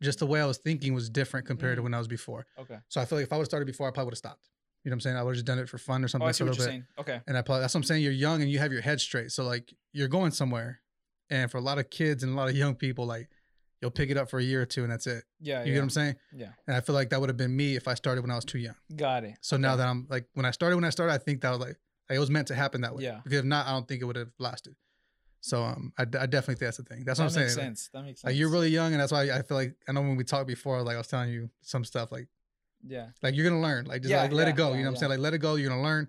just 0.02 0.20
the 0.20 0.26
way 0.26 0.42
I 0.42 0.46
was 0.46 0.58
thinking 0.58 0.94
was 0.94 1.10
different 1.10 1.48
compared 1.48 1.78
to 1.78 1.82
Mm. 1.82 1.86
when 1.86 1.94
I 1.94 1.98
was 1.98 2.08
before. 2.08 2.46
Okay. 2.60 2.78
So 2.90 3.02
I 3.02 3.06
feel 3.06 3.18
like 3.18 3.26
if 3.26 3.34
I 3.34 3.38
would 3.38 3.44
have 3.44 3.48
started 3.48 3.66
before, 3.66 3.88
I 3.88 3.92
probably 3.92 4.08
would 4.08 4.14
have 4.14 4.20
stopped. 4.20 4.50
You 4.86 4.92
know 4.92 4.94
what 4.94 4.98
I'm 4.98 5.02
saying? 5.02 5.18
I 5.18 5.24
would 5.24 5.32
have 5.32 5.36
just 5.38 5.46
done 5.48 5.58
it 5.58 5.68
for 5.68 5.80
fun 5.80 6.04
or 6.04 6.08
something 6.08 6.26
Oh, 6.28 6.30
I 6.30 6.32
see 6.32 6.44
what 6.44 6.56
you're 6.56 6.66
bit. 6.66 6.72
saying. 6.72 6.86
Okay. 7.00 7.20
And 7.28 7.36
I 7.36 7.42
probably 7.42 7.62
that's 7.62 7.74
what 7.74 7.80
I'm 7.80 7.84
saying. 7.86 8.04
You're 8.04 8.12
young 8.14 8.44
and 8.44 8.52
you 8.52 8.60
have 8.60 8.72
your 8.72 8.82
head 8.84 9.02
straight. 9.02 9.32
So 9.32 9.44
like 9.44 9.74
you're 9.94 10.08
going 10.08 10.30
somewhere. 10.32 10.80
And 11.32 11.50
for 11.50 11.58
a 11.58 11.62
lot 11.62 11.80
of 11.80 11.90
kids 11.90 12.22
and 12.24 12.32
a 12.32 12.36
lot 12.36 12.50
of 12.50 12.56
young 12.56 12.76
people, 12.76 13.08
like 13.08 13.28
you'll 13.82 13.90
pick 13.90 14.12
it 14.12 14.18
up 14.18 14.30
for 14.30 14.38
a 14.38 14.44
year 14.44 14.62
or 14.62 14.66
two 14.68 14.84
and 14.84 14.92
that's 14.92 15.08
it. 15.08 15.24
Yeah. 15.40 15.62
You 15.62 15.70
yeah. 15.70 15.74
get 15.74 15.80
what 15.80 15.84
I'm 15.84 15.90
saying? 15.90 16.16
Yeah. 16.36 16.50
And 16.68 16.78
I 16.78 16.82
feel 16.82 16.94
like 16.94 17.10
that 17.10 17.20
would 17.20 17.30
have 17.30 17.38
been 17.38 17.56
me 17.56 17.76
if 17.76 17.88
I 17.88 17.96
started 17.96 18.22
when 18.22 18.30
I 18.30 18.36
was 18.36 18.46
too 18.46 18.60
young. 18.60 18.76
Got 18.96 19.24
it. 19.24 19.38
So 19.42 19.58
now 19.58 19.76
that 19.76 19.88
I'm 19.88 20.06
like 20.08 20.28
when 20.36 20.46
I 20.46 20.52
started 20.52 20.76
when 20.76 20.86
I 20.86 20.92
started, 20.92 21.14
I 21.14 21.18
think 21.18 21.42
that 21.42 21.50
was 21.50 21.60
like, 21.60 21.78
like 22.08 22.18
it 22.18 22.20
was 22.20 22.30
meant 22.30 22.48
to 22.50 22.56
happen 22.56 22.82
that 22.82 22.96
way. 22.96 23.04
Yeah. 23.04 23.22
Because 23.24 23.40
if 23.40 23.46
not, 23.46 23.66
I 23.66 23.72
don't 23.72 23.88
think 23.88 24.04
it 24.04 24.06
would 24.06 24.18
have 24.18 24.30
lasted. 24.38 24.76
So 25.42 25.64
um 25.64 25.94
I, 25.98 26.04
I 26.04 26.06
definitely 26.06 26.56
think 26.56 26.60
that's 26.60 26.78
the 26.78 26.84
thing. 26.84 27.06
That's 27.06 27.18
that 27.18 27.26
what 27.26 27.32
I'm 27.32 27.34
saying. 27.34 27.58
Like- 27.58 27.66
sense. 27.66 27.90
That 27.92 28.04
makes 28.04 28.22
sense. 28.22 28.30
Like 28.30 28.38
you're 28.38 28.52
really 28.52 28.70
young 28.70 28.92
and 28.94 29.02
that's 29.02 29.12
why 29.12 29.32
I 29.32 29.42
feel 29.42 29.58
like 29.58 29.76
I 29.90 29.94
know 29.94 30.02
when 30.02 30.16
we 30.16 30.24
talked 30.24 30.48
before, 30.48 30.80
like 30.84 30.94
I 30.94 31.00
was 31.00 31.08
telling 31.08 31.32
you 31.32 31.50
some 31.62 31.84
stuff 31.84 32.12
like 32.12 32.28
Yeah. 32.88 33.08
like 33.22 33.36
you're 33.36 33.48
gonna 33.50 33.62
learn. 33.62 33.86
Like 33.86 34.02
just 34.02 34.12
Yeah, 34.12 34.22
like 34.22 34.32
let 34.32 34.44
yeah, 34.48 34.54
it 34.54 34.56
go. 34.56 34.70
yeah, 34.72 34.78
you 34.78 34.84
know 34.84 34.90
what 34.90 34.96
I'm 34.96 35.00
saying? 35.00 35.10
Like 35.12 35.20
let 35.20 35.34
it 35.34 35.40
go, 35.40 35.56
you're 35.56 35.70
gonna 35.70 35.82
learn. 35.82 36.08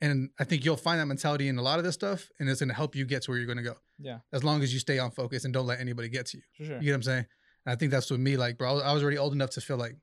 And 0.00 0.30
I 0.38 0.44
think 0.44 0.64
you'll 0.64 0.76
find 0.76 1.00
that 1.00 1.06
mentality 1.06 1.48
in 1.48 1.58
a 1.58 1.62
lot 1.62 1.78
of 1.80 1.84
this 1.84 1.94
stuff 1.94 2.30
and 2.38 2.48
it's 2.48 2.60
gonna 2.60 2.74
help 2.74 2.94
you 2.94 3.04
get 3.04 3.22
to 3.22 3.30
where 3.30 3.38
you're 3.38 3.48
gonna 3.48 3.62
go. 3.62 3.74
Yeah. 3.98 4.18
As 4.32 4.44
long 4.44 4.62
as 4.62 4.72
you 4.72 4.78
stay 4.78 4.98
on 4.98 5.10
focus 5.10 5.44
and 5.44 5.52
don't 5.52 5.66
let 5.66 5.80
anybody 5.80 6.08
get 6.08 6.26
to 6.26 6.36
you. 6.38 6.42
Sure. 6.64 6.76
You 6.76 6.82
get 6.82 6.90
what 6.90 6.94
I'm 6.96 7.02
saying? 7.02 7.26
And 7.66 7.72
I 7.72 7.76
think 7.76 7.90
that's 7.90 8.10
with 8.10 8.20
me, 8.20 8.36
like, 8.36 8.56
bro, 8.58 8.78
I 8.78 8.92
was, 8.92 9.02
already 9.02 9.18
old 9.18 9.32
enough 9.32 9.50
to 9.50 9.60
feel 9.60 9.76
like 9.76 9.96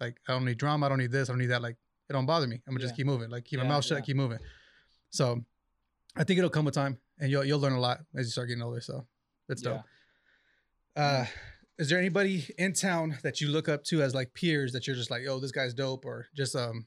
like 0.00 0.18
I 0.28 0.32
don't 0.32 0.44
need 0.44 0.58
drama, 0.58 0.86
I 0.86 0.88
don't 0.90 0.98
need 0.98 1.10
this, 1.12 1.28
I 1.28 1.32
don't 1.32 1.40
need 1.40 1.46
that. 1.46 1.62
Like 1.62 1.76
it 2.08 2.12
don't 2.12 2.26
bother 2.26 2.46
me. 2.46 2.60
I'm 2.66 2.74
gonna 2.74 2.84
just 2.84 2.96
keep 2.96 3.06
moving. 3.06 3.30
Like 3.30 3.44
keep 3.44 3.58
my 3.58 3.66
mouth 3.66 3.84
shut, 3.84 4.04
keep 4.04 4.16
moving. 4.16 4.38
So 5.10 5.44
I 6.16 6.24
think 6.24 6.38
it'll 6.38 6.50
come 6.50 6.64
with 6.66 6.74
time 6.74 6.98
and 7.18 7.30
you'll 7.30 7.44
you'll 7.44 7.58
learn 7.58 7.72
a 7.72 7.80
lot 7.80 8.00
as 8.16 8.26
you 8.26 8.30
start 8.30 8.48
getting 8.48 8.62
older. 8.62 8.80
So 8.80 9.06
that's 9.48 9.62
dope. 9.62 9.80
Uh 10.94 11.24
is 11.78 11.88
there 11.88 11.98
anybody 11.98 12.46
in 12.58 12.72
town 12.72 13.18
that 13.22 13.40
you 13.40 13.48
look 13.48 13.68
up 13.68 13.84
to 13.84 14.02
as 14.02 14.14
like 14.14 14.34
peers 14.34 14.72
that 14.72 14.86
you're 14.86 14.96
just 14.96 15.10
like, 15.10 15.22
oh, 15.28 15.38
this 15.38 15.52
guy's 15.52 15.74
dope, 15.74 16.04
or 16.04 16.26
just 16.36 16.54
um 16.56 16.86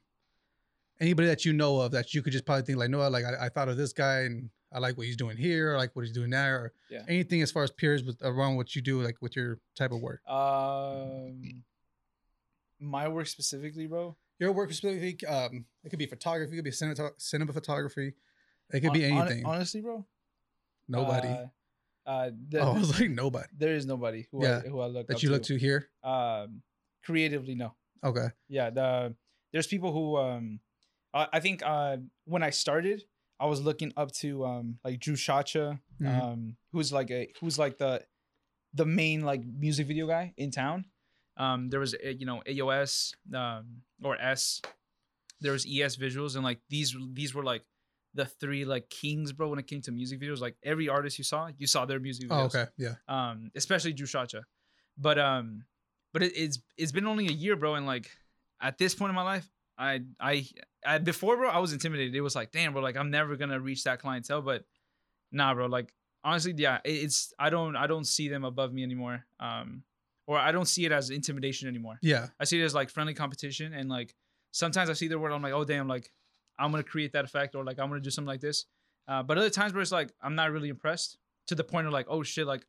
anybody 1.00 1.28
that 1.28 1.46
you 1.46 1.54
know 1.54 1.80
of 1.80 1.92
that 1.92 2.14
you 2.14 2.22
could 2.22 2.34
just 2.34 2.46
probably 2.46 2.64
think 2.64 2.78
like, 2.78 2.90
no, 2.90 3.08
like 3.10 3.26
I, 3.26 3.46
I 3.46 3.50
thought 3.50 3.70
of 3.70 3.78
this 3.78 3.94
guy 3.94 4.20
and 4.22 4.50
I 4.74 4.80
like 4.80 4.98
what 4.98 5.06
he's 5.08 5.18
doing 5.18 5.36
here, 5.38 5.74
or 5.74 5.78
like 5.78 5.96
what 5.96 6.06
he's 6.06 6.14
doing 6.14 6.30
there, 6.30 6.56
or 6.58 6.74
Yeah. 6.90 7.04
anything 7.10 7.42
as 7.42 7.52
far 7.52 7.64
as 7.64 7.72
peers 7.72 8.04
with 8.04 8.18
around 8.22 8.56
what 8.56 8.76
you 8.76 8.82
do, 8.82 9.02
like 9.02 9.18
with 9.22 9.36
your 9.36 9.60
type 9.76 9.92
of 9.92 10.00
work. 10.00 10.22
Um, 10.30 11.64
my 12.80 13.08
work 13.08 13.28
specifically, 13.28 13.88
bro. 13.88 14.16
Your 14.40 14.52
work 14.54 14.72
specifically, 14.72 15.28
um, 15.28 15.66
it 15.84 15.90
could 15.90 16.00
be 16.00 16.06
photography, 16.06 16.54
it 16.54 16.56
could 16.58 16.64
be 16.66 16.72
cinema, 16.72 17.12
cinema 17.18 17.54
photography, 17.54 18.14
it 18.72 18.80
could 18.80 18.94
be 18.94 19.04
Hon- 19.04 19.12
hon- 19.18 19.28
anything. 19.28 19.46
honestly, 19.46 19.82
bro. 19.82 20.06
nobody. 20.88 21.28
Uh, 21.28 21.46
uh, 22.06 22.30
the, 22.50 22.60
oh, 22.60 22.72
I 22.76 22.80
was 22.80 23.00
like 23.00 23.10
nobody 23.10 23.48
there 23.58 23.76
is 23.76 23.86
nobody 23.86 24.28
who 24.32 24.44
Yeah, 24.44 24.62
I, 24.66 24.68
who 24.70 24.80
I 24.80 24.88
look 24.88 25.08
that 25.08 25.24
you 25.24 25.30
look 25.30 25.44
to 25.44 25.56
here. 25.58 25.90
Um, 26.04 26.62
creatively, 27.04 27.56
no. 27.56 27.76
Okay. 28.04 28.28
Yeah, 28.50 28.70
the 28.70 29.16
there's 29.54 29.68
people 29.68 29.92
who 29.92 30.18
um, 30.18 30.60
I, 31.14 31.28
I 31.34 31.40
think 31.40 31.62
uh 31.66 31.98
when 32.26 32.44
I 32.44 32.50
started, 32.52 33.04
I 33.40 33.46
was 33.46 33.62
looking 33.62 33.94
up 33.98 34.12
to 34.22 34.46
um 34.46 34.80
like 34.84 35.00
Drew 35.00 35.16
Shacha, 35.16 35.80
Mhm. 36.02 36.08
um 36.24 36.58
who's 36.72 36.92
like 36.92 37.12
a 37.12 37.32
who's 37.40 37.60
like 37.60 37.78
the 37.78 38.04
the 38.74 38.86
main 38.86 39.22
like 39.22 39.44
music 39.46 39.88
video 39.88 40.08
guy 40.08 40.34
in 40.38 40.52
town. 40.52 40.86
Um, 41.38 41.70
there 41.70 41.80
was 41.80 41.96
you 42.04 42.26
know 42.26 42.42
AOS 42.48 43.14
um 43.34 43.84
or 44.04 44.20
S, 44.20 44.62
there 45.40 45.52
was 45.52 45.66
ES 45.66 45.98
Visuals, 45.98 46.36
and 46.36 46.44
like 46.44 46.60
these 46.70 46.96
these 47.14 47.34
were 47.34 47.44
like 47.44 47.64
the 48.14 48.26
three 48.26 48.66
like 48.66 48.90
kings, 48.90 49.32
bro. 49.32 49.50
When 49.50 49.60
it 49.60 49.68
came 49.68 49.82
to 49.82 49.92
music 49.92 50.20
videos, 50.20 50.40
like 50.40 50.56
every 50.64 50.90
artist 50.90 51.18
you 51.18 51.24
saw, 51.24 51.50
you 51.58 51.68
saw 51.68 51.86
their 51.86 52.00
music 52.00 52.30
videos. 52.30 52.32
Oh, 52.32 52.48
videos 52.48 52.56
okay. 52.56 52.72
Yeah. 52.78 52.96
um, 53.08 53.52
especially 53.56 53.94
Drew 53.94 54.08
Shacha. 54.08 54.42
But 54.98 55.18
um, 55.20 55.66
but 56.14 56.24
it, 56.24 56.34
it's 56.36 56.60
it's 56.78 56.92
been 56.92 57.08
only 57.08 57.28
a 57.28 57.32
year, 57.32 57.56
bro, 57.56 57.76
and 57.76 57.86
like 57.86 58.10
at 58.62 58.78
this 58.78 58.94
point 58.94 59.10
in 59.10 59.16
my 59.16 59.24
life, 59.24 59.50
I 59.78 60.02
I, 60.20 60.46
I 60.86 60.98
before, 60.98 61.38
bro, 61.38 61.50
I 61.50 61.60
was 61.60 61.74
intimidated. 61.74 62.16
It 62.16 62.22
was 62.22 62.36
like, 62.36 62.52
damn, 62.52 62.74
bro, 62.74 62.82
like 62.82 62.98
I'm 62.98 63.12
never 63.12 63.36
gonna 63.36 63.60
reach 63.60 63.84
that 63.86 64.00
clientele. 64.00 64.42
But 64.42 64.66
nah, 65.32 65.54
bro, 65.54 65.68
like 65.68 65.94
honestly, 66.24 66.54
yeah, 66.58 66.80
it, 66.84 66.92
it's 66.92 67.34
I 67.40 67.50
don't 67.50 67.76
I 67.76 67.88
don't 67.88 68.06
see 68.06 68.28
them 68.28 68.44
above 68.44 68.74
me 68.74 68.84
anymore. 68.84 69.26
Um, 69.40 69.84
or 70.28 70.38
I 70.38 70.52
don't 70.52 70.68
see 70.68 70.86
it 70.86 70.92
as 70.92 71.10
intimidation 71.10 71.68
anymore. 71.68 71.98
Yeah. 72.02 72.28
I 72.40 72.46
see 72.46 72.62
it 72.62 72.64
as 72.64 72.74
like 72.74 72.90
friendly 72.90 73.14
competition, 73.14 73.74
and 73.74 73.90
like 73.90 74.16
sometimes 74.52 74.90
I 74.90 74.94
see 74.94 75.08
their 75.08 75.20
work, 75.20 75.32
I'm 75.34 75.42
like, 75.42 75.54
oh 75.54 75.64
damn, 75.64 75.88
like 75.88 76.12
I'm 76.62 76.72
gonna 76.72 76.84
create 76.84 77.14
that 77.14 77.26
effect, 77.26 77.56
or 77.56 77.64
like 77.64 77.80
I'm 77.80 77.90
gonna 77.90 78.00
do 78.02 78.10
something 78.12 78.28
like 78.28 78.42
this. 78.42 78.66
Uh, 79.08 79.24
but 79.24 79.38
other 79.38 79.50
times 79.50 79.74
where 79.74 79.82
it's 79.82 79.92
like 79.92 80.12
I'm 80.22 80.36
not 80.36 80.52
really 80.52 80.70
impressed 80.70 81.18
to 81.48 81.56
the 81.56 81.64
point 81.64 81.88
of 81.88 81.94
like, 81.94 82.06
oh 82.10 82.24
shit, 82.24 82.46
like 82.48 82.66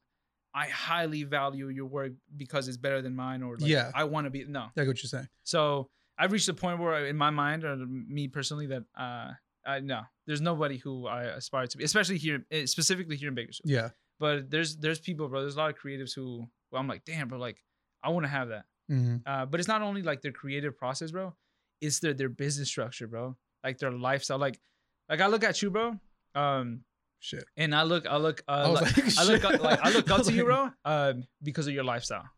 I 0.55 0.66
highly 0.66 1.24
value 1.24 1.68
your 1.68 1.86
work 1.86 2.12
because 2.36 2.68
it's 2.68 2.76
better 2.76 3.01
than 3.03 3.14
mine, 3.14 3.43
or 3.43 3.57
like, 3.57 3.70
Yeah. 3.70 3.90
I 3.95 4.05
want 4.05 4.26
to 4.26 4.30
be 4.30 4.45
no. 4.45 4.62
I 4.62 4.70
get 4.76 4.86
what 4.86 5.03
you're 5.03 5.09
saying. 5.09 5.28
So 5.45 5.88
I've 6.18 6.32
reached 6.32 6.49
a 6.49 6.55
point 6.55 6.78
where, 6.78 7.07
in 7.07 7.16
my 7.16 7.30
mind, 7.30 7.64
or 7.64 7.76
me 7.76 8.28
personally, 8.28 8.66
that 8.66 8.82
uh, 8.99 9.32
I 9.66 9.80
no, 9.80 10.03
there's 10.26 10.40
nobody 10.40 10.76
who 10.78 11.07
I 11.07 11.24
aspire 11.24 11.66
to 11.66 11.78
be, 11.78 11.84
especially 11.84 12.18
here, 12.18 12.45
eh, 12.51 12.66
specifically 12.66 13.16
here 13.16 13.28
in 13.28 13.34
Bakersfield. 13.34 13.70
Yeah. 13.70 13.90
But 14.18 14.51
there's 14.51 14.76
there's 14.76 15.01
people, 15.01 15.28
bro. 15.28 15.40
There's 15.40 15.57
a 15.57 15.59
lot 15.59 15.70
of 15.70 15.76
creatives 15.78 16.14
who, 16.14 16.47
well, 16.70 16.80
I'm 16.80 16.88
like, 16.88 17.05
damn, 17.05 17.28
bro, 17.28 17.38
like 17.38 17.62
I 18.03 18.11
want 18.11 18.24
to 18.24 18.28
have 18.30 18.49
that. 18.49 18.64
hmm 18.88 19.16
Uh, 19.26 19.47
but 19.47 19.59
it's 19.61 19.68
not 19.68 19.82
only 19.82 20.03
like 20.03 20.20
their 20.22 20.32
creative 20.32 20.76
process, 20.76 21.11
bro. 21.12 21.34
It's 21.80 21.99
their 22.01 22.14
their 22.14 22.28
business 22.28 22.68
structure, 22.68 23.07
bro. 23.09 23.36
Like 23.65 23.79
their 23.79 23.93
lifestyle. 23.93 24.39
Like, 24.39 24.61
like 25.09 25.21
I 25.21 25.27
look 25.29 25.45
at 25.45 25.61
you, 25.63 25.71
bro. 25.71 25.99
Um, 26.35 26.81
Shit. 27.21 27.45
and 27.57 27.75
I 27.75 27.83
look, 27.85 28.07
I 28.07 28.17
look, 28.17 28.43
uh, 28.49 28.53
I 28.53 28.67
like, 28.69 28.97
like, 28.97 29.19
I 29.19 29.25
look, 29.25 29.45
up, 29.45 29.61
like 29.61 29.81
I 29.81 29.91
look 29.91 30.11
I 30.11 30.15
up 30.15 30.19
was 30.21 30.29
to 30.29 30.33
you, 30.35 30.45
bro. 30.51 30.71
Um, 30.85 31.25
because 31.43 31.67
of 31.69 31.75
your 31.75 31.85
lifestyle. 31.85 32.29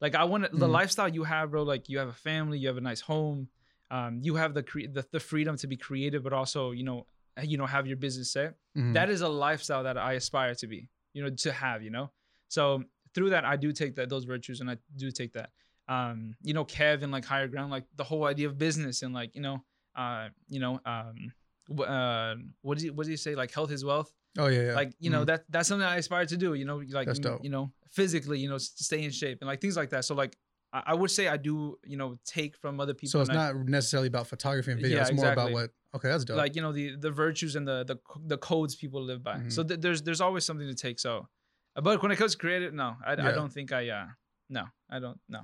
Like 0.00 0.14
I 0.14 0.24
want 0.24 0.44
the 0.50 0.66
Mhm. 0.66 0.70
lifestyle 0.70 1.08
you 1.08 1.24
have, 1.24 1.50
bro. 1.52 1.62
Like 1.62 1.88
you 1.88 1.98
have 1.98 2.08
a 2.08 2.12
family, 2.14 2.58
you 2.58 2.68
have 2.68 2.76
a 2.76 2.80
nice 2.80 3.00
home. 3.00 3.48
Um, 3.90 4.18
you 4.22 4.34
have 4.34 4.54
the 4.54 4.62
cre- 4.62 4.88
the, 4.92 5.06
the 5.12 5.20
freedom 5.20 5.56
to 5.58 5.66
be 5.66 5.76
creative, 5.76 6.22
but 6.24 6.32
also 6.32 6.72
you 6.72 6.82
know, 6.82 7.06
you 7.42 7.56
know, 7.56 7.66
have 7.66 7.86
your 7.86 7.96
business 7.96 8.32
set 8.32 8.54
Mhm. 8.76 8.94
that 8.94 9.08
is 9.10 9.20
a 9.20 9.28
lifestyle 9.28 9.84
that 9.84 9.96
I 9.96 10.14
aspire 10.14 10.54
to 10.56 10.66
be, 10.66 10.88
you 11.12 11.22
know, 11.22 11.30
to 11.30 11.52
have, 11.52 11.82
you 11.82 11.90
know. 11.90 12.10
So 12.48 12.82
through 13.14 13.30
that, 13.30 13.44
I 13.44 13.56
do 13.56 13.70
take 13.72 13.94
that 13.96 14.08
those 14.08 14.24
virtues, 14.24 14.60
and 14.60 14.68
I 14.68 14.78
do 14.96 15.10
take 15.12 15.32
that. 15.34 15.50
Um, 15.86 16.34
you 16.42 16.54
know, 16.54 16.64
Kev 16.64 17.02
and 17.02 17.12
like 17.12 17.24
higher 17.24 17.46
ground, 17.46 17.70
like 17.70 17.84
the 17.94 18.04
whole 18.04 18.24
idea 18.24 18.48
of 18.48 18.58
business 18.58 19.02
and 19.02 19.14
like 19.14 19.34
you 19.36 19.42
know, 19.42 19.62
uh, 19.96 20.28
you 20.48 20.60
know, 20.60 20.80
um, 20.86 21.32
uh, 21.78 22.34
what 22.62 22.78
do 22.78 22.86
you 22.86 22.92
what 22.92 23.04
do 23.06 23.10
you 23.10 23.16
say? 23.16 23.34
Like 23.34 23.52
health 23.52 23.70
is 23.70 23.84
wealth. 23.84 24.12
oh 24.38 24.46
yeah. 24.48 24.62
yeah. 24.68 24.74
Like 24.74 24.92
you 24.98 25.10
know 25.10 25.22
Mhm. 25.22 25.26
that 25.26 25.44
that's 25.48 25.68
something 25.68 25.86
I 25.86 25.96
aspire 25.96 26.26
to 26.26 26.36
do. 26.36 26.54
You 26.54 26.64
know, 26.64 26.78
like 26.90 27.08
you, 27.42 27.50
know, 27.50 27.72
physically, 27.90 28.38
you 28.40 28.48
know, 28.48 28.58
stay 28.58 29.02
in 29.04 29.10
shape 29.10 29.38
and 29.40 29.48
like 29.48 29.60
things 29.60 29.76
like 29.76 29.90
that. 29.90 30.04
So 30.04 30.14
like, 30.14 30.36
I, 30.72 30.82
I 30.88 30.94
would 30.94 31.10
say 31.10 31.28
I 31.28 31.36
do, 31.36 31.78
you 31.84 31.96
know, 31.96 32.18
take 32.24 32.56
from 32.56 32.80
other 32.80 32.94
people. 32.94 33.10
So 33.12 33.20
it's 33.20 33.30
and 33.30 33.38
I- 33.38 33.52
not 33.52 33.66
necessarily 33.68 34.08
about 34.08 34.26
photography 34.26 34.72
and 34.72 34.80
video. 34.80 34.96
Yeah, 34.98 35.02
it's 35.06 35.12
more 35.12 35.32
about 35.32 35.52
what. 35.52 35.70
Okay, 35.94 36.08
that's 36.08 36.24
dope. 36.24 36.36
like 36.36 36.56
you 36.56 36.62
know 36.62 36.72
the 36.72 36.96
the 36.96 37.10
virtues 37.12 37.54
and 37.56 37.66
the 37.66 37.84
the 37.84 37.96
the 38.26 38.36
codes 38.38 38.74
people 38.74 39.00
live 39.02 39.22
by. 39.22 39.36
Mhm. 39.38 39.52
So 39.52 39.62
th- 39.62 39.80
there's 39.80 40.02
there's 40.02 40.20
always 40.20 40.44
something 40.44 40.66
to 40.66 40.74
take. 40.74 40.98
So, 40.98 41.28
uh, 41.76 41.80
but 41.80 42.02
when 42.02 42.10
it 42.10 42.16
comes 42.16 42.32
to 42.32 42.38
creative, 42.38 42.74
no, 42.74 42.96
I, 43.06 43.12
I 43.12 43.30
don't 43.38 43.52
think 43.52 43.70
I 43.72 43.88
uh 43.88 44.06
no 44.50 44.64
I 44.90 44.98
don't 44.98 45.18
no. 45.28 45.42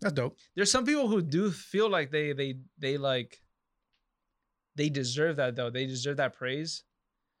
that's 0.00 0.14
dope. 0.14 0.34
There's 0.56 0.70
some 0.72 0.86
people 0.86 1.08
who 1.08 1.20
do 1.20 1.50
feel 1.50 1.90
like 1.90 2.10
they 2.10 2.32
they 2.32 2.54
they 2.78 2.96
like 2.96 3.42
they 4.76 4.88
deserve 4.88 5.36
that 5.36 5.56
though. 5.56 5.70
They 5.70 5.86
deserve 5.86 6.18
that 6.18 6.34
praise. 6.34 6.84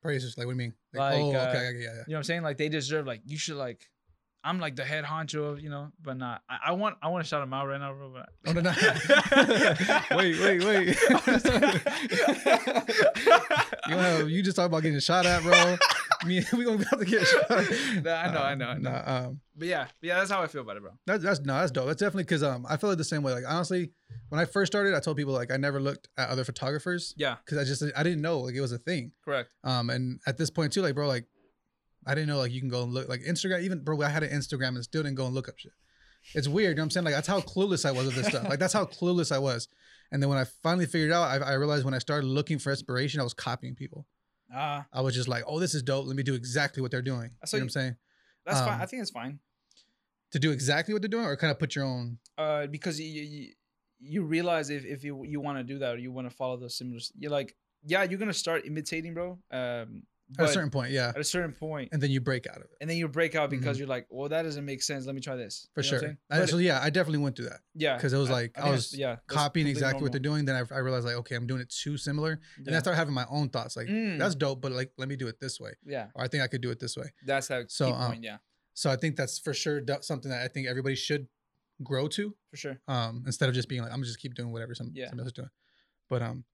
Praise 0.02 0.24
is 0.24 0.36
like 0.36 0.46
what 0.46 0.54
do 0.54 0.62
you 0.62 0.68
mean? 0.68 0.74
Like, 0.92 1.14
oh, 1.14 1.32
uh, 1.34 1.38
okay, 1.38 1.38
yeah, 1.38 1.38
yeah, 1.38 1.54
yeah. 1.54 1.68
You 1.68 1.90
know 1.90 2.02
what 2.06 2.16
I'm 2.18 2.24
saying? 2.24 2.42
Like 2.42 2.58
they 2.58 2.68
deserve 2.68 3.06
like 3.06 3.20
you 3.24 3.38
should 3.38 3.56
like. 3.56 3.88
I'm 4.44 4.58
like 4.58 4.74
the 4.74 4.82
head 4.84 5.04
honcho 5.04 5.52
of 5.52 5.60
you 5.60 5.70
know, 5.70 5.92
but 6.02 6.16
not. 6.16 6.42
I, 6.50 6.58
I 6.66 6.72
want 6.72 6.96
I 7.00 7.06
want 7.08 7.24
to 7.24 7.28
shout 7.28 7.44
him 7.44 7.52
out 7.52 7.68
right 7.68 7.78
now, 7.78 7.92
bro. 7.92 8.12
But 8.12 8.28
Oh, 8.48 8.52
no, 8.52 8.60
no. 8.60 8.72
wait, 10.16 10.36
wait, 10.40 10.64
wait. 10.64 10.98
you, 13.88 13.94
know, 13.94 14.26
you 14.26 14.42
just 14.42 14.56
talk 14.56 14.66
about 14.66 14.82
getting 14.82 14.98
shot 14.98 15.26
at, 15.26 15.44
bro. 15.44 15.76
Me, 16.26 16.44
we 16.52 16.64
gonna 16.64 16.78
be 16.78 16.84
about 16.84 17.00
to 17.00 17.04
get 17.04 17.26
shot. 17.26 17.50
I 17.50 18.30
know, 18.32 18.42
I 18.42 18.54
know, 18.54 18.66
I 18.66 18.78
know. 18.78 18.90
Nah, 18.90 19.02
um, 19.26 19.40
but 19.56 19.68
yeah, 19.68 19.86
but 20.00 20.06
yeah, 20.06 20.14
that's 20.18 20.30
how 20.30 20.42
I 20.42 20.46
feel 20.46 20.60
about 20.62 20.76
it, 20.76 20.82
bro. 20.82 20.92
That's 21.06 21.22
that's 21.24 21.40
no, 21.40 21.54
that's 21.54 21.70
dope. 21.72 21.86
That's 21.86 22.00
definitely 22.00 22.24
because 22.24 22.42
um 22.42 22.64
I 22.68 22.76
feel 22.76 22.88
like 22.90 22.98
the 22.98 23.04
same 23.04 23.22
way. 23.22 23.32
Like 23.32 23.44
honestly, 23.46 23.90
when 24.28 24.40
I 24.40 24.44
first 24.44 24.72
started, 24.72 24.94
I 24.94 25.00
told 25.00 25.16
people 25.16 25.32
like 25.32 25.50
I 25.52 25.56
never 25.56 25.80
looked 25.80 26.08
at 26.16 26.28
other 26.28 26.44
photographers 26.44 27.14
Yeah, 27.16 27.36
because 27.44 27.58
I 27.58 27.64
just 27.64 27.82
I 27.96 28.02
didn't 28.02 28.22
know 28.22 28.40
like 28.40 28.54
it 28.54 28.60
was 28.60 28.72
a 28.72 28.78
thing. 28.78 29.12
correct. 29.24 29.54
Um 29.64 29.90
and 29.90 30.20
at 30.26 30.38
this 30.38 30.50
point 30.50 30.72
too, 30.72 30.82
like 30.82 30.94
bro, 30.94 31.08
like 31.08 31.26
I 32.06 32.14
didn't 32.14 32.28
know 32.28 32.38
like 32.38 32.52
you 32.52 32.60
can 32.60 32.68
go 32.68 32.82
and 32.82 32.92
look 32.92 33.08
like 33.08 33.20
Instagram. 33.22 33.62
Even 33.62 33.80
bro, 33.82 34.00
I 34.02 34.08
had 34.08 34.22
an 34.22 34.30
Instagram 34.30 34.68
and 34.68 34.84
still 34.84 35.02
didn't 35.02 35.16
go 35.16 35.26
and 35.26 35.34
look 35.34 35.48
up 35.48 35.58
shit. 35.58 35.72
It's 36.34 36.46
weird. 36.48 36.70
You 36.70 36.74
know 36.76 36.82
what 36.82 36.84
I'm 36.84 36.90
saying? 36.90 37.04
Like 37.04 37.14
that's 37.14 37.28
how 37.28 37.40
clueless 37.40 37.84
I 37.84 37.90
was 37.92 38.06
of 38.06 38.14
this 38.14 38.26
stuff. 38.28 38.48
Like 38.48 38.58
that's 38.60 38.72
how 38.72 38.84
clueless 38.84 39.32
I 39.32 39.38
was. 39.38 39.66
And 40.12 40.22
then 40.22 40.28
when 40.28 40.38
I 40.38 40.44
finally 40.62 40.86
figured 40.86 41.10
out, 41.10 41.22
I, 41.22 41.38
I 41.38 41.52
realized 41.54 41.84
when 41.84 41.94
I 41.94 41.98
started 41.98 42.26
looking 42.26 42.58
for 42.58 42.70
inspiration, 42.70 43.18
I 43.20 43.24
was 43.24 43.34
copying 43.34 43.74
people. 43.74 44.06
Ah, 44.52 44.86
I 44.92 45.00
was 45.00 45.14
just 45.14 45.28
like, 45.28 45.44
oh, 45.46 45.58
this 45.58 45.74
is 45.74 45.82
dope. 45.82 46.06
Let 46.06 46.16
me 46.16 46.22
do 46.22 46.34
exactly 46.34 46.82
what 46.82 46.90
they're 46.90 47.02
doing. 47.02 47.30
So 47.44 47.56
you 47.56 47.60
know 47.60 47.64
what 47.64 47.66
I'm 47.66 47.70
saying? 47.70 47.96
that's 48.44 48.60
fine. 48.60 48.74
Um, 48.74 48.82
I 48.82 48.86
think 48.86 49.02
it's 49.02 49.10
fine. 49.10 49.38
To 50.32 50.38
do 50.38 50.50
exactly 50.50 50.94
what 50.94 51.02
they're 51.02 51.08
doing, 51.08 51.26
or 51.26 51.36
kind 51.36 51.50
of 51.50 51.58
put 51.58 51.74
your 51.74 51.84
own. 51.84 52.18
Uh, 52.38 52.66
because 52.66 52.98
you 53.00 53.06
you, 53.06 53.48
you 54.00 54.22
realize 54.24 54.70
if 54.70 54.84
if 54.84 55.04
you 55.04 55.24
you 55.24 55.40
want 55.40 55.58
to 55.58 55.64
do 55.64 55.78
that 55.78 55.94
or 55.94 55.98
you 55.98 56.12
want 56.12 56.28
to 56.28 56.34
follow 56.34 56.56
those 56.56 56.76
similar, 56.76 57.00
you're 57.18 57.30
like, 57.30 57.54
yeah, 57.84 58.02
you're 58.02 58.18
gonna 58.18 58.32
start 58.32 58.66
imitating, 58.66 59.14
bro. 59.14 59.38
Um, 59.50 60.04
At 60.38 60.46
a 60.46 60.48
certain 60.48 60.70
point, 60.70 60.92
yeah, 60.92 61.08
at 61.08 61.18
a 61.20 61.24
certain 61.24 61.52
point, 61.52 61.90
and 61.92 62.02
then 62.02 62.10
you 62.10 62.20
break 62.20 62.46
out 62.46 62.56
of 62.56 62.62
it 62.62 62.70
and 62.80 62.88
then 62.88 62.96
you 62.96 63.06
break 63.08 63.34
out 63.34 63.50
because 63.50 63.78
you're 63.78 63.88
like, 63.88 64.06
well, 64.10 64.28
that 64.28 64.42
doesn't 64.42 64.64
make 64.64 64.82
sense. 64.82 65.04
Let 65.06 65.14
me 65.14 65.20
try 65.20 65.36
this. 65.36 65.68
for 65.74 65.82
You 65.82 65.92
know 65.92 65.98
sure. 65.98 66.16
I- 66.30 66.46
so 66.46 66.58
yeah, 66.58 66.80
I 66.82 66.90
definitely 66.90 67.18
went 67.18 67.36
through 67.36 67.50
that 67.50 67.60
yeah, 67.74 67.96
because 67.96 68.12
it 68.12 68.18
was 68.18 68.30
like 68.30 68.52
I, 68.56 68.62
think 68.62 68.72
was 68.74 68.96
yeah 68.96 69.16
copying 69.26 69.66
exactly 69.66 70.02
what 70.02 70.12
they're 70.12 70.20
doing. 70.20 70.44
Then 70.44 70.56
I, 70.56 70.74
I 70.74 70.78
realized 70.78 71.04
like, 71.06 71.16
okay, 71.16 71.34
I'm 71.34 71.46
doing 71.46 71.60
it 71.60 71.70
too 71.70 71.96
similar, 71.96 72.40
and 72.66 72.74
I 72.74 72.78
started 72.78 72.96
having 72.96 73.14
my 73.14 73.26
own 73.30 73.48
thoughts. 73.50 73.76
Like 73.76 73.88
Mm, 73.88 74.18
that's 74.18 74.34
dope, 74.34 74.60
but 74.60 74.72
like 74.72 74.92
let 74.98 75.08
me 75.08 75.16
do 75.16 75.28
it 75.28 75.38
this 75.40 75.60
way, 75.60 75.72
yeah, 75.84 76.06
or 76.14 76.24
I 76.24 76.28
think 76.28 76.42
I 76.42 76.46
could 76.46 76.60
do 76.62 76.70
it 76.70 76.80
this 76.80 76.96
way. 76.96 77.12
that's 77.26 77.48
that 77.48 77.70
So, 77.70 77.92
um, 77.92 78.12
point. 78.12 78.22
Yeah, 78.24 78.38
So 78.74 78.90
I 78.90 78.96
think 78.96 79.16
that's 79.16 79.38
for 79.38 79.52
sure 79.54 79.80
something 80.00 80.30
that 80.30 80.42
I 80.42 80.48
think 80.48 80.66
everybody 80.66 80.94
should 80.94 81.26
grow 81.82 82.06
to. 82.08 82.34
for 82.50 82.56
sure. 82.56 82.80
um, 82.88 83.22
instead 83.26 83.48
of 83.48 83.54
just 83.54 83.68
being 83.68 83.82
like, 83.82 83.90
I'm 83.90 83.96
gonna 83.98 84.06
just 84.06 84.20
keep 84.20 84.34
doing 84.34 84.52
whatever 84.52 84.74
some, 84.74 84.92
Yeah. 84.94 85.08
somebody 85.08 85.22
else 85.24 85.28
is 85.28 85.32
doing. 85.34 85.50
But 86.08 86.22
um, 86.22 86.44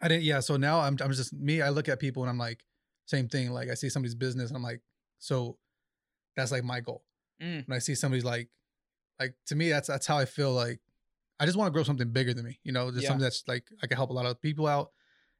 I 0.00 0.08
didn't. 0.08 0.24
Yeah. 0.24 0.40
So 0.40 0.56
now 0.56 0.80
I'm, 0.80 0.96
I'm 1.00 1.12
just 1.12 1.32
me. 1.32 1.62
I 1.62 1.68
look 1.70 1.88
at 1.88 2.00
people 2.00 2.22
and 2.24 2.30
I'm 2.30 2.38
like, 2.38 2.64
same 3.06 3.28
thing. 3.28 3.50
Like 3.52 3.68
I 3.70 3.74
see 3.74 3.88
somebody's 3.88 4.14
business 4.14 4.48
and 4.50 4.56
I'm 4.56 4.62
like, 4.62 4.80
so 5.18 5.58
that's 6.36 6.52
like 6.52 6.64
my 6.64 6.80
goal. 6.80 7.04
Mm. 7.42 7.66
When 7.68 7.76
I 7.76 7.78
see 7.80 7.94
somebody's 7.94 8.24
like, 8.24 8.48
like 9.20 9.34
to 9.46 9.54
me, 9.56 9.68
that's 9.70 9.88
that's 9.88 10.06
how 10.06 10.18
I 10.18 10.24
feel. 10.24 10.52
Like 10.52 10.80
I 11.40 11.46
just 11.46 11.56
want 11.56 11.68
to 11.68 11.72
grow 11.72 11.82
something 11.82 12.10
bigger 12.10 12.32
than 12.34 12.44
me. 12.44 12.58
You 12.64 12.72
know, 12.72 12.90
just 12.90 13.02
Yeah. 13.02 13.08
something 13.08 13.22
that's 13.22 13.42
like 13.46 13.64
I 13.82 13.86
can 13.86 13.96
help 13.96 14.10
a 14.10 14.12
lot 14.14 14.26
of 14.26 14.40
people 14.40 14.66
out, 14.66 14.90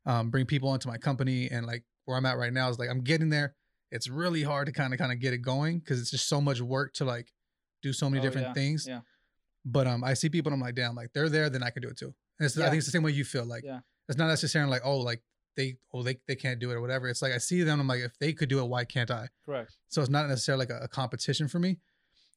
um, 0.06 0.30
bring 0.30 0.46
people 0.46 0.72
into 0.74 0.88
my 0.88 0.98
company, 0.98 1.48
and 1.50 1.66
like 1.66 1.84
where 2.04 2.16
I'm 2.16 2.26
at 2.26 2.36
right 2.38 2.52
now 2.52 2.68
is 2.68 2.78
like 2.78 2.88
I'm 2.90 3.02
getting 3.02 3.28
there. 3.30 3.54
It's 3.90 4.08
really 4.08 4.42
hard 4.42 4.66
to 4.66 4.72
kind 4.72 4.92
of 4.92 4.98
kind 4.98 5.12
of 5.12 5.20
get 5.20 5.32
it 5.34 5.38
going 5.38 5.78
because 5.78 6.00
it's 6.00 6.10
just 6.10 6.28
so 6.28 6.40
much 6.40 6.60
work 6.60 6.94
to 6.94 7.04
like 7.04 7.32
do 7.82 7.92
so 7.92 8.08
many 8.08 8.20
Oh, 8.20 8.22
different 8.22 8.48
yeah, 8.48 8.52
things. 8.54 8.86
yeah. 8.88 9.00
But 9.64 9.86
um, 9.86 10.02
I 10.02 10.14
see 10.14 10.28
people 10.28 10.52
and 10.52 10.60
I'm 10.60 10.64
like, 10.66 10.74
damn, 10.74 10.94
like 10.94 11.12
they're 11.12 11.28
there, 11.28 11.48
then 11.50 11.62
I 11.62 11.70
can 11.70 11.82
do 11.82 11.88
it 11.88 11.96
too. 11.98 12.14
And 12.38 12.46
it's, 12.46 12.58
I 12.58 12.64
think 12.70 12.78
it's 12.78 12.86
the 12.86 12.90
same 12.92 13.02
way 13.02 13.12
you 13.12 13.24
feel. 13.24 13.44
Like 13.44 13.62
Yeah. 13.64 13.80
it's 14.08 14.18
not 14.18 14.28
necessarily 14.28 14.70
like, 14.70 14.82
oh, 14.84 14.98
like 14.98 15.22
they, 15.56 15.76
oh, 15.92 16.02
they, 16.02 16.18
they 16.26 16.34
can't 16.34 16.58
do 16.58 16.70
it 16.70 16.74
or 16.74 16.80
whatever. 16.80 17.08
It's 17.08 17.22
like 17.22 17.32
I 17.32 17.38
see 17.38 17.62
them. 17.62 17.80
I'm 17.80 17.86
like, 17.86 18.00
if 18.00 18.18
they 18.18 18.32
could 18.32 18.48
do 18.48 18.60
it, 18.60 18.66
why 18.66 18.84
can't 18.84 19.10
I? 19.10 19.28
Correct. 19.44 19.76
So 19.88 20.00
it's 20.00 20.10
not 20.10 20.28
necessarily 20.28 20.66
like 20.66 20.70
a, 20.70 20.84
a 20.84 20.88
competition 20.88 21.48
for 21.48 21.58
me, 21.58 21.78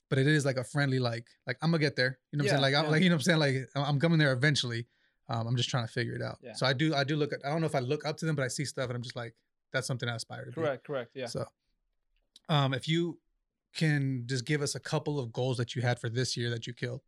but 0.09 0.17
it 0.19 0.27
is 0.27 0.45
like 0.45 0.57
a 0.57 0.63
friendly, 0.63 0.99
like, 0.99 1.25
like 1.47 1.57
I'm 1.61 1.71
gonna 1.71 1.79
get 1.79 1.95
there. 1.95 2.19
You 2.31 2.37
know 2.37 2.43
what 2.43 2.51
I'm 2.53 2.61
saying? 2.61 2.71
Yeah, 2.73 2.77
Like, 2.77 2.85
I'm 2.85 2.91
like, 2.91 3.01
you 3.03 3.09
know 3.09 3.15
what 3.15 3.27
I'm 3.27 3.39
saying? 3.39 3.39
Like, 3.39 3.69
I'm 3.75 3.99
coming 3.99 4.19
there 4.19 4.33
eventually. 4.33 4.87
Um, 5.27 5.47
I'm 5.47 5.55
just 5.55 5.69
trying 5.69 5.87
to 5.87 5.91
figure 5.91 6.13
it 6.13 6.21
out. 6.21 6.37
Yeah. 6.41 6.53
So 6.53 6.65
I 6.65 6.73
do, 6.73 6.93
I 6.93 7.03
do 7.03 7.15
look 7.15 7.33
at. 7.33 7.39
I 7.43 7.49
don't 7.49 7.61
know 7.61 7.67
if 7.67 7.75
I 7.75 7.79
look 7.79 8.05
up 8.05 8.17
to 8.17 8.25
them, 8.25 8.35
but 8.35 8.43
I 8.43 8.47
see 8.47 8.65
stuff 8.65 8.89
and 8.89 8.95
I'm 8.95 9.01
just 9.01 9.15
like, 9.15 9.33
that's 9.73 9.87
something 9.87 10.07
I 10.07 10.15
aspire 10.15 10.45
to 10.45 10.51
be. 10.51 10.53
Correct. 10.53 10.85
Correct. 10.85 11.11
Yeah. 11.15 11.25
So, 11.25 11.45
um, 12.49 12.73
if 12.73 12.87
you 12.87 13.17
can 13.75 14.23
just 14.25 14.45
give 14.45 14.61
us 14.61 14.75
a 14.75 14.79
couple 14.79 15.19
of 15.19 15.33
goals 15.33 15.57
that 15.57 15.75
you 15.75 15.81
had 15.81 15.99
for 15.99 16.09
this 16.09 16.37
year 16.37 16.49
that 16.49 16.65
you 16.65 16.73
killed. 16.73 17.01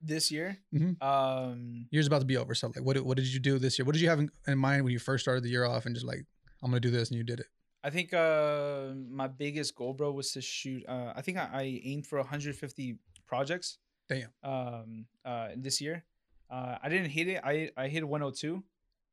This 0.00 0.30
year, 0.30 0.58
Mhm. 0.72 1.02
um, 1.02 1.88
Year's 1.90 2.06
about 2.06 2.20
to 2.20 2.24
be 2.24 2.36
over. 2.36 2.54
So, 2.54 2.68
like, 2.68 2.84
what 2.84 2.94
did- 2.94 3.02
what 3.04 3.16
did 3.16 3.26
you 3.26 3.40
do 3.40 3.58
this 3.58 3.78
year? 3.78 3.84
What 3.86 3.92
did 3.94 4.00
you 4.02 4.08
have 4.08 4.20
in, 4.20 4.30
in 4.46 4.56
mind 4.56 4.84
when 4.84 4.92
you 4.92 4.98
first 5.00 5.24
started 5.24 5.42
the 5.42 5.48
year 5.48 5.64
off 5.64 5.86
and 5.86 5.94
just 5.94 6.06
like, 6.06 6.24
I'm 6.62 6.70
gonna 6.70 6.78
do 6.80 6.90
this, 6.90 7.08
and 7.10 7.18
you 7.18 7.24
did 7.24 7.40
it? 7.40 7.46
I 7.82 7.90
think 7.90 8.12
uh 8.12 8.92
my 9.10 9.26
biggest 9.28 9.74
goal, 9.74 9.94
bro, 9.94 10.12
was 10.12 10.32
to 10.32 10.40
shoot. 10.40 10.84
Uh, 10.86 11.12
I 11.16 11.22
think 11.22 11.36
I, 11.38 11.48
I 11.52 11.80
aimed 11.84 12.06
for 12.06 12.18
150 12.18 12.98
projects. 13.26 13.78
Damn. 14.08 14.30
Um. 14.42 15.06
Uh. 15.24 15.50
This 15.56 15.80
year, 15.80 16.04
uh, 16.50 16.78
I 16.82 16.88
didn't 16.88 17.10
hit 17.10 17.28
it. 17.28 17.40
I 17.44 17.70
I 17.76 17.88
hit 17.88 18.06
102. 18.06 18.62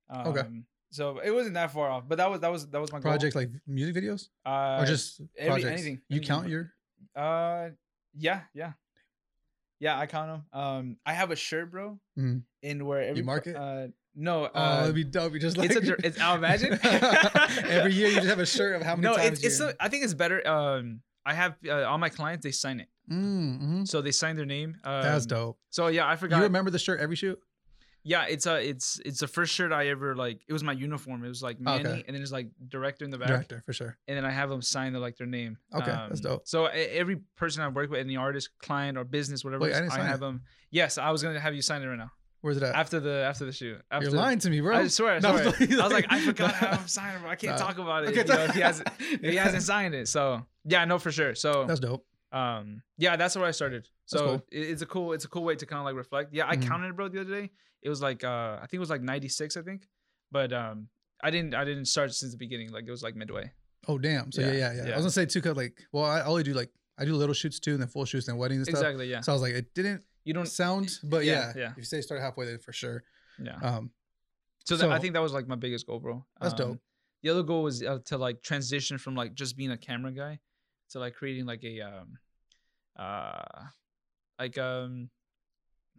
Um, 0.09 0.27
Okay. 0.27 0.47
So 0.91 1.19
it 1.19 1.31
wasn't 1.31 1.55
that 1.55 1.71
far 1.71 1.89
off, 1.89 2.07
but 2.07 2.17
that 2.17 2.29
was 2.29 2.39
that 2.41 2.51
was 2.51 2.67
that 2.69 2.79
was 2.79 2.91
my 2.91 2.99
Projects 2.99 3.35
like 3.35 3.49
music 3.67 3.95
videos. 3.95 4.29
Uh, 4.45 4.79
or 4.81 4.85
just 4.85 5.19
every- 5.37 5.65
anything, 5.65 5.95
You 6.09 6.17
anything. 6.17 6.27
count 6.27 6.47
your 6.47 6.71
Uh, 7.15 7.69
yeah, 8.13 8.43
yeah, 8.53 8.73
yeah. 9.79 9.97
I 9.99 10.05
count 10.05 10.29
them. 10.29 10.59
Um, 10.61 10.97
I 11.05 11.13
have 11.13 11.31
a 11.31 11.35
shirt, 11.35 11.71
bro, 11.71 11.99
Mhm. 12.17 12.43
in 12.61 12.85
where 12.85 13.01
every 13.01 13.21
mark 13.23 13.43
pro- 13.43 13.53
it? 13.53 13.55
Uh, 13.57 13.87
no. 14.15 14.45
Oh, 14.45 14.49
Uh, 14.53 14.79
that'd 14.81 14.95
be 14.95 15.03
dope. 15.03 15.33
You 15.33 15.39
just 15.39 15.57
like 15.57 15.71
it's 15.71 15.87
a, 15.89 15.95
it's 16.05 16.19
I'll 16.19 16.35
imagine. 16.35 16.79
every 16.83 17.93
year 17.93 18.07
you 18.09 18.15
just 18.15 18.27
have 18.27 18.39
a 18.39 18.45
shirt 18.45 18.75
of 18.75 18.81
how 18.83 18.95
many 18.95 19.07
no, 19.07 19.15
times. 19.15 19.43
it's 19.43 19.59
it's. 19.59 19.59
A, 19.59 19.75
I 19.79 19.89
think 19.89 20.03
it's 20.03 20.13
better. 20.13 20.45
Um, 20.47 21.01
I 21.25 21.33
have 21.33 21.55
uh, 21.67 21.83
all 21.83 21.97
my 21.97 22.09
clients. 22.09 22.43
They 22.43 22.51
sign 22.51 22.79
it. 22.79 22.87
Mm, 23.11 23.61
mhm. 23.61 23.87
so 23.87 24.01
they 24.01 24.11
sign 24.11 24.35
their 24.35 24.45
name. 24.47 24.77
Um, 24.83 25.03
That's 25.03 25.25
dope. 25.27 25.59
So 25.69 25.87
yeah, 25.87 26.07
I 26.07 26.15
forgot. 26.15 26.37
You 26.37 26.43
remember 26.43 26.71
the 26.71 26.79
shirt 26.79 26.99
every 26.99 27.15
shoot? 27.15 27.39
Yeah, 28.07 28.25
it's 28.29 28.45
a 28.45 28.57
it's 28.63 29.01
it's 29.03 29.19
the 29.19 29.27
first 29.27 29.51
shirt 29.55 29.71
I 29.71 29.87
ever 29.87 30.15
like. 30.15 30.39
It 30.47 30.53
was 30.53 30.63
my 30.63 30.73
uniform. 30.73 31.25
It 31.25 31.27
was 31.27 31.41
like 31.41 31.59
Manny, 31.59 31.79
Okay. 31.89 32.03
and 32.07 32.15
then 32.15 32.21
it's 32.21 32.31
like 32.31 32.49
director 32.69 33.03
in 33.03 33.09
the 33.09 33.17
back, 33.17 33.29
Director 33.29 33.63
for 33.65 33.73
sure. 33.73 33.97
and 34.07 34.15
then 34.15 34.23
I 34.23 34.29
have 34.29 34.47
them 34.49 34.61
sign 34.61 34.93
the, 34.93 34.99
like 34.99 35.17
their 35.17 35.25
name. 35.25 35.57
Okay, 35.73 35.91
that's 35.91 36.19
dope. 36.21 36.47
So 36.47 36.65
every 36.67 37.17
person 37.35 37.63
I 37.63 37.67
work 37.69 37.89
with, 37.89 37.99
any 37.99 38.15
artist, 38.15 38.49
client, 38.61 38.95
or 38.99 39.03
business, 39.05 39.43
whatever, 39.43 39.63
Wait, 39.63 39.71
it 39.71 39.91
I 39.91 39.95
I, 40.01 40.03
have 40.05 40.17
it. 40.17 40.19
them. 40.19 40.43
Yes, 40.69 40.99
I 40.99 41.09
was 41.09 41.23
gonna 41.23 41.39
have 41.39 41.55
you 41.55 41.63
sign 41.63 41.81
it 41.81 41.87
right 41.87 41.97
now 41.97 42.11
Where's 42.41 42.57
it 42.57 42.63
at? 42.63 42.75
after 42.75 42.99
the 42.99 43.23
after 43.27 43.43
the 43.45 43.51
shoot. 43.51 43.81
After, 43.89 44.07
You're 44.09 44.15
lying 44.15 44.37
to 44.37 44.51
me, 44.51 44.61
bro. 44.61 44.75
I 44.77 44.87
swear, 44.87 45.15
I 45.15 45.19
swear. 45.19 45.33
I 45.81 45.83
was 45.83 45.91
like, 45.91 46.05
I 46.09 46.19
forgot 46.23 46.53
how 46.61 46.67
I'm 46.77 46.87
signing, 46.87 47.21
bro. 47.21 47.31
I 47.31 47.35
can't 47.35 47.57
Nah. 47.57 47.65
talk 47.65 47.79
about 47.79 48.03
it. 48.03 48.09
Okay, 48.09 48.19
you 48.21 48.25
know, 48.37 48.43
if 48.43 48.53
he 48.53 48.61
hasn't 48.61 48.87
if 48.99 49.31
he 49.31 49.35
hasn't 49.35 49.63
signed 49.63 49.95
it. 49.95 50.07
So 50.07 50.45
yeah, 50.63 50.85
no, 50.85 50.99
for 50.99 51.11
sure. 51.11 51.33
So 51.33 51.65
That's 51.65 51.79
dope. 51.79 52.05
um 52.31 52.81
yeah 52.97 53.15
that's 53.15 53.35
where 53.35 53.45
i 53.45 53.51
started 53.51 53.87
so 54.05 54.17
cool. 54.25 54.33
it- 54.51 54.69
it's 54.71 54.81
a 54.81 54.85
cool 54.85 55.13
it's 55.13 55.25
a 55.25 55.27
cool 55.29 55.43
way 55.43 55.55
to 55.55 55.65
kind 55.65 55.79
of 55.79 55.85
like 55.85 55.95
reflect 55.95 56.33
yeah 56.33 56.45
i 56.47 56.55
Mhm. 56.57 56.67
counted 56.67 56.87
it 56.89 56.95
bro 56.95 57.07
the 57.07 57.21
other 57.21 57.33
day 57.41 57.51
it 57.85 57.89
was 57.89 58.01
like 58.01 58.23
uh 58.23 58.57
i 58.61 58.65
think 58.67 58.73
it 58.73 58.79
was 58.87 58.89
like 58.89 59.01
96 59.01 59.55
i 59.55 59.61
think 59.61 59.87
but 60.31 60.51
um 60.51 60.87
i 61.23 61.29
didn't 61.29 61.53
i 61.55 61.63
didn't 61.63 61.85
start 61.85 62.13
since 62.13 62.31
the 62.33 62.37
beginning 62.37 62.71
like 62.71 62.85
it 62.87 62.91
was 62.91 63.03
like 63.03 63.15
midway 63.15 63.49
Oh 63.87 63.99
damn. 63.99 64.31
So 64.31 64.41
yeah, 64.41 64.47
Yeah, 64.53 64.73
yeah, 64.73 64.85
yeah. 64.87 64.93
I 64.93 64.95
was 64.97 65.05
gonna 65.05 65.11
say 65.11 65.27
too, 65.27 65.41
cause 65.41 65.55
like, 65.55 65.85
well, 65.91 66.05
I 66.05 66.21
only 66.23 66.41
do 66.41 66.53
like 66.53 66.71
I 66.97 67.05
do 67.05 67.13
little 67.13 67.35
shoots 67.35 67.59
too, 67.59 67.73
and 67.73 67.81
then 67.81 67.87
full 67.87 68.03
shoots, 68.05 68.27
and 68.27 68.35
weddings 68.35 68.59
and 68.61 68.67
stuff. 68.67 68.79
exactly 68.81 69.07
yeah 69.11 69.21
So 69.21 69.31
I 69.31 69.35
was 69.35 69.43
like, 69.43 69.53
it 69.53 69.75
didn't 69.75 70.01
you 70.23 70.33
don't 70.33 70.47
sound, 70.47 70.89
but 71.03 71.23
yeah, 71.23 71.53
yeah, 71.55 71.61
yeah. 71.61 71.71
If 71.71 71.77
you 71.77 71.83
say 71.83 72.01
start 72.01 72.19
halfway, 72.19 72.47
then 72.47 72.57
for 72.57 72.73
sure. 72.73 73.03
yeah 73.37 73.59
Um, 73.61 73.91
so, 74.65 74.75
that, 74.77 74.89
i 74.89 74.97
think 74.97 75.13
that 75.13 75.21
was 75.21 75.33
like 75.33 75.47
my 75.47 75.55
biggest 75.65 75.85
goal 75.85 75.99
bro 75.99 76.25
That's 76.41 76.53
Um, 76.53 76.57
dope. 76.57 76.79
the 77.21 77.29
other 77.29 77.43
goal 77.43 77.61
was 77.61 77.83
uh, 77.83 77.99
to 78.09 78.17
like 78.17 78.41
transition 78.41 78.97
from 78.97 79.13
like 79.13 79.35
just 79.35 79.55
being 79.55 79.69
a 79.69 79.77
camera 79.77 80.11
guy 80.11 80.39
to 80.89 80.95
like 80.97 81.13
creating 81.13 81.45
like 81.45 81.63
a 81.63 81.81
um 81.81 82.17
uh 82.97 83.69
like 84.39 84.57
um 84.57 85.11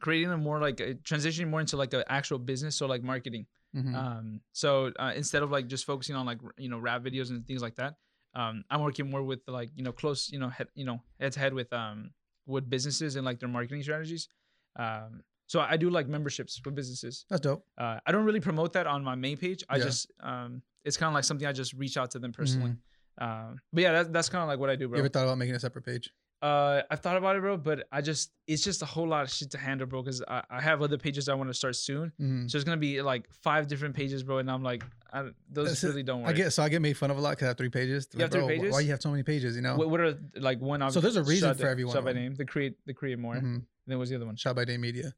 creating 0.00 0.30
a 0.30 0.36
more 0.36 0.60
like 0.60 0.80
a, 0.80 0.94
transitioning 0.94 1.48
more 1.48 1.60
into 1.60 1.76
like 1.76 1.92
an 1.94 2.04
actual 2.08 2.38
business 2.38 2.76
so 2.76 2.86
like 2.86 3.02
marketing 3.02 3.46
mhm. 3.74 3.94
Um, 3.94 4.40
so 4.52 4.90
uh, 4.98 5.12
instead 5.16 5.42
of 5.42 5.50
like 5.50 5.66
just 5.66 5.84
focusing 5.84 6.16
on 6.16 6.24
like 6.24 6.38
you 6.56 6.68
know 6.68 6.78
rap 6.78 7.02
videos 7.02 7.30
and 7.30 7.46
things 7.46 7.60
like 7.60 7.76
that, 7.76 7.94
um, 8.34 8.64
I'm 8.70 8.80
working 8.82 9.10
more 9.10 9.22
with 9.22 9.40
like 9.46 9.70
you 9.74 9.82
know 9.84 9.92
close 9.92 10.30
you 10.30 10.38
know 10.38 10.48
head 10.48 10.68
you 10.74 10.84
know 10.86 11.02
head 11.20 11.32
to 11.32 11.40
head 11.40 11.52
with 11.52 11.70
um 11.72 12.10
with 12.46 12.70
businesses 12.70 13.16
and 13.16 13.24
like 13.26 13.38
their 13.40 13.48
marketing 13.48 13.82
strategies. 13.82 14.28
Um, 14.76 15.22
so 15.46 15.60
I 15.60 15.76
do 15.76 15.90
like 15.90 16.08
memberships 16.08 16.60
with 16.64 16.74
businesses. 16.74 17.24
That's 17.28 17.40
dope. 17.42 17.64
Uh, 17.78 17.98
I 18.06 18.12
don't 18.12 18.24
really 18.24 18.40
promote 18.40 18.72
that 18.74 18.86
on 18.86 19.04
my 19.04 19.14
main 19.14 19.36
page. 19.36 19.62
I 19.68 19.76
Yeah. 19.76 19.84
just 19.84 20.10
um, 20.20 20.62
it's 20.84 20.96
kind 20.96 21.08
of 21.08 21.14
like 21.14 21.24
something 21.24 21.46
I 21.46 21.52
just 21.52 21.72
reach 21.74 21.96
out 21.96 22.10
to 22.12 22.18
them 22.18 22.32
personally. 22.32 22.74
Um, 23.18 23.58
but 23.72 23.82
yeah, 23.82 23.92
that's 23.92 24.08
that's 24.10 24.28
kind 24.28 24.42
of 24.42 24.48
like 24.48 24.58
what 24.58 24.70
I 24.70 24.76
do, 24.76 24.88
bro. 24.88 24.96
You 24.96 25.04
ever 25.04 25.08
thought 25.08 25.24
about 25.24 25.38
making 25.38 25.54
a 25.54 25.60
separate 25.60 25.84
page? 25.84 26.10
Uh, 26.42 26.82
I've 26.90 27.00
thought 27.00 27.16
about 27.16 27.36
it, 27.36 27.40
bro, 27.40 27.56
but 27.56 27.88
I 27.90 28.02
just 28.02 28.30
it's 28.46 28.62
just 28.62 28.82
a 28.82 28.86
whole 28.86 29.08
lot 29.08 29.22
of 29.24 29.30
shit 29.32 29.50
to 29.52 29.58
handle, 29.58 29.86
bro. 29.86 30.02
Because 30.02 30.22
I, 30.28 30.42
I 30.50 30.60
have 30.60 30.82
other 30.82 30.98
pages 30.98 31.28
I 31.30 31.34
want 31.34 31.48
to 31.48 31.54
start 31.54 31.76
soon. 31.76 32.12
Mhm. 32.20 32.50
So 32.50 32.58
it's 32.58 32.64
gonna 32.64 32.76
be 32.76 33.00
like 33.00 33.32
five 33.32 33.68
different 33.68 33.96
pages, 33.96 34.22
bro, 34.22 34.38
and 34.38 34.50
I'm 34.50 34.62
like, 34.62 34.84
I, 35.12 35.30
those 35.50 35.68
That's 35.68 35.84
really 35.84 36.02
don't 36.02 36.20
work. 36.20 36.30
I 36.30 36.32
get 36.34 36.52
so 36.52 36.62
I 36.62 36.68
get 36.68 36.82
made 36.82 36.96
fun 36.96 37.10
of 37.10 37.16
a 37.16 37.20
lot 37.20 37.30
because 37.30 37.46
I 37.46 37.48
have 37.48 37.56
three 37.56 37.70
pages. 37.70 38.06
You 38.12 38.20
have 38.20 38.30
three 38.30 38.40
Bro, 38.40 38.48
pages? 38.48 38.72
Why 38.72 38.80
you 38.80 38.90
have 38.90 39.00
so 39.00 39.10
many 39.10 39.22
pages? 39.22 39.56
You 39.56 39.62
know. 39.62 39.76
What, 39.76 39.88
what 39.88 40.00
are 40.00 40.18
like 40.34 40.60
one? 40.60 40.88
So 40.90 41.00
there's 41.00 41.16
a 41.16 41.22
reason 41.22 41.54
for 41.54 41.66
everyone 41.66 41.70
every 41.70 41.84
one 41.84 41.92
shout 41.94 42.00
of 42.00 42.04
by 42.04 42.12
name. 42.12 42.34
The 42.34 42.44
create, 42.44 42.76
the 42.84 42.92
create 42.92 43.18
more. 43.18 43.36
And 43.36 43.46
Mhm. 43.46 43.62
then 43.86 43.98
what's 43.98 44.10
the 44.10 44.16
other 44.16 44.26
one? 44.26 44.36
Shot 44.36 44.56
by 44.56 44.66
Day 44.66 44.76
Media. 44.76 45.14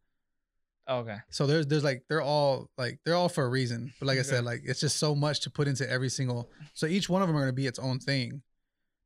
Oh, 0.86 1.00
okay. 1.00 1.18
So 1.30 1.46
there's 1.46 1.66
there's 1.66 1.84
like 1.84 2.04
they're 2.08 2.22
all 2.22 2.70
like 2.78 3.00
they're 3.04 3.16
all 3.16 3.28
for 3.28 3.44
a 3.44 3.48
reason. 3.48 3.92
But 3.98 4.06
like 4.06 4.18
I 4.18 4.22
said, 4.22 4.44
like 4.44 4.62
it's 4.64 4.80
just 4.80 4.98
so 4.98 5.14
much 5.16 5.40
to 5.40 5.50
put 5.50 5.66
into 5.68 5.88
every 5.90 6.08
single. 6.08 6.48
So 6.74 6.86
each 6.86 7.08
one 7.08 7.22
of 7.22 7.28
them 7.28 7.36
are 7.36 7.40
gonna 7.40 7.52
be 7.52 7.66
its 7.66 7.80
own 7.80 7.98
thing. 7.98 8.42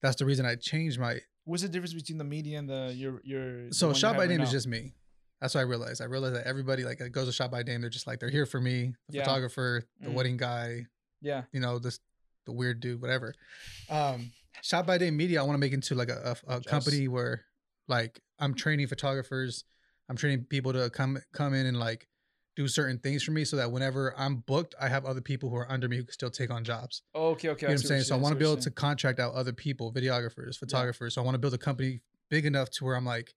That's 0.03 0.17
the 0.17 0.27
reason 0.27 0.45
I 0.45 0.57
changed 0.57 1.01
my. 1.01 1.21
What's 1.45 1.63
the 1.63 1.69
difference 1.69 1.93
between 1.95 2.19
the 2.19 2.25
media 2.25 2.59
and 2.59 2.69
the 2.69 2.93
your 2.95 3.21
your? 3.25 3.73
So 3.73 3.93
Shot 3.93 4.15
by 4.15 4.21
right 4.21 4.31
Name 4.31 4.41
is 4.43 4.51
just 4.51 4.67
me. 4.67 4.95
That's 5.41 5.55
what 5.55 5.63
I 5.63 5.65
realized. 5.65 6.01
I 6.01 6.05
realized 6.05 6.37
that 6.37 6.47
everybody 6.47 6.85
like 6.85 7.01
goes 7.11 7.27
to 7.27 7.33
Shot 7.33 7.51
by 7.51 7.63
Name. 7.63 7.81
They're 7.81 7.91
just 7.91 8.07
like 8.07 8.21
they're 8.21 8.31
here 8.31 8.47
for 8.47 8.61
me. 8.61 8.95
The 9.09 9.17
Yeah. 9.19 9.25
photographer, 9.25 9.83
the 10.01 10.11
Mm. 10.11 10.15
wedding 10.15 10.37
guy, 10.37 10.87
yeah. 11.21 11.45
you 11.53 11.61
know 11.61 11.79
this 11.79 11.99
the 12.47 12.53
weird 12.53 12.81
dude, 12.81 13.01
whatever. 13.01 13.35
Um, 13.91 14.33
Shot 14.63 14.87
by 14.87 14.99
Day 14.99 15.11
Media, 15.11 15.41
I 15.41 15.45
want 15.45 15.55
to 15.55 15.59
make 15.61 15.73
into 15.73 15.95
like 15.97 16.09
a, 16.11 16.37
a, 16.47 16.55
a 16.55 16.61
Just- 16.61 16.69
company 16.69 17.09
where 17.09 17.45
like 17.89 18.21
I'm 18.39 18.55
training 18.55 18.87
photographers, 18.87 19.65
I'm 20.09 20.17
training 20.17 20.45
people 20.45 20.73
to 20.75 20.91
come 20.91 21.19
come 21.33 21.55
in 21.55 21.67
and 21.67 21.79
like 21.79 22.07
do 22.55 22.69
certain 22.69 22.99
things 22.99 23.23
for 23.23 23.31
me 23.31 23.45
so 23.45 23.57
that 23.57 23.71
whenever 23.71 24.15
I'm 24.19 24.37
booked, 24.37 24.75
I 24.81 24.89
have 24.89 25.05
other 25.05 25.21
people 25.21 25.49
who 25.49 25.57
are 25.57 25.71
under 25.71 25.89
me 25.89 25.97
who 25.97 26.05
can 26.05 26.13
still 26.13 26.31
take 26.31 26.51
on 26.51 26.65
jobs. 26.65 27.03
Okay, 27.15 27.49
okay. 27.49 27.63
You 27.63 27.69
know 27.69 27.75
what 27.75 27.81
I'm 27.81 27.87
saying? 27.87 27.99
you're 27.99 28.05
So 28.05 28.15
I 28.17 28.19
want 28.19 28.35
to 28.35 28.39
be 28.39 28.45
able 28.45 28.61
to 28.61 28.71
contract 28.71 29.19
out 29.21 29.35
other 29.35 29.53
people, 29.53 29.93
videographers, 29.93 30.59
photographers. 30.59 31.15
So 31.15 31.23
I 31.23 31.25
want 31.25 31.35
to 31.35 31.39
build 31.39 31.55
a 31.55 31.59
company 31.59 32.03
big 32.31 32.45
enough 32.47 32.71
to 32.71 32.85
where 32.85 32.95
I'm 32.95 33.07
like, 33.07 33.35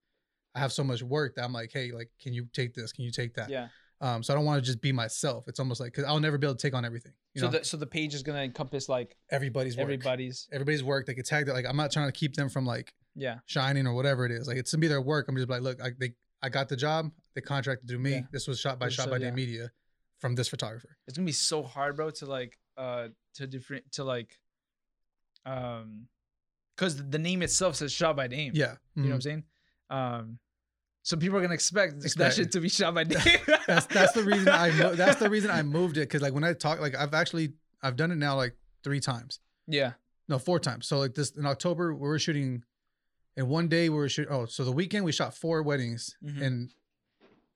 I 0.53 0.59
have 0.59 0.71
so 0.71 0.83
much 0.83 1.01
work 1.01 1.35
that 1.35 1.43
I'm 1.43 1.53
like, 1.53 1.71
hey, 1.73 1.91
like, 1.91 2.09
can 2.21 2.33
you 2.33 2.47
take 2.53 2.73
this? 2.73 2.91
Can 2.91 3.05
you 3.05 3.11
take 3.11 3.33
that? 3.35 3.49
Yeah. 3.49 3.67
Um, 4.01 4.23
so 4.23 4.33
I 4.33 4.35
don't 4.35 4.45
want 4.45 4.61
to 4.61 4.65
just 4.65 4.81
be 4.81 4.91
myself. 4.91 5.45
It's 5.47 5.59
almost 5.59 5.79
like 5.79 5.93
because 5.93 6.03
I'll 6.03 6.19
never 6.19 6.37
be 6.37 6.45
able 6.45 6.55
to 6.55 6.61
take 6.61 6.73
on 6.73 6.83
everything. 6.83 7.13
You 7.33 7.39
so 7.41 7.47
know, 7.47 7.59
the 7.59 7.65
so 7.65 7.77
the 7.77 7.87
page 7.87 8.13
is 8.13 8.23
gonna 8.23 8.41
encompass 8.41 8.89
like 8.89 9.15
everybody's 9.31 9.77
work. 9.77 9.83
everybody's. 9.83 10.47
everybody's 10.51 10.83
work. 10.83 11.05
They 11.05 11.13
get 11.13 11.25
tagged. 11.25 11.47
Like 11.47 11.65
I'm 11.65 11.77
not 11.77 11.91
trying 11.91 12.07
to 12.07 12.11
keep 12.11 12.35
them 12.35 12.49
from 12.49 12.65
like 12.65 12.93
Yeah. 13.15 13.39
shining 13.45 13.87
or 13.87 13.93
whatever 13.93 14.25
it 14.25 14.31
is. 14.33 14.47
Like 14.47 14.57
it's 14.57 14.71
gonna 14.73 14.81
be 14.81 14.87
their 14.87 15.01
work. 15.01 15.27
I'm 15.29 15.35
just 15.37 15.49
like, 15.49 15.61
look, 15.61 15.81
I 15.81 15.91
they 15.97 16.13
I 16.41 16.49
got 16.49 16.67
the 16.67 16.75
job. 16.75 17.09
They 17.35 17.41
contracted 17.41 17.87
to 17.89 17.97
me. 17.99 18.11
Yeah. 18.11 18.21
This 18.31 18.47
was 18.47 18.59
shot 18.59 18.79
by 18.79 18.87
So, 18.87 19.03
Shot 19.03 19.09
by 19.09 19.17
Day 19.19 19.25
yeah. 19.25 19.31
Media 19.31 19.71
from 20.19 20.35
this 20.35 20.47
photographer. 20.47 20.97
It's 21.07 21.17
gonna 21.17 21.25
be 21.25 21.31
so 21.33 21.61
hard, 21.63 21.95
bro, 21.97 22.09
to 22.11 22.25
like 22.25 22.57
uh 22.77 23.09
to 23.35 23.47
different 23.47 23.91
to 23.93 24.03
like 24.03 24.39
um 25.45 26.07
because 26.75 26.97
the 27.09 27.19
name 27.19 27.41
itself 27.41 27.75
says 27.75 27.91
shot 27.91 28.15
by 28.15 28.27
name. 28.27 28.51
Yeah, 28.55 28.75
You 28.95 29.03
know 29.03 29.09
what. 29.09 29.15
I'm 29.15 29.21
saying? 29.21 29.43
Um 29.89 30.39
so 31.03 31.15
people 31.17 31.37
are 31.37 31.41
gonna 31.41 31.53
expect 31.53 32.03
Expect- 32.03 32.17
that 32.17 32.33
shit 32.33 32.51
to 32.53 32.59
be 32.59 32.69
shot 32.69 32.95
by 32.95 33.03
name. 33.05 33.19
that's 33.67 33.85
that's 33.85 34.13
the 34.13 34.23
reason 34.23 34.49
I 34.49 34.71
mo- 34.71 34.95
that's 34.95 35.19
the 35.19 35.29
reason 35.29 35.51
I 35.51 35.61
moved 35.63 35.97
it 35.97 36.01
because 36.01 36.21
like 36.21 36.33
when 36.33 36.43
I 36.43 36.53
talk 36.53 36.79
like 36.79 36.95
I've 36.95 37.13
actually 37.13 37.53
I've 37.83 37.95
done 37.95 38.11
it 38.11 38.15
now 38.17 38.35
like 38.35 38.55
three 38.83 38.99
times. 38.99 39.39
Yeah. 39.67 39.93
No, 40.27 40.39
four 40.39 40.59
times. 40.59 40.87
So 40.87 40.97
like 40.97 41.13
this 41.13 41.31
in 41.31 41.45
October 41.45 41.93
we 41.93 41.99
were 42.07 42.17
shooting, 42.17 42.63
and 43.37 43.47
one 43.47 43.67
day 43.67 43.89
we 43.89 43.95
were 43.97 44.09
shooting. 44.09 44.33
Oh, 44.33 44.45
so 44.47 44.63
the 44.63 44.71
weekend 44.71 45.05
we 45.05 45.11
shot 45.11 45.35
four 45.35 45.61
weddings, 45.61 46.15
Mhm. 46.25 46.41
and 46.41 46.71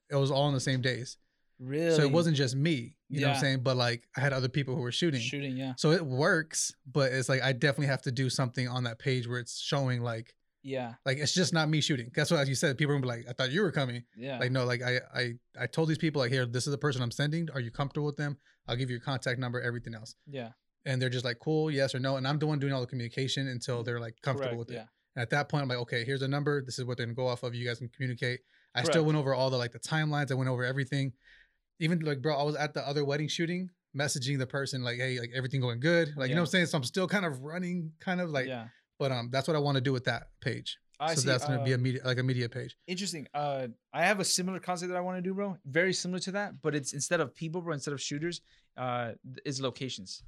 it 0.10 0.16
was 0.16 0.32
all 0.32 0.43
on 0.43 0.53
the 0.53 0.60
same 0.60 0.82
days. 0.82 1.18
Really? 1.60 1.95
So 1.95 2.01
it 2.03 2.12
wasn't 2.12 2.38
just 2.38 2.55
me. 2.55 2.95
You 3.10 3.22
know 3.22 3.28
what 3.28 3.36
I'm 3.36 3.41
saying? 3.41 3.60
But 3.64 3.76
like 3.76 4.07
I 4.16 4.22
had 4.22 4.34
other 4.34 4.47
people 4.47 4.76
who 4.76 4.82
were 4.82 4.91
shooting. 4.91 5.20
shooting, 5.20 5.57
yeah. 5.57 5.74
So 5.78 5.91
it 5.91 6.05
works, 6.05 6.74
but 6.89 7.12
it's 7.12 7.28
like 7.28 7.41
I 7.41 7.51
definitely 7.53 7.88
have 7.88 8.01
to 8.03 8.12
do 8.12 8.30
something 8.30 8.68
on 8.68 8.84
that 8.86 8.99
page 8.99 9.28
where 9.28 9.39
it's 9.39 9.60
showing 9.60 10.01
like 10.01 10.34
Yeah. 10.64 10.93
like 11.05 11.18
it's 11.18 11.34
just 11.34 11.53
not 11.53 11.68
me 11.68 11.82
shooting. 11.82 12.12
That's 12.16 12.32
what 12.32 12.39
as 12.39 12.47
you 12.47 12.55
said. 12.55 12.78
People 12.78 12.93
are 12.93 12.99
gonna 12.99 13.14
be 13.14 13.20
like, 13.20 13.30
I 13.30 13.34
thought 13.34 13.51
you 13.51 13.62
were 13.62 13.72
coming. 13.72 14.03
Yeah. 14.16 14.39
Like 14.39 14.51
no, 14.51 14.64
like 14.64 14.82
I 14.82 15.01
I 15.14 15.34
I 15.60 15.68
told 15.68 15.89
these 15.89 15.97
people 15.97 16.22
like 16.22 16.32
here, 16.32 16.45
this 16.45 16.66
is 16.66 16.72
the 16.72 16.78
person 16.78 17.01
I'm 17.01 17.12
sending. 17.12 17.49
Are 17.53 17.60
you 17.60 17.72
comfortable 17.72 18.05
with 18.05 18.18
them? 18.18 18.38
I'll 18.68 18.76
give 18.78 18.89
you 18.89 18.95
your 18.95 19.03
contact 19.03 19.39
number, 19.39 19.60
everything 19.60 19.95
else. 19.95 20.16
yeah. 20.28 20.51
And 20.86 21.01
they're 21.01 21.10
just 21.10 21.26
like, 21.26 21.39
cool, 21.39 21.70
yes 21.70 21.93
or 21.93 21.99
no. 21.99 22.16
And 22.16 22.26
I'm 22.26 22.39
the 22.39 22.47
one 22.47 22.57
doing 22.57 22.72
all 22.72 22.80
the 22.80 22.88
communication 22.88 23.49
until 23.49 23.82
mm. 23.82 23.86
they're 23.86 23.99
like 23.99 24.16
comfortable 24.22 24.55
Correct, 24.55 24.60
with 24.60 24.72
it. 24.72 24.76
yeah. 24.76 24.86
And 25.16 25.22
at 25.24 25.30
that 25.32 25.49
point, 25.49 25.64
I'm 25.64 25.68
like, 25.68 25.80
okay, 25.80 26.05
here's 26.05 26.22
a 26.22 26.28
number. 26.28 26.64
This 26.64 26.80
is 26.80 26.86
what 26.86 26.95
they're 26.95 27.05
gonna 27.05 27.16
go 27.16 27.28
off 27.28 27.43
of. 27.43 27.53
You 27.53 27.68
guys 27.68 27.80
can 27.80 27.89
communicate. 27.89 28.39
I 28.76 28.84
still 28.84 29.03
went 29.03 29.17
over 29.17 29.34
all 29.34 29.49
the 29.49 29.57
like 29.57 29.72
the 29.72 29.80
timelines. 29.80 30.32
I 30.32 30.36
went 30.36 30.49
over 30.49 30.63
everything. 30.63 31.13
Even 31.80 31.99
like, 31.99 32.22
bro, 32.22 32.38
I 32.38 32.43
was 32.43 32.55
at 32.55 32.74
the 32.74 32.88
other 32.88 33.05
wedding 33.05 33.28
shooting, 33.28 33.70
messaging 33.95 34.38
the 34.38 34.47
person 34.47 34.84
like, 34.84 34.97
hey, 34.97 35.20
like 35.20 35.32
everything 35.34 35.61
going 35.61 35.80
good. 35.80 36.13
Like, 36.15 36.30
you 36.30 36.36
know 36.36 36.41
what 36.41 36.47
I'm 36.47 36.51
saying? 36.51 36.65
So 36.67 36.78
I'm 36.78 36.84
still 36.84 37.07
kind 37.07 37.26
of 37.26 37.41
running, 37.41 37.91
kind 37.99 38.22
of 38.22 38.30
like, 38.30 38.47
yeah. 38.47 38.67
but 38.99 39.11
um, 39.11 39.30
that's 39.32 39.47
what 39.47 39.55
I 39.55 39.59
want 39.59 39.76
to 39.76 39.82
do 39.82 39.93
with 39.93 40.05
that 40.05 40.28
page. 40.41 40.78
I 40.99 41.15
so 41.15 41.22
see. 41.22 41.28
that's 41.28 41.45
gonna 41.45 41.63
be 41.63 41.72
a 41.72 41.76
um, 41.76 41.82
media, 41.82 42.01
like 42.03 42.20
a 42.20 42.24
media 42.24 42.49
page. 42.49 42.76
Interesting. 42.86 43.26
Uh, 43.34 43.67
I 43.93 44.03
have 44.03 44.20
a 44.20 44.26
similar 44.26 44.59
concept 44.59 44.91
that 44.91 44.97
I 44.97 45.01
want 45.01 45.17
to 45.17 45.22
do, 45.22 45.34
bro. 45.34 45.57
Very 45.65 45.93
similar 45.93 46.20
to 46.20 46.32
that, 46.34 46.61
but 46.61 46.76
it's 46.76 46.91
instead 46.91 47.22
of 47.22 47.34
people, 47.34 47.61
bro, 47.61 47.74
instead 47.74 47.93
of 47.93 48.01
shooters, 48.01 48.41
uh, 48.76 49.11
is 49.45 49.61
locations. 49.61 50.24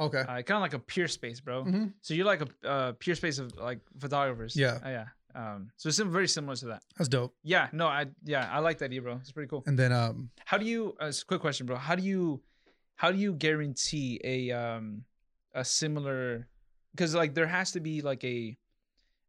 Okay. 0.00 0.18
Uh, 0.18 0.42
kind 0.42 0.52
of 0.52 0.60
like 0.62 0.74
a 0.74 0.80
Peerspace, 0.80 1.42
bro. 1.42 1.62
hmm 1.62 1.86
So 2.00 2.14
you're 2.14 2.26
like 2.26 2.42
a 2.42 2.68
uh, 2.68 2.92
Peerspace 2.94 3.38
of 3.38 3.56
like 3.56 3.78
photographers. 4.00 4.56
Yeah. 4.56 4.78
Uh, 4.84 4.88
yeah. 4.88 5.04
Um, 5.34 5.70
so 5.76 5.88
it's 5.88 5.98
very 5.98 6.28
similar 6.28 6.56
to 6.56 6.66
that. 6.66 6.82
That's 6.96 7.08
dope. 7.08 7.34
Yeah. 7.42 7.68
No, 7.72 7.86
I 7.88 8.06
yeah, 8.24 8.48
I 8.52 8.60
like 8.60 8.78
that 8.78 8.86
idea, 8.86 9.02
bro. 9.02 9.16
It's 9.16 9.32
pretty 9.32 9.48
cool. 9.48 9.64
And 9.66 9.78
then 9.78 9.92
um, 9.92 10.30
How 10.44 10.58
do 10.58 10.64
you? 10.66 10.94
Uh, 11.00 11.06
it's 11.06 11.22
a 11.22 11.26
quick 11.26 11.40
question, 11.40 11.66
bro. 11.66 11.76
How 11.76 11.94
do 11.96 12.02
you? 12.02 12.40
How 12.96 13.10
do 13.10 13.18
you 13.18 13.32
guarantee 13.34 14.20
a 14.22 14.50
um 14.52 15.04
a 15.54 15.64
similar? 15.64 16.46
Because 16.92 17.14
like 17.14 17.34
there 17.34 17.46
has 17.48 17.72
to 17.72 17.80
be 17.80 18.00
like 18.02 18.22
a 18.24 18.56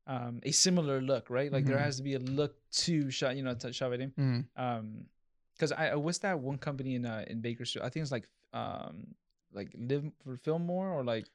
um 0.08 0.40
a 0.44 0.52
similar 0.52 1.02
look, 1.02 1.30
right? 1.30 1.52
Like 1.52 1.66
there 1.66 1.78
Mhm. 1.78 1.82
has 1.90 1.98
to 1.98 2.04
be 2.04 2.14
a 2.14 2.20
look 2.20 2.56
to 2.86 3.10
shot, 3.10 3.36
you 3.36 3.44
know, 3.44 3.56
to 3.56 3.74
shot 3.74 3.90
by 3.90 3.98
name. 3.98 4.14
mm, 4.18 4.46
Um, 4.56 5.06
because 5.54 5.72
I 5.72 5.96
what's 5.96 6.20
that 6.20 6.40
one 6.40 6.58
company 6.60 6.96
in 6.96 7.06
uh 7.06 7.26
in 7.28 7.42
Bakersfield? 7.42 7.86
I 7.86 7.90
think 7.90 8.04
it's 8.04 8.12
like 8.12 8.28
um 8.54 9.16
like 9.52 9.72
Live 9.74 10.04
for 10.24 10.38
Fillmore 10.38 10.92
or 10.92 11.04
like 11.04 11.26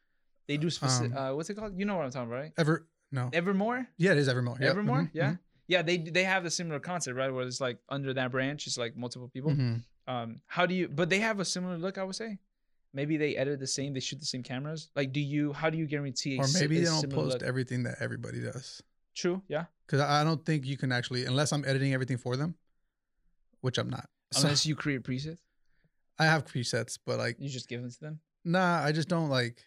they 0.47 0.57
do 0.57 0.71
specific. 0.71 1.17
Um, 1.17 1.19
uh, 1.19 1.35
what's 1.35 1.51
it 1.51 1.55
called? 1.55 1.79
You 1.79 1.85
know 1.87 1.97
what 1.97 2.05
I'm 2.05 2.11
talking 2.13 2.29
about, 2.31 2.41
right? 2.43 2.53
ever 2.59 2.87
no, 3.13 3.31
Evermore. 3.33 3.87
yeah, 3.97 4.13
it 4.13 4.19
is 4.19 4.29
Evermore. 4.29 4.57
Yep. 4.61 4.71
Evermore, 4.71 4.99
mhm, 5.03 5.11
yeah, 5.13 5.35
yeah. 5.67 5.83
They 5.83 5.99
they 5.99 6.25
have 6.25 6.45
a 6.45 6.51
similar 6.51 6.81
concept, 6.81 7.17
right? 7.17 7.33
Where 7.33 7.47
it's 7.47 7.61
like 7.61 7.79
under 7.89 8.13
that 8.15 8.31
branch, 8.31 8.67
it's 8.67 8.79
like 8.79 8.97
multiple 8.97 9.29
people. 9.29 9.51
mhm, 9.53 9.59
mhm. 9.59 9.83
Um, 10.07 10.41
how 10.47 10.67
do 10.67 10.75
you? 10.75 10.89
But 10.89 11.09
they 11.11 11.21
have 11.21 11.39
a 11.41 11.45
similar 11.45 11.77
look, 11.79 11.97
I 11.99 12.05
would 12.05 12.17
say. 12.17 12.39
Maybe 12.93 13.17
they 13.17 13.37
edit 13.37 13.61
the 13.61 13.67
same. 13.69 13.95
They 13.95 14.01
shoot 14.01 14.19
the 14.19 14.27
same 14.27 14.43
cameras. 14.43 14.91
Like, 14.97 15.13
do 15.13 15.21
you? 15.21 15.53
How 15.53 15.71
do 15.71 15.79
you 15.79 15.87
guarantee? 15.87 16.39
Or 16.39 16.47
maybe 16.55 16.79
they 16.81 16.85
don't 16.87 17.09
post 17.13 17.35
look? 17.35 17.43
everything 17.45 17.85
that 17.85 17.97
everybody 18.01 18.41
does. 18.41 18.83
True. 19.15 19.43
Yeah. 19.47 19.67
Because 19.87 20.01
I 20.01 20.25
don't 20.25 20.45
think 20.45 20.67
you 20.67 20.77
can 20.77 20.91
actually, 20.91 21.25
unless 21.25 21.53
I'm 21.53 21.65
editing 21.65 21.93
everything 21.95 22.17
for 22.19 22.37
them, 22.37 22.55
which 23.61 23.79
I'm 23.79 23.89
not. 23.91 24.09
So 24.33 24.43
Unless 24.43 24.67
you 24.67 24.75
create 24.77 25.03
presets, 25.03 25.39
I 26.19 26.25
have 26.27 26.45
presets, 26.45 26.99
but 27.05 27.19
like, 27.19 27.37
you 27.39 27.49
just 27.49 27.69
give 27.69 27.81
them 27.83 27.91
to 27.91 28.01
them. 28.01 28.21
nah, 28.45 28.83
I 28.83 28.93
just 28.93 29.09
don't 29.09 29.29
like. 29.29 29.65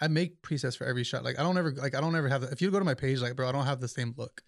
I 0.00 0.08
make 0.08 0.42
presets 0.42 0.76
for 0.76 0.84
every 0.84 1.04
shot. 1.04 1.24
Like 1.24 1.38
I 1.38 1.42
don't 1.42 1.58
ever 1.58 1.72
like 1.72 1.94
I 1.94 2.00
don't 2.00 2.14
ever 2.14 2.28
have. 2.28 2.42
The, 2.42 2.50
if 2.50 2.62
you 2.62 2.70
go 2.70 2.78
to 2.78 2.84
my 2.84 2.94
page, 2.94 3.20
like 3.20 3.34
bro, 3.36 3.48
I 3.48 3.52
don't 3.52 3.66
have 3.66 3.80
the 3.80 3.88
same 3.88 4.14
look 4.16 4.42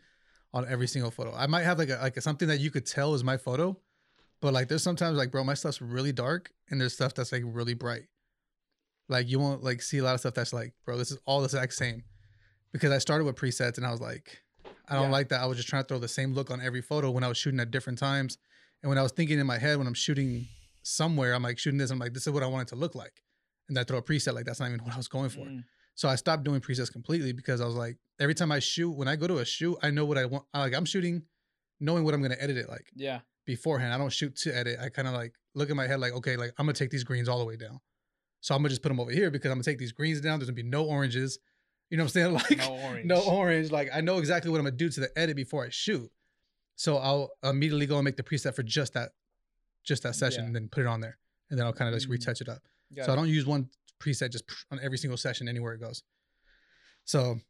on 0.52 0.66
every 0.68 0.86
single 0.86 1.10
photo. 1.10 1.32
I 1.34 1.46
might 1.46 1.62
have 1.62 1.78
like 1.78 1.90
a, 1.90 1.98
like 2.00 2.16
a, 2.16 2.20
something 2.20 2.48
that 2.48 2.60
you 2.60 2.70
could 2.70 2.86
tell 2.86 3.14
is 3.14 3.22
my 3.24 3.36
photo, 3.36 3.76
but 4.40 4.52
like 4.52 4.68
there's 4.68 4.82
sometimes 4.82 5.16
like 5.16 5.30
bro, 5.30 5.42
my 5.44 5.54
stuff's 5.54 5.80
really 5.80 6.12
dark 6.12 6.50
and 6.70 6.80
there's 6.80 6.92
stuff 6.94 7.14
that's 7.14 7.32
like 7.32 7.42
really 7.44 7.74
bright. 7.74 8.04
Like 9.08 9.28
you 9.28 9.38
won't 9.40 9.62
like 9.64 9.82
see 9.82 9.98
a 9.98 10.04
lot 10.04 10.14
of 10.14 10.20
stuff 10.20 10.34
that's 10.34 10.52
like 10.52 10.72
bro, 10.84 10.96
this 10.96 11.10
is 11.10 11.18
all 11.26 11.40
the 11.40 11.46
exact 11.46 11.74
same, 11.74 12.04
because 12.72 12.92
I 12.92 12.98
started 12.98 13.24
with 13.24 13.36
presets 13.36 13.76
and 13.76 13.86
I 13.86 13.90
was 13.90 14.00
like, 14.00 14.42
I 14.88 14.94
don't 14.94 15.04
Yeah. 15.04 15.10
like 15.10 15.28
that. 15.30 15.40
I 15.40 15.46
was 15.46 15.56
just 15.56 15.68
trying 15.68 15.82
to 15.82 15.88
throw 15.88 15.98
the 15.98 16.08
same 16.08 16.32
look 16.32 16.50
on 16.50 16.60
every 16.60 16.82
photo 16.82 17.10
when 17.10 17.24
I 17.24 17.28
was 17.28 17.36
shooting 17.38 17.58
at 17.60 17.70
different 17.72 17.98
times, 17.98 18.38
and 18.82 18.88
when 18.88 18.98
I 18.98 19.02
was 19.02 19.12
thinking 19.12 19.38
in 19.40 19.46
my 19.46 19.58
head 19.58 19.78
when 19.78 19.86
I'm 19.88 19.94
shooting 19.94 20.46
somewhere, 20.82 21.34
I'm 21.34 21.42
like 21.42 21.58
shooting 21.58 21.78
this, 21.78 21.90
I'm 21.90 21.98
like 21.98 22.14
this 22.14 22.26
is 22.26 22.32
what 22.32 22.42
I 22.44 22.46
want 22.46 22.68
it 22.68 22.74
to 22.74 22.76
look 22.76 22.94
like, 22.94 23.22
and 23.70 23.78
I 23.78 23.84
throw 23.84 23.96
a 23.98 24.02
preset 24.02 24.34
like 24.34 24.44
that's 24.44 24.60
not 24.60 24.66
even 24.68 24.84
what 24.84 24.92
I 24.92 24.96
was 24.98 25.08
going 25.08 25.30
for. 25.30 25.46
Mm, 25.46 25.64
So 25.94 26.08
I 26.08 26.16
stopped 26.16 26.44
doing 26.44 26.60
presets 26.60 26.92
completely 26.92 27.32
because 27.32 27.60
I 27.62 27.64
was 27.66 27.74
like, 27.76 27.96
every 28.18 28.34
time 28.34 28.52
I 28.52 28.58
shoot, 28.58 28.90
when 28.90 29.08
I 29.08 29.16
go 29.16 29.26
to 29.26 29.38
a 29.38 29.44
shoot, 29.46 29.76
I 29.82 29.90
know 29.90 30.04
what 30.04 30.18
I 30.18 30.26
want. 30.26 30.44
I, 30.52 30.60
like 30.60 30.74
I'm 30.74 30.84
shooting, 30.84 31.22
knowing 31.80 32.04
what 32.04 32.12
I'm 32.14 32.20
gonna 32.22 32.36
edit 32.38 32.56
it 32.58 32.68
like 32.68 32.86
yeah. 32.94 33.20
beforehand. 33.46 33.94
I 33.94 33.98
don't 33.98 34.12
shoot 34.12 34.36
to 34.36 34.54
edit. 34.56 34.78
I 34.80 34.88
kind 34.90 35.08
of 35.08 35.14
like 35.14 35.32
look 35.54 35.70
in 35.70 35.76
my 35.76 35.86
head 35.86 36.00
like, 36.00 36.12
okay, 36.12 36.36
like 36.36 36.52
I'm 36.58 36.66
gonna 36.66 36.74
take 36.74 36.90
these 36.90 37.04
greens 37.04 37.28
all 37.28 37.38
the 37.38 37.44
way 37.46 37.56
down. 37.56 37.80
So 38.40 38.54
I'm 38.54 38.60
gonna 38.60 38.68
just 38.70 38.82
put 38.82 38.88
them 38.90 39.00
over 39.00 39.10
here 39.10 39.30
because 39.30 39.50
I'm 39.50 39.56
gonna 39.56 39.64
take 39.64 39.78
these 39.78 39.92
greens 39.92 40.20
down. 40.20 40.38
There's 40.38 40.48
gonna 40.50 40.56
be 40.56 40.62
no 40.62 40.84
oranges. 40.84 41.38
You 41.90 41.96
know 41.96 42.04
what 42.04 42.16
I'm 42.16 42.34
saying? 42.34 42.34
Like 42.50 42.58
No 42.58 42.76
orange. 42.84 43.06
no 43.06 43.20
orange. 43.22 43.70
Like 43.70 43.90
I 43.94 44.00
know 44.00 44.18
exactly 44.18 44.50
what 44.50 44.58
I'm 44.58 44.64
gonna 44.64 44.76
do 44.76 44.88
to 44.90 45.00
the 45.00 45.10
edit 45.18 45.36
before 45.36 45.64
I 45.64 45.68
shoot. 45.70 46.10
So 46.76 46.96
I'll 46.96 47.30
immediately 47.44 47.86
go 47.86 47.96
and 47.98 48.04
make 48.04 48.16
the 48.16 48.22
preset 48.22 48.54
for 48.54 48.62
just 48.62 48.94
that, 48.94 49.10
just 49.84 50.02
that 50.04 50.14
session, 50.16 50.42
Yeah. 50.42 50.46
and 50.46 50.54
then 50.56 50.68
put 50.68 50.80
it 50.80 50.86
on 50.86 51.00
there, 51.00 51.18
and 51.50 51.58
then 51.58 51.66
I'll 51.66 51.72
kind 51.74 51.88
of 51.88 51.94
just 51.94 52.08
Mm. 52.08 52.12
retouch 52.12 52.40
it 52.40 52.48
up 52.48 52.62
Got 52.94 53.06
so 53.06 53.12
I 53.12 53.16
don't 53.16 53.28
use 53.28 53.46
one 53.46 53.68
preset 54.00 54.30
just 54.32 54.44
on 54.70 54.80
every 54.82 54.98
single 54.98 55.16
session 55.16 55.48
anywhere 55.48 55.74
it 55.74 55.80
goes. 55.80 56.02
So, 57.04 57.40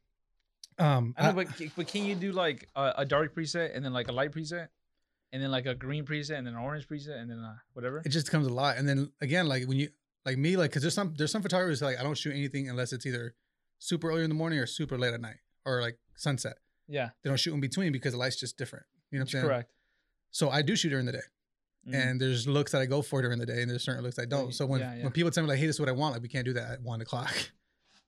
um, 0.79 1.15
I 1.17 1.23
know, 1.25 1.29
I- 1.31 1.33
but 1.33 1.49
but 1.77 1.87
can 1.87 2.05
you 2.05 2.15
do 2.15 2.33
like 2.33 2.69
a, 2.75 2.93
a 2.99 3.05
dark 3.05 3.35
preset 3.35 3.75
and 3.75 3.85
then 3.85 3.93
like 3.93 4.09
a 4.09 4.13
light 4.13 4.33
preset, 4.33 4.69
and 5.33 5.43
then 5.43 5.51
like 5.51 5.67
a 5.67 5.75
green 5.75 6.05
preset 6.05 6.39
and 6.39 6.47
then 6.47 6.55
an 6.55 6.61
orange 6.61 6.89
preset 6.89 7.21
and 7.21 7.31
then 7.31 7.39
uh, 7.39 7.55
whatever? 7.75 8.03
it 8.05 8.09
just 8.11 8.31
comes 8.31 8.47
a 8.47 8.53
lot. 8.53 8.77
And 8.79 8.89
then 8.89 9.11
again, 9.21 9.47
like 9.47 9.67
when 9.67 9.79
you 9.79 9.91
like 10.27 10.39
me, 10.39 10.57
like 10.57 10.71
because 10.71 10.83
there's 10.83 10.95
some 10.95 11.15
there's 11.17 11.31
some 11.33 11.43
photographers 11.43 11.83
like 11.83 11.99
I 11.99 12.03
don't 12.03 12.17
shoot 12.19 12.35
anything 12.35 12.69
unless 12.69 12.93
it's 12.93 13.07
either 13.07 13.35
super 13.79 14.11
early 14.11 14.25
in 14.25 14.31
the 14.31 14.35
morning 14.37 14.59
or 14.59 14.67
super 14.67 14.99
late 14.99 15.15
at 15.15 15.21
night 15.21 15.39
or 15.65 15.81
like 15.81 15.99
sunset. 16.17 16.57
Yeah. 16.89 17.11
They 17.23 17.31
don't 17.31 17.39
shoot 17.39 17.55
in 17.55 17.61
between 17.61 17.93
because 17.93 18.13
the 18.13 18.19
light's 18.19 18.37
just 18.41 18.57
different. 18.59 18.85
You 19.11 19.19
know 19.19 19.23
what 19.23 19.29
I'm 19.29 19.33
saying? 19.33 19.45
Correct. 19.45 19.73
So 20.33 20.51
I 20.51 20.63
do 20.63 20.77
shoot 20.77 20.91
during 20.91 21.07
the 21.07 21.13
day, 21.13 21.21
Mm. 21.89 21.95
and 21.95 22.21
there's 22.21 22.47
looks 22.47 22.73
that 22.73 22.83
I 22.83 22.87
go 22.87 23.01
for 23.01 23.23
during 23.23 23.39
the 23.39 23.47
day, 23.47 23.63
and 23.63 23.71
there's 23.71 23.83
certain 23.83 24.03
looks 24.05 24.19
I 24.19 24.27
don't. 24.27 24.47
Right. 24.47 24.55
So 24.55 24.67
when 24.67 24.81
Yeah, 24.81 24.97
yeah. 24.97 25.03
when 25.05 25.13
people 25.13 25.31
tell 25.31 25.43
me 25.43 25.49
like, 25.49 25.59
"Hey, 25.59 25.67
this 25.67 25.77
is 25.77 25.81
what 25.81 25.89
I 25.89 25.93
want," 25.93 26.13
like 26.15 26.23
we 26.23 26.29
can't 26.29 26.45
do 26.45 26.53
that 26.53 26.71
at 26.73 26.83
one 26.83 27.01
o'clock. 27.01 27.33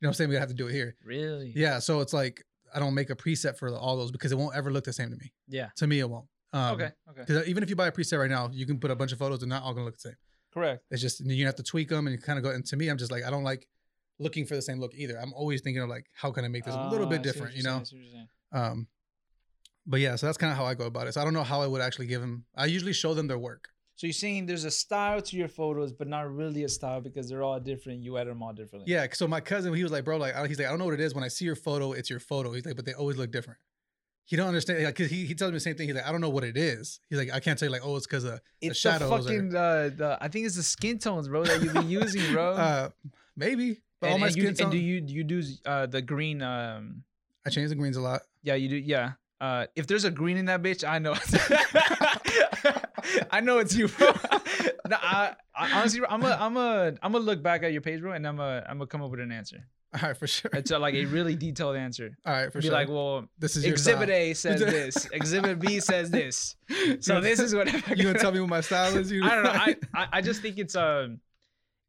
You 0.01 0.07
know 0.07 0.09
what 0.09 0.15
I'm 0.15 0.17
saying? 0.17 0.31
We 0.31 0.37
have 0.37 0.49
to 0.49 0.55
do 0.55 0.67
it 0.67 0.73
here. 0.73 0.97
really? 1.05 1.53
Yeah. 1.55 1.79
So 1.79 2.01
it's 2.01 2.13
like 2.13 2.45
I 2.75 2.81
don't 2.81 2.93
make 2.93 3.11
a 3.11 3.15
preset 3.15 3.57
for 3.57 3.73
all 3.73 3.97
those 3.97 4.11
because 4.11 4.33
it 4.33 4.35
won't 4.37 4.57
ever 4.57 4.73
look 4.73 4.83
the 4.83 4.93
same 4.93 5.11
to 5.11 5.17
me. 5.17 5.33
Yeah. 5.47 5.69
To 5.77 5.87
me, 5.87 6.01
it 6.01 6.11
won't. 6.11 6.27
Um, 6.53 6.75
okay. 6.75 6.91
Okay. 7.09 7.21
Because 7.25 7.47
even 7.47 7.63
if 7.63 7.71
you 7.71 7.77
buy 7.77 7.87
a 7.87 7.93
preset 7.93 8.19
right 8.19 8.29
now, 8.29 8.51
you 8.53 8.67
can 8.67 8.81
put 8.81 8.91
a 8.91 8.97
bunch 8.97 9.13
of 9.13 9.19
photos. 9.21 9.39
They're 9.39 9.49
not 9.49 9.63
all 9.63 9.73
gonna 9.73 9.85
look 9.87 9.95
the 9.95 10.01
same. 10.01 10.17
Correct. 10.53 10.83
It's 10.91 11.01
just 11.01 11.21
you 11.25 11.47
have 11.47 11.55
to 11.55 11.63
tweak 11.63 11.89
them 11.89 12.09
and 12.09 12.21
kind 12.21 12.37
of 12.37 12.43
go. 12.43 12.51
And 12.51 12.67
to 12.67 12.77
me, 12.77 12.89
I'm 12.89 12.99
just 12.99 13.13
like 13.13 13.23
I 13.25 13.31
don't 13.31 13.45
like 13.45 13.69
looking 14.19 14.45
for 14.45 14.57
the 14.57 14.63
same 14.63 14.81
look 14.81 14.93
either. 14.97 15.17
I'm 15.21 15.33
always 15.35 15.61
thinking 15.61 15.83
of 15.85 15.89
like 15.89 16.07
how 16.15 16.33
can 16.33 16.45
I 16.45 16.49
make 16.49 16.65
this 16.65 16.75
a 16.75 16.89
little 16.91 17.07
Ah, 17.07 17.11
bit 17.11 17.21
I 17.21 17.23
see 17.23 17.29
what 17.29 17.35
different, 17.35 17.57
you 17.57 17.63
know? 17.63 17.71
saying, 17.71 17.81
I 17.81 17.85
see 17.85 17.97
what 17.97 18.05
you're 18.05 18.13
saying. 18.13 18.29
Um, 18.73 18.87
but 19.87 20.01
yeah, 20.01 20.17
so 20.17 20.27
that's 20.27 20.39
kind 20.39 20.51
of 20.53 20.57
how 20.57 20.65
I 20.65 20.75
go 20.75 20.87
about 20.87 21.07
it. 21.09 21.15
So 21.15 21.21
I 21.21 21.25
don't 21.25 21.35
know 21.35 21.43
how 21.43 21.61
I 21.63 21.67
would 21.67 21.81
actually 21.83 22.07
give 22.07 22.21
them. 22.21 22.45
I 22.57 22.67
usually 22.67 22.93
show 22.93 23.15
them 23.15 23.27
their 23.27 23.39
work. 23.39 23.69
So 23.97 24.07
you're 24.07 24.15
saying 24.15 24.47
there's 24.47 24.65
a 24.65 24.71
style 24.71 25.21
to 25.23 25.37
your 25.37 25.49
photos, 25.49 25.93
but 25.93 26.09
not 26.09 26.33
really 26.35 26.65
a 26.65 26.69
style 26.69 27.01
because 27.01 27.29
they're 27.29 27.43
all 27.43 27.61
different. 27.61 28.01
You 28.03 28.17
edit 28.19 28.33
them 28.33 28.43
all 28.43 28.53
differently. 28.53 28.91
Yeah. 28.93 29.07
So 29.13 29.29
my 29.29 29.41
cousin, 29.41 29.73
he 29.75 29.83
was 29.83 29.93
like, 29.93 30.05
bro, 30.05 30.17
like 30.17 30.35
he's 30.49 30.59
like, 30.59 30.67
I 30.67 30.71
don't 30.71 30.79
know 30.79 30.87
what 30.87 30.95
it 30.95 31.01
is. 31.01 31.15
When 31.15 31.23
I 31.23 31.29
see 31.29 31.45
your 31.45 31.55
photo, 31.57 31.93
it's 31.93 32.09
your 32.11 32.19
photo. 32.19 32.53
He's 32.53 32.65
like, 32.67 32.75
but 32.77 32.85
they 32.87 32.95
always 32.95 33.17
look 33.17 33.31
different. 33.31 33.59
he 34.25 34.35
don't 34.37 34.49
understand. 34.49 34.83
Like, 34.83 34.95
'cause 34.97 35.11
he 35.11 35.27
he 35.27 35.35
tells 35.35 35.51
me 35.53 35.57
the 35.57 35.61
same 35.61 35.77
thing. 35.77 35.89
He's 35.89 35.97
like, 35.97 36.07
I 36.07 36.11
don't 36.13 36.21
know 36.21 36.31
what 36.31 36.43
it 36.45 36.57
is. 36.57 37.01
He's 37.11 37.19
like, 37.19 37.31
I 37.33 37.39
can't 37.41 37.59
tell 37.59 37.67
you 37.69 37.73
like, 37.73 37.83
oh, 37.85 37.97
it's 37.97 38.07
because 38.07 38.25
of 38.25 38.41
It's 38.61 38.79
shadows 38.79 39.27
the 39.27 39.37
or- 39.39 39.57
uh, 39.57 39.89
the 39.91 40.19
I 40.21 40.29
think 40.29 40.47
it's 40.47 40.57
the 40.57 40.63
skin 40.63 40.99
tones, 40.99 41.29
bro, 41.29 41.45
that 41.45 41.63
you've 41.63 41.75
been 41.75 41.91
using, 41.91 42.33
bro. 42.33 42.53
uh 42.69 42.89
maybe. 43.37 43.83
But 44.01 44.07
all 44.09 44.13
and, 44.15 44.21
my 44.23 44.27
and 44.29 44.37
you, 44.37 44.43
skin 44.55 44.65
and 44.65 44.73
do 44.73 44.79
you 44.79 45.01
do 45.01 45.13
you 45.13 45.25
do 45.25 45.43
uh 45.67 45.87
the 45.87 46.03
green 46.03 46.41
um 46.43 47.05
I 47.47 47.51
change 47.51 47.69
the 47.69 47.75
greens 47.77 47.97
a 47.97 48.01
lot. 48.01 48.23
yeah 48.43 48.55
you 48.55 48.69
do 48.69 48.77
yeah 48.77 49.13
uh 49.43 49.67
if 49.77 49.87
there's 49.87 50.05
a 50.05 50.11
green 50.11 50.37
in 50.37 50.47
that 50.47 50.63
bitch 50.63 50.89
I 50.89 50.99
know 50.99 51.15
I 53.31 53.41
know 53.41 53.59
it's 53.59 53.75
you 53.75 53.89
bro 53.89 54.07
no, 54.89 54.97
I, 55.01 55.35
I, 55.55 55.73
honestly, 55.73 56.01
I'm 56.09 56.23
a 56.23 56.39
I'm 56.41 56.57
a 56.57 56.95
I'm 57.03 57.13
gonna 57.13 57.19
look 57.19 57.43
back 57.43 57.63
at 57.65 57.73
your 57.73 57.83
page 57.83 58.01
bro 58.01 58.13
and 58.13 58.27
I'm 58.27 58.39
a 58.39 58.65
I'm 58.69 58.79
gonna 58.79 58.87
come 58.87 59.03
up 59.03 59.11
with 59.11 59.21
an 59.21 59.33
answer 59.33 59.67
All 59.95 60.09
right, 60.09 60.17
for 60.17 60.29
sure. 60.29 60.51
it's 60.55 60.71
a, 60.71 60.79
like 60.79 60.95
a 60.95 61.05
really 61.07 61.35
detailed 61.35 61.77
answer 61.77 62.17
All 62.25 62.33
right, 62.33 62.53
for 62.53 62.61
be 62.61 62.67
sure. 62.67 62.71
Be 62.71 62.75
like 62.75 62.89
well 62.89 63.27
this 63.39 63.57
is 63.57 63.65
exhibit 63.65 64.09
style. 64.09 64.17
A 64.17 64.35
says 64.35 64.61
this 64.61 65.09
exhibit 65.13 65.59
B 65.59 65.81
says 65.81 66.11
this 66.11 66.57
so 67.01 67.21
this 67.21 67.41
is 67.41 67.55
what 67.55 67.73
you 67.97 68.05
gonna 68.05 68.19
tell 68.19 68.33
me 68.33 68.41
what 68.41 68.49
my 68.49 68.61
style 68.61 68.97
is? 68.97 69.11
You 69.11 69.25
I 69.25 69.35
don't 69.35 69.45
know. 69.45 69.51
I, 69.51 69.77
I 69.95 70.07
I 70.13 70.21
just 70.21 70.41
think 70.41 70.59
it's 70.59 70.77
um, 70.77 71.21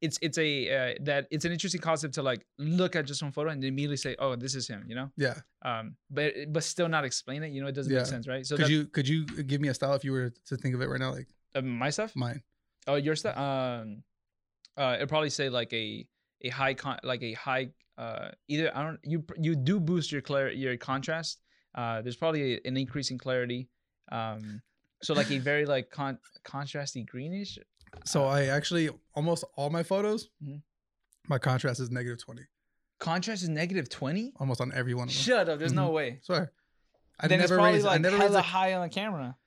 it's 0.06 0.18
it's 0.22 0.38
a 0.38 0.50
uh, 0.78 0.94
that 1.08 1.22
it's 1.32 1.46
an 1.46 1.52
interesting 1.52 1.82
concept 1.90 2.14
to 2.16 2.22
like 2.32 2.42
look 2.60 2.96
at 2.96 3.06
just 3.06 3.24
one 3.24 3.32
photo 3.32 3.50
and 3.52 3.64
immediately 3.64 3.98
say, 3.98 4.16
oh, 4.20 4.36
this 4.36 4.54
is 4.60 4.68
him, 4.68 4.82
you 4.90 4.96
know. 5.00 5.10
yeah. 5.26 5.36
Um, 5.70 5.96
but 6.12 6.34
but 6.54 6.64
still 6.64 6.90
not 6.90 7.04
explain 7.06 7.42
it. 7.46 7.52
You 7.54 7.62
know, 7.62 7.70
it 7.74 7.76
doesn't 7.80 7.92
Yeah. 7.94 8.00
make 8.00 8.08
sense, 8.16 8.28
right? 8.28 8.46
So 8.46 8.56
could 8.58 8.66
that, 8.66 8.72
you 8.72 8.86
could 8.96 9.08
you 9.08 9.26
give 9.52 9.60
me 9.62 9.70
a 9.70 9.74
style 9.74 9.94
if 10.00 10.04
you 10.04 10.12
were 10.12 10.30
to 10.50 10.58
think 10.58 10.76
of 10.76 10.82
it 10.82 10.90
right 10.90 11.00
now, 11.00 11.12
like 11.12 11.30
uh, 11.56 11.62
my 11.62 11.90
stuff? 11.90 12.12
mine? 12.16 12.44
Oh, 12.86 12.96
your 12.96 13.16
stuff. 13.16 13.38
Um, 13.38 14.04
uh, 14.78 14.96
it'd 14.98 15.10
probably 15.10 15.30
say 15.30 15.48
like 15.50 15.72
a 15.74 16.06
a 16.42 16.50
high 16.50 16.74
con 16.74 17.00
like 17.04 17.24
a 17.24 17.34
high 17.34 17.70
uh 17.98 18.30
either 18.50 18.68
I 18.76 18.84
don't 18.84 19.00
you 19.04 19.24
you 19.40 19.56
do 19.56 19.80
boost 19.80 20.12
your 20.12 20.22
clar 20.22 20.50
your 20.50 20.76
contrast. 20.78 21.42
Uh, 21.80 22.02
there's 22.04 22.18
probably 22.18 22.56
a, 22.56 22.60
an 22.66 22.76
increase 22.78 23.10
in 23.12 23.18
clarity. 23.18 23.70
Um, 24.12 24.62
so 25.02 25.14
like 25.14 25.32
a 25.32 25.40
very 25.40 25.66
like 25.66 25.90
con 25.92 26.18
contrasty 26.44 27.06
greenish. 27.06 27.58
So 28.06 28.26
I 28.26 28.46
actually 28.46 28.90
almost 29.16 29.44
all 29.56 29.70
my 29.70 29.84
photos, 29.84 30.30
Mhm. 30.44 30.62
my 31.28 31.38
contrast 31.38 31.80
is 31.80 31.90
negative 31.92 32.20
twenty, 32.20 32.44
Contrast 33.00 33.44
is 33.44 33.50
negative 33.50 33.90
twenty. 33.90 34.34
almost 34.40 34.62
on 34.62 34.72
every 34.74 34.94
one 34.94 35.08
of 35.08 35.14
them. 35.14 35.22
Shut 35.24 35.50
up. 35.50 35.60
There's 35.60 35.74
no 35.74 35.90
way. 35.92 36.20
Swear. 36.24 36.52
I 37.20 37.28
then 37.28 37.40
never 37.40 37.54
it's 37.54 37.58
probably 37.58 37.74
raised. 37.74 37.86
like 37.86 37.96
I 37.96 38.02
never 38.02 38.18
hella 38.18 38.30
raised. 38.30 38.40
A, 38.40 38.42
high 38.42 38.74
on 38.74 38.82
the 38.82 38.90
camera. 38.94 39.38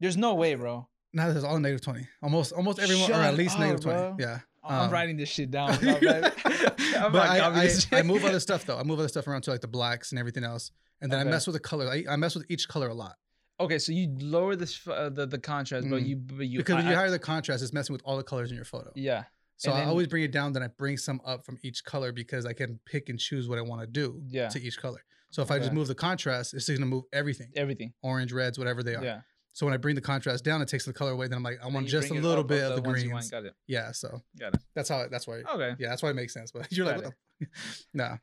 There's 0.00 0.16
no 0.16 0.34
way, 0.34 0.54
bro. 0.54 0.88
no, 1.12 1.28
this 1.28 1.36
is 1.36 1.44
all 1.44 1.58
negative 1.58 1.82
twenty. 1.84 2.08
Almost 2.22 2.52
almost 2.52 2.78
everyone, 2.78 3.04
or 3.10 3.14
Shut 3.14 3.24
at 3.24 3.34
least 3.34 3.54
up, 3.54 3.60
negative 3.60 3.80
twenty. 3.82 4.22
Yeah. 4.22 4.40
I'm 4.64 4.86
Um, 4.86 4.90
writing 4.92 5.16
this 5.16 5.28
shit 5.28 5.50
down. 5.50 5.70
I'm 5.82 5.82
but 5.82 7.12
not 7.12 7.14
I, 7.14 7.38
I, 7.38 7.60
I 7.62 7.68
shit. 7.68 8.06
move 8.06 8.24
other 8.24 8.40
stuff 8.40 8.64
though. 8.64 8.78
I 8.78 8.82
move 8.84 8.98
other 8.98 9.08
stuff 9.08 9.26
around 9.26 9.42
to 9.42 9.50
like 9.50 9.60
the 9.60 9.68
blacks 9.68 10.12
and 10.12 10.18
everything 10.18 10.44
else, 10.44 10.70
and 11.00 11.10
then 11.12 11.20
Okay. 11.20 11.28
I 11.28 11.30
mess 11.32 11.46
with 11.46 11.54
the 11.54 11.60
color. 11.60 11.88
I, 11.88 12.04
I 12.08 12.16
mess 12.16 12.34
with 12.34 12.46
each 12.48 12.68
color 12.68 12.88
a 12.88 12.94
lot 12.94 13.16
Okay, 13.60 13.78
so 13.78 13.92
you 13.92 14.08
lower 14.20 14.56
this 14.56 14.86
uh, 14.88 15.08
the 15.10 15.26
the 15.26 15.38
contrast, 15.38 15.88
but 15.88 16.02
Mm. 16.02 16.06
you 16.06 16.16
but 16.16 16.46
you 16.46 16.58
because 16.58 16.76
when 16.76 16.86
I- 16.86 16.90
you 16.90 16.96
I- 16.96 17.00
hire 17.00 17.10
the 17.10 17.18
contrast, 17.18 17.62
it's 17.62 17.72
messing 17.72 17.92
with 17.92 18.02
all 18.04 18.16
the 18.16 18.24
colors 18.24 18.50
in 18.50 18.56
your 18.56 18.64
photo. 18.64 18.90
yeah 18.96 19.24
So 19.56 19.70
and 19.70 19.76
I 19.78 19.80
then- 19.82 19.88
always 19.90 20.08
bring 20.08 20.24
it 20.24 20.32
down, 20.32 20.52
then 20.52 20.62
I 20.62 20.68
bring 20.68 20.96
some 20.96 21.20
up 21.24 21.44
from 21.44 21.58
each 21.62 21.84
color 21.84 22.10
because 22.12 22.44
I 22.46 22.52
can 22.54 22.80
pick 22.84 23.08
and 23.08 23.18
choose 23.18 23.48
what 23.48 23.58
I 23.58 23.62
want 23.62 23.80
to 23.82 23.86
do 23.86 24.20
Yeah. 24.28 24.48
to 24.48 24.60
each 24.60 24.78
color. 24.78 25.04
So 25.30 25.40
if 25.42 25.50
I 25.50 25.58
just 25.58 25.68
Okay. 25.68 25.76
move 25.76 25.86
the 25.88 25.94
contrast, 25.94 26.52
it's 26.54 26.66
just 26.66 26.78
going 26.78 26.88
to 26.90 26.94
move 26.94 27.04
everything, 27.12 27.52
everything 27.56 27.94
orange, 28.02 28.32
reds, 28.32 28.58
whatever 28.58 28.82
they 28.82 28.96
are. 28.96 29.04
yeah. 29.04 29.20
So 29.54 29.66
when 29.66 29.74
I 29.74 29.76
bring 29.76 29.94
the 29.94 30.00
contrast 30.00 30.44
down, 30.44 30.60
it 30.62 30.68
takes 30.68 30.84
the 30.86 30.92
color 30.94 31.12
away. 31.12 31.28
Then 31.28 31.36
I'm 31.36 31.42
like, 31.42 31.58
I 31.60 31.64
Then 31.64 31.74
want 31.74 31.86
you 31.86 31.92
just 31.92 32.06
a 32.06 32.08
bring 32.08 32.20
it 32.20 32.26
little 32.26 32.40
up 32.42 32.48
bit 32.48 32.64
of 32.64 32.74
the 32.74 32.82
ones 32.82 33.02
you 33.04 33.10
want. 33.10 33.20
greens. 33.22 33.30
Got 33.30 33.44
it. 33.44 33.54
Yeah, 33.66 33.92
so 33.92 34.22
Got 34.38 34.54
it. 34.54 34.60
that's 34.74 34.88
how. 34.88 35.06
That's 35.08 35.26
why. 35.26 35.42
Okay. 35.42 35.76
Yeah, 35.78 35.90
that's 35.90 36.02
why 36.02 36.10
it 36.10 36.14
makes 36.16 36.32
sense. 36.34 36.50
But 36.50 36.66
you're 36.72 36.86
like, 36.86 36.96
Got 36.96 37.04
what 37.04 37.14
the? 37.40 37.46
nah, 37.94 38.16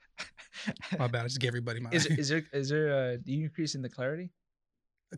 my 0.97 1.07
bad. 1.07 1.25
I 1.25 1.27
just 1.27 1.39
gave 1.39 1.49
everybody 1.49 1.80
my 1.80 1.89
is 1.91 2.05
is 2.07 2.30
there 2.30 2.43
is 2.51 2.69
there 2.69 2.91
uh 2.93 3.17
do 3.17 3.32
you 3.32 3.43
increase 3.43 3.75
in 3.75 3.82
the 3.84 3.89
clarity 3.89 4.32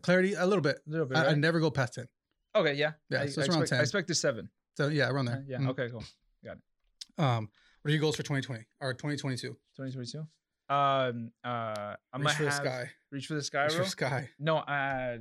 clarity 0.00 0.34
a 0.34 0.46
little 0.46 0.62
bit. 0.62 0.80
a 0.86 0.90
little 0.90 1.06
bit? 1.06 1.18
I, 1.18 1.26
I 1.28 1.34
never 1.34 1.60
go 1.60 1.70
past 1.70 1.94
ten. 1.94 2.06
okay, 2.54 2.74
yeah. 2.74 2.92
Yeah, 3.10 3.22
I, 3.22 3.26
so 3.26 3.40
I 3.40 3.44
it's 3.44 3.54
around 3.54 3.62
expect, 3.62 3.68
10. 3.70 3.78
I 3.78 3.82
expect 3.82 4.10
a 4.10 4.14
seven. 4.14 4.48
So 4.76 4.88
yeah, 4.88 5.08
around 5.10 5.28
Uh, 5.28 5.32
there. 5.32 5.44
yeah. 5.48 5.58
Mhm. 5.58 5.68
Okay. 5.70 5.88
Cool. 5.90 6.04
Got 6.44 6.56
it. 6.56 7.22
Um, 7.22 7.48
what 7.82 7.88
are 7.90 7.92
your 7.92 8.00
goals 8.00 8.16
for 8.16 8.22
2020 8.22 8.64
or 8.80 8.94
2022? 8.94 9.48
2022. 9.76 10.20
Um. 10.68 11.30
Uh. 11.44 11.94
I'm 12.12 12.20
Reach 12.20 12.28
gonna 12.28 12.34
for 12.36 12.42
the 12.44 12.50
have 12.50 12.54
sky. 12.54 12.90
reach 13.10 13.26
for 13.26 13.34
the 13.34 13.42
sky, 13.42 13.64
Reach 13.64 13.74
bro. 13.74 13.84
for 13.84 13.90
sky. 13.90 14.30
No, 14.38 14.56
uh 14.58 15.18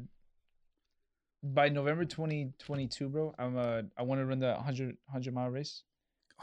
by 1.43 1.69
November 1.69 2.05
2022, 2.05 3.09
bro, 3.09 3.33
I'm 3.37 3.57
uh 3.57 3.81
I 3.97 4.03
want 4.03 4.21
to 4.21 4.25
run 4.25 4.39
the 4.39 4.53
100 4.53 4.95
100 5.07 5.33
mile 5.33 5.49
race. 5.49 5.83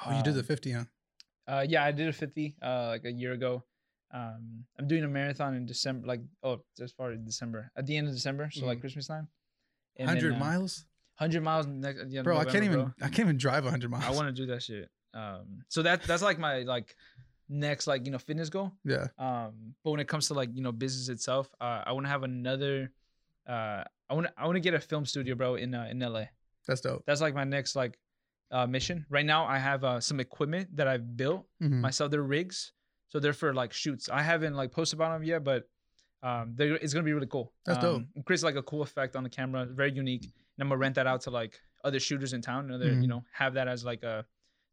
Oh, 0.05 0.17
you 0.17 0.23
did 0.23 0.35
the 0.35 0.41
Um, 0.41 0.47
50, 0.47 0.73
huh? 0.73 0.85
Uh 1.47 1.67
yeah, 1.69 1.85
I 1.85 1.93
did 1.93 2.09
a 2.09 2.13
50 2.13 2.57
uh 2.61 2.87
like 2.89 3.05
a 3.05 3.13
year 3.13 3.33
ago. 3.33 3.65
Um 4.13 4.65
I'm 4.79 4.87
doing 4.89 5.05
a 5.05 5.09
marathon 5.09 5.55
in 5.55 5.67
December 5.67 6.07
like 6.07 6.21
oh, 6.43 6.63
as 6.81 6.93
far 6.93 7.13
as 7.13 7.19
December. 7.21 7.71
At 7.77 7.87
the 7.87 7.97
end 7.97 8.09
of 8.09 8.15
December, 8.15 8.51
so 8.51 8.65
like 8.67 8.79
Mhm. 8.79 8.81
Christmas 8.83 9.07
time. 9.07 9.29
And 9.97 10.09
then, 10.09 10.17
100 10.17 10.35
uh, 10.35 10.39
miles, 10.39 10.87
100 11.19 11.43
miles 11.43 11.67
next 11.67 12.01
at 12.01 12.09
the 12.09 12.19
end 12.19 12.21
of 12.21 12.25
bro. 12.25 12.39
I 12.39 12.45
can't 12.45 12.65
even. 12.65 12.85
bro. 12.85 12.93
I 13.03 13.09
can't 13.09 13.21
even 13.21 13.37
drive 13.37 13.65
100 13.65 13.91
miles. 13.91 14.05
I 14.05 14.11
want 14.11 14.29
to 14.29 14.33
do 14.43 14.47
that 14.53 14.63
shit. 14.63 14.89
Um 15.15 15.63
so 15.69 15.83
that 15.83 16.03
that's 16.05 16.23
like 16.23 16.39
my 16.39 16.63
like 16.63 16.95
next 17.49 17.87
like, 17.87 18.05
you 18.07 18.13
know, 18.13 18.19
fitness 18.19 18.51
goal. 18.51 18.73
Yeah. 18.85 19.09
Um, 19.19 19.75
but 19.83 19.91
when 19.93 20.01
it 20.01 20.09
comes 20.09 20.29
to 20.29 20.35
like 20.35 20.51
you 20.55 20.63
know 20.63 20.73
business 20.73 21.09
itself, 21.09 21.49
uh, 21.61 21.83
I 21.87 21.93
want 21.93 22.05
to 22.07 22.11
have 22.11 22.23
another. 22.23 22.93
Uh, 23.47 23.83
I 24.11 24.15
want 24.15 24.27
to 24.27 24.33
I 24.37 24.45
want 24.45 24.57
to 24.57 24.61
get 24.61 24.75
a 24.75 24.81
film 24.81 25.05
studio, 25.07 25.35
bro, 25.35 25.55
in 25.57 25.75
uh, 25.75 25.89
in 25.91 25.99
LA. 25.99 26.25
That's 26.67 26.83
dope. 26.83 27.05
That's 27.07 27.21
like 27.23 27.35
my 27.35 27.45
next 27.45 27.75
like 27.75 27.99
uh, 28.51 28.67
mission. 28.67 29.07
Right 29.09 29.25
now, 29.25 29.47
I 29.47 29.59
have 29.59 29.83
uh, 29.85 30.01
some 30.01 30.21
equipment 30.21 30.77
that 30.77 30.87
I've 30.89 31.17
built 31.17 31.47
Mhm. 31.63 31.81
myself. 31.81 32.11
They're 32.11 32.23
rigs, 32.23 32.73
so 33.09 33.19
they're 33.21 33.33
for 33.33 33.55
like 33.55 33.73
shoots. 33.73 34.09
I 34.09 34.23
haven't 34.23 34.55
like 34.55 34.73
posted 34.73 34.99
about 34.99 35.13
them 35.19 35.25
yet, 35.25 35.45
but 35.45 35.69
um, 36.23 36.53
they're, 36.57 36.77
it's 36.77 36.93
gonna 36.93 37.05
be 37.05 37.13
really 37.13 37.27
cool. 37.27 37.53
That's 37.65 37.79
dope. 37.79 37.97
Um, 37.97 38.09
it 38.17 38.25
creates 38.25 38.43
like 38.43 38.57
a 38.57 38.63
cool 38.63 38.83
effect 38.83 39.17
on 39.17 39.23
the 39.23 39.31
camera, 39.31 39.67
very 39.67 39.93
unique. 39.93 40.25
And 40.25 40.33
I'm 40.63 40.69
gonna 40.69 40.79
rent 40.79 40.95
that 40.97 41.07
out 41.07 41.21
to 41.23 41.31
like 41.31 41.59
other 41.85 42.01
shooters 42.01 42.33
in 42.33 42.43
town. 42.43 42.65
And 42.67 42.75
other 42.75 42.91
Mhm. 42.95 43.03
you 43.03 43.09
know 43.09 43.25
have 43.33 43.55
that 43.55 43.69
as 43.69 43.85
like 43.85 44.03
a 44.03 44.27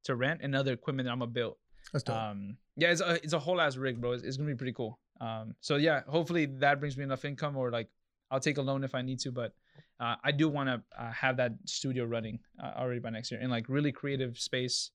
to 0.06 0.16
rent 0.16 0.42
and 0.44 0.56
other 0.56 0.74
equipment 0.74 1.06
that 1.06 1.12
I'm 1.12 1.20
gonna 1.20 1.32
build. 1.32 1.58
That's 1.94 2.04
dope. 2.04 2.16
Um, 2.16 2.58
yeah, 2.76 2.92
it's 2.92 3.02
a 3.02 3.14
it's 3.24 3.34
a 3.34 3.40
whole 3.40 3.62
ass 3.62 3.78
rig, 3.78 4.02
bro. 4.02 4.12
It's, 4.14 4.24
it's 4.24 4.38
gonna 4.38 4.50
be 4.50 4.56
pretty 4.56 4.74
cool. 4.74 5.00
Um, 5.22 5.56
so 5.62 5.76
yeah, 5.78 6.02
hopefully 6.08 6.46
that 6.48 6.80
brings 6.80 6.98
me 6.98 7.04
enough 7.04 7.24
income, 7.26 7.56
or 7.56 7.70
like 7.72 7.90
I'll 8.32 8.40
take 8.40 8.58
a 8.58 8.62
loan 8.62 8.84
if 8.84 8.96
I 8.96 9.02
need 9.04 9.20
to. 9.20 9.32
But 9.32 9.54
uh, 10.00 10.16
I 10.24 10.32
do 10.32 10.50
want 10.50 10.68
to 10.70 10.82
uh, 11.02 11.12
have 11.12 11.38
that 11.38 11.54
studio 11.66 12.06
running 12.06 12.40
uh, 12.62 12.74
already 12.76 13.00
by 13.00 13.12
next 13.12 13.32
year 13.32 13.40
in 13.40 13.50
like 13.50 13.70
really 13.70 13.92
creative 13.92 14.38
space. 14.40 14.92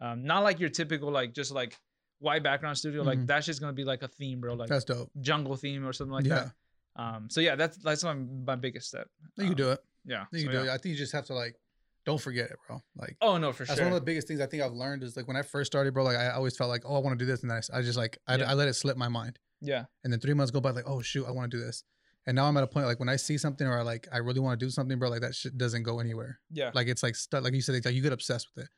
Um, 0.00 0.24
not 0.24 0.42
like 0.44 0.58
your 0.58 0.70
typical 0.70 1.10
like 1.10 1.34
just 1.34 1.52
like 1.52 1.78
white 2.20 2.42
background 2.42 2.78
studio. 2.78 3.02
Like 3.02 3.18
Mhm. 3.18 3.26
that's 3.26 3.46
just 3.46 3.60
gonna 3.60 3.72
be 3.72 3.84
like 3.84 4.02
a 4.02 4.08
theme, 4.08 4.40
bro. 4.40 4.54
Like 4.54 4.68
That's 4.68 4.84
dope. 4.84 5.10
jungle 5.20 5.56
theme 5.56 5.84
or 5.86 5.92
something 5.92 6.12
like 6.12 6.24
yeah. 6.26 6.50
that. 6.96 7.02
Um, 7.02 7.28
so 7.30 7.40
yeah, 7.40 7.56
that's 7.56 7.76
that's 7.78 8.04
my, 8.04 8.14
my 8.14 8.56
biggest 8.56 8.88
step. 8.88 9.08
You 9.36 9.44
can 9.44 9.48
Um, 9.48 9.54
do 9.56 9.70
it. 9.72 9.80
Yeah. 10.04 10.26
You 10.32 10.38
so 10.40 10.44
can 10.44 10.52
do 10.52 10.64
yeah. 10.64 10.70
it. 10.72 10.74
I 10.74 10.78
think 10.78 10.92
you 10.92 10.96
just 10.98 11.12
have 11.12 11.26
to 11.26 11.34
like, 11.34 11.56
don't 12.04 12.20
forget 12.20 12.50
it, 12.50 12.56
bro. 12.66 12.82
Like. 12.96 13.16
Oh 13.20 13.36
no, 13.38 13.52
for 13.52 13.64
That's 13.64 13.70
sure. 13.70 13.76
That's 13.76 13.80
one 13.84 13.92
of 13.92 14.00
the 14.00 14.04
biggest 14.04 14.28
things 14.28 14.40
I 14.40 14.46
think 14.46 14.62
I've 14.62 14.72
learned 14.72 15.02
is 15.02 15.16
like 15.16 15.26
when 15.28 15.36
I 15.36 15.42
first 15.42 15.70
started, 15.70 15.92
bro. 15.94 16.04
Like 16.04 16.16
I 16.16 16.30
always 16.30 16.56
felt 16.56 16.70
like, 16.70 16.82
oh, 16.86 16.94
I 16.96 16.98
want 16.98 17.18
to 17.18 17.22
do 17.24 17.30
this, 17.30 17.42
and 17.42 17.50
then 17.50 17.60
I, 17.72 17.78
I 17.78 17.82
just 17.82 17.98
like 17.98 18.18
I, 18.26 18.36
Yeah. 18.36 18.50
I 18.50 18.54
let 18.54 18.68
it 18.68 18.74
slip 18.74 18.96
my 18.96 19.08
mind, 19.08 19.38
yeah. 19.60 19.84
and 20.04 20.12
then 20.12 20.20
three 20.20 20.34
months 20.34 20.50
go 20.50 20.60
by, 20.60 20.70
like, 20.70 20.88
oh 20.88 21.00
shoot, 21.02 21.26
I 21.26 21.30
want 21.30 21.50
to 21.50 21.56
do 21.58 21.62
this, 21.64 21.84
and 22.26 22.34
now 22.34 22.46
I'm 22.46 22.56
at 22.56 22.64
a 22.64 22.66
point 22.66 22.86
like 22.86 22.98
when 23.00 23.08
I 23.08 23.16
see 23.16 23.38
something 23.38 23.66
or 23.66 23.78
I 23.78 23.82
like 23.82 24.08
I 24.12 24.18
really 24.18 24.40
want 24.40 24.58
to 24.58 24.66
do 24.66 24.70
something, 24.70 24.98
bro. 24.98 25.08
Like 25.10 25.20
that 25.20 25.34
shit 25.34 25.56
doesn't 25.56 25.82
go 25.84 26.00
anywhere. 26.00 26.40
Yeah. 26.50 26.70
Like 26.74 26.88
it's 26.88 27.02
like 27.02 27.16
stuck. 27.16 27.44
Like 27.44 27.54
you 27.54 27.60
said, 27.62 27.74
like 27.84 27.94
you 27.94 28.02
get 28.02 28.12
obsessed 28.12 28.48
with 28.56 28.64
it. 28.64 28.70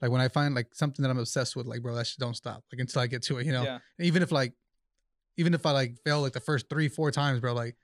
Like 0.00 0.10
when 0.10 0.20
I 0.20 0.28
find 0.28 0.54
like 0.54 0.68
something 0.74 1.02
that 1.02 1.10
I'm 1.10 1.18
obsessed 1.18 1.56
with, 1.56 1.66
like 1.66 1.82
bro, 1.82 1.94
that 1.94 2.06
shit 2.06 2.18
don't 2.18 2.36
stop. 2.36 2.64
Like 2.72 2.80
until 2.80 3.02
I 3.02 3.06
get 3.06 3.22
to 3.24 3.38
it, 3.38 3.46
you 3.46 3.52
know. 3.52 3.62
Yeah. 3.62 3.78
Even 4.00 4.22
if 4.22 4.32
like, 4.32 4.54
even 5.36 5.54
if 5.54 5.64
I 5.66 5.72
like 5.72 5.96
fail 6.04 6.20
like 6.22 6.32
the 6.32 6.40
first 6.40 6.68
three, 6.70 6.88
four 6.88 7.10
times, 7.10 7.40
bro, 7.40 7.52
like. 7.54 7.76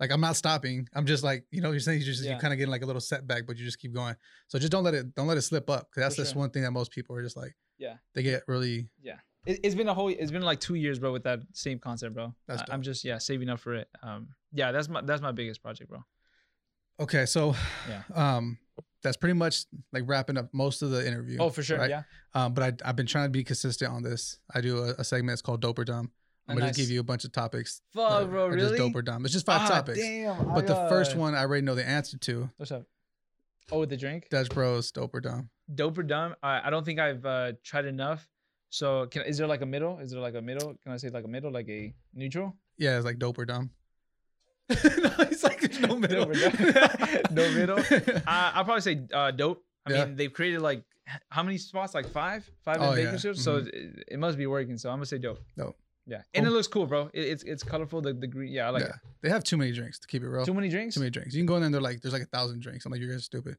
Like 0.00 0.12
I'm 0.12 0.20
not 0.20 0.36
stopping. 0.36 0.88
I'm 0.94 1.06
just 1.06 1.24
like 1.24 1.44
you 1.50 1.60
know 1.60 1.72
you're 1.72 1.80
saying 1.80 1.98
you 1.98 2.04
just 2.04 2.22
Yeah. 2.22 2.34
you 2.34 2.38
kind 2.38 2.52
of 2.52 2.58
getting 2.58 2.70
like 2.70 2.82
a 2.82 2.86
little 2.86 3.00
setback, 3.00 3.46
but 3.48 3.56
you 3.58 3.64
just 3.64 3.80
keep 3.80 3.92
going. 3.92 4.14
So 4.46 4.56
just 4.60 4.70
don't 4.70 4.84
let 4.84 4.94
it 4.94 5.12
don't 5.16 5.26
let 5.26 5.36
it 5.36 5.42
slip 5.42 5.68
up 5.68 5.88
because 5.90 6.04
that's 6.04 6.14
For 6.14 6.22
just 6.22 6.34
sure. 6.34 6.38
one 6.38 6.50
thing 6.50 6.62
that 6.62 6.70
most 6.70 6.92
people 6.92 7.16
are 7.16 7.22
just 7.24 7.36
like 7.36 7.56
Yeah. 7.78 7.94
they 8.14 8.22
get 8.22 8.44
really 8.46 8.90
yeah 9.02 9.16
it's 9.44 9.74
been 9.74 9.88
a 9.88 9.94
whole 9.94 10.06
it's 10.08 10.30
been 10.30 10.42
like 10.42 10.60
two 10.60 10.76
years 10.76 11.00
bro 11.00 11.10
with 11.12 11.24
that 11.24 11.40
same 11.52 11.80
concept 11.80 12.14
bro 12.14 12.32
That's 12.46 12.62
I, 12.70 12.74
am 12.74 12.82
just 12.82 13.02
yeah 13.04 13.18
saving 13.18 13.48
up 13.48 13.58
for 13.58 13.74
it 13.74 13.88
um 14.02 14.28
yeah 14.52 14.70
that's 14.70 14.88
my 14.88 15.00
that's 15.00 15.20
my 15.20 15.32
biggest 15.32 15.62
project 15.62 15.90
bro 15.90 16.04
okay. 17.00 17.26
So 17.26 17.56
Yeah. 17.88 18.02
um, 18.36 18.56
that's 19.02 19.16
pretty 19.16 19.32
much 19.34 19.64
like 19.92 20.02
wrapping 20.06 20.36
up 20.36 20.48
most 20.52 20.82
of 20.82 20.90
the 20.90 21.06
interview. 21.06 21.38
oh 21.40 21.50
for 21.50 21.62
sure 21.62 21.78
right? 21.78 21.90
yeah 21.90 22.02
Um, 22.34 22.54
but 22.54 22.62
I 22.84 22.88
I've 22.88 22.96
been 22.96 23.06
trying 23.06 23.26
to 23.26 23.30
be 23.30 23.44
consistent 23.44 23.90
on 23.92 24.02
this. 24.02 24.38
I 24.54 24.60
do 24.60 24.78
a, 24.78 24.88
a 24.98 25.04
segment. 25.04 25.34
It's 25.34 25.42
called 25.42 25.60
Dope 25.60 25.78
or 25.78 25.84
Dumb. 25.84 26.10
I'm 26.48 26.56
Oh, 26.56 26.58
gonna 26.60 26.70
just 26.70 26.78
nice. 26.78 26.86
give 26.86 26.92
you 26.94 27.00
a 27.00 27.04
bunch 27.04 27.24
of 27.24 27.32
topics. 27.32 27.82
fuck 27.94 28.28
bro 28.30 28.48
really 28.48 28.60
Just 28.60 28.76
dope 28.76 28.94
or 28.96 29.02
dumb. 29.02 29.24
It's 29.24 29.34
just 29.34 29.44
five 29.46 29.62
Ah, 29.62 29.68
topics. 29.68 29.98
damn 29.98 30.46
But 30.54 30.64
I, 30.64 30.66
the 30.74 30.88
first 30.88 31.14
uh, 31.14 31.18
one 31.20 31.34
I 31.34 31.40
already 31.40 31.62
know 31.64 31.74
the 31.74 31.86
answer 31.86 32.16
to. 32.18 32.50
what's 32.56 32.72
up 32.72 32.84
oh 33.70 33.80
with 33.80 33.90
the 33.90 33.96
drink 33.98 34.28
Dutch 34.30 34.48
Bros, 34.48 34.90
dope 34.92 35.14
or 35.14 35.20
dumb. 35.20 35.50
dope 35.74 35.98
or 35.98 36.02
dumb 36.02 36.34
I, 36.42 36.62
I 36.66 36.70
don't 36.70 36.84
think 36.84 36.98
i've 36.98 37.24
uh 37.26 37.52
tried 37.62 37.84
enough 37.84 38.26
so 38.70 39.06
can 39.06 39.22
is 39.22 39.36
there 39.36 39.46
like 39.46 39.60
a 39.60 39.66
middle 39.66 39.98
is 39.98 40.10
there 40.10 40.20
like 40.22 40.34
a 40.36 40.40
middle 40.42 40.74
can 40.82 40.92
i 40.92 40.96
say 40.96 41.10
like 41.10 41.24
a 41.24 41.28
middle 41.28 41.52
like 41.52 41.68
a 41.68 41.94
neutral 42.14 42.56
Yeah, 42.78 42.96
it's 42.96 43.04
like 43.04 43.18
dope 43.18 43.38
or 43.38 43.44
dumb. 43.44 43.70
no, 45.02 45.10
it's 45.20 45.42
like 45.42 45.60
there's 45.60 45.80
no 45.80 45.96
middle. 45.96 46.26
No 47.30 47.50
middle? 47.52 47.78
I, 48.26 48.52
i'll 48.54 48.64
probably 48.64 48.80
say 48.82 49.00
uh 49.12 49.30
dope 49.30 49.64
i 49.86 49.92
Yeah. 49.92 50.04
mean 50.04 50.16
they've 50.16 50.32
created 50.32 50.60
like 50.60 50.82
how 51.30 51.42
many 51.42 51.56
spots 51.58 51.94
like 51.94 52.08
five 52.10 52.48
five 52.64 52.76
Oh, 52.80 52.92
in 52.92 52.98
yeah. 52.98 53.04
bakersfield 53.06 53.38
so 53.38 53.56
it, 53.56 54.04
it 54.08 54.18
must 54.18 54.36
be 54.36 54.46
working 54.46 54.76
so 54.76 54.90
i'm 54.90 54.96
gonna 54.96 55.06
say 55.06 55.18
dope 55.18 55.40
Dope. 55.56 55.76
Yeah, 56.06 56.22
and 56.32 56.46
Oh. 56.46 56.48
it 56.48 56.52
looks 56.52 56.66
cool, 56.68 56.86
bro. 56.86 57.10
It, 57.12 57.20
it's 57.20 57.42
it's 57.42 57.62
colorful. 57.62 58.00
The 58.00 58.14
the 58.14 58.26
green. 58.26 58.50
Yeah, 58.50 58.68
I 58.68 58.70
like 58.70 58.82
yeah, 58.84 58.92
they 59.20 59.28
have 59.28 59.44
too 59.44 59.58
many 59.58 59.72
drinks 59.72 59.98
to 59.98 60.06
keep 60.06 60.22
it 60.22 60.28
real. 60.30 60.46
Too 60.46 60.54
many 60.54 60.70
drinks. 60.70 60.94
Too 60.94 61.00
many 61.00 61.10
drinks. 61.10 61.34
You 61.34 61.40
can 61.40 61.46
go 61.46 61.56
in 61.56 61.60
there 61.60 61.66
and 61.66 61.74
they're 61.74 61.82
like, 61.82 62.00
there's 62.00 62.14
like 62.14 62.22
a 62.22 62.32
thousand 62.36 62.60
drinks. 62.62 62.86
I'm 62.86 62.92
like, 62.92 63.02
you 63.02 63.08
guys 63.08 63.16
are 63.18 63.20
stupid. 63.20 63.58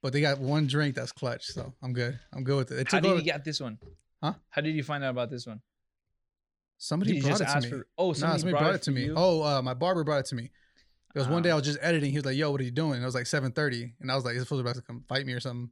But 0.00 0.12
they 0.12 0.20
got 0.20 0.38
one 0.38 0.68
drink 0.68 0.94
that's 0.94 1.10
clutch, 1.10 1.46
so 1.46 1.74
I'm 1.82 1.92
good. 1.92 2.16
I'm 2.32 2.44
good 2.44 2.58
with 2.58 2.70
it. 2.70 2.78
It 2.78 2.92
How 2.92 3.00
did 3.00 3.16
you 3.16 3.22
get 3.24 3.44
this 3.44 3.58
one? 3.60 3.76
Huh? 4.22 4.34
How 4.50 4.60
did 4.62 4.76
you 4.76 4.84
find 4.84 5.02
out 5.02 5.10
about 5.10 5.30
this 5.30 5.48
one? 5.48 5.62
Somebody 6.80 7.20
brought 7.20 7.40
it 7.40 7.46
to 7.48 7.60
me. 7.60 7.68
for? 7.70 7.86
Oh, 7.98 8.12
somebody, 8.12 8.40
somebody 8.40 8.62
brought, 8.64 8.74
it 8.74 8.82
to 8.82 8.90
me. 8.90 9.04
you? 9.04 9.14
Oh, 9.16 9.42
uh, 9.42 9.62
my 9.62 9.74
barber 9.74 10.02
brought 10.04 10.20
it 10.20 10.26
to 10.26 10.34
me. 10.34 10.50
It 11.14 11.18
was 11.18 11.28
one 11.28 11.42
day 11.42 11.50
Ah. 11.50 11.54
I 11.54 11.56
was 11.56 11.64
just 11.64 11.78
editing. 11.82 12.10
He 12.10 12.16
was 12.18 12.24
like, 12.24 12.36
"Yo, 12.36 12.50
what 12.50 12.60
are 12.60 12.64
you 12.64 12.70
doing?" 12.70 12.94
And 12.94 13.02
it 13.02 13.06
was 13.06 13.14
like 13.14 13.26
7:30, 13.26 13.94
and 14.00 14.10
I 14.10 14.14
was 14.14 14.24
like, 14.24 14.34
"He's 14.34 14.42
supposed 14.42 14.58
to 14.64 14.68
about 14.68 14.76
to 14.76 14.82
come 14.82 15.04
fight 15.08 15.26
me 15.26 15.32
or 15.32 15.40
something." 15.40 15.70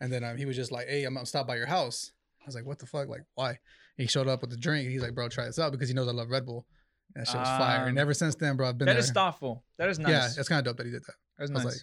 And 0.00 0.12
then 0.12 0.22
um, 0.24 0.36
he 0.36 0.44
was 0.44 0.56
just 0.56 0.70
like, 0.72 0.88
"Hey, 0.88 1.04
I'm 1.04 1.14
gonna 1.14 1.26
stop 1.26 1.46
by 1.46 1.56
your 1.56 1.66
house." 1.66 2.12
I 2.42 2.46
was 2.46 2.54
like, 2.54 2.66
"What 2.66 2.78
the 2.78 2.86
fuck? 2.86 3.08
Like, 3.08 3.22
why?" 3.34 3.58
he 3.96 4.06
showed 4.06 4.26
up 4.28 4.40
with 4.40 4.50
the 4.50 4.56
drink. 4.56 4.88
He's 4.90 5.02
like, 5.02 5.14
"Bro, 5.14 5.28
try 5.28 5.46
this 5.46 5.58
out," 5.58 5.72
because 5.72 5.88
he 5.88 5.94
knows 5.94 6.08
I 6.08 6.12
love 6.12 6.30
Red 6.30 6.44
Bull. 6.46 6.66
And 7.14 7.24
that 7.24 7.30
shit 7.30 7.38
was 7.40 7.48
fire. 7.48 7.82
And 7.86 7.96
Um, 7.96 8.02
ever 8.02 8.12
since 8.12 8.34
then, 8.34 8.56
bro, 8.56 8.68
I've 8.68 8.76
been 8.78 8.86
That 8.86 8.94
there. 8.94 8.98
is 9.00 9.10
thoughtful. 9.12 9.64
That 9.78 9.88
is 9.88 9.98
nice. 9.98 10.10
Yeah, 10.10 10.28
it's 10.40 10.48
kind 10.48 10.58
of 10.58 10.64
dope 10.64 10.76
that 10.78 10.86
he 10.86 10.92
did 10.92 11.04
that. 11.04 11.14
That's 11.38 11.50
I 11.50 11.54
was 11.54 11.64
nice. 11.64 11.72
like, 11.74 11.82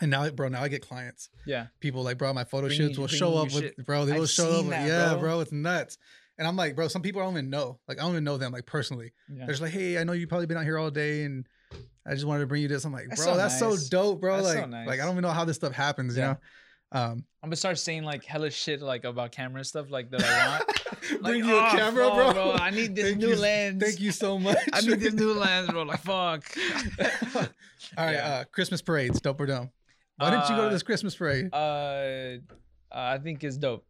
and 0.00 0.10
now, 0.10 0.28
bro, 0.30 0.48
now 0.48 0.62
I 0.62 0.68
get 0.68 0.80
clients. 0.82 1.28
yeah. 1.46 1.66
People 1.80 2.02
like, 2.02 2.16
bro, 2.16 2.32
my 2.32 2.44
photo 2.44 2.68
Bring 2.68 2.76
shoots 2.78 2.96
will 2.98 3.06
show 3.06 3.36
up 3.36 3.52
with, 3.52 3.64
shit. 3.64 3.84
bro. 3.86 4.06
They 4.06 4.12
I've 4.14 4.18
will 4.20 4.26
show 4.26 4.50
up. 4.50 4.62
With, 4.62 4.70
that, 4.70 4.88
yeah, 4.88 5.10
bro. 5.10 5.20
bro, 5.20 5.40
it's 5.40 5.52
nuts. 5.52 5.98
And 6.40 6.48
I'm 6.48 6.56
like, 6.56 6.74
bro, 6.74 6.88
some 6.88 7.02
people 7.02 7.20
I 7.20 7.26
don't 7.26 7.34
even 7.34 7.50
know. 7.50 7.78
Like, 7.86 7.98
I 7.98 8.02
don't 8.02 8.12
even 8.12 8.24
know 8.24 8.36
them, 8.38 8.50
like 8.50 8.64
personally. 8.66 9.12
Yeah. 9.28 9.40
They're 9.40 9.50
just 9.50 9.60
like, 9.62 9.70
hey, 9.72 9.98
I 9.98 10.04
know 10.04 10.12
you've 10.14 10.28
probably 10.30 10.46
been 10.46 10.56
out 10.56 10.64
here 10.64 10.78
all 10.78 10.90
day, 10.90 11.22
and 11.24 11.46
I 12.06 12.14
just 12.14 12.24
wanted 12.26 12.40
to 12.40 12.46
bring 12.46 12.62
you 12.62 12.68
this. 12.68 12.84
I'm 12.84 12.92
like, 12.92 13.08
That's 13.10 13.22
bro, 13.22 13.34
so 13.34 13.36
that's 13.36 13.60
nice. 13.60 13.80
so 13.82 13.88
dope, 13.90 14.20
bro. 14.22 14.36
That's 14.38 14.54
so 14.54 14.60
like, 14.62 14.70
nice. 14.70 14.86
like 14.88 15.00
I 15.00 15.04
don't 15.04 15.12
even 15.12 15.22
know 15.22 15.28
how 15.30 15.44
this 15.44 15.56
stuff 15.56 15.72
happens, 15.74 16.16
Yeah. 16.16 16.22
you 16.22 16.28
know. 16.32 16.38
Um, 16.92 17.24
I'm 17.42 17.50
gonna 17.50 17.54
start 17.56 17.78
saying 17.78 18.02
like 18.02 18.24
hella 18.24 18.50
shit 18.50 18.80
like 18.82 19.04
about 19.04 19.30
camera 19.30 19.62
stuff 19.64 19.90
like 19.92 20.10
that 20.10 20.24
I 20.24 20.48
want. 20.58 21.22
bring 21.22 21.44
Like, 21.44 21.44
you 21.44 21.56
a 21.56 21.62
"Oh, 21.68 21.70
camera, 21.70 22.08
fuck, 22.08 22.34
bro. 22.34 22.52
I 22.54 22.70
need 22.70 22.96
this 22.96 23.04
Thank 23.10 23.18
new 23.18 23.28
you- 23.28 23.36
lens. 23.36 23.80
Thank 23.80 24.00
you 24.00 24.10
so 24.10 24.38
much. 24.40 24.56
I 24.72 24.80
need 24.80 24.98
this 24.98 25.12
new 25.14 25.32
lens, 25.44 25.68
bro. 25.70 25.82
Like 25.84 26.00
fuck. 26.00 26.42
all 26.98 27.42
right, 27.96 28.12
Yeah. 28.14 28.28
uh, 28.40 28.44
Christmas 28.50 28.82
parades, 28.82 29.20
dope 29.20 29.40
or 29.40 29.46
dumb. 29.46 29.70
Why 30.16 30.30
didn't 30.30 30.48
you 30.48 30.56
go 30.56 30.62
to 30.62 30.66
Uh, 30.68 30.70
this 30.70 30.82
Christmas 30.82 31.14
parade? 31.14 31.52
Uh, 31.54 32.38
I 32.90 33.18
think 33.18 33.44
it's 33.44 33.56
dope. 33.56 33.84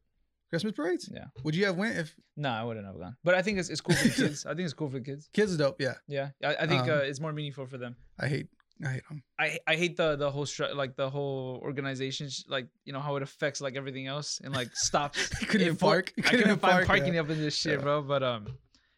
Christmas 0.51 0.73
parades? 0.73 1.09
Yeah. 1.13 1.27
Would 1.45 1.55
you 1.55 1.65
have 1.67 1.77
went 1.77 1.97
if 1.97 2.15
No, 2.37 2.51
I 2.51 2.63
wouldn't 2.65 2.85
have 2.87 2.99
gone. 2.99 3.17
But 3.25 3.35
I 3.35 3.43
think 3.43 3.59
it's, 3.59 3.69
it's 3.71 3.81
cool 3.81 3.95
for 3.97 4.09
the 4.09 4.15
kids. 4.15 4.45
I 4.47 4.51
think 4.51 4.65
it's 4.67 4.75
cool 4.75 4.89
for 4.91 4.99
the 4.99 5.05
kids. 5.05 5.29
kids 5.33 5.53
is 5.53 5.57
dope? 5.59 5.81
Yeah, 5.81 5.95
Yeah, 6.09 6.31
I, 6.45 6.57
I 6.61 6.67
think 6.67 6.83
Um, 6.83 6.91
uh, 6.91 6.95
it's 6.97 7.21
more 7.21 7.33
meaningful 7.33 7.67
for 7.67 7.79
them. 7.79 7.97
I 8.19 8.27
hate, 8.29 8.49
I 8.85 8.89
hate 8.95 9.03
them. 9.09 9.23
I 9.39 9.59
I 9.67 9.77
hate 9.77 9.97
the 9.97 10.17
the 10.17 10.31
whole 10.31 10.47
stru- 10.47 10.75
like 10.75 10.97
the 10.97 11.09
whole 11.11 11.61
organization 11.63 12.29
sh- 12.31 12.45
like 12.49 12.67
you 12.85 12.93
know 12.93 13.01
how 13.01 13.17
it 13.17 13.23
affects 13.23 13.61
like 13.61 13.77
everything 13.77 14.07
else 14.07 14.41
and 14.43 14.55
like 14.55 14.71
stops. 14.75 15.29
couldn't 15.47 15.63
even 15.67 15.77
park. 15.77 16.13
I 16.19 16.21
Couldn't 16.23 16.31
couldn't 16.31 16.47
even 16.47 16.59
find 16.59 16.73
park, 16.73 16.87
parking 16.87 17.15
yeah. 17.15 17.21
up 17.21 17.31
in 17.31 17.39
this 17.41 17.55
shit, 17.55 17.79
Yeah. 17.79 17.85
bro. 17.85 18.03
But 18.03 18.23
um, 18.23 18.47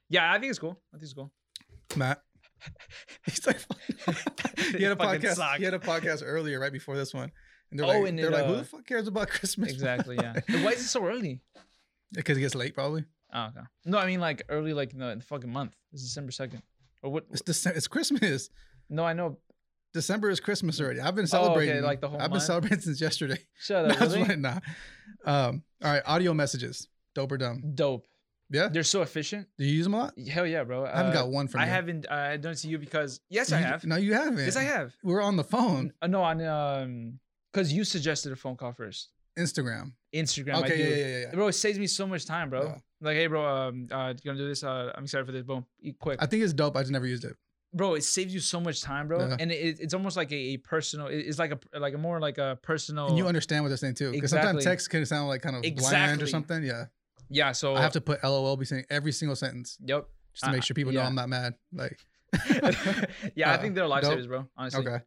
yeah, 0.09 0.33
I 0.33 0.39
think 0.39 0.51
it's 0.51 0.59
cool. 0.59 0.81
I 0.93 0.97
think 0.97 1.05
it's 1.05 1.13
cool. 1.15 1.31
Matt. 1.97 2.23
He's 3.27 3.45
like, 3.47 3.59
he 4.77 4.85
had 4.85 4.93
a 4.93 4.97
podcast. 4.97 5.35
suck. 5.35 5.57
He 5.59 5.65
had 5.65 5.75
a 5.75 5.81
podcast 5.81 6.23
earlier, 6.25 6.61
right 6.61 6.73
before 6.73 6.97
this 6.97 7.13
one, 7.13 7.33
and 7.73 7.81
they're 7.81 7.87
Oh, 7.87 8.01
like, 8.01 8.09
and 8.11 8.19
they're 8.19 8.27
it, 8.29 8.33
like, 8.33 8.45
who 8.47 8.53
uh, 8.55 8.57
the 8.59 8.65
fuck 8.65 8.87
cares 8.87 9.09
about 9.09 9.29
Christmas? 9.37 9.73
Exactly. 9.73 10.17
Yeah. 10.21 10.35
Why 10.63 10.71
is 10.73 10.81
it 10.83 10.89
so 10.89 11.05
early? 11.05 11.41
Because 12.13 12.37
it 12.39 12.41
gets 12.41 12.55
late, 12.55 12.75
probably. 12.75 13.05
Oh, 13.35 13.47
okay. 13.47 13.67
No, 13.87 13.99
I 13.99 14.07
mean 14.07 14.21
like 14.21 14.43
early, 14.49 14.73
like 14.75 14.93
in 14.93 15.01
the, 15.01 15.09
in 15.09 15.19
the 15.19 15.25
fucking 15.25 15.51
month. 15.51 15.75
It's 15.93 16.03
December 16.03 16.31
second. 16.31 16.63
Or 17.03 17.11
what? 17.11 17.25
It's 17.33 17.43
Dece- 17.43 17.75
it's 17.77 17.89
Christmas. 17.89 18.51
No, 18.89 19.05
I 19.05 19.13
know. 19.15 19.39
December 19.95 20.31
is 20.31 20.39
Christmas 20.41 20.81
already. 20.81 21.01
I've 21.01 21.15
been 21.15 21.27
Oh, 21.33 21.55
okay, 21.57 21.81
like 21.81 22.01
the 22.01 22.09
whole 22.09 22.19
I've 22.19 22.27
been 22.29 22.33
month? 22.33 22.43
celebrating 22.45 22.81
since 22.81 23.01
yesterday. 23.01 23.39
Shut 23.59 23.85
up. 23.91 23.99
that's 23.99 24.15
really? 24.15 24.37
nah. 24.37 24.59
Um, 25.25 25.63
all 25.83 25.93
right, 25.93 26.03
audio 26.07 26.33
messages, 26.35 26.89
dope 27.15 27.33
or 27.33 27.37
dumb? 27.39 27.73
Dope. 27.75 28.07
Yeah. 28.51 28.69
They're 28.69 28.83
so 28.83 29.01
efficient. 29.03 29.49
Do 29.59 29.65
you 29.65 29.73
use 29.73 29.85
them 29.87 29.95
a 29.95 29.99
lot? 29.99 30.15
Hell 30.31 30.47
yeah, 30.47 30.63
bro. 30.65 30.85
I 30.85 30.97
haven't 30.97 31.13
Uh, 31.13 31.23
got 31.23 31.31
one 31.31 31.49
from 31.49 31.63
I 31.63 31.65
you. 31.65 31.71
haven't. 31.71 32.07
Uh, 32.11 32.15
I 32.15 32.37
don't 32.37 32.57
see 32.57 32.69
you 32.69 32.79
because 32.79 33.21
yes, 33.31 33.51
I 33.51 33.59
have. 33.59 33.85
No, 33.87 33.97
you 33.97 34.13
haven't. 34.13 34.37
Yes, 34.45 34.57
I 34.57 34.65
have. 34.65 34.95
We're 35.03 35.23
on 35.23 35.37
the 35.37 35.45
phone. 35.45 35.93
Uh, 36.03 36.07
no, 36.07 36.23
on 36.23 36.41
um, 36.43 37.19
because 37.53 37.73
you 37.73 37.85
suggested 37.85 38.33
a 38.33 38.37
phone 38.37 38.57
call 38.57 38.73
first. 38.73 39.11
Instagram. 39.39 39.93
Instagram. 40.15 40.55
I 40.57 40.59
Okay, 40.61 40.79
yeah, 40.79 40.89
yeah, 40.97 41.07
yeah, 41.07 41.19
yeah. 41.27 41.35
Bro, 41.35 41.49
it 41.49 41.53
saves 41.55 41.79
me 41.79 41.87
so 41.87 42.07
much 42.07 42.27
time, 42.27 42.51
bro. 42.51 42.65
Yeah. 42.65 42.79
Like, 43.01 43.17
hey, 43.17 43.27
bro, 43.27 43.45
um, 43.47 43.89
uh, 43.91 44.09
you 44.17 44.31
gonna 44.31 44.39
do 44.39 44.47
this? 44.49 44.63
Uh, 44.63 44.93
I'm 44.95 45.05
excited 45.05 45.25
for 45.27 45.33
this. 45.33 45.43
Boom, 45.43 45.65
eat 45.81 45.99
quick, 45.99 46.19
I 46.23 46.27
think 46.27 46.43
it's 46.43 46.53
dope. 46.53 46.77
I 46.77 46.81
just 46.83 46.93
never 46.93 47.07
used 47.07 47.25
it. 47.25 47.35
bro. 47.75 47.95
It 47.95 48.05
saves 48.05 48.35
you 48.35 48.41
so 48.41 48.61
much 48.61 48.83
time, 48.83 49.09
bro. 49.09 49.21
Yeah. 49.27 49.37
And 49.41 49.51
it, 49.51 49.81
it's 49.81 49.95
almost 49.95 50.17
like 50.17 50.31
a, 50.33 50.37
a 50.37 50.57
personal. 50.59 51.07
it- 51.07 51.21
It's 51.21 51.39
like 51.39 51.53
a 51.53 51.79
like 51.79 51.95
a 51.95 51.99
more 51.99 52.21
like 52.21 52.37
a 52.39 52.59
personal. 52.63 53.07
And 53.09 53.17
you 53.19 53.27
understand 53.27 53.65
what 53.65 53.69
they're 53.69 53.79
saying 53.79 53.95
too. 53.95 54.13
Because 54.13 54.31
sometimes 54.31 54.63
text 54.65 54.91
can 54.91 55.05
sound 55.07 55.29
like 55.29 55.41
kind 55.43 55.57
of 55.57 55.63
bland 55.77 56.21
or 56.23 56.27
something. 56.27 56.63
Yeah. 56.63 56.85
yeah. 57.31 57.53
So 57.53 57.75
I 57.75 57.81
have 57.81 57.93
to 57.93 58.01
put 58.03 58.23
LOL 58.23 58.57
be 58.59 58.67
saying 58.67 58.85
every 58.91 59.13
single 59.13 59.35
sentence 59.37 59.79
Yep. 59.85 60.07
just 60.35 60.45
to 60.45 60.51
make 60.51 60.59
Uh, 60.59 60.65
sure 60.65 60.75
people 60.75 60.93
know. 60.93 61.01
I'm 61.01 61.15
not 61.15 61.31
mad. 61.31 61.55
Like, 61.73 61.99
yeah, 63.35 63.53
I 63.53 63.57
think 63.61 63.75
they're 63.75 63.85
lifesavers, 63.85 64.29
bro. 64.29 64.47
Honestly. 64.57 64.87
okay. 64.87 65.03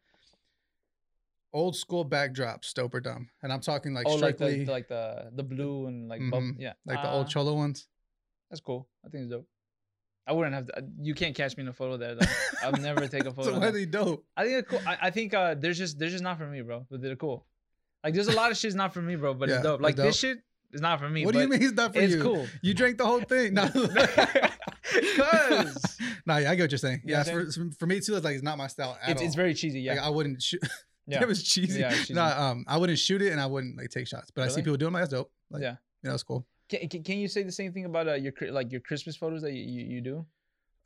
Old 1.56 1.76
school 1.78 2.04
backdrops, 2.06 2.74
dope 2.74 2.94
or 2.94 3.00
dumb. 3.00 3.30
And 3.42 3.54
I'm 3.54 3.62
talking 3.62 3.94
like 3.94 4.06
oh, 4.08 4.16
like 4.16 4.36
strictly 4.36 4.66
the 4.66 4.72
like 4.72 4.88
the 4.90 5.32
the 5.34 5.44
blue 5.44 5.88
and 5.88 6.10
like 6.10 6.20
bub- 6.30 6.44
Mhm. 6.44 6.56
yeah, 6.60 6.74
like 6.86 7.02
the 7.02 7.08
Uh, 7.10 7.14
old 7.18 7.30
cholo 7.30 7.54
ones. 7.56 7.88
That's 8.50 8.60
cool. 8.62 8.90
I 9.06 9.10
think 9.10 9.24
it's 9.24 9.32
dope. 9.32 9.48
I 10.28 10.34
wouldn't 10.34 10.54
have. 10.56 10.66
To, 10.68 10.74
you 11.02 11.14
can't 11.14 11.34
catch 11.36 11.56
me 11.56 11.62
in 11.64 11.70
a 11.70 11.74
photo 11.74 11.96
there 11.98 12.16
though. 12.16 12.26
I'll 12.62 12.72
never 12.90 13.08
take 13.08 13.26
a 13.26 13.32
photo. 13.32 13.54
so 13.54 13.60
why 13.60 13.72
they 13.72 13.86
dope? 13.86 14.26
I 14.36 14.44
think 14.44 14.54
they're 14.54 14.64
cool. 14.64 14.82
I, 14.86 14.98
I 15.08 15.10
think 15.12 15.34
uh, 15.34 15.56
there's 15.56 15.78
just 15.78 15.98
there's 15.98 16.12
just 16.12 16.24
not 16.26 16.38
for 16.38 16.48
me, 16.48 16.62
bro. 16.62 16.86
But 16.92 17.02
they're 17.02 17.16
cool. 17.16 17.46
Like 18.04 18.14
there's 18.16 18.28
a 18.28 18.34
lot 18.36 18.52
of 18.52 18.58
shit's 18.58 18.76
not 18.76 18.94
for 18.94 19.02
me, 19.02 19.16
bro. 19.16 19.34
But 19.34 19.48
Yeah, 19.50 19.56
it's 19.56 19.64
dope. 19.64 19.82
Like 19.82 19.96
this 19.96 20.18
shit 20.20 20.40
is 20.74 20.82
not 20.82 21.00
for 21.00 21.08
me. 21.10 21.26
What 21.26 21.34
do 21.36 21.40
you 21.42 21.48
mean 21.48 21.64
it's 21.64 21.74
not 21.74 21.94
for 21.94 22.00
me? 22.00 22.06
It's 22.06 22.16
you? 22.16 22.22
cool. 22.22 22.46
You 22.62 22.74
drank 22.74 22.98
the 22.98 23.06
whole 23.06 23.22
thing. 23.22 23.54
No. 23.60 23.70
Cause 25.18 25.98
nah, 26.26 26.38
yeah, 26.38 26.52
I 26.52 26.56
get 26.56 26.64
what 26.64 26.72
you're 26.72 26.78
saying. 26.78 27.02
You 27.06 27.16
know 27.16 27.24
Yeah, 27.26 27.36
what 27.36 27.54
for, 27.54 27.72
for 27.80 27.86
me 27.88 28.00
too, 28.00 28.16
it's 28.16 28.24
like 28.26 28.36
it's 28.36 28.44
not 28.44 28.58
my 28.58 28.68
style 28.68 28.98
at 29.02 29.10
it's, 29.12 29.22
all. 29.22 29.26
it's 29.28 29.36
very 29.36 29.54
cheesy. 29.54 29.82
Yeah. 29.82 29.94
Like, 29.96 30.04
I 30.04 30.10
wouldn't 30.10 30.42
shoot. 30.42 30.62
Yeah. 31.08 31.22
it 31.22 31.28
was 31.28 31.44
cheesy. 31.44 31.80
Yeah, 31.80 31.90
cheesy. 32.06 32.18
Um, 32.20 32.66
I 32.68 32.78
wouldn't 32.78 33.00
shoot 33.00 33.22
it 33.22 33.32
and 33.32 33.40
I 33.40 33.46
wouldn't 33.46 33.78
like 33.78 33.90
take 33.90 34.08
shots. 34.08 34.32
But 34.34 34.44
I 34.46 34.48
see 34.48 34.62
people 34.62 34.78
doing 34.78 34.94
like 34.94 35.02
that's 35.02 35.14
dope. 35.14 35.32
Like, 35.50 35.62
Yeah. 35.62 35.76
you 36.04 36.10
know, 36.10 36.14
it's 36.14 36.24
cool. 36.24 36.46
Can, 36.70 36.88
can, 36.90 37.04
can 37.04 37.20
you 37.20 37.28
say 37.28 37.44
the 37.44 37.52
same 37.52 37.72
thing 37.74 37.86
about 37.86 38.08
uh, 38.08 38.14
your 38.14 38.34
like 38.52 38.72
your 38.72 38.82
Christmas 38.82 39.16
photos 39.16 39.42
that 39.44 39.54
you, 39.54 39.64
you, 39.64 39.86
you 39.86 40.02
do? 40.02 40.26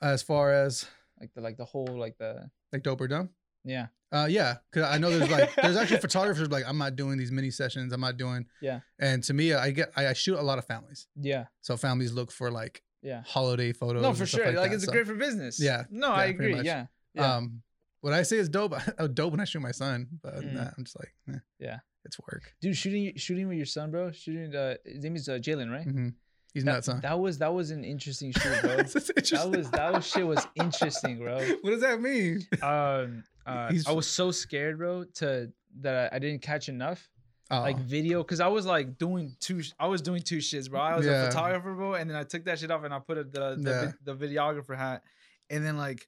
As 0.02 0.22
far 0.22 0.52
as 0.54 0.86
Like 1.20 1.34
the 1.34 1.42
like 1.42 1.58
the 1.58 1.66
whole 1.66 1.88
like 1.88 2.18
the 2.18 2.50
like 2.74 2.84
dope 2.84 3.02
or 3.02 3.08
dumb. 3.08 3.30
yeah 3.64 3.88
Uh, 4.12 4.28
yeah, 4.30 4.58
because 4.72 4.90
I 4.90 4.98
know 4.98 5.10
there's 5.10 5.30
like 5.32 5.54
there's 5.56 5.78
actually 5.78 6.00
photographers 6.08 6.50
like 6.50 6.66
I'm 6.68 6.78
not 6.78 6.96
doing 6.96 7.18
these 7.18 7.32
mini 7.32 7.52
sessions. 7.52 7.94
I'm 7.94 8.02
not 8.02 8.18
doing. 8.18 8.46
Yeah. 8.62 8.80
And 9.00 9.24
to 9.24 9.34
me, 9.34 9.54
I 9.54 9.72
get 9.72 9.92
I, 9.96 10.08
I 10.08 10.14
shoot 10.14 10.38
a 10.38 10.42
lot 10.42 10.58
of 10.58 10.66
families, 10.66 11.08
yeah 11.16 11.46
so 11.62 11.78
families 11.78 12.12
look 12.12 12.32
for 12.32 12.52
like 12.52 12.84
yeah. 13.02 13.22
holiday 13.26 13.72
photos. 13.72 14.02
No, 14.02 14.14
for 14.14 14.26
sure. 14.26 14.52
Like, 14.52 14.72
that, 14.72 14.76
it's 14.76 14.86
so, 14.86 14.92
great 14.92 15.08
for 15.08 15.16
business. 15.16 15.62
Yeah, 15.62 15.84
No, 15.90 16.08
yeah, 16.08 16.14
I 16.14 16.26
agree. 16.26 16.60
Yeah. 16.62 16.88
Yeah. 17.14 17.36
Um, 17.36 17.62
what 18.02 18.14
I 18.14 18.24
say 18.24 18.38
is 18.38 18.50
dope. 18.50 18.74
dope 19.14 19.32
when 19.32 19.40
I 19.40 19.46
shoot 19.46 19.62
my 19.62 19.72
son, 19.72 20.08
but 20.22 20.36
Mm. 20.36 20.54
that, 20.56 20.74
I'm 20.78 20.84
just 20.84 20.98
like, 21.00 21.14
eh, 21.34 21.40
Yeah. 21.60 21.80
it's 22.06 22.18
work. 22.20 22.54
Dude, 22.62 22.76
shooting 22.78 23.14
shooting 23.18 23.48
with 23.48 23.58
your 23.58 23.66
son, 23.66 23.92
bro. 23.92 24.12
Shooting. 24.12 24.56
Uh, 24.56 24.76
his 24.86 25.04
name 25.04 25.16
is 25.16 25.28
uh, 25.30 25.34
Jalen, 25.34 25.72
right? 25.72 25.84
hmm 25.86 26.10
He's 26.54 26.64
that, 26.64 26.72
nuts, 26.72 26.88
huh? 26.88 27.00
that 27.04 27.20
was 27.20 27.38
that 27.38 27.54
was 27.54 27.70
an 27.72 27.84
interesting 27.84 28.32
shoot, 28.40 28.62
bro. 28.62 28.78
That's 28.78 28.94
that 29.30 29.50
was 29.50 29.70
that 29.72 29.94
was 29.94 30.06
shit 30.06 30.26
was 30.26 30.48
interesting, 30.56 31.20
bro. 31.20 31.38
What 31.62 31.72
does 31.72 31.82
that 31.82 32.02
mean? 32.02 32.48
Um, 32.64 33.24
uh, 33.46 33.72
I 33.88 33.92
was 33.92 34.08
so 34.08 34.32
scared, 34.32 34.78
bro, 34.80 35.04
to 35.16 35.52
that 35.82 36.12
I, 36.12 36.16
I 36.16 36.20
didn't 36.20 36.42
catch 36.42 36.68
enough 36.70 37.08
Oh, 37.52 37.62
like 37.62 37.80
video 37.80 38.22
because 38.24 38.40
I 38.40 38.48
was 38.48 38.66
like 38.68 38.98
doing 39.00 39.36
two. 39.40 39.62
I 39.80 39.88
was 39.88 40.02
doing 40.04 40.22
two 40.22 40.38
shits, 40.38 40.70
bro. 40.70 40.80
I 40.80 40.96
was 40.96 41.06
Yeah. 41.08 41.24
a 41.24 41.26
photographer, 41.28 41.74
bro, 41.74 41.96
and 41.96 42.08
then 42.10 42.16
I 42.18 42.24
took 42.24 42.46
that 42.46 42.60
shit 42.60 42.70
off 42.72 42.84
and 42.84 42.94
I 42.94 43.00
put 43.00 43.18
a, 43.18 43.24
the 43.24 43.56
the, 43.60 43.70
Yeah. 43.72 43.92
the 44.04 44.16
videographer 44.16 44.76
hat, 44.78 45.04
and 45.50 45.66
then 45.66 45.76
like, 45.78 46.08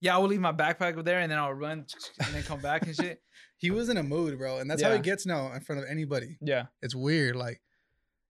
yeah, 0.00 0.14
I 0.14 0.18
would 0.18 0.30
leave 0.30 0.40
my 0.40 0.52
backpack 0.52 0.92
over 0.92 1.02
there, 1.02 1.20
and 1.20 1.30
then 1.30 1.38
I'll 1.38 1.52
run 1.52 1.86
and 2.24 2.34
then 2.34 2.42
come 2.42 2.60
back 2.60 2.82
and 2.86 2.94
shit. 2.96 3.22
he 3.58 3.70
was 3.70 3.88
in 3.88 3.96
a 3.96 4.02
mood, 4.02 4.38
bro, 4.38 4.58
and 4.58 4.70
that's 4.70 4.82
how 4.82 4.90
Yeah. 4.90 4.96
he 4.96 5.02
gets 5.02 5.26
now 5.26 5.52
in 5.52 5.60
front 5.60 5.82
of 5.82 5.88
anybody. 5.88 6.38
Yeah, 6.40 6.66
It's 6.82 6.94
weird, 6.94 7.36
like 7.36 7.60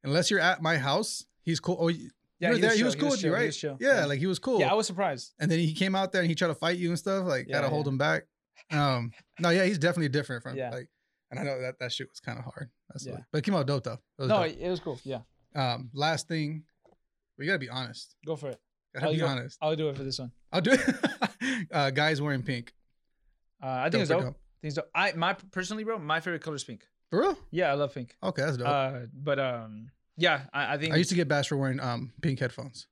unless 0.05 0.31
you're 0.31 0.41
at 0.41 0.63
my 0.63 0.77
house, 0.79 1.25
he's 1.43 1.61
cool. 1.61 1.77
Oh, 1.79 1.89
you 1.89 2.11
yeah, 2.39 2.49
were 2.51 2.55
he 2.57 2.61
there. 2.61 2.71
was 2.71 2.79
He 2.79 2.85
was 2.85 2.95
chill, 2.95 3.01
cool 3.03 3.11
with 3.11 3.19
you, 3.21 3.23
chill, 3.31 3.35
he 3.35 3.41
right? 3.41 3.47
was 3.47 3.57
chill. 3.57 3.77
Yeah, 3.81 4.05
like 4.07 4.19
he 4.19 4.27
was 4.27 4.39
cool. 4.39 4.61
yeah, 4.61 4.71
I 4.71 4.75
was 4.75 4.87
surprised. 4.87 5.35
and 5.39 5.51
then 5.51 5.59
he 5.59 5.73
came 5.75 5.95
out 5.95 6.13
there 6.13 6.23
and 6.23 6.29
he 6.29 6.35
tried 6.35 6.49
to 6.49 6.55
fight 6.55 6.79
you 6.79 6.89
and 6.89 6.99
stuff. 6.99 7.27
Like, 7.27 7.47
Yeah, 7.49 7.57
gotta 7.57 7.69
hold 7.69 7.87
yeah. 7.87 7.91
him 7.93 7.99
back. 7.99 8.27
Um, 8.73 9.13
no, 9.39 9.51
yeah, 9.51 9.65
he's 9.65 9.79
definitely 9.79 10.09
different 10.09 10.43
from 10.43 10.57
Yeah. 10.57 10.71
like, 10.71 10.89
and 11.31 11.39
I 11.39 11.43
know 11.45 11.61
that 11.61 11.79
that 11.81 11.93
shit 11.93 12.09
was 12.09 12.19
kind 12.21 12.39
of 12.39 12.45
hard. 12.45 12.71
That's 12.89 13.07
Yeah. 13.07 13.19
but 13.31 13.39
it 13.39 13.45
came 13.45 13.55
out 13.55 13.67
dope 13.67 13.85
though. 13.85 13.93
It 14.19 14.23
was 14.23 14.29
No, 14.29 14.43
dope. 14.43 14.53
it, 14.53 14.59
it 14.61 14.69
was 14.71 14.81
cool. 14.81 14.99
Yeah, 15.05 15.21
Um, 15.55 15.91
last 15.93 16.27
thing, 16.29 16.65
we 17.39 17.47
gotta 17.47 17.59
be 17.59 17.69
honest. 17.69 18.17
go 18.27 18.37
for 18.37 18.49
it. 18.51 18.61
Gotta 18.95 19.07
I'll 19.07 19.13
be 19.15 19.23
honest. 19.23 19.59
I'll 19.63 19.77
do 19.77 19.89
it 19.89 19.97
for 19.97 20.03
this 20.03 20.19
one. 20.19 20.33
I'll 20.53 20.61
do 20.61 20.73
it. 20.73 21.67
uh, 21.73 21.91
guys 21.91 22.21
wearing 22.21 22.43
pink. 22.43 22.75
Uh, 23.63 23.67
I 23.67 23.91
think 23.91 24.03
it's 24.03 24.11
or 24.11 24.23
dope. 24.23 24.35
I 24.35 24.61
think 24.63 24.75
dope. 24.75 24.91
I 24.95 25.13
my 25.13 25.35
personally, 25.53 25.85
bro, 25.85 25.99
my 25.99 26.21
favorite 26.21 26.43
color 26.43 26.57
is 26.57 26.65
pink. 26.65 26.87
For 27.11 27.21
real? 27.21 27.39
Yeah, 27.51 27.71
I 27.71 27.75
love 27.75 27.95
pink. 27.95 28.17
Okay, 28.23 28.43
that's 28.43 28.57
dope. 28.57 28.67
Uh, 28.67 29.01
but 29.13 29.39
um, 29.39 29.91
yeah, 30.17 30.43
I, 30.53 30.75
I 30.75 30.79
think 30.79 30.93
I 30.95 30.97
used 30.97 31.11
to 31.11 31.17
get 31.17 31.29
bashed 31.29 31.49
for 31.49 31.57
wearing 31.57 31.81
um 31.81 32.13
pink 32.21 32.39
headphones. 32.41 32.87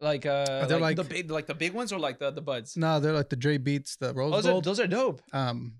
like 0.00 0.26
uh, 0.26 0.66
they're 0.66 0.78
like, 0.78 0.96
the 0.96 1.02
like- 1.02 1.10
big, 1.10 1.30
like 1.30 1.46
the 1.46 1.54
big 1.54 1.72
ones 1.72 1.92
or 1.92 1.98
like 1.98 2.18
the 2.18 2.30
the 2.30 2.42
buds. 2.42 2.76
No, 2.76 3.00
they're 3.00 3.12
like 3.12 3.28
the 3.28 3.36
Dre 3.36 3.58
Beats, 3.58 3.96
the 3.96 4.12
rose 4.12 4.32
those 4.32 4.46
are 4.46 4.60
those 4.60 4.80
are 4.80 4.86
dope. 4.86 5.22
um, 5.32 5.74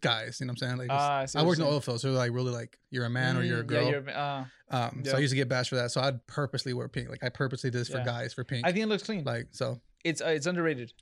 guys. 0.00 0.38
You 0.40 0.46
know 0.46 0.50
what 0.52 0.62
I'm 0.62 0.68
saying? 0.68 0.78
Like, 0.78 0.88
Ah, 0.90 1.26
I 1.34 1.40
I, 1.40 1.42
worked 1.44 1.58
in 1.60 1.66
oil 1.66 1.80
field, 1.80 2.00
so 2.00 2.10
like 2.12 2.32
really 2.32 2.52
like 2.52 2.78
you're 2.90 3.04
a 3.04 3.10
man 3.10 3.36
or 3.36 3.42
you're 3.42 3.60
a 3.60 3.64
Mm, 3.64 3.66
girl. 3.66 3.82
Yeah, 3.84 3.90
you're, 3.90 4.10
uh, 4.10 4.44
um, 4.70 5.02
so. 5.04 5.16
I 5.16 5.20
used 5.20 5.32
to 5.32 5.36
get 5.36 5.48
bashed 5.48 5.70
for 5.70 5.76
that. 5.76 5.90
So 5.90 6.00
I'd 6.00 6.26
purposely 6.26 6.72
wear 6.74 6.88
pink. 6.88 7.08
Like 7.08 7.22
I 7.24 7.28
purposely 7.28 7.70
did 7.70 7.80
this 7.80 7.88
for 7.88 8.02
guys 8.02 8.32
for 8.34 8.44
pink. 8.44 8.66
I 8.66 8.72
think 8.72 8.84
it 8.84 8.88
looks 8.88 9.02
clean. 9.02 9.24
like 9.24 9.48
so, 9.52 9.80
it's 10.04 10.20
uh, 10.22 10.26
it's 10.28 10.46
underrated. 10.46 10.92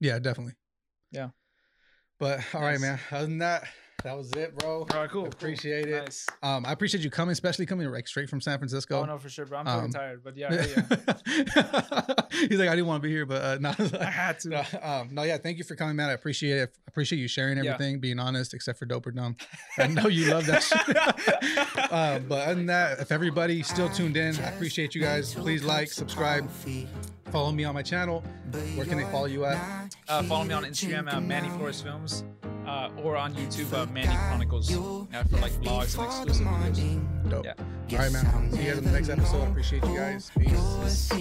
yeah, 0.00 0.18
definitely. 0.18 0.54
Yeah. 1.10 1.28
But 2.18 2.40
all 2.54 2.60
right, 2.62 2.72
Nice. 2.72 2.80
man. 2.80 3.00
Other 3.10 3.26
than 3.26 3.38
that, 3.38 3.64
that 4.04 4.16
was 4.16 4.32
it, 4.32 4.56
bro. 4.58 4.80
All 4.80 4.86
right, 4.94 5.08
cool. 5.10 5.22
cool. 5.22 5.28
Appreciate 5.32 5.86
it. 5.88 6.02
Nice. 6.04 6.26
Um, 6.42 6.66
I 6.66 6.72
appreciate 6.72 7.04
you 7.04 7.10
coming, 7.10 7.32
especially 7.32 7.66
coming 7.66 7.88
like 7.90 8.08
straight 8.08 8.28
from 8.28 8.40
San 8.40 8.58
Francisco. 8.58 9.00
Oh 9.00 9.04
no, 9.04 9.16
for 9.18 9.28
sure, 9.28 9.46
bro. 9.46 9.58
I'm 9.60 9.66
fucking 9.66 9.84
Um, 9.84 9.90
tired, 9.92 10.24
but 10.24 10.36
yeah, 10.36 10.52
yeah. 10.76 12.14
He's 12.48 12.58
like, 12.58 12.68
I 12.68 12.74
didn't 12.74 12.86
want 12.86 13.02
to 13.02 13.06
be 13.06 13.12
here, 13.12 13.26
but 13.26 13.42
uh, 13.42 13.58
no, 13.60 13.74
I 14.00 14.04
had 14.04 14.40
to. 14.40 14.48
no, 14.48 14.62
um, 14.82 15.08
no, 15.12 15.22
yeah. 15.22 15.36
Thank 15.38 15.58
you 15.58 15.64
for 15.64 15.74
coming, 15.76 15.96
man. 15.96 16.10
I 16.10 16.12
appreciate 16.12 16.58
it. 16.58 16.74
I 16.76 16.88
appreciate 16.88 17.18
you 17.20 17.28
sharing 17.28 17.58
Yeah. 17.62 17.72
everything, 17.74 18.00
being 18.00 18.18
honest, 18.18 18.54
except 18.54 18.78
for 18.78 18.86
dope 18.86 19.06
or 19.06 19.12
dumb. 19.12 19.36
I 19.78 19.86
know 19.86 20.08
you 20.08 20.30
love 20.32 20.46
that 20.46 20.62
shit. 20.62 21.92
um, 21.92 22.24
but 22.28 22.40
other 22.46 22.54
than 22.56 22.66
that, 22.66 22.98
if 23.00 23.12
everybody 23.12 23.62
still 23.62 23.88
tuned 23.88 24.16
in, 24.16 24.36
I 24.36 24.48
appreciate 24.50 24.94
you 24.94 25.00
guys. 25.00 25.34
Please 25.34 25.62
like, 25.64 25.88
subscribe, 25.88 26.50
follow 27.30 27.52
me 27.52 27.64
on 27.64 27.74
my 27.74 27.82
channel. 27.82 28.24
Where 28.74 28.84
can 28.86 28.98
they 28.98 29.04
follow 29.04 29.26
you 29.26 29.44
at? 29.44 29.94
Uh, 30.08 30.22
follow 30.24 30.44
me 30.44 30.54
on 30.54 30.64
Instagram 30.64 31.10
at 31.12 31.22
Manny 31.22 31.48
Flores 31.50 31.80
Films, 31.80 32.24
uh, 32.66 32.90
or 33.02 33.16
on 33.16 33.34
YouTube 33.34 33.72
uh, 33.72 33.86
Manny 33.86 34.08
Chronicles 34.08 34.72
uh, 34.72 35.24
for 35.30 35.36
like 35.38 35.52
vlogs 35.52 35.98
and 35.98 36.06
exclusive 36.06 36.46
videos. 36.46 37.30
Dope. 37.30 37.44
Yeah. 37.44 37.54
All 37.92 37.98
right, 37.98 38.12
man. 38.12 38.52
See 38.52 38.62
you 38.62 38.68
guys 38.68 38.78
in 38.78 38.84
the 38.84 38.92
next 38.92 39.08
episode. 39.08 39.48
Appreciate 39.48 39.84
you 39.84 39.96
guys. 39.96 40.30
Peace. 40.38 41.12